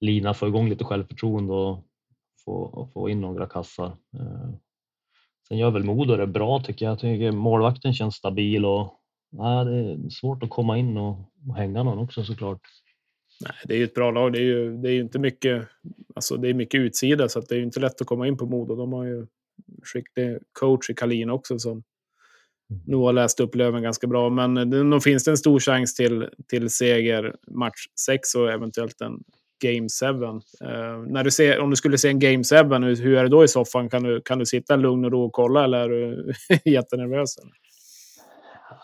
lina 0.00 0.34
får 0.34 0.48
igång 0.48 0.68
lite 0.68 0.84
självförtroende 0.84 1.52
och 1.52 1.84
få, 2.44 2.52
och 2.52 2.92
få 2.92 3.08
in 3.08 3.20
några 3.20 3.46
kassar. 3.46 3.86
Eh, 3.86 4.50
sen 5.48 5.58
gör 5.58 5.70
väl 5.70 5.84
Modo 5.84 6.16
det 6.16 6.26
bra 6.26 6.60
tycker 6.60 6.84
jag. 6.84 6.92
Jag 6.92 6.98
tycker 6.98 7.32
målvakten 7.32 7.94
känns 7.94 8.14
stabil 8.14 8.64
och 8.64 9.01
ja, 9.32 9.64
det 9.64 9.76
är 9.76 10.10
svårt 10.10 10.42
att 10.42 10.50
komma 10.50 10.78
in 10.78 10.96
och, 10.96 11.18
och 11.48 11.56
hänga 11.56 11.82
någon 11.82 11.98
också 11.98 12.24
såklart. 12.24 12.60
Nej, 13.40 13.52
det 13.64 13.74
är 13.74 13.78
ju 13.78 13.84
ett 13.84 13.94
bra 13.94 14.10
lag. 14.10 14.32
Det 14.32 14.38
är 14.38 14.42
ju, 14.42 14.76
det 14.76 14.90
är 14.90 15.00
inte 15.00 15.18
mycket, 15.18 15.68
alltså 16.14 16.36
det 16.36 16.48
är 16.48 16.54
mycket 16.54 16.80
utsida 16.80 17.28
så 17.28 17.38
att 17.38 17.48
det 17.48 17.54
är 17.54 17.58
ju 17.58 17.64
inte 17.64 17.80
lätt 17.80 18.00
att 18.00 18.06
komma 18.06 18.26
in 18.26 18.36
på 18.36 18.46
Modo. 18.46 18.74
De 18.74 18.92
har 18.92 19.04
ju 19.04 19.26
skicklig 19.82 20.38
coach 20.52 20.90
i 20.90 20.94
Kalin 20.94 21.30
också 21.30 21.58
som 21.58 21.82
nog 22.86 23.04
har 23.04 23.12
läst 23.12 23.40
upp 23.40 23.54
Löven 23.54 23.82
ganska 23.82 24.06
bra. 24.06 24.30
Men 24.30 24.54
det, 24.54 24.82
nog 24.82 25.02
finns 25.02 25.24
det 25.24 25.30
en 25.30 25.36
stor 25.36 25.60
chans 25.60 25.94
till, 25.94 26.28
till 26.48 26.70
seger 26.70 27.36
match 27.50 27.86
6 28.06 28.34
och 28.34 28.50
eventuellt 28.52 29.00
en 29.00 29.18
Game 29.62 29.88
7. 30.00 30.06
Uh, 30.06 30.42
när 31.08 31.24
du 31.24 31.30
ser, 31.30 31.60
om 31.60 31.70
du 31.70 31.76
skulle 31.76 31.98
se 31.98 32.08
en 32.08 32.18
Game 32.18 32.44
7, 32.44 32.56
hur, 32.56 32.96
hur 32.96 33.16
är 33.16 33.22
det 33.22 33.28
då 33.28 33.44
i 33.44 33.48
soffan? 33.48 33.90
Kan 33.90 34.02
du, 34.02 34.20
kan 34.20 34.38
du 34.38 34.46
sitta 34.46 34.76
lugn 34.76 35.04
och 35.04 35.12
ro 35.12 35.24
och 35.24 35.32
kolla 35.32 35.64
eller 35.64 35.78
är 35.78 35.88
du 35.88 36.32
jättenervös? 36.70 37.38
Eller? 37.38 37.61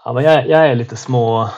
Ja, 0.04 0.12
men 0.12 0.24
jag, 0.24 0.48
jag 0.48 0.68
är 0.68 0.74
lite 0.74 0.96
små, 0.96 1.50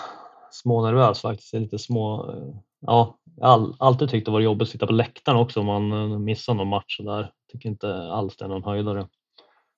små 0.51 0.87
nervös 0.87 1.21
faktiskt. 1.21 1.53
Jag 1.53 1.63
lite 1.63 1.79
små, 1.79 2.31
eh, 2.33 2.55
ja, 2.81 3.19
jag 3.37 3.47
har 3.49 3.75
alltid 3.79 4.11
tyckt 4.11 4.25
det 4.25 4.33
var 4.33 4.41
jobbigt 4.41 4.63
att 4.63 4.73
sitta 4.73 4.87
på 4.87 4.93
läktaren 4.93 5.39
också 5.39 5.61
om 5.61 5.67
man 5.67 5.93
eh, 5.93 6.19
missar 6.19 6.55
någon 6.55 6.69
match 6.69 6.99
och 6.99 7.05
där. 7.05 7.33
Tycker 7.53 7.69
inte 7.69 7.95
alls 7.95 8.37
det 8.37 8.45
är 8.45 8.49
någon 8.49 8.65
höjdare. 8.65 9.07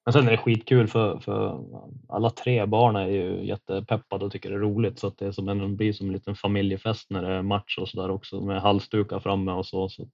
Men 0.05 0.13
sen 0.13 0.27
är 0.27 0.31
det 0.31 0.37
skitkul 0.37 0.89
för, 0.89 1.19
för 1.19 1.65
alla 2.09 2.31
tre 2.31 2.67
barn 2.67 2.97
är 2.97 3.07
ju 3.07 3.47
jättepeppade 3.47 4.25
och 4.25 4.33
tycker 4.33 4.51
det 4.51 4.57
är 4.57 4.61
roligt 4.61 4.99
så 4.99 5.07
att 5.07 5.19
det 5.19 5.27
är 5.27 5.33
som 5.33 5.49
en, 5.49 5.77
blir 5.77 5.93
som 5.93 6.07
en 6.07 6.13
liten 6.13 6.37
familjefest 6.37 7.11
när 7.11 7.23
det 7.23 7.35
är 7.35 7.43
match 7.43 7.79
och 7.79 7.89
sådär 7.89 8.11
också 8.11 8.41
med 8.41 8.63
halsdukar 8.63 9.21
framme 9.21 9.53
och 9.53 9.67
så. 9.67 9.89
så 9.89 10.03
att, 10.03 10.13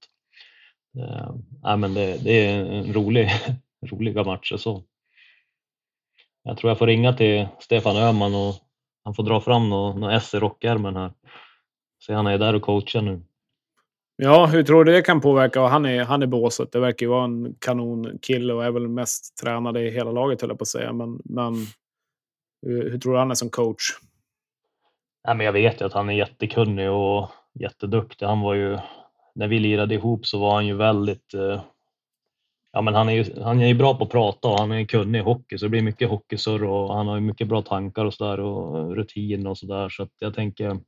eh, 1.64 1.76
men 1.76 1.94
det, 1.94 2.24
det 2.24 2.46
är 2.46 2.64
en 2.64 2.92
rolig, 2.92 3.30
roliga 3.90 4.24
matcher 4.24 4.57
så. 4.57 4.82
Jag 6.43 6.59
tror 6.59 6.70
jag 6.70 6.78
får 6.78 6.86
ringa 6.86 7.12
till 7.12 7.49
Stefan 7.59 7.97
Öhman 7.97 8.34
och 8.34 8.55
han 9.05 9.14
får 9.14 9.22
dra 9.22 9.41
fram 9.41 9.70
något, 9.70 9.97
något 9.97 10.12
S 10.12 10.34
i 10.34 10.39
rockärmen 10.39 10.97
här. 10.97 11.12
Så 11.99 12.14
han 12.14 12.26
är 12.26 12.39
där 12.39 12.55
och 12.55 12.62
coachar 12.62 13.03
nu. 13.03 13.22
Ja, 14.16 14.47
hur 14.47 14.62
tror 14.62 14.84
du 14.84 14.93
det 14.93 15.03
kan 15.03 15.20
påverka? 15.20 15.61
Han 15.61 15.86
är, 15.86 16.05
han 16.05 16.22
är 16.22 16.26
båset. 16.26 16.72
Det 16.72 16.80
verkar 16.80 17.07
ju 17.07 17.11
vara 17.11 17.24
en 17.24 17.55
kanonkille 17.59 18.53
och 18.53 18.64
är 18.64 18.70
väl 18.70 18.89
mest 18.89 19.36
tränad 19.43 19.76
i 19.76 19.91
hela 19.91 20.12
laget, 20.12 20.41
höll 20.41 20.51
jag 20.51 20.59
på 20.59 20.62
att 20.62 20.68
säga. 20.68 20.93
Men, 20.93 21.20
men 21.24 21.55
hur, 22.62 22.91
hur 22.91 22.99
tror 22.99 23.12
du 23.12 23.18
han 23.18 23.30
är 23.30 23.34
som 23.34 23.51
coach? 23.51 23.82
Nej, 25.26 25.36
men 25.36 25.47
jag 25.47 25.53
vet 25.53 25.80
ju 25.80 25.84
att 25.84 25.93
han 25.93 26.09
är 26.09 26.14
jättekunnig 26.14 26.91
och 26.91 27.30
jätteduktig. 27.55 28.26
Han 28.26 28.41
var 28.41 28.55
ju, 28.55 28.78
när 29.34 29.49
vi 29.49 29.59
lirade 29.59 29.95
ihop 29.95 30.26
så 30.26 30.39
var 30.39 30.55
han 30.55 30.66
ju 30.66 30.76
väldigt 30.76 31.34
eh, 31.34 31.61
Ja, 32.78 32.82
men 32.82 32.94
han 32.94 33.08
är 33.08 33.12
ju 33.12 33.42
han 33.42 33.60
är 33.60 33.66
ju 33.66 33.74
bra 33.74 33.94
på 33.94 34.04
att 34.04 34.10
prata 34.10 34.48
och 34.48 34.58
han 34.58 34.72
är 34.72 34.84
kunnig 34.84 35.18
i 35.18 35.22
hockey 35.22 35.58
så 35.58 35.64
det 35.64 35.68
blir 35.68 35.82
mycket 35.82 36.08
hockeysurr 36.08 36.64
och 36.64 36.94
han 36.94 37.06
har 37.06 37.14
ju 37.14 37.20
mycket 37.20 37.48
bra 37.48 37.62
tankar 37.62 38.04
och 38.04 38.14
sådär 38.14 38.40
och 38.40 38.96
rutin 38.96 39.46
och 39.46 39.58
sådär 39.58 39.88
så 39.88 40.02
att 40.02 40.12
jag 40.18 40.34
tänker 40.34 40.80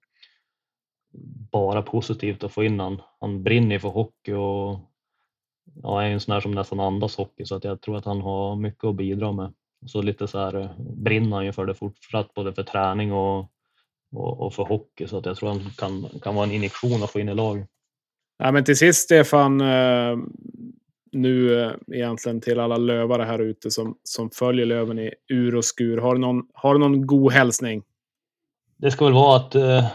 bara 1.53 1.83
positivt 1.83 2.45
att 2.45 2.53
få 2.53 2.65
in 2.65 2.81
han. 2.81 3.03
Han 3.21 3.43
brinner 3.43 3.75
ju 3.75 3.79
för 3.79 3.89
hockey 3.89 4.33
och 4.33 4.79
ja, 5.83 6.03
är 6.03 6.11
en 6.11 6.21
sån 6.21 6.33
här 6.33 6.41
som 6.41 6.53
nästan 6.53 6.81
andas 6.81 7.17
hockey 7.17 7.45
så 7.45 7.55
att 7.55 7.65
jag 7.65 7.81
tror 7.81 7.97
att 7.97 8.05
han 8.05 8.21
har 8.21 8.57
mycket 8.57 8.85
att 8.85 8.97
bidra 8.97 9.33
med. 9.33 9.53
Så 9.87 10.03
lite 10.03 10.29
så 10.29 10.39
här 10.39 10.75
brinner 10.79 11.37
han 11.37 11.45
ju 11.45 11.53
för 11.53 11.67
det 11.67 11.75
fortsatt 11.75 12.35
både 12.35 12.55
för 12.55 12.63
träning 12.63 13.13
och, 13.13 13.39
och, 14.13 14.41
och 14.41 14.55
för 14.55 14.65
hockey 14.65 15.07
så 15.07 15.19
att 15.19 15.27
jag 15.27 15.37
tror 15.37 15.49
han 15.49 15.71
kan, 15.79 16.09
kan 16.23 16.35
vara 16.35 16.47
en 16.47 16.53
injektion 16.53 17.03
att 17.03 17.11
få 17.11 17.21
in 17.21 17.29
i 17.29 17.35
lag. 17.35 17.67
Ja, 18.39 18.53
men 18.53 18.65
till 18.65 18.77
sist, 18.77 19.01
Stefan, 19.01 19.61
eh, 19.61 20.17
nu 21.13 21.61
eh, 21.61 21.73
egentligen 21.93 22.41
till 22.41 22.61
alla 22.61 22.77
lövare 22.77 23.23
här 23.23 23.39
ute 23.39 23.71
som, 23.71 23.97
som 24.03 24.31
följer 24.31 24.67
Löven 24.67 24.99
i 24.99 25.15
ur 25.29 25.57
och 25.57 25.65
skur. 25.65 25.99
Har 25.99 26.15
du 26.15 26.21
någon, 26.21 26.43
har 26.55 26.75
du 26.75 26.81
någon 26.81 27.07
god 27.07 27.33
hälsning? 27.33 27.83
Det 28.77 28.91
ska 28.91 29.05
väl 29.05 29.15
vara 29.15 29.37
att 29.37 29.55
eh, 29.55 29.87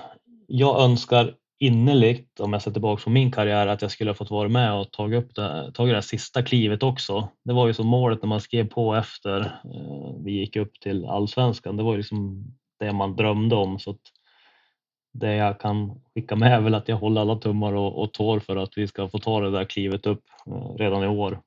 jag 0.47 0.81
önskar 0.83 1.35
innerligt, 1.59 2.39
om 2.39 2.53
jag 2.53 2.61
ser 2.61 2.71
tillbaka 2.71 3.03
på 3.03 3.09
min 3.09 3.31
karriär, 3.31 3.67
att 3.67 3.81
jag 3.81 3.91
skulle 3.91 4.09
ha 4.09 4.15
fått 4.15 4.31
vara 4.31 4.49
med 4.49 4.73
och 4.73 4.91
tagit 4.91 5.23
upp 5.23 5.35
det, 5.35 5.71
tagit 5.73 5.91
det 5.91 5.95
här 5.95 6.01
sista 6.01 6.43
klivet 6.43 6.83
också. 6.83 7.29
Det 7.43 7.53
var 7.53 7.67
ju 7.67 7.73
som 7.73 7.87
målet 7.87 8.21
när 8.21 8.29
man 8.29 8.41
skrev 8.41 8.67
på 8.67 8.95
efter 8.95 9.41
eh, 9.41 10.15
vi 10.23 10.31
gick 10.31 10.55
upp 10.55 10.79
till 10.79 11.05
allsvenskan. 11.05 11.77
Det 11.77 11.83
var 11.83 11.91
ju 11.91 11.97
liksom 11.97 12.45
det 12.79 12.93
man 12.93 13.15
drömde 13.15 13.55
om. 13.55 13.79
Så 13.79 13.91
att 13.91 14.01
det 15.19 15.35
jag 15.35 15.59
kan 15.59 16.01
skicka 16.13 16.35
med 16.35 16.53
är 16.53 16.61
väl 16.61 16.75
att 16.75 16.87
jag 16.87 16.95
håller 16.95 17.21
alla 17.21 17.35
tummar 17.35 17.73
och, 17.73 18.01
och 18.01 18.13
tår 18.13 18.39
för 18.39 18.55
att 18.55 18.69
vi 18.75 18.87
ska 18.87 19.09
få 19.09 19.19
ta 19.19 19.41
det 19.41 19.51
där 19.51 19.65
klivet 19.65 20.07
upp 20.07 20.23
eh, 20.47 20.75
redan 20.77 21.03
i 21.03 21.07
år. 21.07 21.41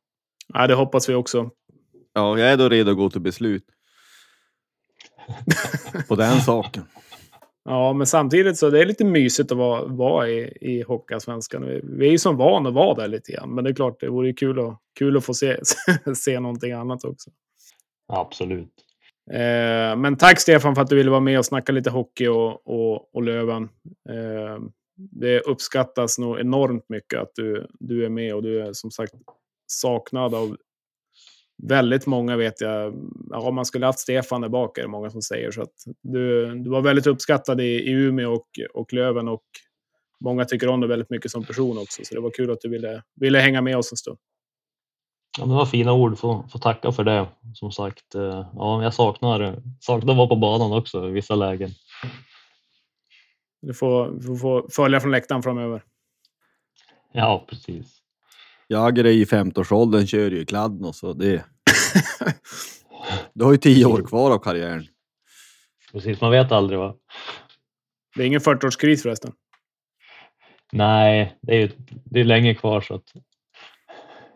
Ja, 0.54 0.66
det 0.66 0.74
hoppas 0.74 1.08
vi 1.08 1.14
också. 1.14 1.50
Ja, 2.12 2.38
jag 2.38 2.52
är 2.52 2.56
då 2.56 2.68
redo 2.68 2.90
att 2.90 2.96
gå 2.96 3.10
till 3.10 3.20
beslut. 3.20 3.64
På 6.08 6.14
den 6.14 6.40
saken. 6.40 6.84
Ja, 7.64 7.92
men 7.92 8.06
samtidigt 8.06 8.58
så 8.58 8.70
det 8.70 8.80
är 8.80 8.86
lite 8.86 9.04
mysigt 9.04 9.52
att 9.52 9.58
vara, 9.58 9.84
vara 9.84 10.28
i, 10.28 10.58
i 10.60 10.82
Hockeyallsvenskan. 10.82 11.66
Vi, 11.66 11.80
vi 11.84 12.06
är 12.06 12.10
ju 12.10 12.18
som 12.18 12.36
van 12.36 12.66
att 12.66 12.74
vara 12.74 12.94
där 12.94 13.08
lite 13.08 13.32
grann. 13.32 13.54
Men 13.54 13.64
det 13.64 13.70
är 13.70 13.74
klart, 13.74 14.00
det 14.00 14.08
vore 14.08 14.26
ju 14.26 14.34
kul 14.34 14.58
att, 14.58 14.78
kul 14.98 15.16
att 15.16 15.24
få 15.24 15.34
se, 15.34 15.56
se 16.14 16.40
någonting 16.40 16.72
annat 16.72 17.04
också. 17.04 17.30
Absolut. 18.12 18.87
Eh, 19.32 19.96
men 19.96 20.16
tack 20.16 20.40
Stefan 20.40 20.74
för 20.74 20.82
att 20.82 20.90
du 20.90 20.96
ville 20.96 21.10
vara 21.10 21.20
med 21.20 21.38
och 21.38 21.46
snacka 21.46 21.72
lite 21.72 21.90
hockey 21.90 22.26
och, 22.26 22.66
och, 22.66 23.14
och 23.14 23.22
Löven. 23.22 23.62
Eh, 24.08 24.58
det 24.96 25.40
uppskattas 25.40 26.18
nog 26.18 26.40
enormt 26.40 26.88
mycket 26.88 27.20
att 27.20 27.30
du, 27.34 27.66
du 27.80 28.04
är 28.04 28.08
med 28.08 28.34
och 28.34 28.42
du 28.42 28.60
är 28.60 28.72
som 28.72 28.90
sagt 28.90 29.12
saknad 29.66 30.34
av 30.34 30.56
väldigt 31.62 32.06
många 32.06 32.36
vet 32.36 32.60
jag. 32.60 32.94
Ja, 33.30 33.40
om 33.40 33.54
man 33.54 33.64
skulle 33.64 33.86
haft 33.86 33.98
Stefan 33.98 34.40
där 34.40 34.48
bak 34.48 34.78
är 34.78 34.82
det 34.82 34.88
många 34.88 35.10
som 35.10 35.22
säger. 35.22 35.50
Så 35.50 35.62
att 35.62 35.74
du, 36.02 36.54
du 36.54 36.70
var 36.70 36.80
väldigt 36.80 37.06
uppskattad 37.06 37.60
i, 37.60 37.64
i 37.64 37.90
Umeå 37.90 38.32
och, 38.32 38.48
och 38.74 38.92
Löven 38.92 39.28
och 39.28 39.44
många 40.24 40.44
tycker 40.44 40.68
om 40.68 40.80
dig 40.80 40.88
väldigt 40.88 41.10
mycket 41.10 41.30
som 41.30 41.44
person 41.44 41.78
också. 41.78 42.02
Så 42.04 42.14
det 42.14 42.20
var 42.20 42.30
kul 42.30 42.50
att 42.50 42.60
du 42.60 42.68
ville, 42.68 43.02
ville 43.20 43.38
hänga 43.38 43.62
med 43.62 43.76
oss 43.76 43.92
en 43.92 43.96
stund. 43.96 44.18
Ja, 45.38 45.44
det 45.44 45.54
var 45.54 45.66
fina 45.66 45.92
ord, 45.92 46.18
får, 46.18 46.48
får 46.48 46.58
tacka 46.58 46.92
för 46.92 47.04
det. 47.04 47.26
Som 47.54 47.72
sagt, 47.72 48.14
eh, 48.14 48.46
ja, 48.54 48.82
jag 48.82 48.94
saknar, 48.94 49.62
saknar 49.80 50.12
att 50.12 50.16
vara 50.18 50.28
på 50.28 50.36
banan 50.36 50.72
också 50.72 51.08
i 51.08 51.10
vissa 51.10 51.34
lägen. 51.34 51.70
Du 53.62 53.74
får, 53.74 54.10
du 54.10 54.38
får 54.38 54.66
följa 54.70 55.00
från 55.00 55.10
läktaren 55.10 55.42
framöver. 55.42 55.82
Ja, 57.12 57.46
precis. 57.48 57.98
Jag 58.66 58.98
är 58.98 59.06
i 59.06 59.24
50-årsåldern, 59.24 60.06
kör 60.06 60.30
ju 60.30 60.40
i 60.40 60.46
kladden 60.46 60.84
och 60.84 60.94
så 60.94 61.12
det. 61.12 61.44
Du 63.32 63.44
har 63.44 63.52
ju 63.52 63.58
tio 63.58 63.84
år 63.84 64.02
kvar 64.02 64.30
av 64.30 64.38
karriären. 64.38 64.86
Precis, 65.92 66.20
man 66.20 66.30
vet 66.30 66.52
aldrig 66.52 66.78
va? 66.78 66.94
Det 68.16 68.22
är 68.22 68.26
ingen 68.26 68.40
40-årskris 68.40 69.02
förresten. 69.02 69.32
Nej, 70.72 71.38
det 71.42 71.52
är 71.52 71.60
ju 71.60 71.70
det 72.04 72.20
är 72.20 72.24
länge 72.24 72.54
kvar 72.54 72.80
så 72.80 72.94
att. 72.94 73.12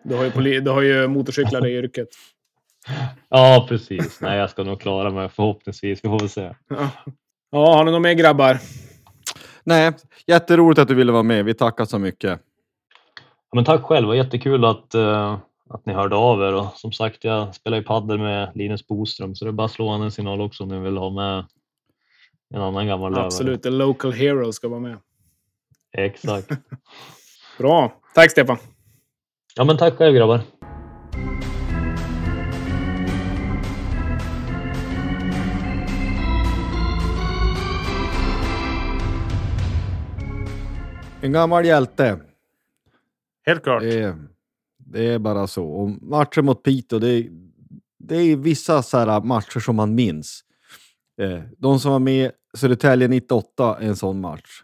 Du 0.04 0.14
har 0.14 0.24
ju, 0.24 0.30
poli- 0.30 0.60
du 0.60 0.70
har 0.70 0.82
ju 0.82 1.08
motorcyklar 1.08 1.66
i 1.66 1.76
yrket. 1.76 2.08
Ja, 3.28 3.66
precis. 3.68 4.20
Nej, 4.20 4.38
jag 4.38 4.50
ska 4.50 4.62
nog 4.64 4.80
klara 4.80 5.10
mig 5.10 5.28
förhoppningsvis. 5.28 6.04
Vi 6.04 6.08
får 6.08 6.18
väl 6.18 6.28
se. 6.28 6.54
Ja. 6.68 6.88
Ja, 7.50 7.74
har 7.76 7.84
ni 7.84 7.92
något 7.92 8.02
mer 8.02 8.12
grabbar? 8.14 8.58
Nej, 9.64 9.92
jätteroligt 10.26 10.78
att 10.80 10.88
du 10.88 10.94
ville 10.94 11.12
vara 11.12 11.22
med. 11.22 11.44
Vi 11.44 11.54
tackar 11.54 11.84
så 11.84 11.98
mycket. 11.98 12.30
Ja, 13.50 13.56
men 13.56 13.64
tack 13.64 13.82
själv, 13.82 14.02
det 14.02 14.06
var 14.08 14.14
jättekul 14.14 14.64
att, 14.64 14.94
eh, 14.94 15.38
att 15.70 15.86
ni 15.86 15.92
hörde 15.92 16.16
av 16.16 16.42
er 16.42 16.54
och 16.54 16.66
som 16.74 16.92
sagt 16.92 17.24
jag 17.24 17.54
spelar 17.54 17.76
ju 17.76 17.82
padel 17.84 18.18
med 18.18 18.50
Linus 18.54 18.86
Boström 18.86 19.34
så 19.34 19.44
det 19.44 19.50
är 19.50 19.52
bara 19.52 19.64
att 19.64 19.70
slå 19.72 19.88
en 19.88 20.10
signal 20.12 20.40
också 20.40 20.62
om 20.62 20.68
ni 20.68 20.78
vill 20.78 20.96
ha 20.96 21.10
med 21.10 21.44
en 22.54 22.60
annan 22.60 22.86
gammal 22.86 23.10
lövare. 23.12 23.26
Absolut, 23.26 23.62
the 23.62 23.70
local 23.70 24.12
hero 24.12 24.52
ska 24.52 24.68
vara 24.68 24.80
med. 24.80 24.98
Exakt. 25.98 26.48
Bra. 27.58 27.92
Tack 28.14 28.30
Stefan. 28.30 28.56
Ja 29.54 29.64
men 29.64 29.76
tack 29.76 29.94
själv 29.94 30.14
grabbar. 30.14 30.40
En 41.22 41.32
gammal 41.32 41.64
hjälte. 41.64 42.20
Helt 43.46 43.62
klart. 43.62 43.82
Det 43.82 44.00
är, 44.00 44.16
det 44.78 45.04
är 45.04 45.18
bara 45.18 45.46
så. 45.46 45.64
Och 45.64 45.88
matchen 46.02 46.44
mot 46.44 46.62
Piteå, 46.62 46.98
det 46.98 47.08
är, 47.08 47.28
det 47.98 48.16
är 48.16 48.36
vissa 48.36 48.82
så 48.82 48.98
här 48.98 49.20
matcher 49.20 49.60
som 49.60 49.76
man 49.76 49.94
minns. 49.94 50.44
Eh, 51.20 51.40
de 51.58 51.80
som 51.80 51.92
var 51.92 51.98
med 51.98 52.30
Södertälje 52.54 53.08
98 53.08 53.78
är 53.80 53.86
en 53.86 53.96
sån 53.96 54.20
match. 54.20 54.62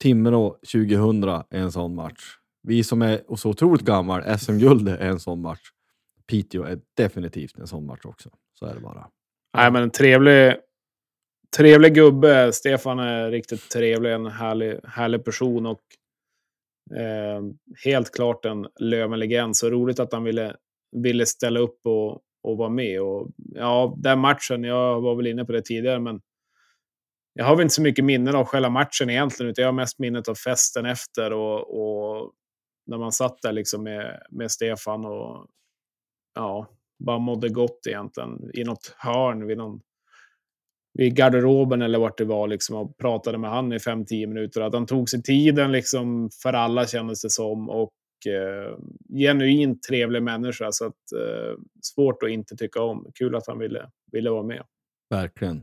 Timrå 0.00 0.50
2000 0.72 1.24
är 1.24 1.44
en 1.50 1.72
sån 1.72 1.94
match. 1.94 2.38
Vi 2.62 2.84
som 2.84 3.02
är 3.02 3.36
så 3.36 3.50
otroligt 3.50 3.82
gammal, 3.82 4.38
SM-guld 4.38 4.88
är 4.88 5.08
en 5.08 5.20
sån 5.20 5.42
match. 5.42 5.70
Piteå 6.26 6.64
är 6.64 6.80
definitivt 6.96 7.58
en 7.58 7.66
sån 7.66 7.86
match 7.86 8.04
också. 8.04 8.30
Så 8.58 8.66
är 8.66 8.74
det 8.74 8.80
bara. 8.80 9.08
Nej, 9.56 9.72
men 9.72 9.82
en 9.82 9.90
trevlig, 9.90 10.54
trevlig 11.56 11.94
gubbe. 11.94 12.52
Stefan 12.52 12.98
är 12.98 13.30
riktigt 13.30 13.70
trevlig. 13.70 14.12
En 14.12 14.26
härlig, 14.26 14.80
härlig 14.84 15.24
person 15.24 15.66
och 15.66 15.80
eh, 16.96 17.42
helt 17.84 18.10
klart 18.14 18.44
en 18.44 18.66
Löven-legend. 18.80 19.56
Så 19.56 19.70
roligt 19.70 20.00
att 20.00 20.12
han 20.12 20.24
ville, 20.24 20.56
ville 20.96 21.26
ställa 21.26 21.60
upp 21.60 21.86
och, 21.86 22.20
och 22.42 22.56
vara 22.56 22.68
med. 22.68 23.02
Och, 23.02 23.28
ja, 23.36 23.94
den 23.98 24.18
matchen, 24.18 24.64
jag 24.64 25.00
var 25.00 25.16
väl 25.16 25.26
inne 25.26 25.44
på 25.44 25.52
det 25.52 25.62
tidigare, 25.62 26.00
men 26.00 26.20
jag 27.34 27.44
har 27.44 27.56
väl 27.56 27.62
inte 27.62 27.74
så 27.74 27.82
mycket 27.82 28.04
minnen 28.04 28.34
av 28.34 28.44
själva 28.44 28.70
matchen 28.70 29.10
egentligen, 29.10 29.50
utan 29.50 29.62
jag 29.62 29.68
har 29.68 29.76
mest 29.76 29.98
minnet 29.98 30.28
av 30.28 30.34
festen 30.34 30.86
efter 30.86 31.32
och, 31.32 31.58
och 31.58 32.32
när 32.86 32.98
man 32.98 33.12
satt 33.12 33.42
där 33.42 33.52
liksom 33.52 33.82
med, 33.82 34.22
med 34.30 34.50
Stefan 34.50 35.04
och 35.04 35.46
ja, 36.34 36.66
bara 37.04 37.18
mådde 37.18 37.48
gott 37.48 37.86
egentligen 37.86 38.50
i 38.54 38.64
något 38.64 38.94
hörn 38.98 39.46
vid 39.46 39.58
någon 39.58 39.80
vid 40.94 41.16
garderoben 41.16 41.82
eller 41.82 41.98
vart 41.98 42.18
det 42.18 42.24
var 42.24 42.48
liksom 42.48 42.76
och 42.76 42.98
pratade 42.98 43.38
med 43.38 43.50
han 43.50 43.72
i 43.72 43.78
5-10 43.78 44.26
minuter. 44.26 44.60
Att 44.60 44.74
han 44.74 44.86
tog 44.86 45.08
sig 45.08 45.22
tiden 45.22 45.72
liksom 45.72 46.30
för 46.42 46.52
alla 46.52 46.86
kändes 46.86 47.22
det 47.22 47.30
som 47.30 47.70
och 47.70 47.92
eh, 48.26 48.78
genuint 49.18 49.82
trevlig 49.82 50.22
människa 50.22 50.72
så 50.72 50.86
att 50.86 51.12
eh, 51.12 51.58
svårt 51.82 52.22
att 52.22 52.30
inte 52.30 52.56
tycka 52.56 52.82
om. 52.82 53.10
Kul 53.14 53.34
att 53.34 53.46
han 53.46 53.58
ville, 53.58 53.90
ville 54.12 54.30
vara 54.30 54.42
med. 54.42 54.62
Verkligen. 55.10 55.62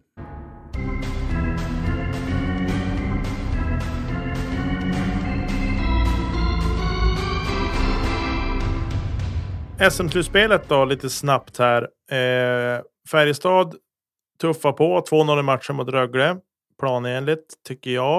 SM-slutspelet 9.80 10.70
då, 10.70 10.86
lite 10.86 11.10
snabbt 11.10 11.58
här. 11.58 11.82
Eh, 12.12 12.82
Färjestad 13.12 13.76
tuffar 14.42 14.72
på. 14.72 15.02
2-0 15.02 15.40
i 15.40 15.44
matchen 15.44 15.76
mot 15.76 15.90
Rögle. 15.90 16.38
Planenligt, 16.80 17.54
tycker 17.68 17.92
jag. 17.92 18.18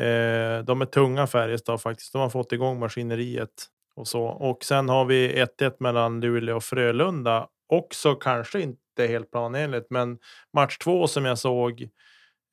Eh, 0.00 0.64
de 0.64 0.80
är 0.80 0.86
tunga 0.86 1.26
Färjestad 1.26 1.82
faktiskt. 1.82 2.12
De 2.12 2.18
har 2.18 2.28
fått 2.28 2.52
igång 2.52 2.78
maskineriet 2.78 3.66
och 3.94 4.08
så. 4.08 4.22
Och 4.24 4.64
sen 4.64 4.88
har 4.88 5.04
vi 5.04 5.44
1-1 5.60 5.76
mellan 5.78 6.20
Luleå 6.20 6.56
och 6.56 6.64
Frölunda. 6.64 7.48
Också 7.68 8.14
kanske 8.14 8.60
inte 8.60 9.06
helt 9.06 9.30
planenligt, 9.30 9.86
men 9.90 10.18
match 10.52 10.78
två 10.78 11.06
som 11.06 11.24
jag 11.24 11.38
såg 11.38 11.82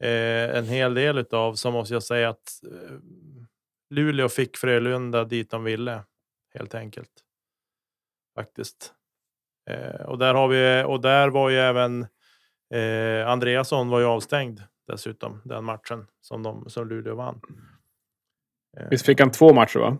eh, 0.03 0.57
en 0.57 0.65
hel 0.65 0.93
del 0.93 1.25
av 1.31 1.53
så 1.53 1.71
måste 1.71 1.93
jag 1.93 2.03
säga 2.03 2.29
att 2.29 2.63
eh, 2.63 2.97
Luleå 3.89 4.29
fick 4.29 4.57
Frölunda 4.57 5.23
dit 5.23 5.51
de 5.51 5.63
ville 5.63 6.03
helt 6.53 6.75
enkelt 6.75 7.26
faktiskt. 8.37 8.93
Eh, 9.69 10.01
och 10.01 10.17
där 10.17 10.33
har 10.33 10.47
vi 10.47 10.83
och 10.87 11.01
där 11.01 11.29
var 11.29 11.49
ju 11.49 11.57
även 11.57 12.01
eh, 12.73 13.27
Andreasson 13.27 13.89
var 13.89 13.99
ju 13.99 14.05
avstängd 14.05 14.61
dessutom 14.87 15.41
den 15.45 15.63
matchen 15.63 16.05
som 16.21 16.43
de 16.43 16.69
som 16.69 16.87
Luleå 16.87 17.15
vann. 17.15 17.41
Eh, 18.77 18.87
Visst 18.89 19.05
fick 19.05 19.19
han 19.19 19.31
två 19.31 19.53
matcher 19.53 19.79
va? 19.79 19.97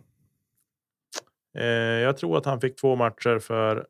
eh, 1.58 1.66
jag 2.08 2.18
tror 2.18 2.38
att 2.38 2.46
han 2.46 2.62
fick 2.62 2.76
två 2.76 2.96
matcher 2.96 3.40
för 3.40 3.88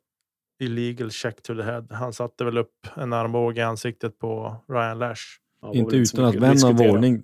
illegal 0.60 1.12
check 1.12 1.42
to 1.44 1.56
the 1.56 1.64
head. 1.64 1.88
Han 1.92 2.14
satte 2.14 2.46
väl 2.46 2.58
upp 2.58 2.88
en 2.96 3.14
armbåge 3.14 3.62
i 3.62 3.64
ansiktet 3.64 4.20
på 4.20 4.56
Ryan 4.68 5.00
Lash. 5.00 5.22
Ja, 5.62 5.74
Inte 5.74 5.96
utan 5.96 6.26
att 6.26 6.36
vän 6.36 6.64
av 6.66 6.82
ordning... 6.82 7.24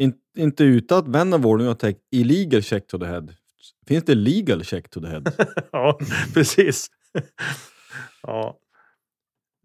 In, 0.00 0.14
inte 0.36 0.64
utan 0.64 0.98
att 0.98 1.08
vän 1.08 1.32
av 1.32 1.46
ordning 1.46 1.66
har 1.66 1.74
tänkt 1.74 2.00
illegal 2.10 2.62
check 2.62 2.86
to 2.86 2.98
the 2.98 3.06
head. 3.06 3.28
Finns 3.88 4.04
det 4.04 4.14
legal 4.14 4.64
check 4.64 4.90
to 4.90 5.00
the 5.00 5.06
head? 5.06 5.22
ja, 5.72 5.98
precis. 6.34 6.86
ja. 8.22 8.58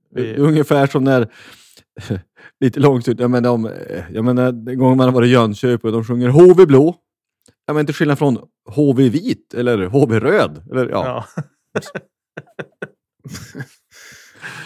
Det 0.10 0.22
är 0.22 0.34
Vi, 0.34 0.39
Ungefär 0.39 0.88
som 0.88 1.04
när, 1.04 1.34
lite 2.60 2.80
långt 2.80 3.08
ut, 3.08 3.20
jag 3.20 3.32
menar, 3.32 3.49
om, 3.49 3.72
jag 4.12 4.26
menar 4.26 4.47
en 4.47 4.78
gång 4.78 4.97
man 4.97 5.08
har 5.08 5.14
varit 5.14 5.28
i 5.28 5.32
Jönköping 5.32 5.88
och 5.88 5.91
de 5.91 6.04
sjunger 6.04 6.30
HV 6.30 6.66
blå. 6.66 6.95
Jag 7.66 7.74
menar 7.74 7.86
till 7.86 7.95
skillnad 7.95 8.18
från 8.18 8.38
HV 8.76 9.10
vit 9.10 9.54
eller 9.54 9.86
HV 9.86 10.20
röd. 10.20 10.64
Eller, 10.72 10.89
ja. 10.89 11.26
ja. 11.74 11.82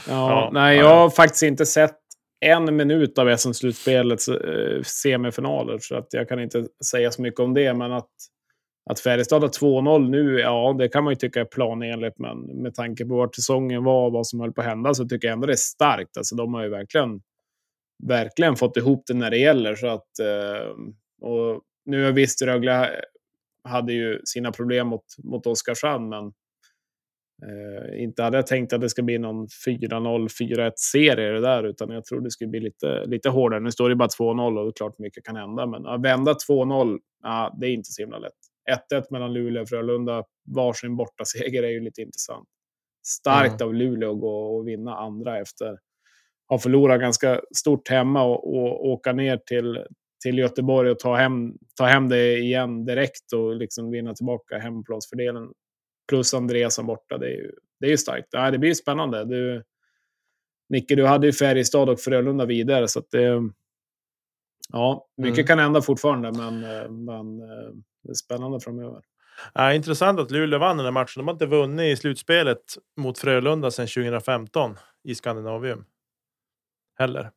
Ja, 0.07 0.29
Ja, 0.31 0.49
nej, 0.53 0.77
ja. 0.77 0.83
jag 0.83 0.95
har 0.95 1.09
faktiskt 1.09 1.43
inte 1.43 1.65
sett 1.65 1.97
en 2.39 2.75
minut 2.75 3.17
av 3.17 3.37
SM-slutspelets 3.37 4.27
eh, 4.27 4.81
semifinaler, 4.83 5.79
så 5.79 5.95
att 5.95 6.07
jag 6.09 6.29
kan 6.29 6.39
inte 6.39 6.67
säga 6.85 7.11
så 7.11 7.21
mycket 7.21 7.39
om 7.39 7.53
det. 7.53 7.73
Men 7.73 7.91
att, 7.91 8.09
att 8.89 8.99
Färjestad 8.99 9.41
har 9.41 9.49
2-0 9.49 10.09
nu, 10.09 10.39
ja, 10.39 10.75
det 10.77 10.89
kan 10.89 11.03
man 11.03 11.11
ju 11.11 11.15
tycka 11.15 11.41
är 11.41 11.45
planenligt. 11.45 12.19
Men 12.19 12.37
med 12.39 12.73
tanke 12.75 13.05
på 13.05 13.15
vart 13.15 13.35
säsongen 13.35 13.83
var 13.83 14.05
och 14.05 14.11
vad 14.11 14.27
som 14.27 14.39
höll 14.39 14.53
på 14.53 14.61
att 14.61 14.67
hända 14.67 14.93
så 14.93 15.07
tycker 15.07 15.27
jag 15.27 15.33
ändå 15.33 15.47
det 15.47 15.53
är 15.53 15.57
starkt. 15.57 16.17
Alltså, 16.17 16.35
de 16.35 16.53
har 16.53 16.63
ju 16.63 16.69
verkligen, 16.69 17.21
verkligen 18.07 18.55
fått 18.55 18.77
ihop 18.77 19.03
det 19.07 19.13
när 19.13 19.29
det 19.29 19.37
gäller. 19.37 19.75
Så 19.75 19.87
att, 19.87 20.19
eh, 20.19 20.69
och 21.21 21.61
nu 21.85 22.05
har 22.05 22.11
visst 22.11 22.41
Rögle 22.41 22.89
hade 23.63 23.93
ju 23.93 24.21
sina 24.25 24.51
problem 24.51 24.87
mot, 24.87 25.05
mot 25.23 25.47
Oskarshamn, 25.47 26.09
men 26.09 26.33
Eh, 27.43 28.03
inte 28.03 28.23
hade 28.23 28.37
jag 28.37 28.47
tänkt 28.47 28.73
att 28.73 28.81
det 28.81 28.89
ska 28.89 29.03
bli 29.03 29.17
någon 29.17 29.47
4-0, 29.65 30.29
4-1 30.29 30.79
serie 30.79 31.31
det 31.31 31.41
där, 31.41 31.63
utan 31.63 31.89
jag 31.89 32.05
tror 32.05 32.21
det 32.21 32.31
skulle 32.31 32.49
bli 32.49 32.59
lite, 32.59 33.05
lite 33.05 33.29
hårdare. 33.29 33.59
Nu 33.59 33.71
står 33.71 33.89
det 33.89 33.95
bara 33.95 34.09
2-0 34.09 34.57
och 34.57 34.65
det 34.65 34.69
är 34.69 34.71
klart 34.71 34.99
mycket 34.99 35.23
kan 35.23 35.35
hända, 35.35 35.65
men 35.65 35.85
att 35.85 36.01
vända 36.01 36.33
2-0, 36.33 36.99
ja, 37.23 37.57
det 37.59 37.67
är 37.67 37.71
inte 37.71 37.91
så 37.91 38.01
himla 38.01 38.19
lätt. 38.19 38.33
1-1 38.93 39.03
mellan 39.09 39.33
Luleå 39.33 39.61
och 39.61 39.69
Frölunda, 39.69 40.23
varsin 40.55 40.95
bortaseger 40.95 41.63
är 41.63 41.69
ju 41.69 41.79
lite 41.79 42.01
intressant. 42.01 42.47
Starkt 43.05 43.61
av 43.61 43.73
Luleå 43.73 44.11
att 44.11 44.19
gå 44.19 44.57
och 44.57 44.67
vinna 44.67 44.97
andra 44.97 45.39
efter 45.39 45.65
att 45.65 45.79
ha 46.49 46.59
förlorat 46.59 46.99
ganska 46.99 47.41
stort 47.55 47.89
hemma 47.89 48.23
och, 48.23 48.55
och 48.57 48.87
åka 48.87 49.13
ner 49.13 49.37
till, 49.37 49.85
till 50.23 50.37
Göteborg 50.37 50.91
och 50.91 50.99
ta 50.99 51.15
hem, 51.15 51.53
ta 51.75 51.85
hem 51.85 52.09
det 52.09 52.37
igen 52.37 52.85
direkt 52.85 53.33
och 53.33 53.55
liksom 53.55 53.91
vinna 53.91 54.13
tillbaka 54.13 54.57
hemplansfördelen 54.57 55.51
plus 56.09 56.33
Andreasson 56.33 56.85
borta. 56.85 57.17
Det 57.17 57.25
är 57.25 57.37
ju, 57.37 57.51
det 57.79 57.85
är 57.85 57.89
ju 57.91 57.97
starkt. 57.97 58.27
Ja, 58.31 58.51
det 58.51 58.57
blir 58.57 58.69
ju 58.69 58.75
spännande. 58.75 59.25
Du, 59.25 59.63
Nicke, 60.69 60.95
du 60.95 61.05
hade 61.05 61.27
ju 61.27 61.33
Färjestad 61.33 61.89
och 61.89 61.99
Frölunda 61.99 62.45
vidare, 62.45 62.87
så 62.87 62.99
att 62.99 63.11
det... 63.11 63.41
Ja, 64.73 65.07
mycket 65.17 65.37
Mm. 65.37 65.47
kan 65.47 65.59
hända 65.59 65.81
fortfarande, 65.81 66.31
men, 66.31 66.63
eh, 66.63 66.89
men 66.89 67.41
eh, 67.41 67.73
det 68.07 68.11
är 68.11 68.15
spännande 68.15 68.59
framöver. 68.59 69.01
Ja, 69.53 69.73
intressant 69.73 70.19
att 70.19 70.31
Luleå 70.31 70.59
vann 70.59 70.77
den 70.77 70.85
här 70.85 70.91
matchen. 70.91 71.13
De 71.15 71.27
har 71.27 71.33
inte 71.33 71.45
vunnit 71.45 71.97
i 71.97 72.01
slutspelet 72.01 72.77
mot 72.97 73.19
Frölunda 73.19 73.71
sedan 73.71 73.87
2015 73.87 74.77
i 75.03 75.15
Skandinavium. 75.15 75.85
Heller. 76.97 77.31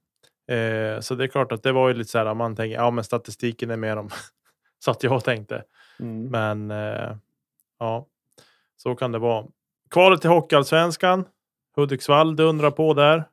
Eh, 0.48 1.00
så 1.00 1.14
det 1.14 1.24
är 1.24 1.28
klart 1.28 1.52
att 1.52 1.62
det 1.62 1.72
var 1.72 1.88
ju 1.88 1.94
lite 1.94 2.10
så 2.10 2.18
här. 2.18 2.34
Man 2.34 2.56
tänker 2.56 2.74
ja, 2.76 2.90
men 2.90 3.04
statistiken 3.04 3.70
är 3.70 3.76
mer 3.76 3.96
om 3.96 4.10
så 4.84 4.90
att 4.90 5.02
jag 5.02 5.24
tänkte. 5.24 5.64
Mm. 6.00 6.26
Men 6.26 6.70
eh, 6.70 7.16
ja, 7.78 8.06
så 8.76 8.94
kan 8.94 9.12
det 9.12 9.18
vara. 9.18 9.46
Kvalet 9.90 10.20
till 10.20 10.30
Hockeyallsvenskan. 10.30 11.24
Hudiksvall 11.76 12.36
dundrar 12.36 12.70
på 12.70 12.94
där. 12.94 13.24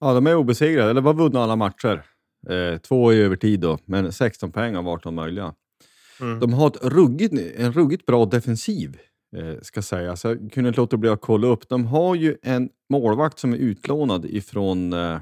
ja, 0.00 0.14
de 0.14 0.26
är 0.26 0.34
obesegrade, 0.34 0.90
eller 0.90 1.00
var 1.00 1.14
vunna 1.14 1.42
alla 1.42 1.56
matcher. 1.56 2.02
Eh, 2.48 2.78
två 2.78 3.12
i 3.12 3.22
övertid 3.22 3.60
då, 3.60 3.78
men 3.84 4.12
16 4.12 4.52
poäng 4.52 4.76
av 4.76 4.88
18 4.88 5.14
möjliga. 5.14 5.54
Mm. 6.20 6.40
De 6.40 6.52
har 6.52 6.66
ett 6.66 6.84
ruggigt, 6.84 7.34
en 7.56 7.72
ruggigt 7.72 8.06
bra 8.06 8.24
defensiv, 8.26 8.98
eh, 9.36 9.54
ska 9.62 9.82
sägas. 9.82 10.24
Jag 10.24 10.52
kunde 10.52 10.68
inte 10.68 10.80
låta 10.80 10.96
bli 10.96 11.08
att 11.10 11.20
kolla 11.20 11.46
upp. 11.46 11.68
De 11.68 11.86
har 11.86 12.14
ju 12.14 12.36
en 12.42 12.68
målvakt 12.90 13.38
som 13.38 13.52
är 13.52 13.56
utlånad 13.56 14.24
ifrån 14.24 14.92
eh, 14.92 15.20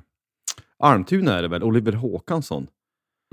Almtuna 0.79 1.39
är 1.39 1.43
det 1.43 1.49
väl, 1.49 1.63
Oliver 1.63 1.93
Håkansson, 1.93 2.67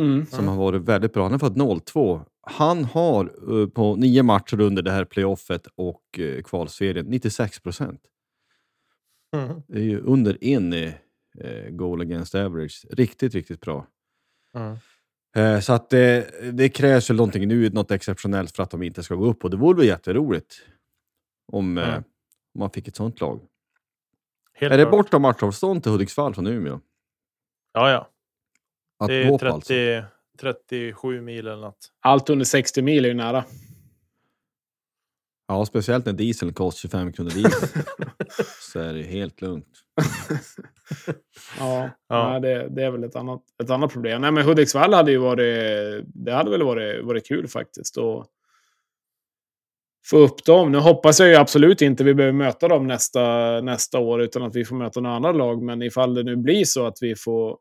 Mm. 0.02 0.26
som 0.26 0.48
har 0.48 0.56
varit 0.56 0.82
väldigt 0.82 1.14
bra. 1.14 1.24
Han 1.24 1.34
är 1.34 1.38
född 1.38 1.82
02. 1.86 2.22
Han 2.42 2.84
har 2.84 3.26
eh, 3.62 3.68
på 3.68 3.96
nio 3.96 4.24
matcher 4.24 4.60
under 4.62 4.82
det 4.82 4.92
här 4.92 5.06
playoffet 5.06 5.68
och 5.76 6.02
uh, 6.20 6.42
kvalserien 6.42 7.06
96 7.06 7.60
procent. 7.60 8.02
Mm. 9.36 9.62
Det 9.68 9.80
är 9.80 9.84
ju 9.84 10.00
under 10.00 10.44
en 10.44 10.74
eh, 10.74 10.94
goal 11.70 12.02
against 12.02 12.36
average. 12.36 12.86
Riktigt, 12.92 13.34
riktigt 13.34 13.62
bra. 13.62 13.88
Mm. 14.56 14.78
Eh, 15.36 15.60
så 15.60 15.74
att 15.74 15.90
det, 15.90 16.32
det 16.54 16.70
krävs 16.70 17.10
väl 17.10 17.18
någonting 17.18 17.48
nu, 17.48 17.70
något 17.70 17.92
exceptionellt 17.92 18.56
för 18.56 18.64
att 18.64 18.72
de 18.72 18.84
inte 18.84 19.04
ska 19.04 19.16
gå 19.16 19.26
upp. 19.26 19.44
Och 19.44 19.50
det 19.50 19.58
vore 19.58 19.78
väl 19.78 19.86
jätteroligt 19.88 20.56
om, 21.52 21.78
eh, 21.78 21.88
Mm. 21.90 22.04
om 22.54 22.60
man 22.60 22.70
fick 22.70 22.88
ett 22.88 22.96
sånt 22.96 23.22
lag. 23.22 23.40
Helt 24.54 24.74
är 24.74 24.78
det 24.78 24.84
klart. 24.84 24.92
borta 24.92 25.20
matchavstånd 25.20 25.84
till 25.84 25.92
Hudiksvall 25.92 26.36
från 26.36 26.48
Umeå? 26.48 26.80
Ja, 27.74 27.92
ja. 27.92 28.10
Att 29.00 29.08
Det 29.08 29.14
är 29.24 29.38
på 29.38 29.46
alltså? 29.48 29.68
30, 29.74 30.04
37 30.40 31.22
mil 31.22 31.48
eller 31.48 31.62
något. 31.62 31.92
Allt 32.00 32.30
under 32.30 32.46
60 32.46 32.82
mil 32.82 33.06
är 33.06 33.10
ju 33.10 33.16
nära. 33.16 33.46
Ja, 35.48 35.66
speciellt 35.66 36.06
när 36.06 36.14
dieseln 36.14 36.54
kostar 36.54 36.80
25 36.80 37.14
kronor 37.14 37.30
diesel. 37.30 37.70
så 38.72 38.80
är 38.80 38.94
det 38.94 39.04
helt 39.04 39.42
lugnt. 39.42 39.68
Ja, 41.60 41.90
Ja. 42.08 42.30
Nej, 42.30 42.42
det, 42.42 42.70
det 42.70 42.84
är 42.84 42.92
väl 42.92 43.04
ett 43.04 43.16
annat, 43.16 43.42
ett 43.64 43.70
annat 43.70 43.94
problem. 43.94 44.22
Nej, 44.22 44.32
men 44.32 44.46
Hudiksvall 44.46 44.94
hade 44.94 45.12
ju 45.12 45.18
varit... 45.18 46.04
Det 46.06 46.32
hade 46.32 46.52
väl 46.52 46.64
varit, 46.64 47.06
varit 47.06 47.28
kul 47.28 47.48
faktiskt. 47.48 47.98
Och 47.98 48.26
få 50.06 50.18
upp 50.18 50.46
dem. 50.46 50.72
Nu 50.72 50.78
hoppas 50.78 51.20
jag 51.20 51.30
ju 51.30 51.36
absolut 51.36 51.82
inte 51.82 52.04
vi 52.04 52.14
behöver 52.14 52.38
möta 52.38 52.68
dem 52.68 52.88
nästa, 52.88 53.22
nästa 53.62 54.00
år, 54.00 54.22
utan 54.22 54.44
att 54.44 54.56
vi 54.56 54.66
får 54.66 54.76
möta 54.76 55.00
några 55.00 55.16
andra 55.16 55.32
lag. 55.32 55.62
Men 55.64 55.82
ifall 55.82 56.14
det 56.14 56.24
nu 56.24 56.36
blir 56.36 56.66
så 56.66 56.86
att 56.86 56.98
vi 57.02 57.16
får 57.16 57.58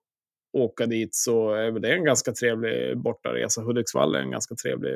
åka 0.53 0.87
dit 0.87 1.15
så 1.15 1.55
är 1.55 1.71
väl 1.71 1.83
det 1.83 1.93
en 1.93 2.05
ganska 2.05 2.33
trevlig 2.33 2.99
bortaresa. 2.99 3.63
Hudiksvall 3.63 4.15
är 4.15 4.21
en 4.21 4.31
ganska 4.31 4.55
trevlig, 4.55 4.93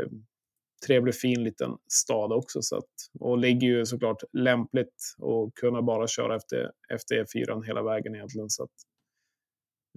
trevlig 0.87 1.15
fin 1.15 1.45
liten 1.45 1.71
stad 1.89 2.33
också. 2.33 2.63
Så 2.63 2.77
att, 2.77 2.91
och 3.21 3.39
ligger 3.39 3.67
ju 3.69 3.87
såklart 3.87 4.23
lämpligt 4.33 5.15
att 5.23 5.55
kunna 5.55 5.83
bara 5.83 6.07
köra 6.07 6.37
efter, 6.37 6.71
efter 6.89 7.15
E4 7.25 7.63
hela 7.65 7.83
vägen 7.83 8.15
egentligen. 8.15 8.51
Så 8.51 8.63
att, 8.63 8.71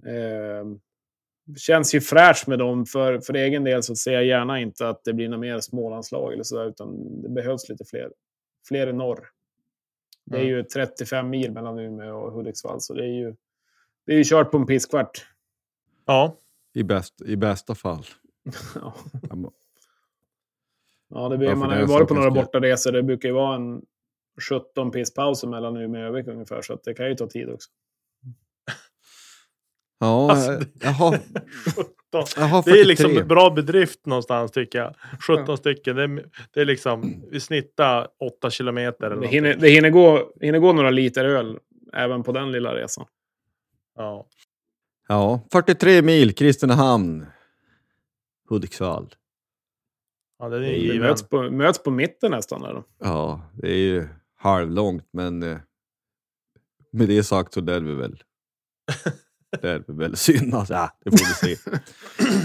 eh, 0.06 0.64
känns 1.56 1.94
ju 1.94 2.00
fräscht 2.00 2.46
med 2.46 2.58
dem. 2.58 2.86
För, 2.86 3.20
för 3.20 3.34
egen 3.34 3.64
del 3.64 3.82
så 3.82 3.96
ser 3.96 4.12
jag 4.12 4.24
gärna 4.24 4.60
inte 4.60 4.88
att 4.88 5.04
det 5.04 5.12
blir 5.12 5.28
några 5.28 5.40
mer 5.40 5.60
Smålandslag 5.60 6.32
eller 6.32 6.42
sådär, 6.44 6.68
utan 6.68 7.22
det 7.22 7.28
behövs 7.28 7.68
lite 7.68 7.84
fler, 7.84 8.12
fler 8.68 8.86
i 8.86 8.92
norr. 8.92 9.28
Det 10.24 10.36
är 10.36 10.40
Mm. 10.40 10.52
ju 10.56 10.62
35 10.64 11.30
mil 11.30 11.52
mellan 11.52 11.78
Umeå 11.78 12.16
och 12.16 12.32
Hudiksvall, 12.32 12.80
så 12.80 12.94
det 12.94 13.02
är 13.04 13.12
ju, 13.12 13.34
det 14.06 14.12
är 14.12 14.16
ju 14.16 14.24
kört 14.24 14.50
på 14.50 14.56
en 14.56 14.66
pisskvart. 14.66 15.26
Ja, 16.06 16.36
I, 16.74 16.82
bäst, 16.82 17.22
I 17.22 17.36
bästa 17.36 17.74
fall. 17.74 18.04
Ja. 18.74 18.94
Ja, 21.08 21.22
Ja, 21.22 21.28
det 21.28 21.38
blir, 21.38 21.48
Ja, 21.48 21.54
man 21.54 21.70
har 21.70 21.78
ju 21.78 21.84
varit 21.84 22.08
på 22.08 22.14
några 22.14 22.30
bortaresor. 22.30 22.92
Det 22.92 23.02
brukar 23.02 23.28
ju 23.28 23.34
vara 23.34 23.56
en 23.56 23.82
17 24.50 24.90
pisspauser 24.90 25.48
mellan 25.48 25.76
Umeå 25.76 26.02
och 26.02 26.08
Övik 26.08 26.26
ungefär, 26.26 26.62
så 26.62 26.78
det 26.84 26.94
kan 26.94 27.08
ju 27.08 27.14
ta 27.14 27.26
tid 27.26 27.48
också. 27.48 27.70
Ja, 30.00 30.30
Alltså, 30.30 30.52
eh, 30.52 30.60
jag 30.80 30.90
har 30.90 31.18
Det 32.64 32.80
är 32.80 32.84
liksom 32.84 33.04
43. 33.04 33.20
en 33.22 33.28
bra 33.28 33.50
bedrift 33.50 34.06
någonstans 34.06 34.52
tycker 34.52 34.78
jag. 34.78 34.94
17 35.20 35.56
stycken. 35.56 35.96
Det 35.96 36.02
är, 36.02 36.24
det 36.54 36.60
är 36.60 36.64
liksom, 36.64 37.24
vi 37.30 37.40
snittar 37.40 38.08
8 38.20 38.50
kilometer. 38.50 39.06
Eller 39.06 39.20
Det 39.20 39.26
hinner, 39.26 39.54
det 39.54 39.68
hinner, 39.68 39.90
gå, 39.90 40.32
hinner 40.40 40.58
gå 40.58 40.72
några 40.72 40.90
liter 40.90 41.24
öl 41.24 41.58
även 41.92 42.22
på 42.22 42.32
den 42.32 42.52
lilla 42.52 42.74
resan. 42.74 43.06
Ja. 43.96 44.26
Ja, 45.08 45.40
43 45.52 46.02
mil, 46.02 46.34
Kristinehamn. 46.34 47.26
Hudiksvall. 48.48 49.14
Ja, 50.38 50.48
det 50.48 50.56
är 50.56 50.60
Det 50.60 50.96
är 50.96 51.00
möts 51.00 51.28
på, 51.28 51.50
möts 51.50 51.82
på 51.82 51.90
mitten 51.90 52.30
nästan. 52.30 52.60
Där 52.62 52.74
då. 52.74 52.84
Ja, 52.98 53.50
det 53.52 53.68
är 53.72 53.76
ju 53.76 54.08
halvlångt, 54.36 55.08
men 55.12 55.42
eh, 55.42 55.58
med 56.92 57.08
det 57.08 57.22
sagt 57.24 57.52
så 57.52 57.60
lär 57.60 57.80
vi 57.80 57.94
väl... 57.94 58.22
lär 59.62 59.84
vi 59.86 59.94
väl 59.94 60.16
synas. 60.16 60.70
Ja, 60.70 60.90
det 61.04 61.10
får 61.10 61.18
vi 61.48 61.54
se. 61.56 61.70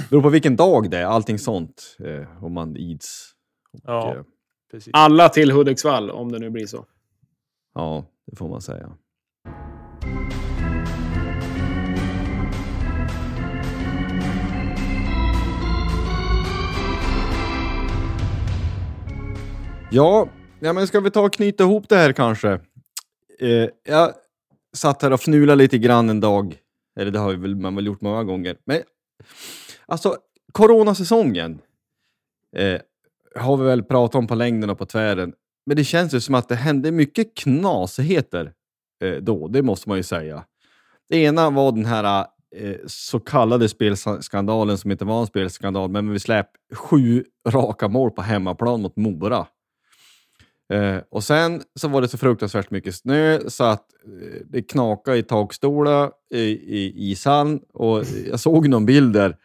beror 0.09 0.21
på 0.21 0.29
vilken 0.29 0.55
dag 0.55 0.89
det 0.91 0.97
är, 0.97 1.05
allting 1.05 1.39
sånt. 1.39 1.97
Eh, 1.99 2.43
om 2.43 2.53
man 2.53 2.77
ids. 2.77 3.31
Och, 3.73 3.79
Ja. 3.83 4.15
eh, 4.15 4.23
Precis. 4.71 4.91
Alla 4.93 5.29
till 5.29 5.51
Hudiksvall, 5.51 6.11
om 6.11 6.31
det 6.31 6.39
nu 6.39 6.49
blir 6.49 6.65
så. 6.65 6.85
ja, 7.75 8.05
det 8.27 8.35
får 8.35 8.49
man 8.49 8.61
säga. 8.61 8.97
Ja, 19.95 20.27
ja, 20.59 20.73
men 20.73 20.87
ska 20.87 20.99
vi 20.99 21.11
ta 21.11 21.21
och 21.21 21.33
knyta 21.33 21.63
ihop 21.63 21.89
det 21.89 21.95
här 21.95 22.13
kanske? 22.13 22.59
Eh, 23.39 23.69
jag 23.83 24.13
satt 24.75 25.01
här 25.01 25.13
och 25.13 25.19
fnulade 25.19 25.55
lite 25.55 25.77
grann 25.77 26.09
en 26.09 26.19
dag. 26.19 26.57
Eller 26.99 27.11
det 27.11 27.19
har 27.19 27.33
väl, 27.33 27.55
man 27.55 27.75
väl 27.75 27.85
gjort 27.85 28.01
många 28.01 28.23
gånger. 28.23 28.57
Men 28.65 28.81
alltså, 29.85 30.17
coronasäsongen 30.51 31.59
eh, 32.55 32.81
har 33.35 33.57
vi 33.57 33.63
väl 33.63 33.83
pratat 33.83 34.15
om 34.15 34.27
på 34.27 34.35
längden 34.35 34.69
och 34.69 34.77
på 34.77 34.85
tvären. 34.85 35.33
Men 35.65 35.77
det 35.77 35.83
känns 35.83 36.13
ju 36.13 36.19
som 36.19 36.35
att 36.35 36.49
det 36.49 36.55
hände 36.55 36.91
mycket 36.91 37.37
knasigheter 37.37 38.53
eh, 39.03 39.15
då, 39.15 39.47
det 39.47 39.61
måste 39.61 39.89
man 39.89 39.97
ju 39.97 40.03
säga. 40.03 40.45
Det 41.09 41.17
ena 41.17 41.49
var 41.49 41.71
den 41.71 41.85
här 41.85 42.25
eh, 42.55 42.75
så 42.87 43.19
kallade 43.19 43.69
spelskandalen 43.69 44.77
som 44.77 44.91
inte 44.91 45.05
var 45.05 45.19
en 45.19 45.27
spelskandal, 45.27 45.89
men 45.89 46.11
vi 46.11 46.19
släppte 46.19 46.75
sju 46.75 47.23
raka 47.47 47.87
mål 47.87 48.11
på 48.11 48.21
hemmaplan 48.21 48.81
mot 48.81 48.95
Mora. 48.95 49.47
Eh, 50.73 50.97
och 51.09 51.23
sen 51.23 51.61
så 51.75 51.87
var 51.87 52.01
det 52.01 52.07
så 52.07 52.17
fruktansvärt 52.17 52.71
mycket 52.71 52.95
snö 52.95 53.39
så 53.47 53.63
att 53.63 53.85
eh, 54.05 54.41
det 54.45 54.61
knakade 54.61 55.17
i 55.17 55.23
takstolar 55.23 56.11
i, 56.29 56.41
i 56.41 57.11
ishallen 57.11 57.61
och 57.73 58.03
jag 58.29 58.39
såg 58.39 58.67
någon 58.67 58.85
bild 58.85 59.13
där 59.13 59.37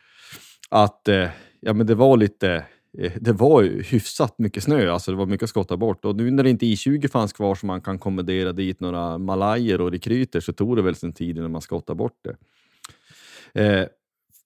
att 0.69 1.09
eh, 1.09 1.29
ja, 1.61 1.73
men 1.73 1.87
det 1.87 1.95
var 1.95 2.17
lite 2.17 2.65
eh, 2.99 3.13
det 3.21 3.33
var 3.33 3.63
hyfsat 3.63 4.39
mycket 4.39 4.63
snö, 4.63 4.91
alltså 4.91 5.11
det 5.11 5.17
var 5.17 5.27
mycket 5.27 5.45
att 5.45 5.51
skotta 5.51 5.77
bort. 5.77 6.05
Och 6.05 6.17
nu 6.17 6.31
när 6.31 6.43
det 6.43 6.51
inte 6.51 6.67
I20 6.67 7.09
fanns 7.09 7.33
kvar 7.33 7.55
så 7.55 7.67
man 7.67 7.81
kan 7.81 7.99
kommendera 7.99 8.53
dit 8.53 8.81
några 8.81 9.19
malajer 9.19 9.81
och 9.81 9.91
rekryter 9.91 10.41
så 10.41 10.53
tog 10.53 10.77
det 10.77 10.83
väl 10.83 10.95
sin 10.95 11.13
tid 11.13 11.39
innan 11.39 11.51
man 11.51 11.63
skottade 11.63 11.97
bort 11.97 12.19
det. 12.25 12.37
Eh, 13.63 13.87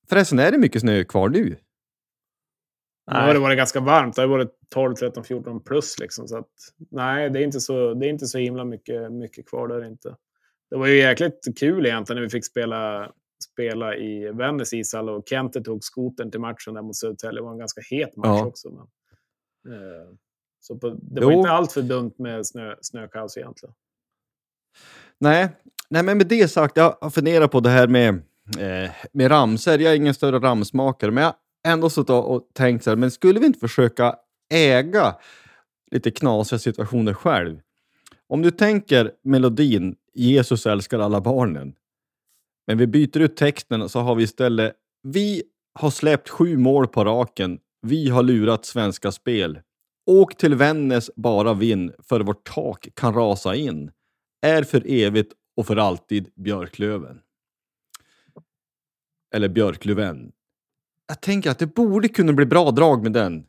förresten, 0.08 0.38
är 0.38 0.50
det 0.50 0.58
mycket 0.58 0.80
snö 0.80 1.04
kvar 1.04 1.28
nu? 1.28 1.56
Nu 3.12 3.18
har 3.26 3.34
det 3.34 3.40
varit 3.40 3.56
ganska 3.56 3.80
varmt. 3.80 4.16
Det 4.16 4.22
har 4.22 4.28
varit 4.28 4.50
12, 4.74 4.94
13, 4.94 5.24
14 5.24 5.60
plus. 5.64 5.98
Liksom, 5.98 6.28
så 6.28 6.36
att, 6.36 6.48
nej, 6.90 7.30
det 7.30 7.38
är 7.38 7.44
inte 7.44 7.60
så, 7.60 7.94
det 7.94 8.06
är 8.06 8.10
inte 8.10 8.26
så 8.26 8.38
himla 8.38 8.64
mycket, 8.64 9.12
mycket 9.12 9.48
kvar 9.48 9.68
där 9.68 9.84
inte. 9.84 10.16
Det 10.70 10.76
var 10.76 10.86
ju 10.86 10.96
jäkligt 10.98 11.58
kul 11.58 11.86
egentligen 11.86 12.16
när 12.16 12.22
vi 12.22 12.30
fick 12.30 12.44
spela, 12.46 13.12
spela 13.52 13.96
i 13.96 14.30
Vännäs 14.32 14.72
ishall 14.72 15.08
och 15.08 15.28
Kente 15.28 15.60
tog 15.62 15.84
skoten 15.84 16.30
till 16.30 16.40
matchen 16.40 16.74
där 16.74 16.82
mot 16.82 16.96
Södertälje. 16.96 17.40
Det 17.40 17.44
var 17.44 17.52
en 17.52 17.58
ganska 17.58 17.80
het 17.90 18.16
match 18.16 18.26
Ja. 18.28 18.46
också. 18.46 18.68
Men, 18.70 18.82
eh, 19.74 20.08
så 20.60 20.76
på, 20.78 20.88
det 20.90 21.20
Jo. 21.20 21.26
var 21.26 21.32
inte 21.32 21.50
allt 21.50 21.72
för 21.72 21.82
dumt 21.82 22.12
med 22.18 22.46
snö, 22.46 22.74
snökaos 22.80 23.36
egentligen. 23.36 23.74
Nej, 25.18 25.48
nej, 25.90 26.02
men 26.02 26.18
med 26.18 26.26
det 26.26 26.48
sagt, 26.48 26.76
jag 26.76 26.96
har 27.00 27.10
funderat 27.10 27.50
på 27.50 27.60
det 27.60 27.70
här 27.70 27.86
med, 27.88 28.08
eh, 28.58 28.90
med 29.12 29.30
ramser. 29.30 29.78
Jag 29.78 29.92
är 29.92 29.96
ingen 29.96 30.14
större 30.14 30.38
ramsmakare, 30.38 31.10
men 31.10 31.24
jag 31.24 31.34
ändå 31.68 31.90
suttit 31.90 32.10
och 32.10 32.48
tänkt 32.52 32.84
så 32.84 32.90
här, 32.90 32.96
men 32.96 33.10
skulle 33.10 33.40
vi 33.40 33.46
inte 33.46 33.58
försöka 33.58 34.16
äga 34.54 35.16
lite 35.90 36.10
knasiga 36.10 36.58
situationer 36.58 37.14
själv? 37.14 37.60
Om 38.28 38.42
du 38.42 38.50
tänker 38.50 39.12
melodin 39.24 39.96
Jesus 40.14 40.66
älskar 40.66 40.98
alla 40.98 41.20
barnen, 41.20 41.74
men 42.66 42.78
vi 42.78 42.86
byter 42.86 43.20
ut 43.20 43.36
texten 43.36 43.82
och 43.82 43.90
så 43.90 44.00
har 44.00 44.14
vi 44.14 44.22
istället 44.22 44.74
Vi 45.02 45.42
har 45.74 45.90
släppt 45.90 46.28
sju 46.28 46.56
mål 46.56 46.88
på 46.88 47.04
raken. 47.04 47.58
Vi 47.82 48.08
har 48.08 48.22
lurat 48.22 48.64
Svenska 48.64 49.12
Spel. 49.12 49.60
Åk 50.06 50.36
till 50.36 50.54
Vännäs, 50.54 51.10
bara 51.16 51.54
vinn, 51.54 51.92
för 51.98 52.20
vårt 52.20 52.54
tak 52.54 52.88
kan 52.94 53.14
rasa 53.14 53.54
in 53.54 53.90
är 54.46 54.62
för 54.62 54.82
evigt 54.86 55.32
och 55.56 55.66
för 55.66 55.76
alltid 55.76 56.30
Björklöven. 56.34 57.20
Eller 59.34 59.48
Björklöven. 59.48 60.32
Jag 61.12 61.20
tänker 61.20 61.50
att 61.50 61.58
det 61.58 61.66
borde 61.66 62.08
kunna 62.08 62.32
bli 62.32 62.46
bra 62.46 62.70
drag 62.70 63.02
med 63.02 63.12
den. 63.12 63.44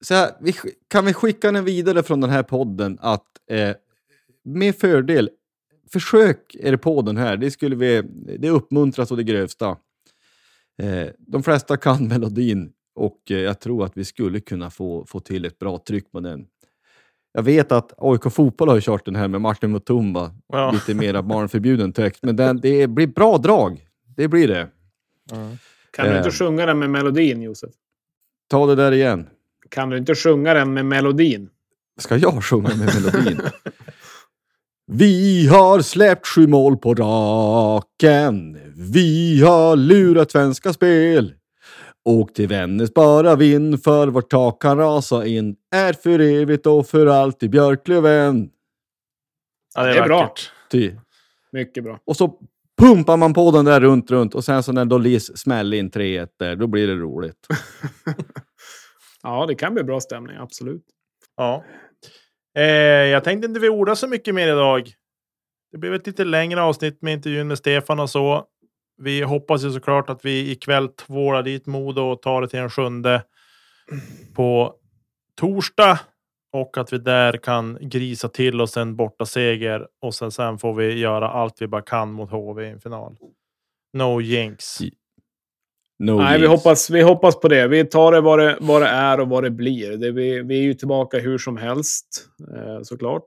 Så 0.00 0.14
här, 0.14 0.30
vi, 0.40 0.54
kan 0.88 1.04
vi 1.04 1.12
skicka 1.12 1.52
den 1.52 1.64
vidare 1.64 2.02
från 2.02 2.20
den 2.20 2.30
här 2.30 2.42
podden 2.42 2.98
att 3.00 3.26
eh, 3.50 3.76
med 4.44 4.76
fördel, 4.76 5.30
försök 5.92 6.54
er 6.54 6.76
på 6.76 7.02
den 7.02 7.16
här. 7.16 7.36
Det, 7.36 7.50
skulle 7.50 7.76
vi, 7.76 8.02
det 8.38 8.50
uppmuntras 8.50 9.10
och 9.10 9.16
det 9.16 9.22
grövsta. 9.22 9.76
Eh, 10.82 11.06
de 11.18 11.42
flesta 11.42 11.76
kan 11.76 12.08
melodin 12.08 12.72
och 12.94 13.30
eh, 13.30 13.38
jag 13.38 13.60
tror 13.60 13.84
att 13.84 13.96
vi 13.96 14.04
skulle 14.04 14.40
kunna 14.40 14.70
få, 14.70 15.04
få 15.06 15.20
till 15.20 15.44
ett 15.44 15.58
bra 15.58 15.78
tryck 15.78 16.12
på 16.12 16.20
den. 16.20 16.46
Jag 17.32 17.42
vet 17.42 17.72
att 17.72 17.94
AIK 17.98 18.32
Fotboll 18.32 18.68
har 18.68 18.80
kört 18.80 19.04
den 19.04 19.16
här 19.16 19.28
med 19.28 19.40
Martin 19.40 19.72
Mutumba. 19.72 20.30
Ja. 20.48 20.70
Lite 20.70 20.94
mera 20.94 21.22
barnförbjuden 21.32 21.92
text. 21.92 22.22
Men 22.22 22.36
den, 22.36 22.60
det 22.60 22.86
blir 22.86 23.06
bra 23.06 23.38
drag. 23.38 23.86
det 24.16 24.28
blir 24.28 24.48
det. 24.48 24.68
Kan 25.98 26.08
du 26.10 26.16
inte 26.16 26.28
Eh. 26.28 26.32
sjunga 26.32 26.66
den 26.66 26.78
med 26.78 26.90
melodin, 26.90 27.42
Josef? 27.42 27.70
Ta 28.50 28.66
det 28.66 28.74
där 28.74 28.92
igen. 28.92 29.26
Kan 29.70 29.90
du 29.90 29.98
inte 29.98 30.14
sjunga 30.14 30.54
den 30.54 30.74
med 30.74 30.86
melodin? 30.86 31.48
Ska 31.98 32.16
jag 32.16 32.44
sjunga 32.44 32.68
med 32.68 32.94
melodin? 32.94 33.40
Vi 34.86 35.46
har 35.46 35.80
släppt 35.80 36.26
sju 36.26 36.46
mål 36.46 36.76
på 36.76 36.94
raken. 36.94 38.58
Vi 38.76 39.42
har 39.42 39.76
lurat 39.76 40.30
Svenska 40.30 40.72
Spel. 40.72 41.34
Åk 42.04 42.34
till 42.34 42.48
Vännäs, 42.48 42.94
bara 42.94 43.36
vinn, 43.36 43.78
för 43.78 44.08
vårt 44.08 44.30
tak 44.30 44.62
kan 44.62 44.78
rasa 44.78 45.26
in. 45.26 45.56
Är 45.74 45.92
för 45.92 46.18
evigt 46.18 46.66
och 46.66 46.86
för 46.86 47.06
alltid 47.06 47.50
Björklöven. 47.50 48.50
Ja, 49.74 49.82
det 49.82 49.90
är, 49.90 49.94
Det 49.94 50.00
är 50.00 50.06
bra. 50.06 50.34
Ty. 50.70 50.92
Mycket 51.52 51.84
bra. 51.84 52.00
Och 52.04 52.16
så 52.16 52.38
pumpar 52.78 53.16
man 53.16 53.34
på 53.34 53.50
den 53.50 53.64
där 53.64 53.80
runt, 53.80 54.10
runt 54.10 54.34
och 54.34 54.44
sen 54.44 54.62
så 54.62 54.72
när 54.72 54.84
Dolis 54.84 55.38
smäller 55.38 55.76
in 55.76 55.90
3-1 55.90 56.28
där, 56.38 56.56
då 56.56 56.66
blir 56.66 56.86
det 56.86 56.94
roligt. 56.94 57.46
Ja, 59.22 59.46
det 59.46 59.54
kan 59.54 59.74
bli 59.74 59.84
bra 59.84 60.00
stämning, 60.00 60.36
absolut. 60.36 60.84
Ja. 61.36 61.64
Eh, 62.56 62.64
jag 63.06 63.24
tänkte 63.24 63.46
inte 63.46 63.60
vi 63.60 63.68
orda 63.68 63.96
så 63.96 64.08
mycket 64.08 64.34
mer 64.34 64.48
idag. 64.48 64.92
Det 65.72 65.78
blev 65.78 65.94
ett 65.94 66.06
lite 66.06 66.24
längre 66.24 66.62
avsnitt 66.62 67.02
med 67.02 67.12
intervjun 67.12 67.48
med 67.48 67.58
Stefan 67.58 68.00
och 68.00 68.10
så. 68.10 68.44
Vi 69.02 69.22
hoppas 69.22 69.64
ju 69.64 69.72
såklart 69.72 70.10
att 70.10 70.24
vi 70.24 70.50
ikväll 70.50 70.88
tvålar 70.88 71.42
dit 71.42 71.66
Modo 71.66 72.02
och 72.02 72.22
tar 72.22 72.42
det 72.42 72.48
till 72.48 72.58
den 72.58 72.70
sjunde 72.70 73.22
på 74.34 74.74
torsdag. 75.40 75.98
Och 76.52 76.78
att 76.78 76.92
vi 76.92 76.98
där 76.98 77.32
kan 77.32 77.78
grisa 77.80 78.28
till 78.28 78.60
oss 78.60 78.76
en 78.76 78.96
borta 78.96 79.26
seger 79.26 79.86
och 80.02 80.14
sen, 80.14 80.30
sen 80.30 80.58
får 80.58 80.74
vi 80.74 80.98
göra 80.98 81.30
allt 81.30 81.62
vi 81.62 81.66
bara 81.66 81.82
kan 81.82 82.12
mot 82.12 82.30
HV 82.30 82.64
i 82.64 82.70
en 82.70 82.80
final. 82.80 83.16
No 83.92 84.20
jinx. 84.20 84.78
No 85.98 86.12
Nej, 86.18 86.38
vi 86.38 86.46
jinx. 86.46 86.64
hoppas, 86.64 86.90
vi 86.90 87.02
hoppas 87.02 87.40
på 87.40 87.48
det. 87.48 87.68
Vi 87.68 87.84
tar 87.84 88.12
det 88.12 88.20
vad 88.20 88.38
det, 88.38 88.56
vad 88.60 88.82
det 88.82 88.88
är 88.88 89.20
och 89.20 89.28
vad 89.28 89.42
det 89.42 89.50
blir. 89.50 89.96
Det, 89.96 90.10
vi, 90.12 90.42
vi 90.42 90.58
är 90.58 90.62
ju 90.62 90.74
tillbaka 90.74 91.18
hur 91.18 91.38
som 91.38 91.56
helst, 91.56 92.28
eh, 92.56 92.82
såklart. 92.82 93.26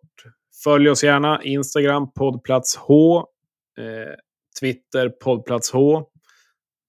Följ 0.64 0.90
oss 0.90 1.04
gärna. 1.04 1.44
Instagram, 1.44 2.12
poddplats 2.14 2.76
H. 2.76 3.18
Eh, 3.78 4.14
Twitter, 4.60 5.10
poddplats 5.10 5.72
H. 5.72 6.04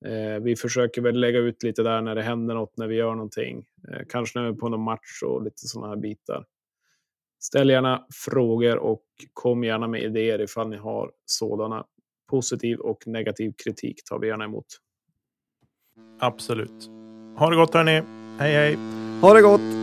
Eh, 0.04 0.42
vi 0.42 0.56
försöker 0.56 1.02
väl 1.02 1.20
lägga 1.20 1.38
ut 1.38 1.62
lite 1.62 1.82
där 1.82 2.02
när 2.02 2.14
det 2.14 2.22
händer 2.22 2.54
något, 2.54 2.76
när 2.76 2.86
vi 2.86 2.94
gör 2.94 3.14
någonting. 3.14 3.64
Eh, 3.88 4.00
kanske 4.08 4.38
när 4.38 4.46
vi 4.46 4.52
är 4.52 4.58
på 4.58 4.68
någon 4.68 4.82
match 4.82 5.22
och 5.24 5.42
lite 5.42 5.68
sådana 5.68 5.88
här 5.88 6.00
bitar. 6.00 6.44
Ställ 7.40 7.70
gärna 7.70 8.06
frågor 8.24 8.76
och 8.76 9.04
kom 9.32 9.64
gärna 9.64 9.88
med 9.88 10.02
idéer 10.02 10.40
ifall 10.40 10.68
ni 10.68 10.76
har 10.76 11.12
sådana. 11.24 11.84
Positiv 12.30 12.78
och 12.78 13.06
negativ 13.06 13.52
kritik 13.64 14.04
tar 14.04 14.18
vi 14.18 14.26
gärna 14.26 14.44
emot. 14.44 14.66
Absolut. 16.18 16.90
Ha 17.36 17.50
det 17.50 17.56
gott 17.56 17.74
hörni. 17.74 18.02
Hej 18.38 18.54
hej. 18.54 18.78
Ha 19.20 19.34
det 19.34 19.42
gott! 19.42 19.81